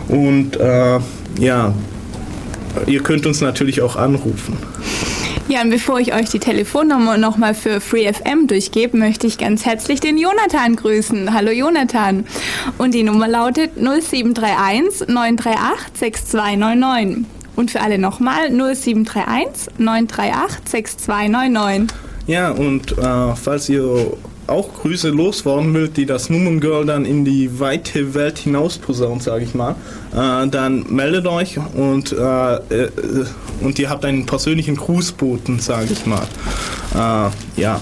und 0.08 0.56
äh, 0.56 1.00
ja, 1.38 1.74
ihr 2.88 3.04
könnt 3.04 3.26
uns 3.26 3.42
natürlich 3.42 3.82
auch 3.82 3.98
anrufen. 3.98 4.56
Ja, 5.48 5.62
und 5.62 5.70
bevor 5.70 6.00
ich 6.00 6.12
euch 6.12 6.30
die 6.30 6.40
Telefonnummer 6.40 7.18
nochmal 7.18 7.54
für 7.54 7.80
FreeFM 7.80 8.48
durchgebe, 8.48 8.98
möchte 8.98 9.28
ich 9.28 9.38
ganz 9.38 9.64
herzlich 9.64 10.00
den 10.00 10.18
Jonathan 10.18 10.76
grüßen. 10.76 11.36
Hallo 11.36 11.52
Jonathan. 11.52 12.26
Und 12.80 12.96
die 12.96 13.04
Nummer 13.04 13.28
lautet 13.28 13.78
0731 13.78 15.08
938 15.08 16.00
6299. 16.00 17.26
Und 17.56 17.70
für 17.70 17.82
alle 17.82 18.00
nochmal 18.00 18.50
0731 18.50 19.78
938 19.78 20.58
6299. 20.66 21.96
Ja, 22.26 22.50
und 22.50 22.98
äh, 22.98 23.36
falls 23.36 23.70
ihr 23.70 24.14
auch 24.48 24.74
Grüße 24.74 25.10
loswerden 25.10 25.74
will, 25.74 25.90
die 25.90 26.06
das 26.06 26.30
Nummern 26.30 26.60
dann 26.86 27.06
in 27.06 27.26
die 27.26 27.60
weite 27.60 28.14
Welt 28.14 28.38
hinaus 28.38 28.78
posaunt, 28.78 29.24
sage 29.24 29.44
ich 29.44 29.54
mal, 29.54 29.76
äh, 30.14 30.48
dann 30.48 30.86
meldet 30.90 31.28
euch 31.28 31.58
und, 31.58 32.12
äh, 32.12 32.56
äh, 32.56 32.90
und 33.62 33.80
ihr 33.80 33.90
habt 33.90 34.06
einen 34.06 34.26
persönlichen 34.26 34.76
Grußboten, 34.76 35.60
sage 35.60 35.90
ich 35.92 36.06
mal. 36.06 36.28
Äh, 36.94 37.62
ja. 37.62 37.82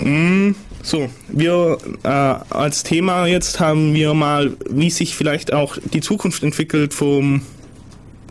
Mm, 0.00 0.54
so, 0.82 1.08
wir 1.28 1.78
äh, 2.02 2.08
als 2.08 2.82
Thema 2.82 3.26
jetzt 3.26 3.60
haben 3.60 3.94
wir 3.94 4.14
mal, 4.14 4.56
wie 4.70 4.90
sich 4.90 5.16
vielleicht 5.16 5.52
auch 5.52 5.76
die 5.92 6.00
Zukunft 6.00 6.42
entwickelt 6.42 6.94
vom 6.94 7.42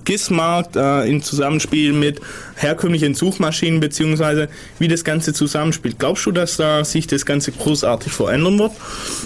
GIS-Markt 0.05 0.77
äh, 0.77 1.03
im 1.03 1.21
Zusammenspiel 1.21 1.91
mit 1.91 2.21
herkömmlichen 2.57 3.13
Suchmaschinen 3.13 3.79
beziehungsweise 3.79 4.49
wie 4.79 4.87
das 4.87 5.03
Ganze 5.03 5.33
zusammenspielt. 5.33 5.99
Glaubst 5.99 6.25
du, 6.25 6.31
dass 6.31 6.57
da 6.57 6.83
sich 6.83 7.07
das 7.07 7.25
Ganze 7.25 7.51
großartig 7.51 8.11
verändern 8.11 8.59
wird 8.59 8.71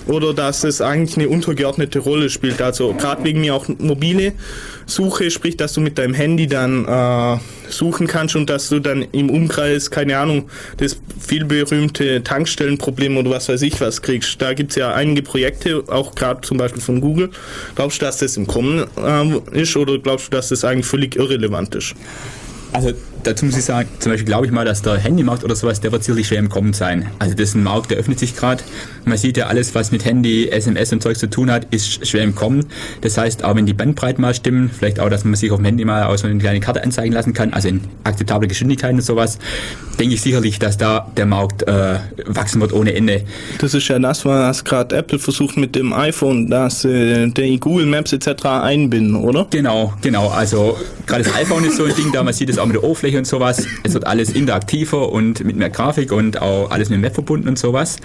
oder 0.08 0.34
dass 0.34 0.64
es 0.64 0.82
eigentlich 0.82 1.18
eine 1.18 1.30
untergeordnete 1.30 2.00
Rolle 2.00 2.30
spielt? 2.30 2.62
Also 2.62 2.94
gerade 2.94 3.24
wegen 3.24 3.42
mir 3.42 3.56
auch 3.56 3.68
mobile 3.80 4.34
Suche, 4.86 5.32
sprich, 5.32 5.58
dass 5.58 5.74
du 5.74 5.82
mit 5.82 5.98
deinem 5.98 6.14
Handy 6.14 6.48
dann 6.48 6.86
äh, 6.86 7.38
suchen 7.70 8.08
kannst 8.08 8.36
und 8.36 8.50
dass 8.50 8.70
du 8.70 8.80
dann 8.80 9.04
im 9.14 9.30
Umkreis, 9.30 9.90
keine 9.90 10.18
Ahnung, 10.18 10.50
das 10.78 10.98
vielberühmte 11.20 12.24
Tankstellenproblem 12.24 13.18
oder 13.18 13.32
was 13.32 13.48
weiß 13.48 13.62
ich 13.62 13.80
was 13.80 14.02
kriegst. 14.02 14.42
Da 14.42 14.54
gibt's 14.54 14.76
ja 14.76 14.94
einige 14.94 15.22
Projekte, 15.22 15.84
auch 15.88 16.14
gerade 16.16 16.42
zum 16.42 16.58
Beispiel 16.58 16.82
von 16.82 17.00
Google. 17.00 17.30
Glaubst 17.76 18.02
du, 18.02 18.06
dass 18.06 18.18
das 18.18 18.36
im 18.36 18.48
Kommen 18.48 18.86
äh, 18.98 19.60
ist 19.62 19.78
oder 19.78 19.98
glaubst 19.98 20.28
du, 20.28 20.32
dass 20.32 20.50
das 20.50 20.66
eigentlich 20.66 20.86
völlig 20.86 21.16
irrelevant 21.16 21.74
ist? 21.76 21.96
Also 22.74 22.94
dazu 23.24 23.46
muss 23.46 23.58
ich 23.58 23.66
sagen, 23.66 23.88
zum 24.00 24.12
Beispiel 24.12 24.26
glaube 24.26 24.46
ich 24.46 24.52
mal, 24.52 24.66
dass 24.66 24.82
der 24.82 24.98
Handymarkt 24.98 25.44
oder 25.44 25.56
sowas, 25.56 25.82
der 25.82 25.92
wird 25.92 26.04
sicherlich 26.04 26.28
schwer 26.28 26.40
im 26.40 26.50
Kommen 26.50 26.74
sein. 26.74 27.10
Also 27.20 27.36
das 27.36 27.50
ist 27.50 27.56
ein 27.56 27.64
Markt, 27.64 27.92
der 27.92 27.98
öffnet 27.98 28.20
sich 28.20 28.36
gerade. 28.36 28.64
Man 29.06 29.18
sieht 29.18 29.38
ja, 29.38 29.48
alles, 29.48 29.74
was 29.76 29.92
mit 29.92 30.06
Handy, 30.06 30.50
SMS 30.50 30.92
und 30.94 31.02
Zeug 31.02 31.18
zu 31.18 31.30
tun 31.30 31.52
hat, 31.52 31.68
ist 31.72 32.08
schwer 32.08 32.24
im 32.24 32.36
Kommen. 32.36 32.66
Das 33.02 33.18
heißt, 33.18 33.44
auch 33.44 33.56
wenn 33.56 33.66
die 33.66 33.74
Bandbreiten 33.74 34.22
mal 34.22 34.34
stimmen, 34.34 34.70
vielleicht 34.70 35.00
auch, 35.00 35.10
dass 35.10 35.24
man 35.24 35.36
sich 35.36 35.52
auf 35.52 35.58
dem 35.58 35.66
Handy 35.66 35.86
mal 35.86 36.04
aus 36.04 36.22
so 36.22 36.28
eine 36.28 36.38
kleine 36.40 36.60
Karte 36.60 36.84
anzeigen 36.84 37.14
lassen 37.14 37.34
kann, 37.34 37.54
also 37.54 37.68
in 37.68 37.82
akzeptable 38.04 38.48
Geschwindigkeiten 38.48 38.98
und 38.98 39.04
sowas, 39.04 39.40
denke 40.00 40.16
ich 40.16 40.22
sicherlich, 40.22 40.60
dass 40.60 40.78
da 40.78 41.12
der 41.18 41.26
Markt 41.26 41.64
äh, 41.64 41.96
wachsen 42.26 42.62
wird 42.62 42.74
ohne 42.74 42.94
Ende. 42.94 43.24
Das 43.60 43.74
ist 43.74 43.88
ja 43.88 44.00
das, 44.00 44.26
was 44.26 44.64
gerade 44.64 44.96
Apple 44.96 45.20
versucht 45.20 45.58
mit 45.58 45.76
dem 45.76 45.94
iPhone, 45.94 46.50
dass 46.50 46.86
äh, 46.86 47.28
die 47.28 47.60
Google 47.60 47.86
Maps 47.86 48.14
etc. 48.14 48.46
einbinden, 48.46 49.16
oder? 49.16 49.48
Genau, 49.50 49.94
genau. 50.02 50.30
Also 50.30 50.78
gerade 51.06 51.24
das 51.24 51.36
iPhone 51.36 51.66
ist 51.66 51.78
so 51.78 51.86
ein 51.86 51.96
Ding, 51.96 52.12
da 52.12 52.24
man 52.24 52.34
sieht 52.34 52.50
es 52.50 52.58
auch 52.58 52.66
mit 52.66 52.76
der 52.76 52.84
Oberfläche 52.84 53.11
und 53.18 53.26
sowas. 53.26 53.66
Es 53.84 53.94
wird 53.94 54.08
alles 54.08 54.32
interaktiver 54.32 55.12
und 55.12 55.44
mit 55.44 55.56
mehr 55.56 55.70
Grafik 55.70 56.12
und 56.12 56.42
auch 56.42 56.72
alles 56.72 56.90
mit 56.90 56.98
dem 56.98 57.04
Web 57.04 57.14
verbunden 57.14 57.48
und 57.48 57.60
sowas. 57.60 57.98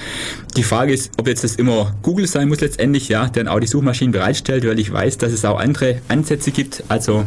Die 0.56 0.62
Frage 0.62 0.92
ist, 0.92 1.12
ob 1.18 1.28
jetzt 1.28 1.44
das 1.44 1.56
immer 1.56 1.94
Google 2.02 2.26
sein 2.26 2.48
muss 2.48 2.60
letztendlich, 2.60 3.08
ja, 3.08 3.28
dann 3.28 3.48
auch 3.48 3.60
die 3.60 3.66
Suchmaschinen 3.66 4.12
bereitstellt, 4.12 4.66
weil 4.66 4.78
ich 4.78 4.92
weiß, 4.92 5.18
dass 5.18 5.32
es 5.32 5.44
auch 5.44 5.58
andere 5.58 6.00
Ansätze 6.08 6.50
gibt. 6.50 6.84
Also 6.88 7.24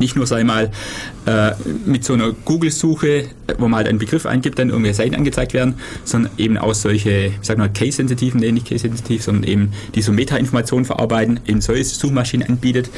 nicht 0.00 0.16
nur, 0.16 0.24
ich 0.24 0.44
mal, 0.44 0.70
äh, 1.26 1.52
mit 1.86 2.04
so 2.04 2.14
einer 2.14 2.32
Google-Suche, 2.32 3.26
wo 3.58 3.68
man 3.68 3.78
halt 3.78 3.88
einen 3.88 3.98
Begriff 3.98 4.26
eingibt, 4.26 4.58
dann 4.58 4.70
irgendwelche 4.70 4.96
Seiten 4.96 5.14
angezeigt 5.14 5.54
werden, 5.54 5.74
sondern 6.04 6.32
eben 6.38 6.58
auch 6.58 6.74
solche, 6.74 7.26
ich 7.26 7.32
sag 7.42 7.58
mal, 7.58 7.68
case-sensitiven, 7.68 8.40
nee, 8.40 8.52
nicht 8.52 8.66
case-sensitiv, 8.66 9.22
sondern 9.22 9.44
eben 9.44 9.72
die 9.94 10.02
so 10.02 10.12
Meta-Informationen 10.12 10.84
verarbeiten, 10.84 11.40
eben 11.46 11.60
solche 11.60 11.84
Suchmaschinen 11.84 12.48
anbietet 12.48 12.90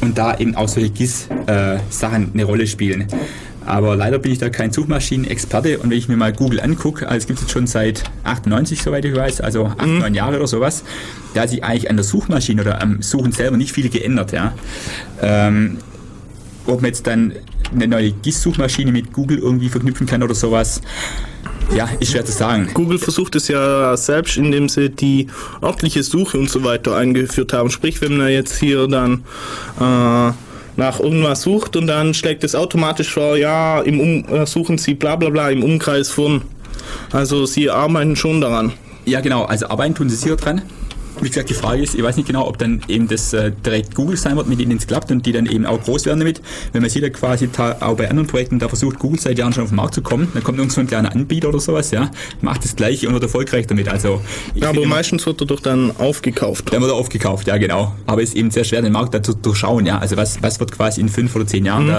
und 0.00 0.16
da 0.16 0.38
eben 0.38 0.54
auch 0.54 0.68
solche 0.68 0.90
GIS-Sachen 0.90 2.30
eine 2.32 2.44
Rolle 2.44 2.66
spielen. 2.66 3.06
Aber 3.66 3.96
leider 3.96 4.18
bin 4.18 4.32
ich 4.32 4.38
da 4.38 4.50
kein 4.50 4.72
Suchmaschinenexperte 4.72 5.78
und 5.78 5.90
wenn 5.90 5.98
ich 5.98 6.08
mir 6.08 6.16
mal 6.16 6.32
Google 6.32 6.60
angucke, 6.60 7.06
also 7.08 7.18
es 7.18 7.26
gibt 7.26 7.40
es 7.40 7.50
schon 7.50 7.66
seit 7.66 8.04
98, 8.24 8.82
soweit 8.82 9.04
ich 9.04 9.14
weiß, 9.14 9.40
also 9.40 9.66
8, 9.66 9.86
mhm. 9.86 9.98
9 10.00 10.14
Jahre 10.14 10.36
oder 10.36 10.46
sowas, 10.46 10.84
da 11.32 11.42
hat 11.42 11.50
sich 11.50 11.64
eigentlich 11.64 11.88
an 11.88 11.96
der 11.96 12.04
Suchmaschine 12.04 12.62
oder 12.62 12.82
am 12.82 13.00
Suchen 13.00 13.32
selber 13.32 13.56
nicht 13.56 13.72
viel 13.72 13.88
geändert. 13.88 14.32
Ja. 14.32 14.54
Ähm, 15.22 15.78
ob 16.66 16.82
man 16.82 16.86
jetzt 16.86 17.06
dann 17.06 17.32
eine 17.72 17.88
neue 17.88 18.12
GIS-Suchmaschine 18.12 18.92
mit 18.92 19.12
Google 19.12 19.38
irgendwie 19.38 19.68
verknüpfen 19.68 20.06
kann 20.06 20.22
oder 20.22 20.34
sowas, 20.34 20.80
ja, 21.74 21.88
ist 22.00 22.12
schwer 22.12 22.24
zu 22.24 22.32
sagen. 22.32 22.68
Google 22.74 22.98
versucht 22.98 23.34
es 23.36 23.48
ja 23.48 23.96
selbst, 23.96 24.36
indem 24.36 24.68
sie 24.68 24.90
die 24.90 25.28
örtliche 25.62 26.02
Suche 26.02 26.38
und 26.38 26.50
so 26.50 26.62
weiter 26.62 26.96
eingeführt 26.96 27.52
haben. 27.52 27.70
Sprich, 27.70 28.00
wenn 28.00 28.16
man 28.16 28.28
jetzt 28.28 28.58
hier 28.58 28.86
dann 28.86 29.24
äh, 29.80 30.32
nach 30.76 31.00
irgendwas 31.00 31.42
sucht 31.42 31.76
und 31.76 31.86
dann 31.86 32.14
schlägt 32.14 32.44
es 32.44 32.54
automatisch 32.54 33.12
vor, 33.12 33.36
ja, 33.36 33.80
im 33.80 34.00
um 34.00 34.24
äh, 34.28 34.46
suchen 34.46 34.78
Sie 34.78 34.94
bla 34.94 35.16
bla 35.16 35.30
bla 35.30 35.50
im 35.50 35.62
Umkreis 35.62 36.10
von. 36.10 36.42
Also 37.12 37.46
sie 37.46 37.70
arbeiten 37.70 38.16
schon 38.16 38.40
daran. 38.40 38.72
Ja, 39.06 39.20
genau, 39.20 39.44
also 39.44 39.68
arbeiten 39.68 39.94
tun 39.94 40.08
sie 40.08 40.16
sicher 40.16 40.36
dran 40.36 40.62
wie 41.20 41.28
gesagt, 41.28 41.50
die 41.50 41.54
Frage 41.54 41.82
ist, 41.82 41.94
ich 41.94 42.02
weiß 42.02 42.16
nicht 42.16 42.26
genau, 42.26 42.46
ob 42.46 42.58
dann 42.58 42.82
eben 42.88 43.08
das 43.08 43.32
äh, 43.32 43.52
direkt 43.64 43.94
Google 43.94 44.16
sein 44.16 44.36
wird, 44.36 44.48
mit 44.48 44.60
denen 44.60 44.76
es 44.76 44.86
klappt 44.86 45.10
und 45.10 45.24
die 45.26 45.32
dann 45.32 45.46
eben 45.46 45.66
auch 45.66 45.82
groß 45.82 46.06
werden 46.06 46.18
damit. 46.18 46.40
Wenn 46.72 46.82
man 46.82 46.90
sieht 46.90 47.02
ja 47.02 47.10
quasi 47.10 47.48
auch 47.56 47.96
bei 47.96 48.08
anderen 48.08 48.26
Projekten, 48.26 48.58
da 48.58 48.68
versucht 48.68 48.98
Google 48.98 49.20
seit 49.20 49.38
Jahren 49.38 49.52
schon 49.52 49.64
auf 49.64 49.70
den 49.70 49.76
Markt 49.76 49.94
zu 49.94 50.02
kommen, 50.02 50.28
dann 50.34 50.42
kommt 50.42 50.58
irgend 50.58 50.72
so 50.72 50.80
ein 50.80 50.86
kleiner 50.86 51.12
Anbieter 51.12 51.48
oder 51.48 51.60
sowas, 51.60 51.90
ja, 51.90 52.10
macht 52.40 52.64
das 52.64 52.76
gleiche 52.76 53.06
und 53.06 53.14
wird 53.14 53.22
erfolgreich 53.22 53.66
damit. 53.66 53.88
Also, 53.88 54.20
ja, 54.54 54.70
aber 54.70 54.86
meistens 54.86 55.26
wird 55.26 55.40
er 55.40 55.46
doch 55.46 55.60
dann 55.60 55.92
aufgekauft. 55.98 56.72
Dann 56.72 56.80
wird 56.80 56.90
er 56.90 56.96
aufgekauft, 56.96 57.46
ja 57.46 57.56
genau. 57.56 57.94
Aber 58.06 58.22
es 58.22 58.30
ist 58.30 58.36
eben 58.36 58.50
sehr 58.50 58.64
schwer, 58.64 58.82
den 58.82 58.92
Markt 58.92 59.14
da 59.14 59.22
zu 59.22 59.34
durchschauen, 59.34 59.86
ja. 59.86 59.98
Also 59.98 60.16
was, 60.16 60.42
was 60.42 60.60
wird 60.60 60.72
quasi 60.72 61.00
in 61.00 61.08
fünf 61.08 61.34
oder 61.36 61.46
zehn 61.46 61.64
Jahren 61.64 61.86
mhm. 61.86 61.94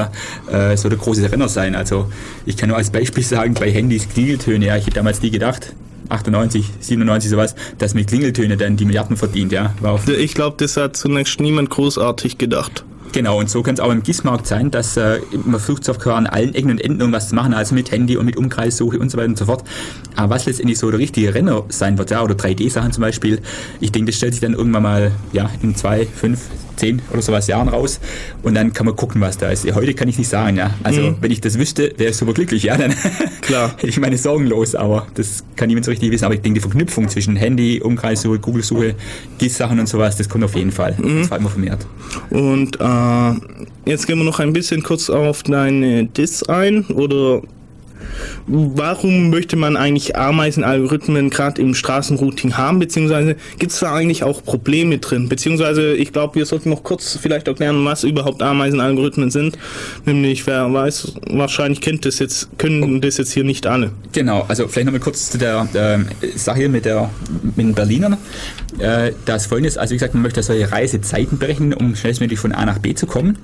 da 0.50 0.72
äh, 0.72 0.78
so 0.78 0.90
der 0.90 0.98
große 0.98 1.32
Renner 1.32 1.50
sein? 1.50 1.76
Also 1.76 2.12
ich 2.46 2.58
kann 2.58 2.70
nur 2.70 2.78
als 2.78 2.90
Beispiel 2.90 3.24
sagen, 3.36 3.54
bei 3.54 3.72
Handys 3.72 4.08
Klingeltöne, 4.10 4.66
ja, 4.66 4.78
ich 4.78 4.86
hätte 4.86 4.96
damals 4.96 5.22
nie 5.22 5.32
gedacht, 5.32 5.74
98, 6.10 6.72
97 6.80 7.30
sowas, 7.30 7.56
dass 7.77 7.94
mit 7.94 8.07
Klingeltöne 8.07 8.57
dann 8.57 8.77
die 8.77 8.86
Milliarden 8.86 9.18
verdient, 9.18 9.52
ja. 9.52 9.73
ich 10.07 10.34
glaube, 10.34 10.57
das 10.60 10.77
hat 10.77 10.95
zunächst 10.95 11.40
niemand 11.40 11.69
großartig 11.69 12.38
gedacht. 12.38 12.84
Genau, 13.16 13.40
und 13.40 13.50
so 13.50 13.64
kann 13.64 13.76
es 13.76 13.80
auch 13.80 13.94
im 13.94 14.04
GIS-Markt 14.04 14.46
sein, 14.46 14.72
dass 14.72 14.98
äh, 14.98 15.22
man 15.46 15.62
versucht 15.62 15.86
sogar 15.86 16.18
an 16.18 16.28
allen 16.28 16.54
Ecken 16.54 16.70
und 16.70 16.82
Enden 16.82 17.00
irgendwas 17.00 17.30
zu 17.30 17.36
machen, 17.36 17.54
also 17.54 17.74
mit 17.74 17.90
Handy 17.90 18.18
und 18.18 18.26
mit 18.26 18.36
Umkreissuche 18.36 19.00
und 19.00 19.10
so 19.10 19.18
weiter 19.18 19.30
und 19.30 19.38
so 19.38 19.46
fort. 19.46 19.64
Aber 20.18 20.36
was 20.36 20.46
letztendlich 20.46 20.78
so 20.78 20.92
der 20.92 21.00
richtige 21.00 21.34
Renner 21.34 21.64
sein 21.70 21.98
wird, 21.98 22.12
ja, 22.12 22.22
oder 22.22 22.36
3D-Sachen 22.36 22.92
zum 22.92 23.00
Beispiel, 23.00 23.40
ich 23.80 23.94
denke, 23.94 24.12
das 24.12 24.18
stellt 24.18 24.34
sich 24.34 24.42
dann 24.42 24.52
irgendwann 24.52 24.84
mal 24.84 25.12
ja, 25.32 25.50
in 25.62 25.78
zwei, 25.78 26.06
fünf, 26.06 26.42
zehn 26.76 27.02
oder 27.12 27.22
sowas 27.22 27.48
Jahren 27.48 27.68
raus 27.68 28.00
und 28.44 28.54
dann 28.56 28.74
kann 28.74 28.86
man 28.86 28.96
gucken, 28.96 29.22
was 29.22 29.38
da 29.38 29.50
ist. 29.50 29.66
Heute 29.74 29.94
kann 29.94 30.08
ich 30.08 30.18
nicht 30.18 30.30
sagen, 30.30 30.58
ja. 30.58 30.72
Also 30.84 31.02
mhm. 31.02 31.18
wenn 31.22 31.32
ich 31.32 31.42
das 31.42 31.58
wüsste, 31.58 31.94
wäre 31.98 32.12
ich 32.12 32.18
super 32.18 32.34
glücklich, 32.34 32.64
ja. 32.64 32.78
Dann 32.78 32.94
Klar. 33.42 33.72
hätte 33.78 33.88
ich 33.88 34.00
meine 34.00 34.18
Sorgen 34.18 34.48
los, 34.48 34.76
aber 34.76 35.08
das 35.16 35.44
kann 35.56 35.68
niemand 35.68 35.86
so 35.86 35.92
richtig 35.92 36.12
wissen. 36.12 36.26
Aber 36.26 36.34
ich 36.34 36.42
denke, 36.42 36.60
die 36.60 36.62
Verknüpfung 36.62 37.10
zwischen 37.10 37.36
Handy, 37.36 37.82
Umkreissuche, 37.82 38.40
Google-Suche, 38.40 38.96
GIS-Sachen 39.38 39.80
und 39.80 39.88
sowas, 39.88 40.18
das 40.18 40.30
kommt 40.30 40.44
auf 40.44 40.56
jeden 40.56 40.72
Fall. 40.72 40.96
Mhm. 40.98 41.22
Das 41.22 41.32
war 41.32 41.38
immer 41.38 41.50
vermehrt. 41.50 41.86
Und 42.30 42.80
äh, 42.80 42.84
jetzt 43.86 44.07
gehen 44.07 44.18
wir 44.18 44.26
noch 44.26 44.40
ein 44.40 44.53
bisschen 44.53 44.84
kurz 44.84 45.10
auf 45.10 45.44
deine 45.44 46.06
Dis 46.06 46.44
ein 46.44 46.86
oder 46.86 47.41
warum 48.48 49.30
möchte 49.30 49.56
man 49.56 49.77
eigentlich 49.77 50.15
Ameisenalgorithmen 50.15 51.30
gerade 51.30 51.61
im 51.61 51.73
Straßenrouting 51.73 52.57
haben, 52.57 52.80
beziehungsweise 52.80 53.36
gibt 53.60 53.72
es 53.72 53.80
da 53.80 53.94
eigentlich 53.94 54.23
auch 54.23 54.44
Probleme 54.44 54.98
drin? 54.99 55.30
Beziehungsweise, 55.30 55.94
ich 55.94 56.14
glaube, 56.14 56.36
wir 56.36 56.45
sollten 56.45 56.69
noch 56.69 56.84
kurz 56.84 57.18
vielleicht 57.22 57.48
erklären, 57.48 57.84
was 57.86 58.03
überhaupt 58.03 58.41
Ameisenalgorithmen 58.41 59.32
sind. 59.32 59.57
Nämlich, 60.06 60.45
wer 60.48 60.72
weiß, 60.72 61.14
wahrscheinlich 61.30 61.82
kennt 61.82 62.06
das 62.06 62.19
jetzt, 62.19 62.49
können 62.57 63.02
das 63.02 63.18
jetzt 63.18 63.32
hier 63.32 63.44
nicht 63.44 63.68
alle. 63.68 63.91
Genau, 64.11 64.45
also 64.48 64.68
vielleicht 64.68 64.86
nochmal 64.86 65.02
kurz 65.02 65.32
zu 65.32 65.38
der 65.38 65.68
äh, 65.73 66.38
Sache 66.38 66.69
mit, 66.69 66.86
der, 66.86 67.10
mit 67.44 67.57
den 67.57 67.73
Berlinern. 67.73 68.18
Äh, 68.80 69.14
das 69.26 69.46
folgendes, 69.46 69.78
also 69.78 69.92
wie 69.92 69.96
gesagt, 69.96 70.14
man 70.14 70.24
möchte 70.24 70.42
solche 70.44 70.72
Reisezeiten 70.72 71.38
berechnen, 71.38 71.74
um 71.74 71.96
schnellstmöglich 71.96 72.40
von 72.40 72.52
A 72.52 72.66
nach 72.66 72.80
B 72.80 72.94
zu 72.94 73.06
kommen. 73.06 73.38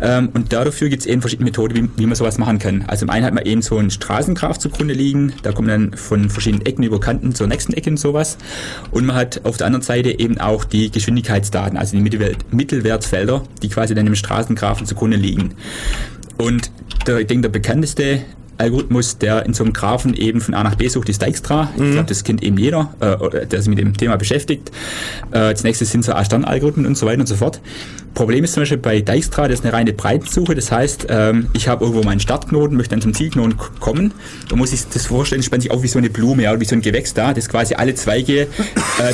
Ähm, 0.00 0.30
und 0.34 0.52
dafür 0.52 0.88
gibt 0.88 1.02
es 1.02 1.06
eben 1.06 1.20
verschiedene 1.20 1.46
Methoden, 1.46 1.74
wie, 1.74 2.02
wie 2.02 2.06
man 2.06 2.14
sowas 2.14 2.38
machen 2.38 2.58
kann. 2.58 2.84
Also 2.86 3.04
im 3.04 3.10
einen 3.10 3.24
hat 3.24 3.34
man 3.34 3.44
eben 3.44 3.62
so 3.62 3.78
einen 3.78 3.90
Straßengraph 3.90 4.58
zugrunde 4.58 4.94
liegen. 4.94 5.32
Da 5.42 5.52
kommt 5.52 5.68
dann 5.68 5.94
von 5.94 6.30
verschiedenen 6.30 6.66
Ecken 6.66 6.84
über 6.84 7.00
Kanten 7.00 7.34
zur 7.34 7.46
nächsten 7.46 7.72
Ecke 7.72 7.90
und 7.90 7.98
sowas. 7.98 8.38
Und 8.90 9.06
man 9.06 9.16
hat 9.16 9.44
auf 9.44 9.56
der 9.56 9.66
anderen 9.66 9.82
Seite 9.82 10.18
eben 10.18 10.38
auch 10.38 10.64
die 10.64 10.90
Geschwindigkeitsdaten, 10.90 11.76
also 11.76 11.96
die 11.96 12.02
Mittelwertfelder, 12.50 13.42
die 13.62 13.68
quasi 13.68 13.94
dann 13.94 14.06
im 14.06 14.14
Straßengraphen 14.14 14.86
zugrunde 14.86 15.16
liegen. 15.16 15.54
Und 16.38 16.70
der, 17.06 17.18
ich 17.20 17.26
denke, 17.26 17.42
der 17.42 17.50
bekannteste 17.50 18.22
Algorithmus, 18.58 19.18
der 19.18 19.46
in 19.46 19.54
so 19.54 19.64
einem 19.64 19.72
Graphen 19.72 20.14
eben 20.14 20.40
von 20.40 20.54
A 20.54 20.62
nach 20.62 20.74
B 20.74 20.88
sucht, 20.88 21.08
ist 21.08 21.22
Dijkstra. 21.22 21.70
Mhm. 21.76 21.84
Ich 21.84 21.92
glaube, 21.92 22.08
das 22.08 22.24
kennt 22.24 22.42
eben 22.42 22.58
jeder, 22.58 22.94
äh, 23.00 23.46
der 23.46 23.60
sich 23.60 23.68
mit 23.68 23.78
dem 23.78 23.96
Thema 23.96 24.16
beschäftigt. 24.16 24.70
Äh, 25.32 25.38
als 25.38 25.64
nächstes 25.64 25.90
sind 25.90 26.04
so 26.04 26.12
A-Stern-Algorithmen 26.12 26.86
und 26.86 26.96
so 26.96 27.06
weiter 27.06 27.20
und 27.20 27.26
so 27.26 27.36
fort. 27.36 27.60
Problem 28.14 28.44
ist 28.44 28.52
zum 28.52 28.62
Beispiel 28.62 28.78
bei 28.78 29.00
Dijkstra, 29.00 29.48
das 29.48 29.60
ist 29.60 29.64
eine 29.64 29.72
reine 29.72 29.92
Breitensuche. 29.92 30.54
Das 30.54 30.70
heißt, 30.70 31.06
ähm, 31.08 31.48
ich 31.54 31.68
habe 31.68 31.84
irgendwo 31.84 32.04
meinen 32.04 32.20
Startknoten, 32.20 32.76
möchte 32.76 32.90
dann 32.90 33.00
zum 33.00 33.14
Zielknoten 33.14 33.56
kommen. 33.80 34.12
Da 34.48 34.56
muss 34.56 34.72
ich 34.72 34.82
das 34.92 35.06
vorstellen, 35.06 35.42
spannt 35.42 35.62
sich 35.62 35.72
auf 35.72 35.82
wie 35.82 35.88
so 35.88 35.98
eine 35.98 36.10
Blume 36.10 36.42
ja, 36.42 36.50
oder 36.50 36.60
wie 36.60 36.66
so 36.66 36.74
ein 36.74 36.82
Gewächs 36.82 37.14
da, 37.14 37.32
das 37.32 37.48
quasi 37.48 37.74
alle 37.74 37.94
Zweige 37.94 38.42
äh, 38.42 38.46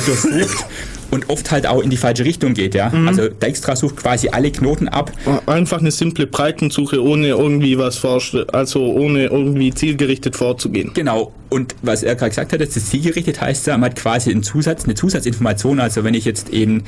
durchsucht 0.05 0.65
und 1.11 1.29
oft 1.29 1.51
halt 1.51 1.67
auch 1.67 1.81
in 1.81 1.89
die 1.89 1.97
falsche 1.97 2.25
Richtung 2.25 2.53
geht, 2.53 2.75
ja. 2.75 2.89
Mhm. 2.89 3.07
Also 3.07 3.27
Dijkstra 3.27 3.75
sucht 3.75 3.97
quasi 3.97 4.29
alle 4.29 4.51
Knoten 4.51 4.87
ab. 4.87 5.11
Einfach 5.45 5.79
eine 5.79 5.91
simple 5.91 6.27
Breitensuche, 6.27 7.03
ohne 7.03 7.27
irgendwie 7.29 7.77
was 7.77 7.97
forscht, 7.97 8.35
also 8.53 8.85
ohne 8.93 9.25
irgendwie 9.25 9.73
zielgerichtet 9.73 10.35
vorzugehen. 10.35 10.91
Genau. 10.93 11.33
und 11.49 11.75
was 11.81 12.03
er 12.03 12.15
gerade 12.15 12.29
gesagt 12.29 12.53
hat, 12.53 12.61
das 12.61 12.77
ist 12.77 12.89
zielgerichtet 12.91 13.41
heißt 13.41 13.67
ja, 13.67 13.77
man 13.77 13.89
hat 13.89 13.97
quasi 13.97 14.29
einen 14.31 14.43
Zusatz, 14.43 14.85
eine 14.85 14.93
Zusatzinformation. 14.93 15.79
Also 15.79 16.03
wenn 16.03 16.13
ich 16.13 16.25
jetzt 16.25 16.49
eben 16.51 16.83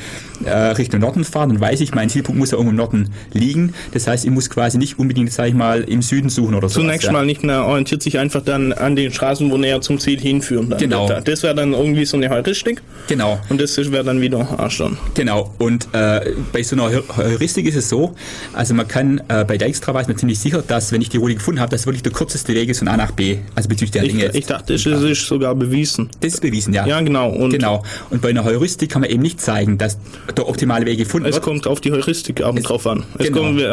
äh, 0.45 0.51
Richtung 0.51 0.99
Norden 0.99 1.23
fahre, 1.23 1.47
dann 1.47 1.59
weiß 1.59 1.81
ich, 1.81 1.93
mein 1.95 2.09
Zielpunkt 2.09 2.37
muss 2.37 2.51
ja 2.51 2.57
irgendwo 2.57 2.71
im 2.71 2.77
Norden 2.77 3.09
liegen. 3.33 3.73
Das 3.93 4.07
heißt, 4.07 4.25
ich 4.25 4.31
muss 4.31 4.49
quasi 4.49 4.77
nicht 4.77 4.99
unbedingt, 4.99 5.31
sag 5.31 5.47
ich 5.47 5.53
mal, 5.53 5.81
im 5.81 6.01
Süden 6.01 6.29
suchen 6.29 6.53
oder 6.55 6.69
so. 6.69 6.79
Zunächst 6.81 7.07
ja. 7.07 7.11
mal 7.11 7.25
nicht 7.25 7.43
mehr 7.43 7.65
orientiert 7.65 8.03
sich 8.03 8.19
einfach 8.19 8.41
dann 8.43 8.71
an 8.73 8.95
den 8.95 9.11
Straßen, 9.11 9.49
wo 9.49 9.57
näher 9.57 9.81
zum 9.81 9.99
Ziel 9.99 10.19
hinführen. 10.19 10.69
Dann 10.69 10.79
Genau. 10.79 11.09
Das 11.23 11.43
wäre 11.43 11.55
dann 11.55 11.73
irgendwie 11.73 12.05
so 12.05 12.17
eine 12.17 12.29
Heuristik 12.29 12.81
Genau. 13.07 13.39
und 13.49 13.59
das 13.59 13.77
wäre 13.77 14.03
dann 14.03 14.10
wieder 14.19 14.39
Arsch 14.59 14.79
dann. 14.79 14.97
Genau, 15.13 15.53
und 15.59 15.87
äh, 15.93 16.33
bei 16.51 16.63
so 16.63 16.75
einer 16.75 16.85
Heu- 16.91 17.01
Heuristik 17.15 17.65
ist 17.67 17.75
es 17.75 17.87
so, 17.87 18.13
also 18.53 18.73
man 18.73 18.87
kann 18.87 19.21
äh, 19.29 19.45
bei 19.45 19.57
Dijkstra 19.57 19.93
weiß 19.93 20.07
man 20.07 20.17
ziemlich 20.17 20.39
sicher, 20.39 20.61
dass 20.67 20.91
wenn 20.91 21.01
ich 21.01 21.09
die 21.09 21.17
Route 21.17 21.35
gefunden 21.35 21.61
habe, 21.61 21.69
das 21.71 21.85
wirklich 21.85 22.03
der 22.03 22.11
kürzeste 22.11 22.53
Weg 22.55 22.67
ist 22.69 22.79
von 22.79 22.87
A 22.87 22.97
nach 22.97 23.11
B, 23.11 23.37
also 23.55 23.69
bezüglich 23.69 23.91
der 23.91 24.03
Ich, 24.03 24.11
Dinge. 24.11 24.31
ich 24.33 24.45
dachte, 24.47 24.73
es 24.73 24.85
ist 24.85 25.25
sogar 25.27 25.55
bewiesen. 25.55 26.09
das 26.19 26.33
ist 26.33 26.41
bewiesen, 26.41 26.73
ja. 26.73 26.85
Ja, 26.85 26.99
genau. 27.01 27.29
Und 27.29 27.51
Genau. 27.51 27.83
Und 28.09 28.21
bei 28.21 28.29
einer 28.29 28.43
Heuristik 28.43 28.89
kann 28.89 29.01
man 29.01 29.09
eben 29.11 29.21
nicht 29.21 29.39
zeigen, 29.39 29.77
dass 29.77 29.97
der 30.35 30.47
optimale 30.49 30.85
Weg 30.85 30.97
gefunden 30.97 31.27
es 31.27 31.35
wird. 31.35 31.43
kommt 31.43 31.67
auf 31.67 31.79
die 31.79 31.91
Heuristik 31.91 32.41
aber 32.41 32.59
drauf 32.61 32.87
an. 32.87 33.03
Es 33.19 33.27
Genau. 33.27 33.41
kommt, 33.41 33.59
äh, 33.61 33.65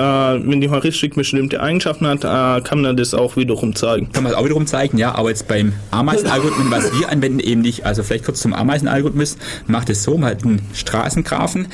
wenn 0.50 0.60
die 0.60 0.68
Heuristik 0.68 1.14
bestimmte 1.14 1.60
Eigenschaften 1.60 2.06
hat, 2.06 2.24
äh, 2.24 2.62
kann 2.62 2.82
man 2.82 2.96
das 2.96 3.14
auch 3.14 3.36
wiederum 3.36 3.74
zeigen. 3.74 4.10
Kann 4.12 4.24
man 4.24 4.34
auch 4.34 4.44
wiederum 4.44 4.66
zeigen, 4.66 4.98
ja, 4.98 5.14
aber 5.14 5.30
jetzt 5.30 5.48
beim 5.48 5.72
Ameisenalgorithmus, 5.90 6.66
was 6.70 6.98
wir 6.98 7.08
anwenden, 7.08 7.40
eben 7.40 7.60
nicht. 7.62 7.86
Also 7.86 8.02
vielleicht 8.02 8.24
kurz 8.24 8.40
zum 8.40 8.52
Ameisenalgorithmus, 8.52 9.36
macht 9.66 9.88
es 9.90 10.02
so, 10.02 10.18
man 10.18 10.27
hat 10.28 10.44
einen 10.44 10.60
Straßengrafen 10.72 11.68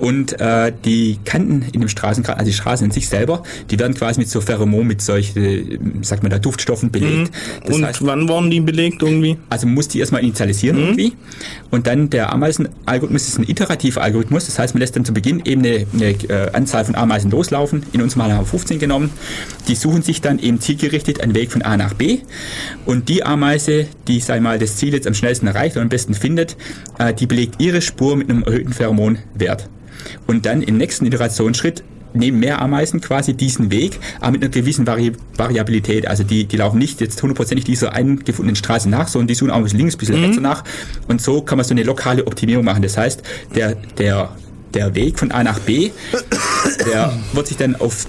und 0.00 0.40
äh, 0.40 0.72
die 0.84 1.18
Kanten 1.24 1.62
in 1.72 1.80
dem 1.80 1.88
Straßengrafen, 1.88 2.40
also 2.40 2.50
die 2.50 2.56
Straßen 2.56 2.86
in 2.86 2.90
sich 2.90 3.08
selber, 3.08 3.42
die 3.70 3.78
werden 3.78 3.94
quasi 3.94 4.18
mit 4.18 4.28
so 4.28 4.40
Pheromon, 4.40 4.86
mit 4.86 5.02
solchen, 5.02 6.02
sagt 6.02 6.22
man 6.22 6.30
da, 6.30 6.38
Duftstoffen 6.38 6.90
belegt. 6.90 7.30
Das 7.64 7.76
und 7.76 7.84
heißt, 7.84 8.04
wann 8.04 8.28
wurden 8.28 8.50
die 8.50 8.60
belegt 8.60 9.02
irgendwie? 9.02 9.36
also 9.50 9.66
man 9.66 9.74
muss 9.74 9.88
die 9.88 10.00
erstmal 10.00 10.22
initialisieren 10.22 10.78
irgendwie. 10.78 11.12
Und 11.70 11.86
dann 11.86 12.10
der 12.10 12.32
Ameisenalgorithmus 12.32 13.28
ist 13.28 13.38
ein 13.38 13.48
iterativer 13.48 14.02
Algorithmus. 14.02 14.46
Das 14.46 14.58
heißt, 14.58 14.74
man 14.74 14.80
lässt 14.80 14.96
dann 14.96 15.04
zu 15.04 15.12
Beginn 15.12 15.42
eben 15.44 15.64
eine, 15.64 15.86
eine 15.92 16.10
äh, 16.10 16.50
Anzahl 16.52 16.84
von 16.84 16.94
Ameisen 16.94 17.30
loslaufen. 17.30 17.84
In 17.92 18.02
unserem 18.02 18.22
Fall 18.22 18.32
haben 18.32 18.44
wir 18.44 18.46
15 18.46 18.78
genommen. 18.78 19.10
Die 19.68 19.74
suchen 19.74 20.02
sich 20.02 20.20
dann 20.20 20.38
eben 20.38 20.60
zielgerichtet 20.60 21.20
einen 21.20 21.34
Weg 21.34 21.52
von 21.52 21.62
A 21.62 21.76
nach 21.76 21.94
B. 21.94 22.20
Und 22.86 23.08
die 23.08 23.24
Ameise, 23.24 23.86
die, 24.08 24.18
ich 24.18 24.28
mal, 24.40 24.58
das 24.58 24.76
Ziel 24.76 24.94
jetzt 24.94 25.06
am 25.06 25.14
schnellsten 25.14 25.46
erreicht 25.46 25.76
und 25.76 25.82
am 25.82 25.88
besten 25.88 26.14
findet, 26.14 26.56
äh, 26.98 27.12
die 27.12 27.26
belegt 27.26 27.56
ihre 27.58 27.82
Spur 27.82 28.16
mit 28.16 28.30
einem 28.30 28.42
erhöhten 28.42 28.72
Pheromonwert. 28.72 29.68
Und 30.26 30.46
dann 30.46 30.62
im 30.62 30.76
nächsten 30.76 31.06
Iterationsschritt 31.06 31.82
nehmen 32.12 32.40
mehr 32.40 32.60
Ameisen 32.60 33.00
quasi 33.00 33.34
diesen 33.34 33.70
Weg, 33.70 33.98
aber 34.20 34.32
mit 34.32 34.42
einer 34.42 34.50
gewissen 34.50 34.86
Vari 34.86 35.12
Variabilität. 35.36 36.06
Also 36.06 36.24
die, 36.24 36.44
die 36.44 36.56
laufen 36.56 36.78
nicht 36.78 37.00
jetzt 37.00 37.22
hundertprozentig 37.22 37.64
dieser 37.64 37.92
einen 37.92 38.24
gefundenen 38.24 38.56
Straße 38.56 38.88
nach, 38.88 39.08
sondern 39.08 39.28
die 39.28 39.34
suchen 39.34 39.50
auch 39.50 39.56
ein 39.56 39.62
bisschen 39.62 39.78
links, 39.78 39.94
ein 39.94 39.98
bisschen 39.98 40.16
rechts 40.16 40.40
nach. 40.40 40.64
Und 41.08 41.20
so 41.20 41.42
kann 41.42 41.58
man 41.58 41.64
so 41.64 41.72
eine 41.72 41.82
lokale 41.82 42.26
Optimierung 42.26 42.64
machen. 42.64 42.82
Das 42.82 42.96
heißt, 42.96 43.22
der, 43.54 43.76
der, 43.98 44.30
der 44.74 44.94
Weg 44.94 45.18
von 45.18 45.30
A 45.30 45.44
nach 45.44 45.58
B, 45.60 45.90
der 46.86 47.12
wird 47.32 47.46
sich 47.46 47.56
dann 47.56 47.76
auf 47.76 48.06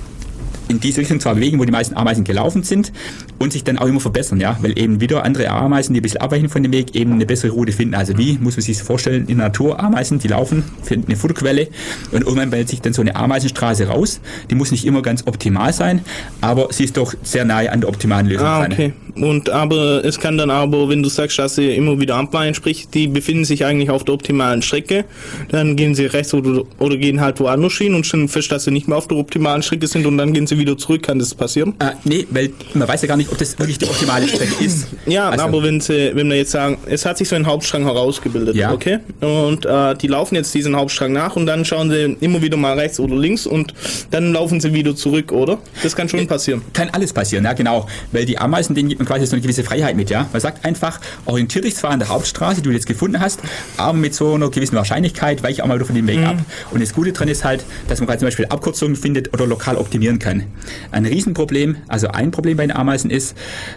in 0.72 0.80
diese 0.80 1.02
Richtung 1.02 1.19
zwar 1.19 1.35
bewegen, 1.35 1.60
wo 1.60 1.65
die 1.65 1.72
meisten 1.72 1.95
Ameisen 1.95 2.23
gelaufen 2.23 2.64
sind 2.64 2.91
und 3.39 3.53
sich 3.53 3.64
dann 3.64 3.77
auch 3.77 3.88
immer 3.88 3.99
verbessern, 3.99 4.39
ja, 4.39 4.57
weil 4.61 4.77
eben 4.80 5.02
wieder 5.02 5.23
andere 5.23 5.49
Ameisen, 5.49 5.93
die 5.93 5.99
ein 5.99 6.03
bisschen 6.03 6.22
abweichen 6.22 6.49
von 6.49 6.64
dem 6.64 6.72
Weg, 6.72 6.95
eben 6.95 7.14
eine 7.14 7.26
bessere 7.26 7.52
Route 7.52 7.72
finden. 7.72 7.95
Also 7.95 8.18
wie 8.18 8.38
muss 8.39 8.56
man 8.56 8.64
sich 8.64 8.77
das 8.77 8.88
vorstellen? 8.88 9.27
In 9.27 9.38
der 9.38 9.48
Natur 9.48 9.80
Ameisen, 9.80 10.19
die 10.19 10.27
laufen, 10.27 10.64
finden 10.84 11.07
eine 11.07 11.18
Futterquelle 11.18 11.68
und 12.11 12.22
irgendwann 12.22 12.49
bildet 12.49 12.69
sich 12.69 12.81
dann 12.81 12.93
so 12.93 13.02
eine 13.02 13.15
Ameisenstraße 13.15 13.88
raus. 13.88 14.22
Die 14.49 14.56
muss 14.56 14.72
nicht 14.72 14.85
immer 14.85 15.02
ganz 15.02 15.27
optimal 15.27 15.73
sein, 15.73 16.02
aber 16.39 16.68
sie 16.72 16.85
ist 16.85 16.98
doch 16.98 17.14
sehr 17.23 17.45
nahe 17.45 17.72
an 17.72 17.81
der 17.81 17.89
optimalen 17.89 18.27
Lösung. 18.27 18.48
Ah, 18.48 18.65
okay. 18.65 18.93
Und 19.15 19.49
aber 19.49 20.06
es 20.06 20.19
kann 20.19 20.38
dann 20.38 20.49
aber, 20.49 20.88
wenn 20.89 21.03
du 21.03 21.10
sagst, 21.10 21.38
dass 21.38 21.56
sie 21.56 21.76
immer 21.76 21.99
wieder 21.99 22.15
abweichen, 22.15 22.56
sprich, 22.56 22.88
die 22.93 23.07
befinden 23.07 23.45
sich 23.45 23.65
eigentlich 23.65 23.89
auf 23.89 24.06
der 24.06 24.14
optimalen 24.14 24.61
Strecke, 24.61 25.06
dann 25.49 25.76
gehen 25.76 25.95
sie 25.95 26.06
rechts 26.06 26.34
oder, 26.34 26.64
oder 26.80 26.98
gehen 26.98 27.19
halt 27.19 27.39
woanders 27.39 27.73
hin 27.73 27.93
und 27.93 28.06
stellen 28.06 28.27
fest, 28.27 28.52
dass 28.52 28.64
sie 28.64 28.72
nicht 28.72 28.88
mehr 28.88 28.98
auf 28.98 29.07
der 29.07 29.18
optimalen 29.18 29.64
Strecke 29.64 29.88
sind 29.88 30.06
und 30.06 30.18
dann 30.18 30.34
gehen 30.34 30.48
sie 30.48 30.57
wieder 30.62 30.78
zurück. 30.78 31.04
Kann 31.04 31.20
das 31.20 31.34
passieren? 31.36 31.74
Äh, 31.80 31.92
nee, 32.04 32.28
weil 32.30 32.52
man 32.74 32.88
weiß 32.88 33.02
ja 33.02 33.08
gar 33.08 33.18
nicht, 33.18 33.32
ob 33.32 33.38
das 33.38 33.58
wirklich 33.60 33.78
die 33.78 33.86
optimale 33.86 34.28
Strecke 34.28 34.64
ist. 34.64 34.88
Ja, 35.06 35.30
Also- 35.30 35.44
aber 35.46 35.64
wenn 35.64 35.82
sie, 35.82 36.12
wenn 36.16 36.30
wir 36.30 36.38
jetzt 36.38 36.52
sagen, 36.52 36.78
es 36.86 37.06
hat 37.06 37.18
sich 37.18 37.28
so 37.28 37.36
ein 37.36 37.46
Hauptstrang 37.46 37.84
herausgebildet, 37.84 38.56
Ja. 38.56 38.72
okay? 38.72 39.00
Und 39.20 39.66
äh, 39.66 39.96
die 39.96 40.08
laufen 40.08 40.36
jetzt 40.36 40.54
diesen 40.54 40.76
Hauptstrang 40.76 41.12
nach 41.12 41.36
und 41.36 41.46
dann 41.46 41.66
schauen 41.66 41.90
sie 41.90 42.16
immer 42.20 42.42
wieder 42.42 42.58
mal 42.58 42.78
rechts 42.78 43.00
oder 43.00 43.16
links 43.16 43.46
und 43.46 43.74
dann 44.12 44.34
laufen 44.34 44.60
sie 44.62 44.74
wieder 44.74 44.96
zurück, 44.96 45.32
oder? 45.32 45.58
Das 45.84 45.96
kann 45.96 46.08
schon 46.10 46.26
passieren. 46.28 46.62
Kann 46.74 46.90
alles 46.92 47.14
passieren, 47.14 47.46
ja 47.46 47.54
genau. 47.54 47.88
Weil 48.12 48.26
die 48.26 48.38
Ameisen, 48.38 48.76
denen 48.76 48.90
gibt 48.90 49.00
man 49.00 49.08
quasi 49.08 49.26
so 49.26 49.34
eine 49.36 49.42
gewisse 49.42 49.64
Freiheit 49.64 49.96
mit, 49.96 50.10
ja. 50.10 50.28
Man 50.32 50.42
sagt 50.42 50.64
einfach, 50.66 51.00
orientier 51.26 51.62
dich 51.62 51.76
zwar 51.76 51.92
an 51.92 52.00
der 52.00 52.10
Hauptstraße, 52.10 52.62
die 52.62 52.70
du 52.70 52.72
jetzt 52.72 52.86
gefunden 52.86 53.20
hast, 53.20 53.40
aber 53.78 53.94
mit 53.94 54.14
so 54.14 54.34
einer 54.36 54.50
gewissen 54.50 54.76
Wahrscheinlichkeit 54.76 55.44
weiche 55.44 55.64
auch 55.64 55.68
mal 55.68 55.76
wieder 55.76 55.86
von 55.86 55.96
dem 55.96 56.08
Weg 56.08 56.20
ab. 56.26 56.38
Und 56.72 56.82
das 56.82 56.94
Gute 56.94 57.12
dran 57.12 57.28
ist 57.28 57.44
halt, 57.44 57.64
dass 57.88 58.00
man 58.00 58.08
quasi 58.08 58.20
zum 58.20 58.28
Beispiel 58.28 58.46
Abkürzungen 58.48 58.96
findet 58.96 59.34
oder 59.34 59.48
lokal 59.48 59.78
optimieren 59.78 60.20
kann. 60.20 60.44
Ein 60.91 61.06
Riesenproblem, 61.06 61.78
also 61.88 62.07
ein 62.10 62.32
Problem 62.32 62.57
bei 62.57 62.64
den 62.65 62.76
Ameisen 62.76 63.10
ist, 63.10 63.36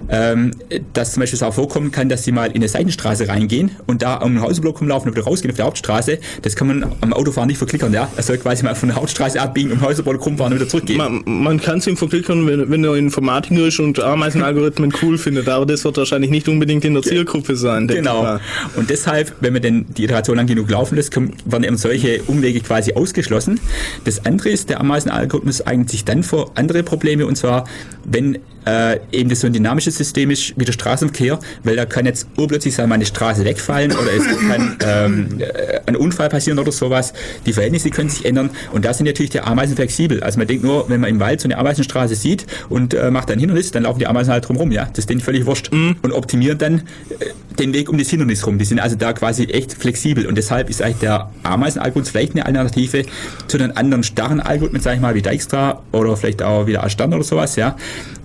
ähm, 0.08 0.52
dass 0.92 1.12
zum 1.12 1.20
Beispiel 1.20 1.36
es 1.36 1.42
auch 1.42 1.54
vorkommen 1.54 1.90
kann, 1.90 2.08
dass 2.08 2.24
sie 2.24 2.32
mal 2.32 2.46
in 2.46 2.56
eine 2.56 2.68
Seitenstraße 2.68 3.28
reingehen 3.28 3.70
und 3.86 4.02
da 4.02 4.16
um 4.16 4.34
den 4.34 4.42
Hausblock 4.42 4.80
rumlaufen 4.80 5.08
und 5.10 5.16
wieder 5.16 5.24
rausgehen 5.26 5.50
auf 5.50 5.56
der 5.56 5.66
Hauptstraße. 5.66 6.18
Das 6.42 6.56
kann 6.56 6.66
man 6.66 6.86
am 7.00 7.12
Autofahren 7.12 7.48
nicht 7.48 7.58
verklickern, 7.58 7.92
ja. 7.92 8.10
Er 8.16 8.22
soll 8.22 8.38
quasi 8.38 8.64
mal 8.64 8.74
von 8.74 8.88
der 8.88 8.96
Hauptstraße 8.96 9.40
abbiegen, 9.40 9.72
um 9.72 9.78
den 9.78 9.86
Hausblock 9.86 10.24
rumfahren 10.24 10.52
und 10.52 10.60
wieder 10.60 10.68
zurückgehen. 10.68 10.98
Man, 10.98 11.22
man 11.24 11.60
kann 11.60 11.78
es 11.78 11.86
ihm 11.86 11.96
verklickern, 11.96 12.46
wenn, 12.46 12.70
wenn 12.70 12.84
er 12.84 12.94
Informatiker 12.96 13.66
ist 13.66 13.78
und 13.80 14.00
Ameisenalgorithmen 14.00 14.92
cool 15.02 15.18
findet, 15.18 15.48
aber 15.48 15.66
das 15.66 15.84
wird 15.84 15.96
wahrscheinlich 15.96 16.30
nicht 16.30 16.48
unbedingt 16.48 16.84
in 16.84 16.94
der 16.94 17.02
Zielgruppe 17.02 17.56
sein. 17.56 17.88
Genau. 17.88 18.38
Und 18.76 18.90
deshalb, 18.90 19.34
wenn 19.40 19.52
man 19.52 19.62
denn 19.62 19.86
die 19.96 20.04
Iteration 20.04 20.36
lang 20.36 20.46
genug 20.46 20.70
laufen 20.70 20.96
lässt, 20.96 21.12
kommen- 21.12 21.34
werden 21.44 21.64
eben 21.64 21.76
solche 21.76 22.22
Umwege 22.24 22.60
quasi 22.60 22.94
ausgeschlossen. 22.94 23.60
Das 24.04 24.24
andere 24.26 24.50
ist, 24.50 24.70
der 24.70 24.80
Ameisenalgorithmus 24.80 25.66
eignet 25.66 25.90
sich 25.90 26.04
dann 26.04 26.22
vor 26.22 26.52
andere 26.64 26.82
Probleme, 26.82 27.26
und 27.26 27.36
zwar, 27.36 27.64
wenn 28.04 28.38
äh, 28.66 28.98
eben 29.12 29.28
das 29.28 29.40
so 29.40 29.46
ein 29.46 29.52
dynamisches 29.52 29.96
System 29.96 30.30
ist 30.30 30.58
wie 30.58 30.64
der 30.64 30.72
Straßenverkehr, 30.72 31.38
weil 31.64 31.76
da 31.76 31.84
kann 31.84 32.06
jetzt 32.06 32.26
urplötzlich 32.36 32.74
sagen, 32.74 32.86
wir 32.86 32.90
mal, 32.90 32.94
eine 32.94 33.06
Straße 33.06 33.44
wegfallen 33.44 33.92
oder 33.92 34.10
es 34.16 34.24
kann 34.48 34.76
ähm, 34.80 35.40
äh, 35.40 35.80
ein 35.86 35.96
Unfall 35.96 36.28
passieren 36.28 36.58
oder 36.58 36.72
sowas. 36.72 37.12
Die 37.44 37.52
Verhältnisse 37.52 37.90
können 37.90 38.08
sich 38.08 38.24
ändern 38.24 38.50
und 38.72 38.84
da 38.84 38.94
sind 38.94 39.06
natürlich 39.06 39.30
die 39.30 39.40
Ameisen 39.40 39.76
flexibel. 39.76 40.22
Also 40.22 40.38
man 40.38 40.48
denkt 40.48 40.64
nur, 40.64 40.88
wenn 40.88 41.00
man 41.00 41.10
im 41.10 41.20
Wald 41.20 41.40
so 41.40 41.46
eine 41.46 41.58
Ameisenstraße 41.58 42.14
sieht 42.14 42.46
und 42.68 42.94
äh, 42.94 43.10
macht 43.10 43.30
ein 43.30 43.38
Hindernis, 43.38 43.70
dann 43.70 43.82
laufen 43.82 43.98
die 43.98 44.06
Ameisen 44.06 44.32
halt 44.32 44.48
drumherum, 44.48 44.72
ja. 44.72 44.86
Das 44.86 45.00
ist 45.00 45.10
denen 45.10 45.20
völlig 45.20 45.44
wurscht. 45.44 45.70
Und 45.70 46.12
optimieren 46.12 46.58
dann 46.58 46.78
äh, 47.18 47.26
den 47.58 47.74
Weg 47.74 47.88
um 47.88 47.98
das 47.98 48.08
Hindernis 48.08 48.46
rum. 48.46 48.58
Die 48.58 48.64
sind 48.64 48.80
also 48.80 48.96
da 48.96 49.12
quasi 49.12 49.44
echt 49.44 49.74
flexibel 49.74 50.26
und 50.26 50.36
deshalb 50.36 50.70
ist 50.70 50.82
eigentlich 50.82 50.98
der 50.98 51.30
Ameisenalgorithmus 51.42 52.10
vielleicht 52.10 52.32
eine 52.32 52.46
Alternative 52.46 53.04
zu 53.46 53.58
den 53.58 53.76
anderen 53.76 54.02
starren 54.02 54.40
Algorithmen, 54.40 54.80
sag 54.80 54.94
ich 54.94 55.00
mal, 55.00 55.14
wie 55.14 55.22
Dijkstra 55.22 55.82
oder 55.92 56.16
vielleicht 56.16 56.42
auch 56.44 56.66
wieder 56.66 56.84
Astern 56.84 57.12
oder 57.14 57.24
sowas, 57.24 57.56
ja. 57.56 57.76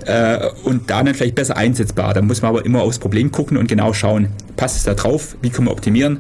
Äh, 0.06 0.40
und 0.64 0.90
da 0.90 1.04
dann 1.04 1.14
vielleicht 1.14 1.36
besser 1.36 1.58
einsetzbar. 1.58 2.14
Da 2.14 2.22
muss 2.22 2.42
man 2.42 2.50
aber 2.50 2.66
immer 2.66 2.82
aufs 2.82 3.00
Problem 3.00 3.32
gucken 3.32 3.58
und 3.58 3.68
genau 3.68 3.94
schauen, 3.94 4.30
passt 4.56 4.78
es 4.78 4.84
da 4.84 4.94
drauf, 4.94 5.36
wie 5.42 5.50
kann 5.50 5.66
man 5.66 5.74
optimieren, 5.74 6.20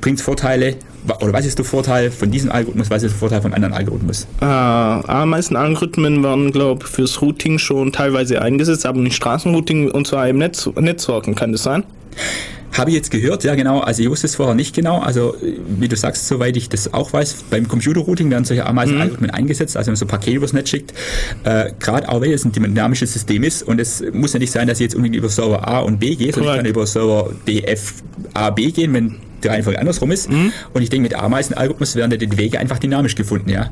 bringt 0.00 0.18
es 0.18 0.24
Vorteile 0.24 0.76
oder 1.20 1.32
was 1.32 1.46
ist 1.46 1.58
der 1.58 1.64
Vorteil 1.64 2.10
von 2.10 2.30
diesem 2.30 2.50
Algorithmus, 2.50 2.90
was 2.90 3.02
ist 3.02 3.12
der 3.12 3.18
Vorteil 3.18 3.40
von 3.40 3.54
anderen 3.54 3.72
Algorithmus? 3.72 4.26
Äh, 4.40 4.44
Ameisenalgorithmen 4.44 6.22
werden, 6.22 6.50
glaube 6.52 6.84
ich, 6.84 6.90
fürs 6.90 7.22
Routing 7.22 7.58
schon 7.58 7.92
teilweise 7.92 8.42
eingesetzt, 8.42 8.84
aber 8.84 8.98
nicht 8.98 9.16
Straßenrouting 9.16 9.90
und 9.90 10.06
zwar 10.06 10.28
im 10.28 10.38
Netz, 10.38 10.68
Netzwerken, 10.78 11.34
kann 11.34 11.52
das 11.52 11.62
sein? 11.62 11.84
Habe 12.72 12.90
ich 12.90 12.96
jetzt 12.96 13.10
gehört, 13.10 13.44
ja 13.44 13.54
genau, 13.54 13.80
also 13.80 14.02
ich 14.02 14.10
wusste 14.10 14.26
es 14.26 14.36
vorher 14.36 14.54
nicht 14.54 14.74
genau, 14.74 15.00
also 15.00 15.34
wie 15.78 15.88
du 15.88 15.96
sagst, 15.96 16.28
soweit 16.28 16.56
ich 16.56 16.68
das 16.68 16.92
auch 16.92 17.12
weiß, 17.12 17.44
beim 17.50 17.66
Computerrouting 17.66 18.30
werden 18.30 18.44
solche 18.44 18.66
Ameisenalgorithmen 18.66 19.30
eingesetzt, 19.30 19.76
also 19.76 19.88
wenn 19.88 19.92
man 19.92 19.96
so 19.96 20.06
Pakete 20.06 20.36
übers 20.36 20.52
Netz 20.52 20.68
schickt, 20.68 20.92
äh, 21.44 21.72
gerade 21.80 22.08
auch 22.08 22.20
weil 22.20 22.32
es 22.32 22.44
ein 22.44 22.52
dynamisches 22.52 23.12
System 23.12 23.42
ist. 23.42 23.62
Und 23.62 23.80
es 23.80 24.02
muss 24.12 24.32
ja 24.32 24.38
nicht 24.38 24.52
sein, 24.52 24.68
dass 24.68 24.78
ich 24.78 24.84
jetzt 24.84 24.94
unbedingt 24.94 25.16
über 25.16 25.28
Server 25.28 25.66
A 25.66 25.80
und 25.80 25.98
B 25.98 26.14
gehe, 26.14 26.32
sondern 26.32 26.52
ich 26.52 26.56
kann 26.58 26.66
über 26.66 26.86
Server 26.86 27.32
D, 27.46 27.62
F, 27.62 27.94
A, 28.34 28.50
B 28.50 28.70
gehen, 28.70 28.92
wenn 28.92 29.16
die 29.42 29.48
Reihenfolge 29.48 29.78
andersrum 29.78 30.10
ist. 30.10 30.28
Und 30.28 30.82
ich 30.82 30.90
denke, 30.90 31.02
mit 31.04 31.14
Ameisenalgorithmus 31.14 31.94
werden 31.96 32.18
die 32.18 32.36
Wege 32.38 32.58
einfach 32.58 32.78
dynamisch 32.78 33.14
gefunden, 33.14 33.50
ja. 33.50 33.70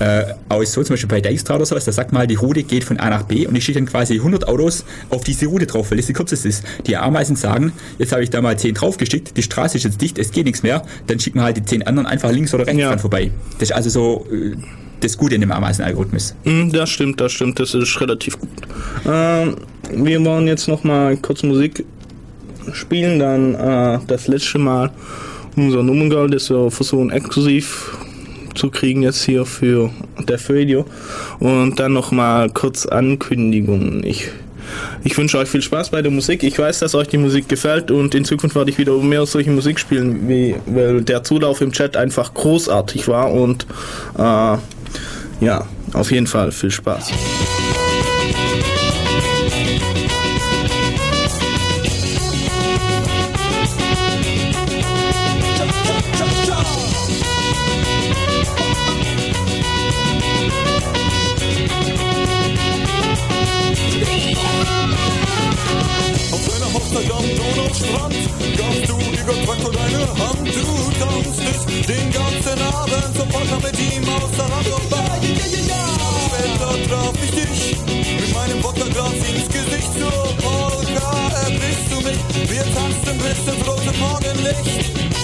Äh, 0.00 0.24
auch 0.48 0.60
ist 0.60 0.72
so 0.72 0.82
zum 0.82 0.94
Beispiel 0.94 1.08
bei 1.08 1.20
Dijkstra 1.20 1.54
oder 1.54 1.66
sowas, 1.66 1.84
da 1.84 1.92
sagt 1.92 2.12
mal, 2.12 2.26
die 2.26 2.34
Route 2.34 2.64
geht 2.64 2.82
von 2.82 2.98
A 2.98 3.10
nach 3.10 3.22
B 3.24 3.46
und 3.46 3.54
ich 3.54 3.64
schicke 3.64 3.78
dann 3.78 3.86
quasi 3.88 4.14
100 4.14 4.48
Autos 4.48 4.84
auf 5.10 5.22
diese 5.22 5.46
Route 5.46 5.66
drauf, 5.66 5.90
weil 5.90 5.98
das 5.98 6.06
die 6.06 6.12
kürzeste 6.14 6.48
ist. 6.48 6.64
Die 6.86 6.96
Ameisen 6.96 7.36
sagen, 7.36 7.72
jetzt 7.98 8.10
habe 8.12 8.22
ich 8.24 8.30
da 8.30 8.42
mal 8.42 8.58
10 8.58 8.74
draufgeschickt, 8.74 9.36
die 9.36 9.42
Straße 9.42 9.76
ist 9.76 9.84
jetzt 9.84 10.00
dicht, 10.00 10.18
es 10.18 10.32
geht 10.32 10.46
nichts 10.46 10.62
mehr, 10.64 10.82
dann 11.06 11.20
schicken 11.20 11.38
wir 11.38 11.44
halt 11.44 11.56
die 11.58 11.64
10 11.64 11.84
anderen 11.84 12.06
einfach 12.06 12.32
links 12.32 12.52
oder 12.54 12.66
rechts 12.66 12.80
Ja. 12.80 12.88
dran 12.88 12.98
vorbei. 12.98 13.30
Das 13.60 13.70
ist 13.70 13.76
also 13.76 13.90
so 13.90 14.26
äh, 14.32 14.56
das 15.00 15.16
Gute 15.18 15.34
in 15.36 15.42
dem 15.42 15.52
Ameisenalgorithmus. 15.52 16.34
Hm, 16.44 16.72
das 16.72 16.90
stimmt, 16.90 17.20
das 17.20 17.30
stimmt, 17.32 17.60
das 17.60 17.74
ist 17.74 18.00
relativ 18.00 18.38
gut. 18.40 18.48
Ähm, 19.06 19.56
wir 19.92 20.24
wollen 20.24 20.46
jetzt 20.48 20.66
noch 20.66 20.82
mal 20.82 21.16
kurz 21.18 21.42
Musik 21.42 21.84
spielen, 22.72 23.18
dann 23.18 23.54
äh, 23.54 23.98
das 24.06 24.26
letzte 24.28 24.58
Mal 24.58 24.90
unser 25.56 25.82
Nummerngirl, 25.82 26.30
das 26.30 26.50
wir 26.50 26.70
versuchen 26.70 27.10
exklusiv 27.10 27.96
zu 28.54 28.70
kriegen 28.70 29.02
jetzt 29.02 29.24
hier 29.24 29.44
für 29.44 29.90
Def 30.28 30.48
Radio 30.48 30.86
und 31.40 31.78
dann 31.78 31.92
noch 31.92 32.12
mal 32.12 32.50
kurz 32.50 32.86
Ankündigungen. 32.86 34.04
Ich 34.04 34.30
ich 35.02 35.16
wünsche 35.18 35.38
euch 35.38 35.48
viel 35.48 35.60
Spaß 35.62 35.90
bei 35.90 36.00
der 36.02 36.10
Musik. 36.10 36.42
Ich 36.42 36.58
weiß, 36.58 36.78
dass 36.78 36.94
euch 36.94 37.08
die 37.08 37.18
Musik 37.18 37.48
gefällt 37.48 37.90
und 37.90 38.14
in 38.14 38.24
Zukunft 38.24 38.56
werde 38.56 38.70
ich 38.70 38.78
wieder 38.78 38.96
mehr 38.98 39.26
solche 39.26 39.50
Musik 39.50 39.78
spielen, 39.78 40.26
wie, 40.28 40.56
weil 40.66 41.02
der 41.02 41.22
Zulauf 41.22 41.60
im 41.60 41.72
Chat 41.72 41.96
einfach 41.96 42.32
großartig 42.32 43.08
war 43.08 43.30
und 43.32 43.66
äh, 44.16 44.56
ja, 45.44 45.66
auf 45.92 46.10
jeden 46.10 46.26
Fall 46.26 46.52
viel 46.52 46.70
Spaß. 46.70 47.12
Am 67.74 67.88
Donaustrand 67.88 68.14
gabst 68.56 68.88
du 68.88 68.96
Igor 68.98 69.34
Quacko 69.44 69.70
deine 69.70 70.06
Hand. 70.18 70.46
Du 70.46 70.90
tanztest 70.98 71.88
den 71.88 72.12
ganzen 72.12 72.62
Abend 72.74 73.16
zum 73.16 73.28
Polka 73.28 73.56
mit 73.56 73.78
ihm 73.78 74.08
aus 74.08 74.30
der 74.36 74.44
Rand 74.44 74.66
vorbei. 74.66 75.20
Später 76.26 76.88
traf 76.88 77.14
ich 77.22 77.30
dich 77.30 77.76
mit 78.20 78.34
meinem 78.34 78.62
Wodkaglas 78.62 79.12
ins 79.12 79.48
Gesicht 79.48 79.92
zur 79.98 80.10
Polka. 80.42 81.30
Erbrichst 81.46 81.90
du 81.90 81.96
mich, 82.00 82.50
wir 82.50 82.64
tanzten 82.74 83.18
bis 83.18 83.54
ins 83.54 83.68
rote 83.68 83.98
Morgenlicht. 83.98 85.23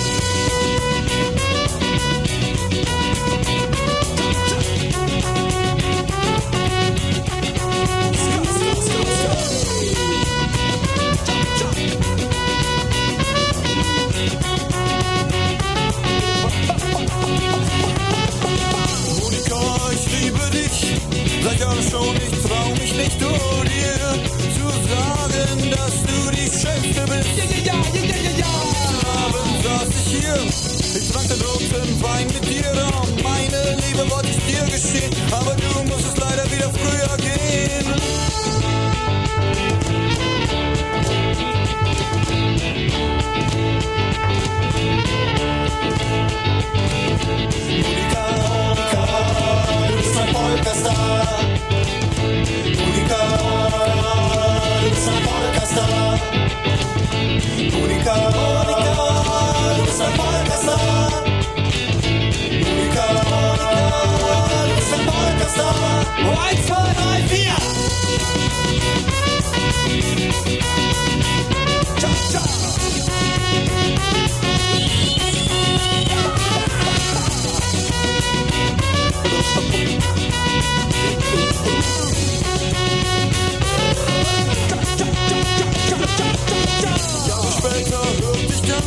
Mich 23.21 23.33
nicht 23.33 23.51
nur 23.53 23.65
dir 23.65 23.99
zu 24.55 24.67
sagen, 24.89 25.71
dass 25.71 25.95
du 26.03 26.31
die 26.31 26.49
Schönste 26.49 27.03
bist. 27.07 27.29
Ja, 27.37 27.45
ja, 27.45 27.79
ja, 27.93 28.05
ja, 28.05 28.17
ja, 28.17 28.33
ja. 28.39 28.53
Abend 29.25 29.65
saß 29.65 29.89
ich 30.01 30.21
hier, 30.21 30.37
ich 31.01 31.11
trank 31.11 31.29
den 31.29 31.41
roten 31.43 32.03
Wein 32.03 32.27
mit 32.27 32.45
dir. 32.49 32.73
Oh, 32.93 33.07
meine 33.23 33.77
Liebe 33.77 34.11
wollte 34.11 34.29
ich 34.29 34.41
dir 34.47 34.65
geschehen, 34.65 35.13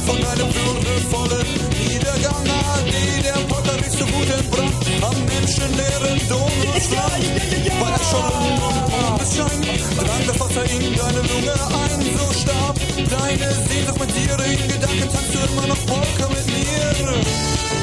von 0.06 0.18
einem 0.18 0.50
würdevollen 0.54 1.48
Niedergang 1.80 2.46
AD. 2.76 2.94
Der 3.24 3.40
Potter 3.48 3.76
rief 3.78 3.92
so 3.92 4.06
gut 4.06 4.30
entbrannt 4.30 4.74
am 5.02 5.18
menschenleeren 5.26 6.20
Donaustrand. 6.30 7.24
Bei 7.80 7.90
der 7.92 8.04
Schollen 8.04 8.58
und 8.68 8.86
Mondesschein 8.92 9.62
drang 9.98 10.24
das 10.28 10.40
Wasser 10.40 10.66
in 10.66 10.96
deine 10.96 11.22
Lunge 11.32 11.54
ein. 11.54 12.02
So 12.18 12.26
starb 12.42 12.76
deine 12.96 13.50
Sehnsucht 13.68 14.00
mit 14.00 14.12
dir. 14.16 14.38
In 14.46 14.68
Gedanken 14.68 15.10
tanzt 15.12 15.34
du 15.34 15.40
immer 15.52 15.68
noch 15.68 15.86
Polka 15.86 16.28
mit 16.30 16.48
mir. 16.48 17.83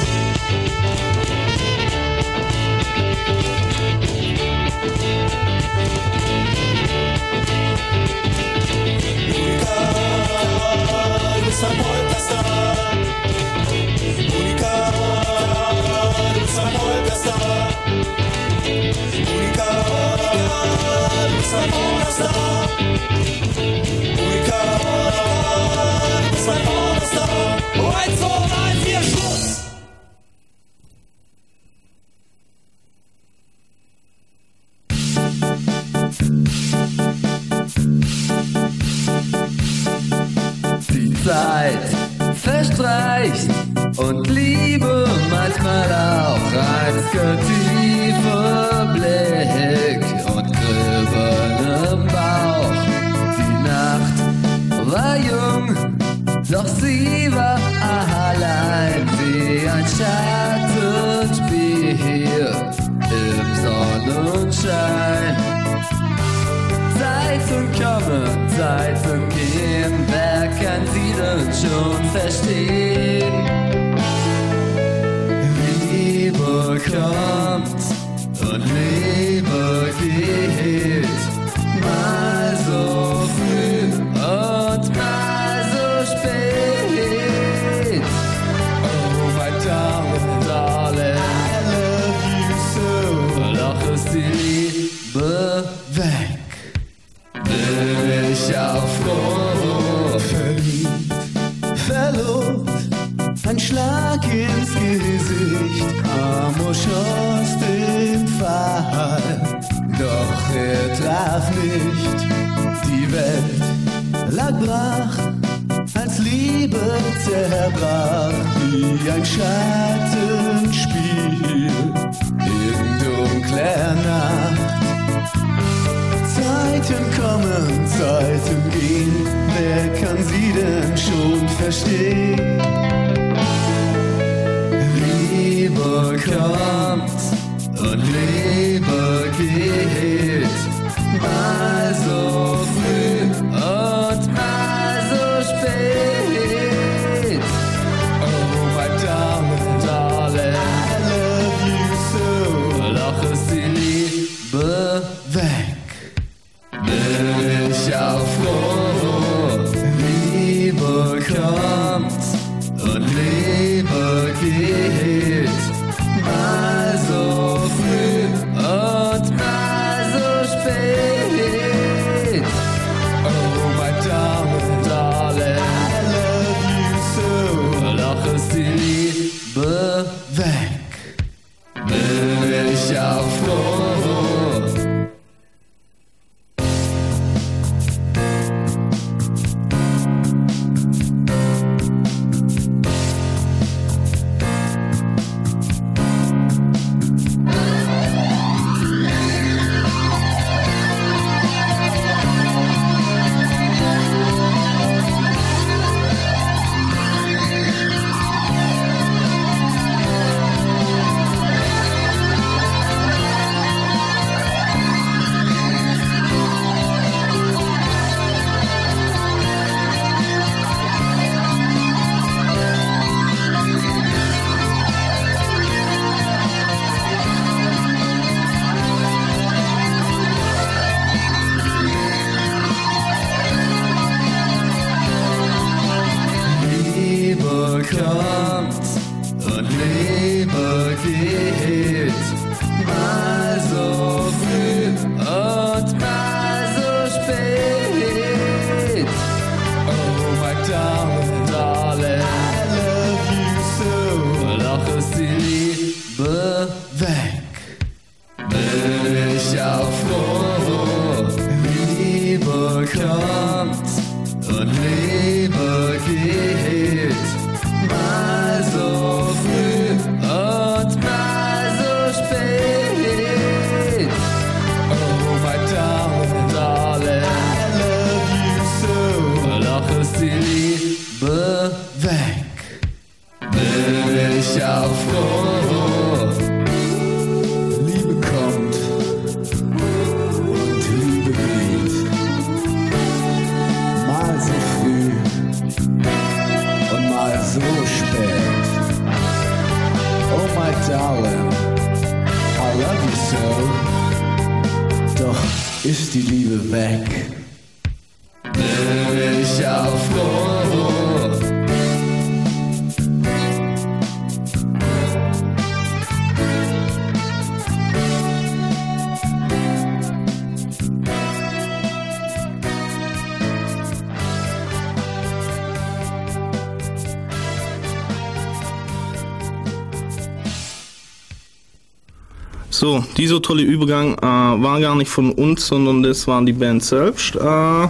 So, 332.90 333.04
dieser 333.16 333.40
tolle 333.40 333.62
Übergang 333.62 334.14
äh, 334.14 334.20
war 334.20 334.80
gar 334.80 334.96
nicht 334.96 335.08
von 335.08 335.30
uns, 335.30 335.64
sondern 335.68 336.02
das 336.02 336.26
waren 336.26 336.44
die 336.44 336.52
Band 336.52 336.82
selbst. 336.82 337.36
Äh, 337.36 337.88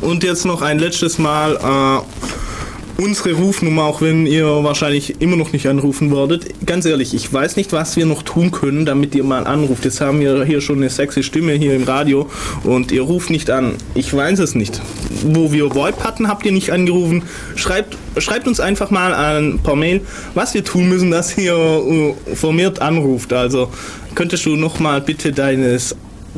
und 0.00 0.24
jetzt 0.24 0.46
noch 0.46 0.62
ein 0.62 0.78
letztes 0.78 1.18
Mal 1.18 1.56
äh, 1.56 3.02
unsere 3.02 3.34
Rufnummer, 3.34 3.84
auch 3.84 4.00
wenn 4.00 4.24
ihr 4.24 4.46
wahrscheinlich 4.46 5.20
immer 5.20 5.36
noch 5.36 5.52
nicht 5.52 5.66
anrufen 5.66 6.16
werdet. 6.16 6.46
Ganz 6.64 6.86
ehrlich, 6.86 7.12
ich 7.12 7.30
weiß 7.30 7.56
nicht, 7.56 7.74
was 7.74 7.96
wir 7.96 8.06
noch 8.06 8.22
tun 8.22 8.52
können, 8.52 8.86
damit 8.86 9.14
ihr 9.14 9.22
mal 9.22 9.46
anruft. 9.46 9.84
Jetzt 9.84 10.00
haben 10.00 10.20
wir 10.20 10.44
hier 10.46 10.62
schon 10.62 10.76
eine 10.78 10.88
sexy 10.88 11.22
Stimme 11.22 11.52
hier 11.52 11.74
im 11.74 11.84
Radio 11.84 12.30
und 12.64 12.92
ihr 12.92 13.02
ruft 13.02 13.28
nicht 13.28 13.50
an. 13.50 13.74
Ich 13.94 14.14
weiß 14.14 14.38
es 14.38 14.54
nicht. 14.54 14.80
Wo 15.26 15.52
wir 15.52 15.74
VoIP 15.74 16.02
hatten, 16.02 16.26
habt 16.28 16.46
ihr 16.46 16.52
nicht 16.52 16.70
angerufen. 16.70 17.24
Schreibt, 17.54 17.98
schreibt 18.16 18.48
uns 18.48 18.60
einfach 18.60 18.90
mal 18.90 19.12
ein 19.12 19.58
paar 19.58 19.76
Mail, 19.76 20.00
was 20.32 20.54
wir 20.54 20.64
tun 20.64 20.88
müssen, 20.88 21.10
dass 21.10 21.36
ihr 21.36 21.54
äh, 21.54 22.34
vermehrt 22.34 22.80
anruft. 22.80 23.34
Also 23.34 23.68
könntest 24.16 24.46
du 24.46 24.56
noch 24.56 24.80
mal 24.80 25.00
bitte 25.00 25.30
deines 25.30 25.94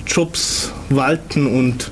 Jobs 0.06 0.72
walten 0.90 1.46
und 1.46 1.90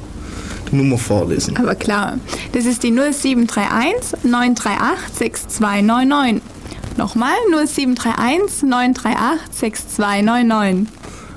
die 0.71 0.77
Nummer 0.77 0.99
vorlesen. 0.99 1.57
Aber 1.57 1.75
klar, 1.75 2.19
das 2.53 2.67
ist 2.67 2.83
die 2.83 2.91
0731 2.91 4.25
938 4.25 5.15
6299. 5.17 6.43
Nochmal 6.99 7.35
0731 7.51 8.63
938 8.65 9.53
6299. 9.53 10.93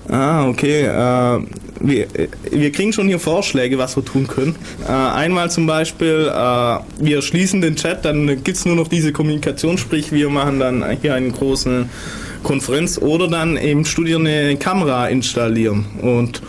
Ah, 0.09 0.47
okay. 0.47 0.83
Äh, 0.83 1.45
wir, 1.81 2.07
wir 2.51 2.71
kriegen 2.71 2.91
schon 2.91 3.07
hier 3.07 3.19
Vorschläge, 3.19 3.77
was 3.77 3.95
wir 3.95 4.03
tun 4.03 4.27
können. 4.27 4.55
Äh, 4.87 4.91
einmal 4.91 5.51
zum 5.51 5.67
Beispiel, 5.67 6.29
äh, 6.33 6.79
wir 6.99 7.21
schließen 7.21 7.61
den 7.61 7.75
Chat, 7.75 8.05
dann 8.05 8.27
gibt 8.27 8.57
es 8.57 8.65
nur 8.65 8.75
noch 8.75 8.87
diese 8.87 9.13
Kommunikation, 9.13 9.77
sprich 9.77 10.11
wir 10.11 10.29
machen 10.29 10.59
dann 10.59 10.83
hier 11.01 11.13
einen 11.13 11.31
großen 11.31 11.89
Konferenz 12.43 12.97
oder 12.97 13.27
dann 13.27 13.57
im 13.57 13.85
Studio 13.85 14.19
eine 14.19 14.55
Kamera 14.57 15.07
installieren. 15.07 15.85
Und 16.01 16.41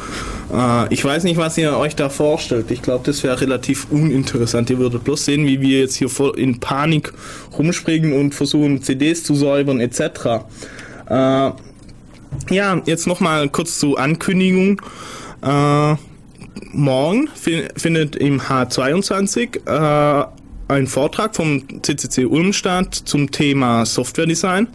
äh, 0.53 0.93
ich 0.93 1.05
weiß 1.05 1.25
nicht, 1.25 1.37
was 1.37 1.57
ihr 1.59 1.77
euch 1.77 1.97
da 1.97 2.09
vorstellt. 2.09 2.71
Ich 2.71 2.83
glaube, 2.83 3.05
das 3.05 3.23
wäre 3.23 3.41
relativ 3.41 3.87
uninteressant. 3.91 4.71
Ihr 4.71 4.79
würdet 4.79 5.05
bloß 5.05 5.25
sehen, 5.25 5.47
wie 5.47 5.61
wir 5.61 5.81
jetzt 5.81 5.97
hier 5.97 6.09
voll 6.09 6.39
in 6.39 6.61
Panik 6.61 7.12
rumspringen 7.57 8.12
und 8.12 8.35
versuchen, 8.35 8.83
CDs 8.83 9.25
zu 9.25 9.35
säubern 9.35 9.81
etc. 9.81 10.01
Äh, 11.09 11.51
ja, 12.51 12.83
jetzt 12.87 13.07
nochmal 13.07 13.49
kurz 13.49 13.79
zur 13.79 13.99
Ankündigung. 13.99 14.81
Äh, 15.43 15.95
morgen 16.73 17.29
fi 17.35 17.65
findet 17.77 18.17
im 18.17 18.41
H22 18.41 19.67
äh, 19.67 20.27
ein 20.69 20.87
Vortrag 20.87 21.35
vom 21.35 21.83
CCC 21.83 22.27
Ulm 22.27 22.53
statt 22.53 22.95
zum 22.95 23.31
Thema 23.31 23.85
Softwaredesign. 23.85 24.69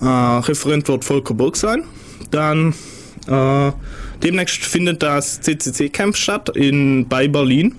Äh, 0.00 0.04
Referent 0.04 0.88
wird 0.88 1.04
Volker 1.04 1.34
Burg 1.34 1.56
sein. 1.56 1.84
Dann 2.30 2.74
äh, 3.26 3.72
demnächst 4.22 4.64
findet 4.64 5.02
das 5.02 5.40
CCC 5.40 5.88
Camp 5.88 6.16
statt 6.16 6.50
in, 6.56 7.08
bei 7.08 7.28
Berlin. 7.28 7.76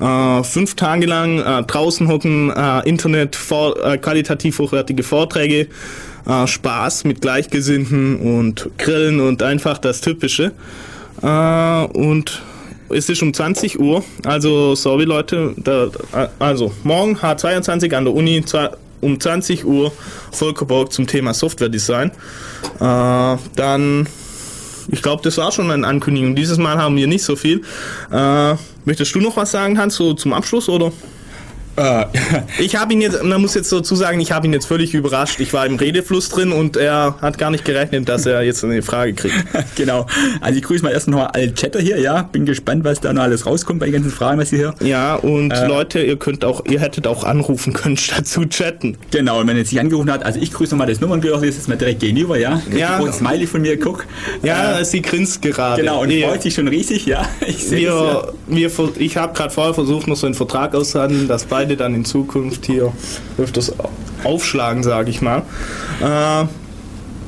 Äh, 0.00 0.42
fünf 0.42 0.74
Tage 0.74 1.06
lang 1.06 1.38
äh, 1.38 1.62
draußen 1.64 2.08
hocken, 2.08 2.50
äh, 2.50 2.88
Internet, 2.88 3.36
vor, 3.36 3.76
äh, 3.84 3.98
qualitativ 3.98 4.58
hochwertige 4.58 5.02
Vorträge, 5.02 5.68
äh, 6.26 6.46
Spaß 6.46 7.04
mit 7.04 7.20
Gleichgesinnten 7.20 8.16
und 8.16 8.70
Grillen 8.78 9.20
und 9.20 9.42
einfach 9.42 9.78
das 9.78 10.00
Typische. 10.00 10.52
Äh, 11.22 11.26
und 11.26 12.42
es 12.88 13.08
ist 13.08 13.22
um 13.22 13.32
20 13.32 13.80
Uhr, 13.80 14.04
also 14.24 14.74
sorry 14.74 15.04
Leute, 15.04 15.54
da, 15.56 15.88
also 16.38 16.72
morgen 16.82 17.16
H22 17.16 17.94
an 17.94 18.04
der 18.04 18.14
Uni 18.14 18.42
um 19.02 19.20
20 19.20 19.66
Uhr 19.66 19.92
Volker 20.30 20.64
Borg 20.64 20.92
zum 20.92 21.06
Thema 21.06 21.34
Software 21.34 21.68
Design. 21.68 22.10
Äh, 22.80 23.36
dann 23.56 24.06
ich 24.88 25.02
glaube, 25.02 25.22
das 25.22 25.38
war 25.38 25.52
schon 25.52 25.70
eine 25.70 25.86
Ankündigung. 25.86 26.34
Dieses 26.34 26.58
Mal 26.58 26.76
haben 26.78 26.96
wir 26.96 27.06
nicht 27.06 27.22
so 27.22 27.36
viel. 27.36 27.62
Äh, 28.10 28.54
möchtest 28.84 29.14
du 29.14 29.20
noch 29.20 29.36
was 29.36 29.52
sagen, 29.52 29.78
Hans, 29.78 29.94
so 29.96 30.14
zum 30.14 30.32
Abschluss, 30.32 30.68
oder? 30.68 30.92
Äh, 31.76 32.04
Ich 32.58 32.76
habe 32.76 32.92
ihn 32.92 33.00
jetzt, 33.00 33.22
man 33.22 33.40
muss 33.40 33.54
jetzt 33.54 33.72
dazu 33.72 33.94
sagen, 33.96 34.20
ich 34.20 34.32
habe 34.32 34.46
ihn 34.46 34.52
jetzt 34.52 34.66
völlig 34.66 34.94
überrascht. 34.94 35.40
Ich 35.40 35.52
war 35.52 35.66
im 35.66 35.76
Redefluss 35.76 36.28
drin 36.28 36.52
und 36.52 36.76
er 36.76 37.16
hat 37.20 37.38
gar 37.38 37.50
nicht 37.50 37.64
gerechnet, 37.64 38.08
dass 38.08 38.26
er 38.26 38.42
jetzt 38.42 38.62
eine 38.64 38.82
Frage 38.82 39.14
kriegt. 39.14 39.34
genau. 39.76 40.06
Also 40.40 40.58
ich 40.58 40.64
grüße 40.64 40.82
mal 40.84 40.90
erst 40.92 41.08
noch 41.08 41.32
alle 41.32 41.52
Chatter 41.54 41.80
hier, 41.80 41.98
ja. 41.98 42.22
Bin 42.22 42.44
gespannt, 42.46 42.84
was 42.84 43.00
da 43.00 43.12
noch 43.12 43.22
alles 43.22 43.46
rauskommt 43.46 43.80
bei 43.80 43.86
den 43.86 43.94
ganzen 43.94 44.10
Fragen, 44.10 44.38
was 44.40 44.52
ihr 44.52 44.58
hier. 44.78 44.88
Ja, 44.88 45.14
und 45.16 45.52
Leute, 45.66 46.00
ihr 46.02 46.16
könnt 46.16 46.44
auch, 46.44 46.64
ihr 46.66 46.80
hättet 46.80 47.06
auch 47.06 47.24
anrufen 47.24 47.72
können, 47.72 47.96
statt 47.96 48.26
zu 48.26 48.44
chatten. 48.46 48.96
Genau, 49.10 49.40
und 49.40 49.46
wenn 49.48 49.56
er 49.56 49.64
sich 49.64 49.80
angerufen 49.80 50.10
hat, 50.12 50.24
also 50.24 50.38
ich 50.40 50.52
grüße 50.52 50.72
nochmal 50.74 50.88
das 50.88 51.00
Nummerngeräusch, 51.00 51.46
das 51.46 51.56
ist 51.56 51.68
mir 51.68 51.76
direkt 51.76 52.00
gegenüber, 52.00 52.38
ja. 52.38 52.56
Kriegt 52.58 52.76
Ja. 52.78 52.98
ja. 53.00 53.04
ein 53.04 53.12
Smiley 53.12 53.46
von 53.46 53.62
mir, 53.62 53.78
guck. 53.78 54.06
Ja, 54.42 54.78
Äh, 54.78 54.84
sie 54.84 55.00
grinst 55.02 55.40
gerade. 55.42 55.80
genau, 55.80 56.02
und 56.02 56.08
Wir- 56.10 56.28
freut 56.28 56.42
sich 56.42 56.54
schon 56.54 56.68
riesig, 56.68 57.06
ja. 57.06 57.22
Ich 57.46 57.64
sehe 57.64 57.88
es, 57.88 57.94
ja. 57.94 58.22
wir, 58.46 58.70
ich 58.98 59.16
habe 59.16 59.32
gerade 59.34 59.50
vorher 59.50 59.74
versucht, 59.74 60.06
noch 60.06 60.16
so 60.16 60.26
einen 60.26 60.34
Vertrag 60.34 60.74
auszuhandeln, 60.74 61.28
dass 61.28 61.44
beide 61.44 61.61
dann 61.66 61.94
in 61.94 62.04
Zukunft 62.04 62.66
hier 62.66 62.92
öfters 63.38 63.72
aufschlagen, 64.24 64.82
sage 64.82 65.10
ich 65.10 65.20
mal. 65.22 65.42
Äh, 66.00 66.46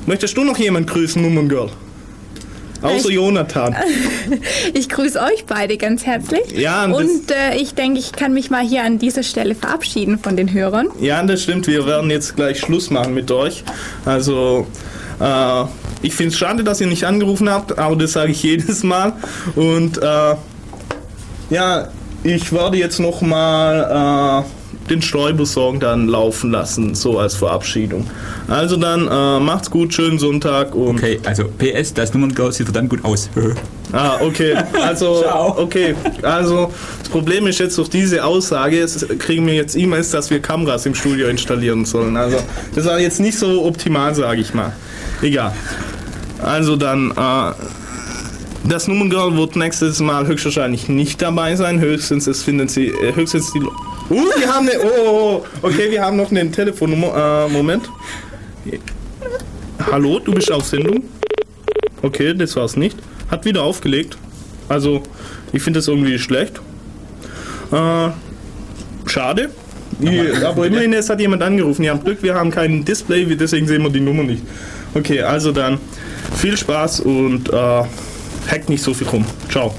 möchtest 0.07 0.37
du 0.37 0.45
noch 0.45 0.59
jemand 0.59 0.87
grüßen, 0.89 1.21
Nummern-Girl? 1.23 1.71
Außer 2.83 3.09
Ich- 3.09 3.15
Jonathan. 3.15 3.75
Ich 4.75 4.89
grüße 4.89 5.19
euch 5.21 5.45
beide 5.47 5.77
ganz 5.79 6.05
herzlich. 6.05 6.51
Ja, 6.57 6.85
und 6.87 6.95
und 6.95 7.31
äh, 7.31 7.57
ich 7.57 7.75
denke, 7.75 7.99
ich 8.01 8.13
kann 8.13 8.33
mich 8.35 8.51
mal 8.51 8.63
hier 8.67 8.83
an 8.85 8.99
dieser 8.99 9.23
Stelle 9.23 9.55
verabschieden 9.55 10.19
von 10.19 10.37
den 10.37 10.53
Hörern. 10.53 10.89
Ja, 11.01 11.23
das 11.23 11.43
stimmt. 11.43 11.67
Wir 11.67 11.87
werden 11.87 12.11
jetzt 12.11 12.37
gleich 12.37 12.59
Schluss 12.61 12.91
machen 12.91 13.15
mit 13.15 13.31
euch. 13.31 13.65
Also, 14.05 14.67
äh, 15.21 15.65
ich 16.03 16.15
finde 16.15 16.33
es 16.33 16.39
schade, 16.39 16.65
dass 16.65 16.81
ihr 16.81 16.87
nicht 16.87 17.05
angerufen 17.05 17.49
habt, 17.49 17.79
aber 17.79 17.97
das 17.97 18.13
sage 18.13 18.33
ich 18.33 18.43
jedes 18.43 18.83
Mal. 18.83 19.13
Und 19.57 19.99
äh, 20.03 20.35
ja, 21.51 21.89
ich 22.25 22.53
werde 22.53 22.79
jetzt 22.79 22.99
noch 22.99 23.21
mal 23.21 24.45
äh, 24.45 24.91
den 24.91 25.03
Steuersong 25.03 25.79
dann 25.79 26.09
laufen 26.09 26.51
lassen, 26.51 26.95
so 26.95 27.19
als 27.19 27.35
Verabschiedung. 27.37 28.09
Also 28.49 28.77
dann 28.77 29.07
äh, 29.07 29.41
macht's 29.41 29.71
gut, 29.71 29.95
schönen 29.95 30.19
Sonntag 30.19 30.75
und 30.75 30.99
Okay, 30.99 31.21
also 31.25 31.45
PS, 31.45 31.95
das 31.95 32.13
Nummerngeräusch 32.13 32.57
sieht 32.57 32.67
verdammt 32.67 32.91
gut 32.91 33.05
aus. 33.05 33.31
Ah, 33.93 34.17
okay. 34.23 34.57
Also, 34.83 35.23
Ciao. 35.23 35.57
okay. 35.57 35.95
Also, 36.23 36.73
das 36.99 37.09
Problem 37.11 37.47
ist 37.47 37.61
jetzt 37.61 37.79
durch 37.79 37.89
diese 37.89 38.25
Aussage, 38.25 38.81
es 38.81 39.07
kriegen 39.21 39.47
wir 39.47 39.55
jetzt 39.55 39.77
E-Mails, 39.77 40.11
dass 40.11 40.31
wir 40.31 40.41
Kameras 40.43 40.85
im 40.87 40.97
Studio 40.97 41.29
installieren 41.29 41.85
sollen. 41.85 42.17
Also, 42.17 42.39
das 42.75 42.87
war 42.87 42.99
jetzt 42.99 43.21
nicht 43.21 43.39
so 43.39 43.65
optimal, 43.65 44.13
sage 44.17 44.41
ich 44.41 44.53
mal. 44.53 44.73
Egal. 45.23 45.53
Also 46.43 46.75
dann, 46.75 47.13
äh, 47.13 47.53
das 48.65 48.89
Nummengirl 48.89 49.37
wird 49.37 49.57
nächstes 49.57 50.01
Mal 50.01 50.27
höchstwahrscheinlich 50.27 50.89
nicht 50.89 51.21
dabei 51.23 51.55
sein. 51.57 51.81
Höchstens, 51.81 52.27
es 52.27 52.43
finden 52.43 52.69
sie, 52.69 52.89
äh, 52.89 53.15
höchstens 53.15 53.53
die. 53.53 53.61
Uh, 53.61 54.25
wir 54.39 54.53
haben 54.53 54.69
eine. 54.69 54.79
Oh, 54.81 54.89
oh, 55.07 55.45
oh, 55.63 55.67
okay, 55.67 55.91
wir 55.91 56.03
haben 56.03 56.17
noch 56.17 56.31
eine 56.31 56.51
Telefonnummer. 56.51 57.47
Äh, 57.49 57.53
Moment. 57.53 57.89
Hallo, 59.91 60.19
du 60.19 60.33
bist 60.33 60.51
auf 60.51 60.65
Sendung? 60.65 61.05
Okay, 62.03 62.35
das 62.35 62.57
war's 62.57 62.77
nicht. 62.77 62.97
Hat 63.31 63.45
wieder 63.45 63.63
aufgelegt. 63.63 64.17
Also, 64.69 65.03
ich 65.53 65.63
finde 65.63 65.79
das 65.79 65.89
irgendwie 65.89 66.19
schlecht. 66.19 66.61
Äh, 67.73 68.09
schade. 69.07 69.51
Die, 70.01 70.21
aber 70.45 70.67
immerhin, 70.67 70.93
es 70.93 71.09
hat 71.09 71.21
jemand 71.21 71.43
angerufen. 71.43 71.85
Ihr 71.85 71.93
habt 71.93 72.05
Glück, 72.05 72.23
wir 72.23 72.35
haben 72.35 72.51
kein 72.51 72.85
Display, 72.85 73.29
wir- 73.29 73.37
deswegen 73.37 73.67
sehen 73.67 73.83
wir 73.83 73.91
die 73.91 74.01
Nummer 74.01 74.23
nicht. 74.25 74.43
Okay, 74.95 75.23
also 75.23 75.53
dann 75.53 75.79
viel 76.37 76.57
Spaß 76.57 77.01
und 77.01 77.49
äh, 77.53 77.83
hackt 78.51 78.69
nicht 78.69 78.83
so 78.83 78.95
viel 78.95 79.09
rum. 79.09 79.25
Ciao. 79.51 79.75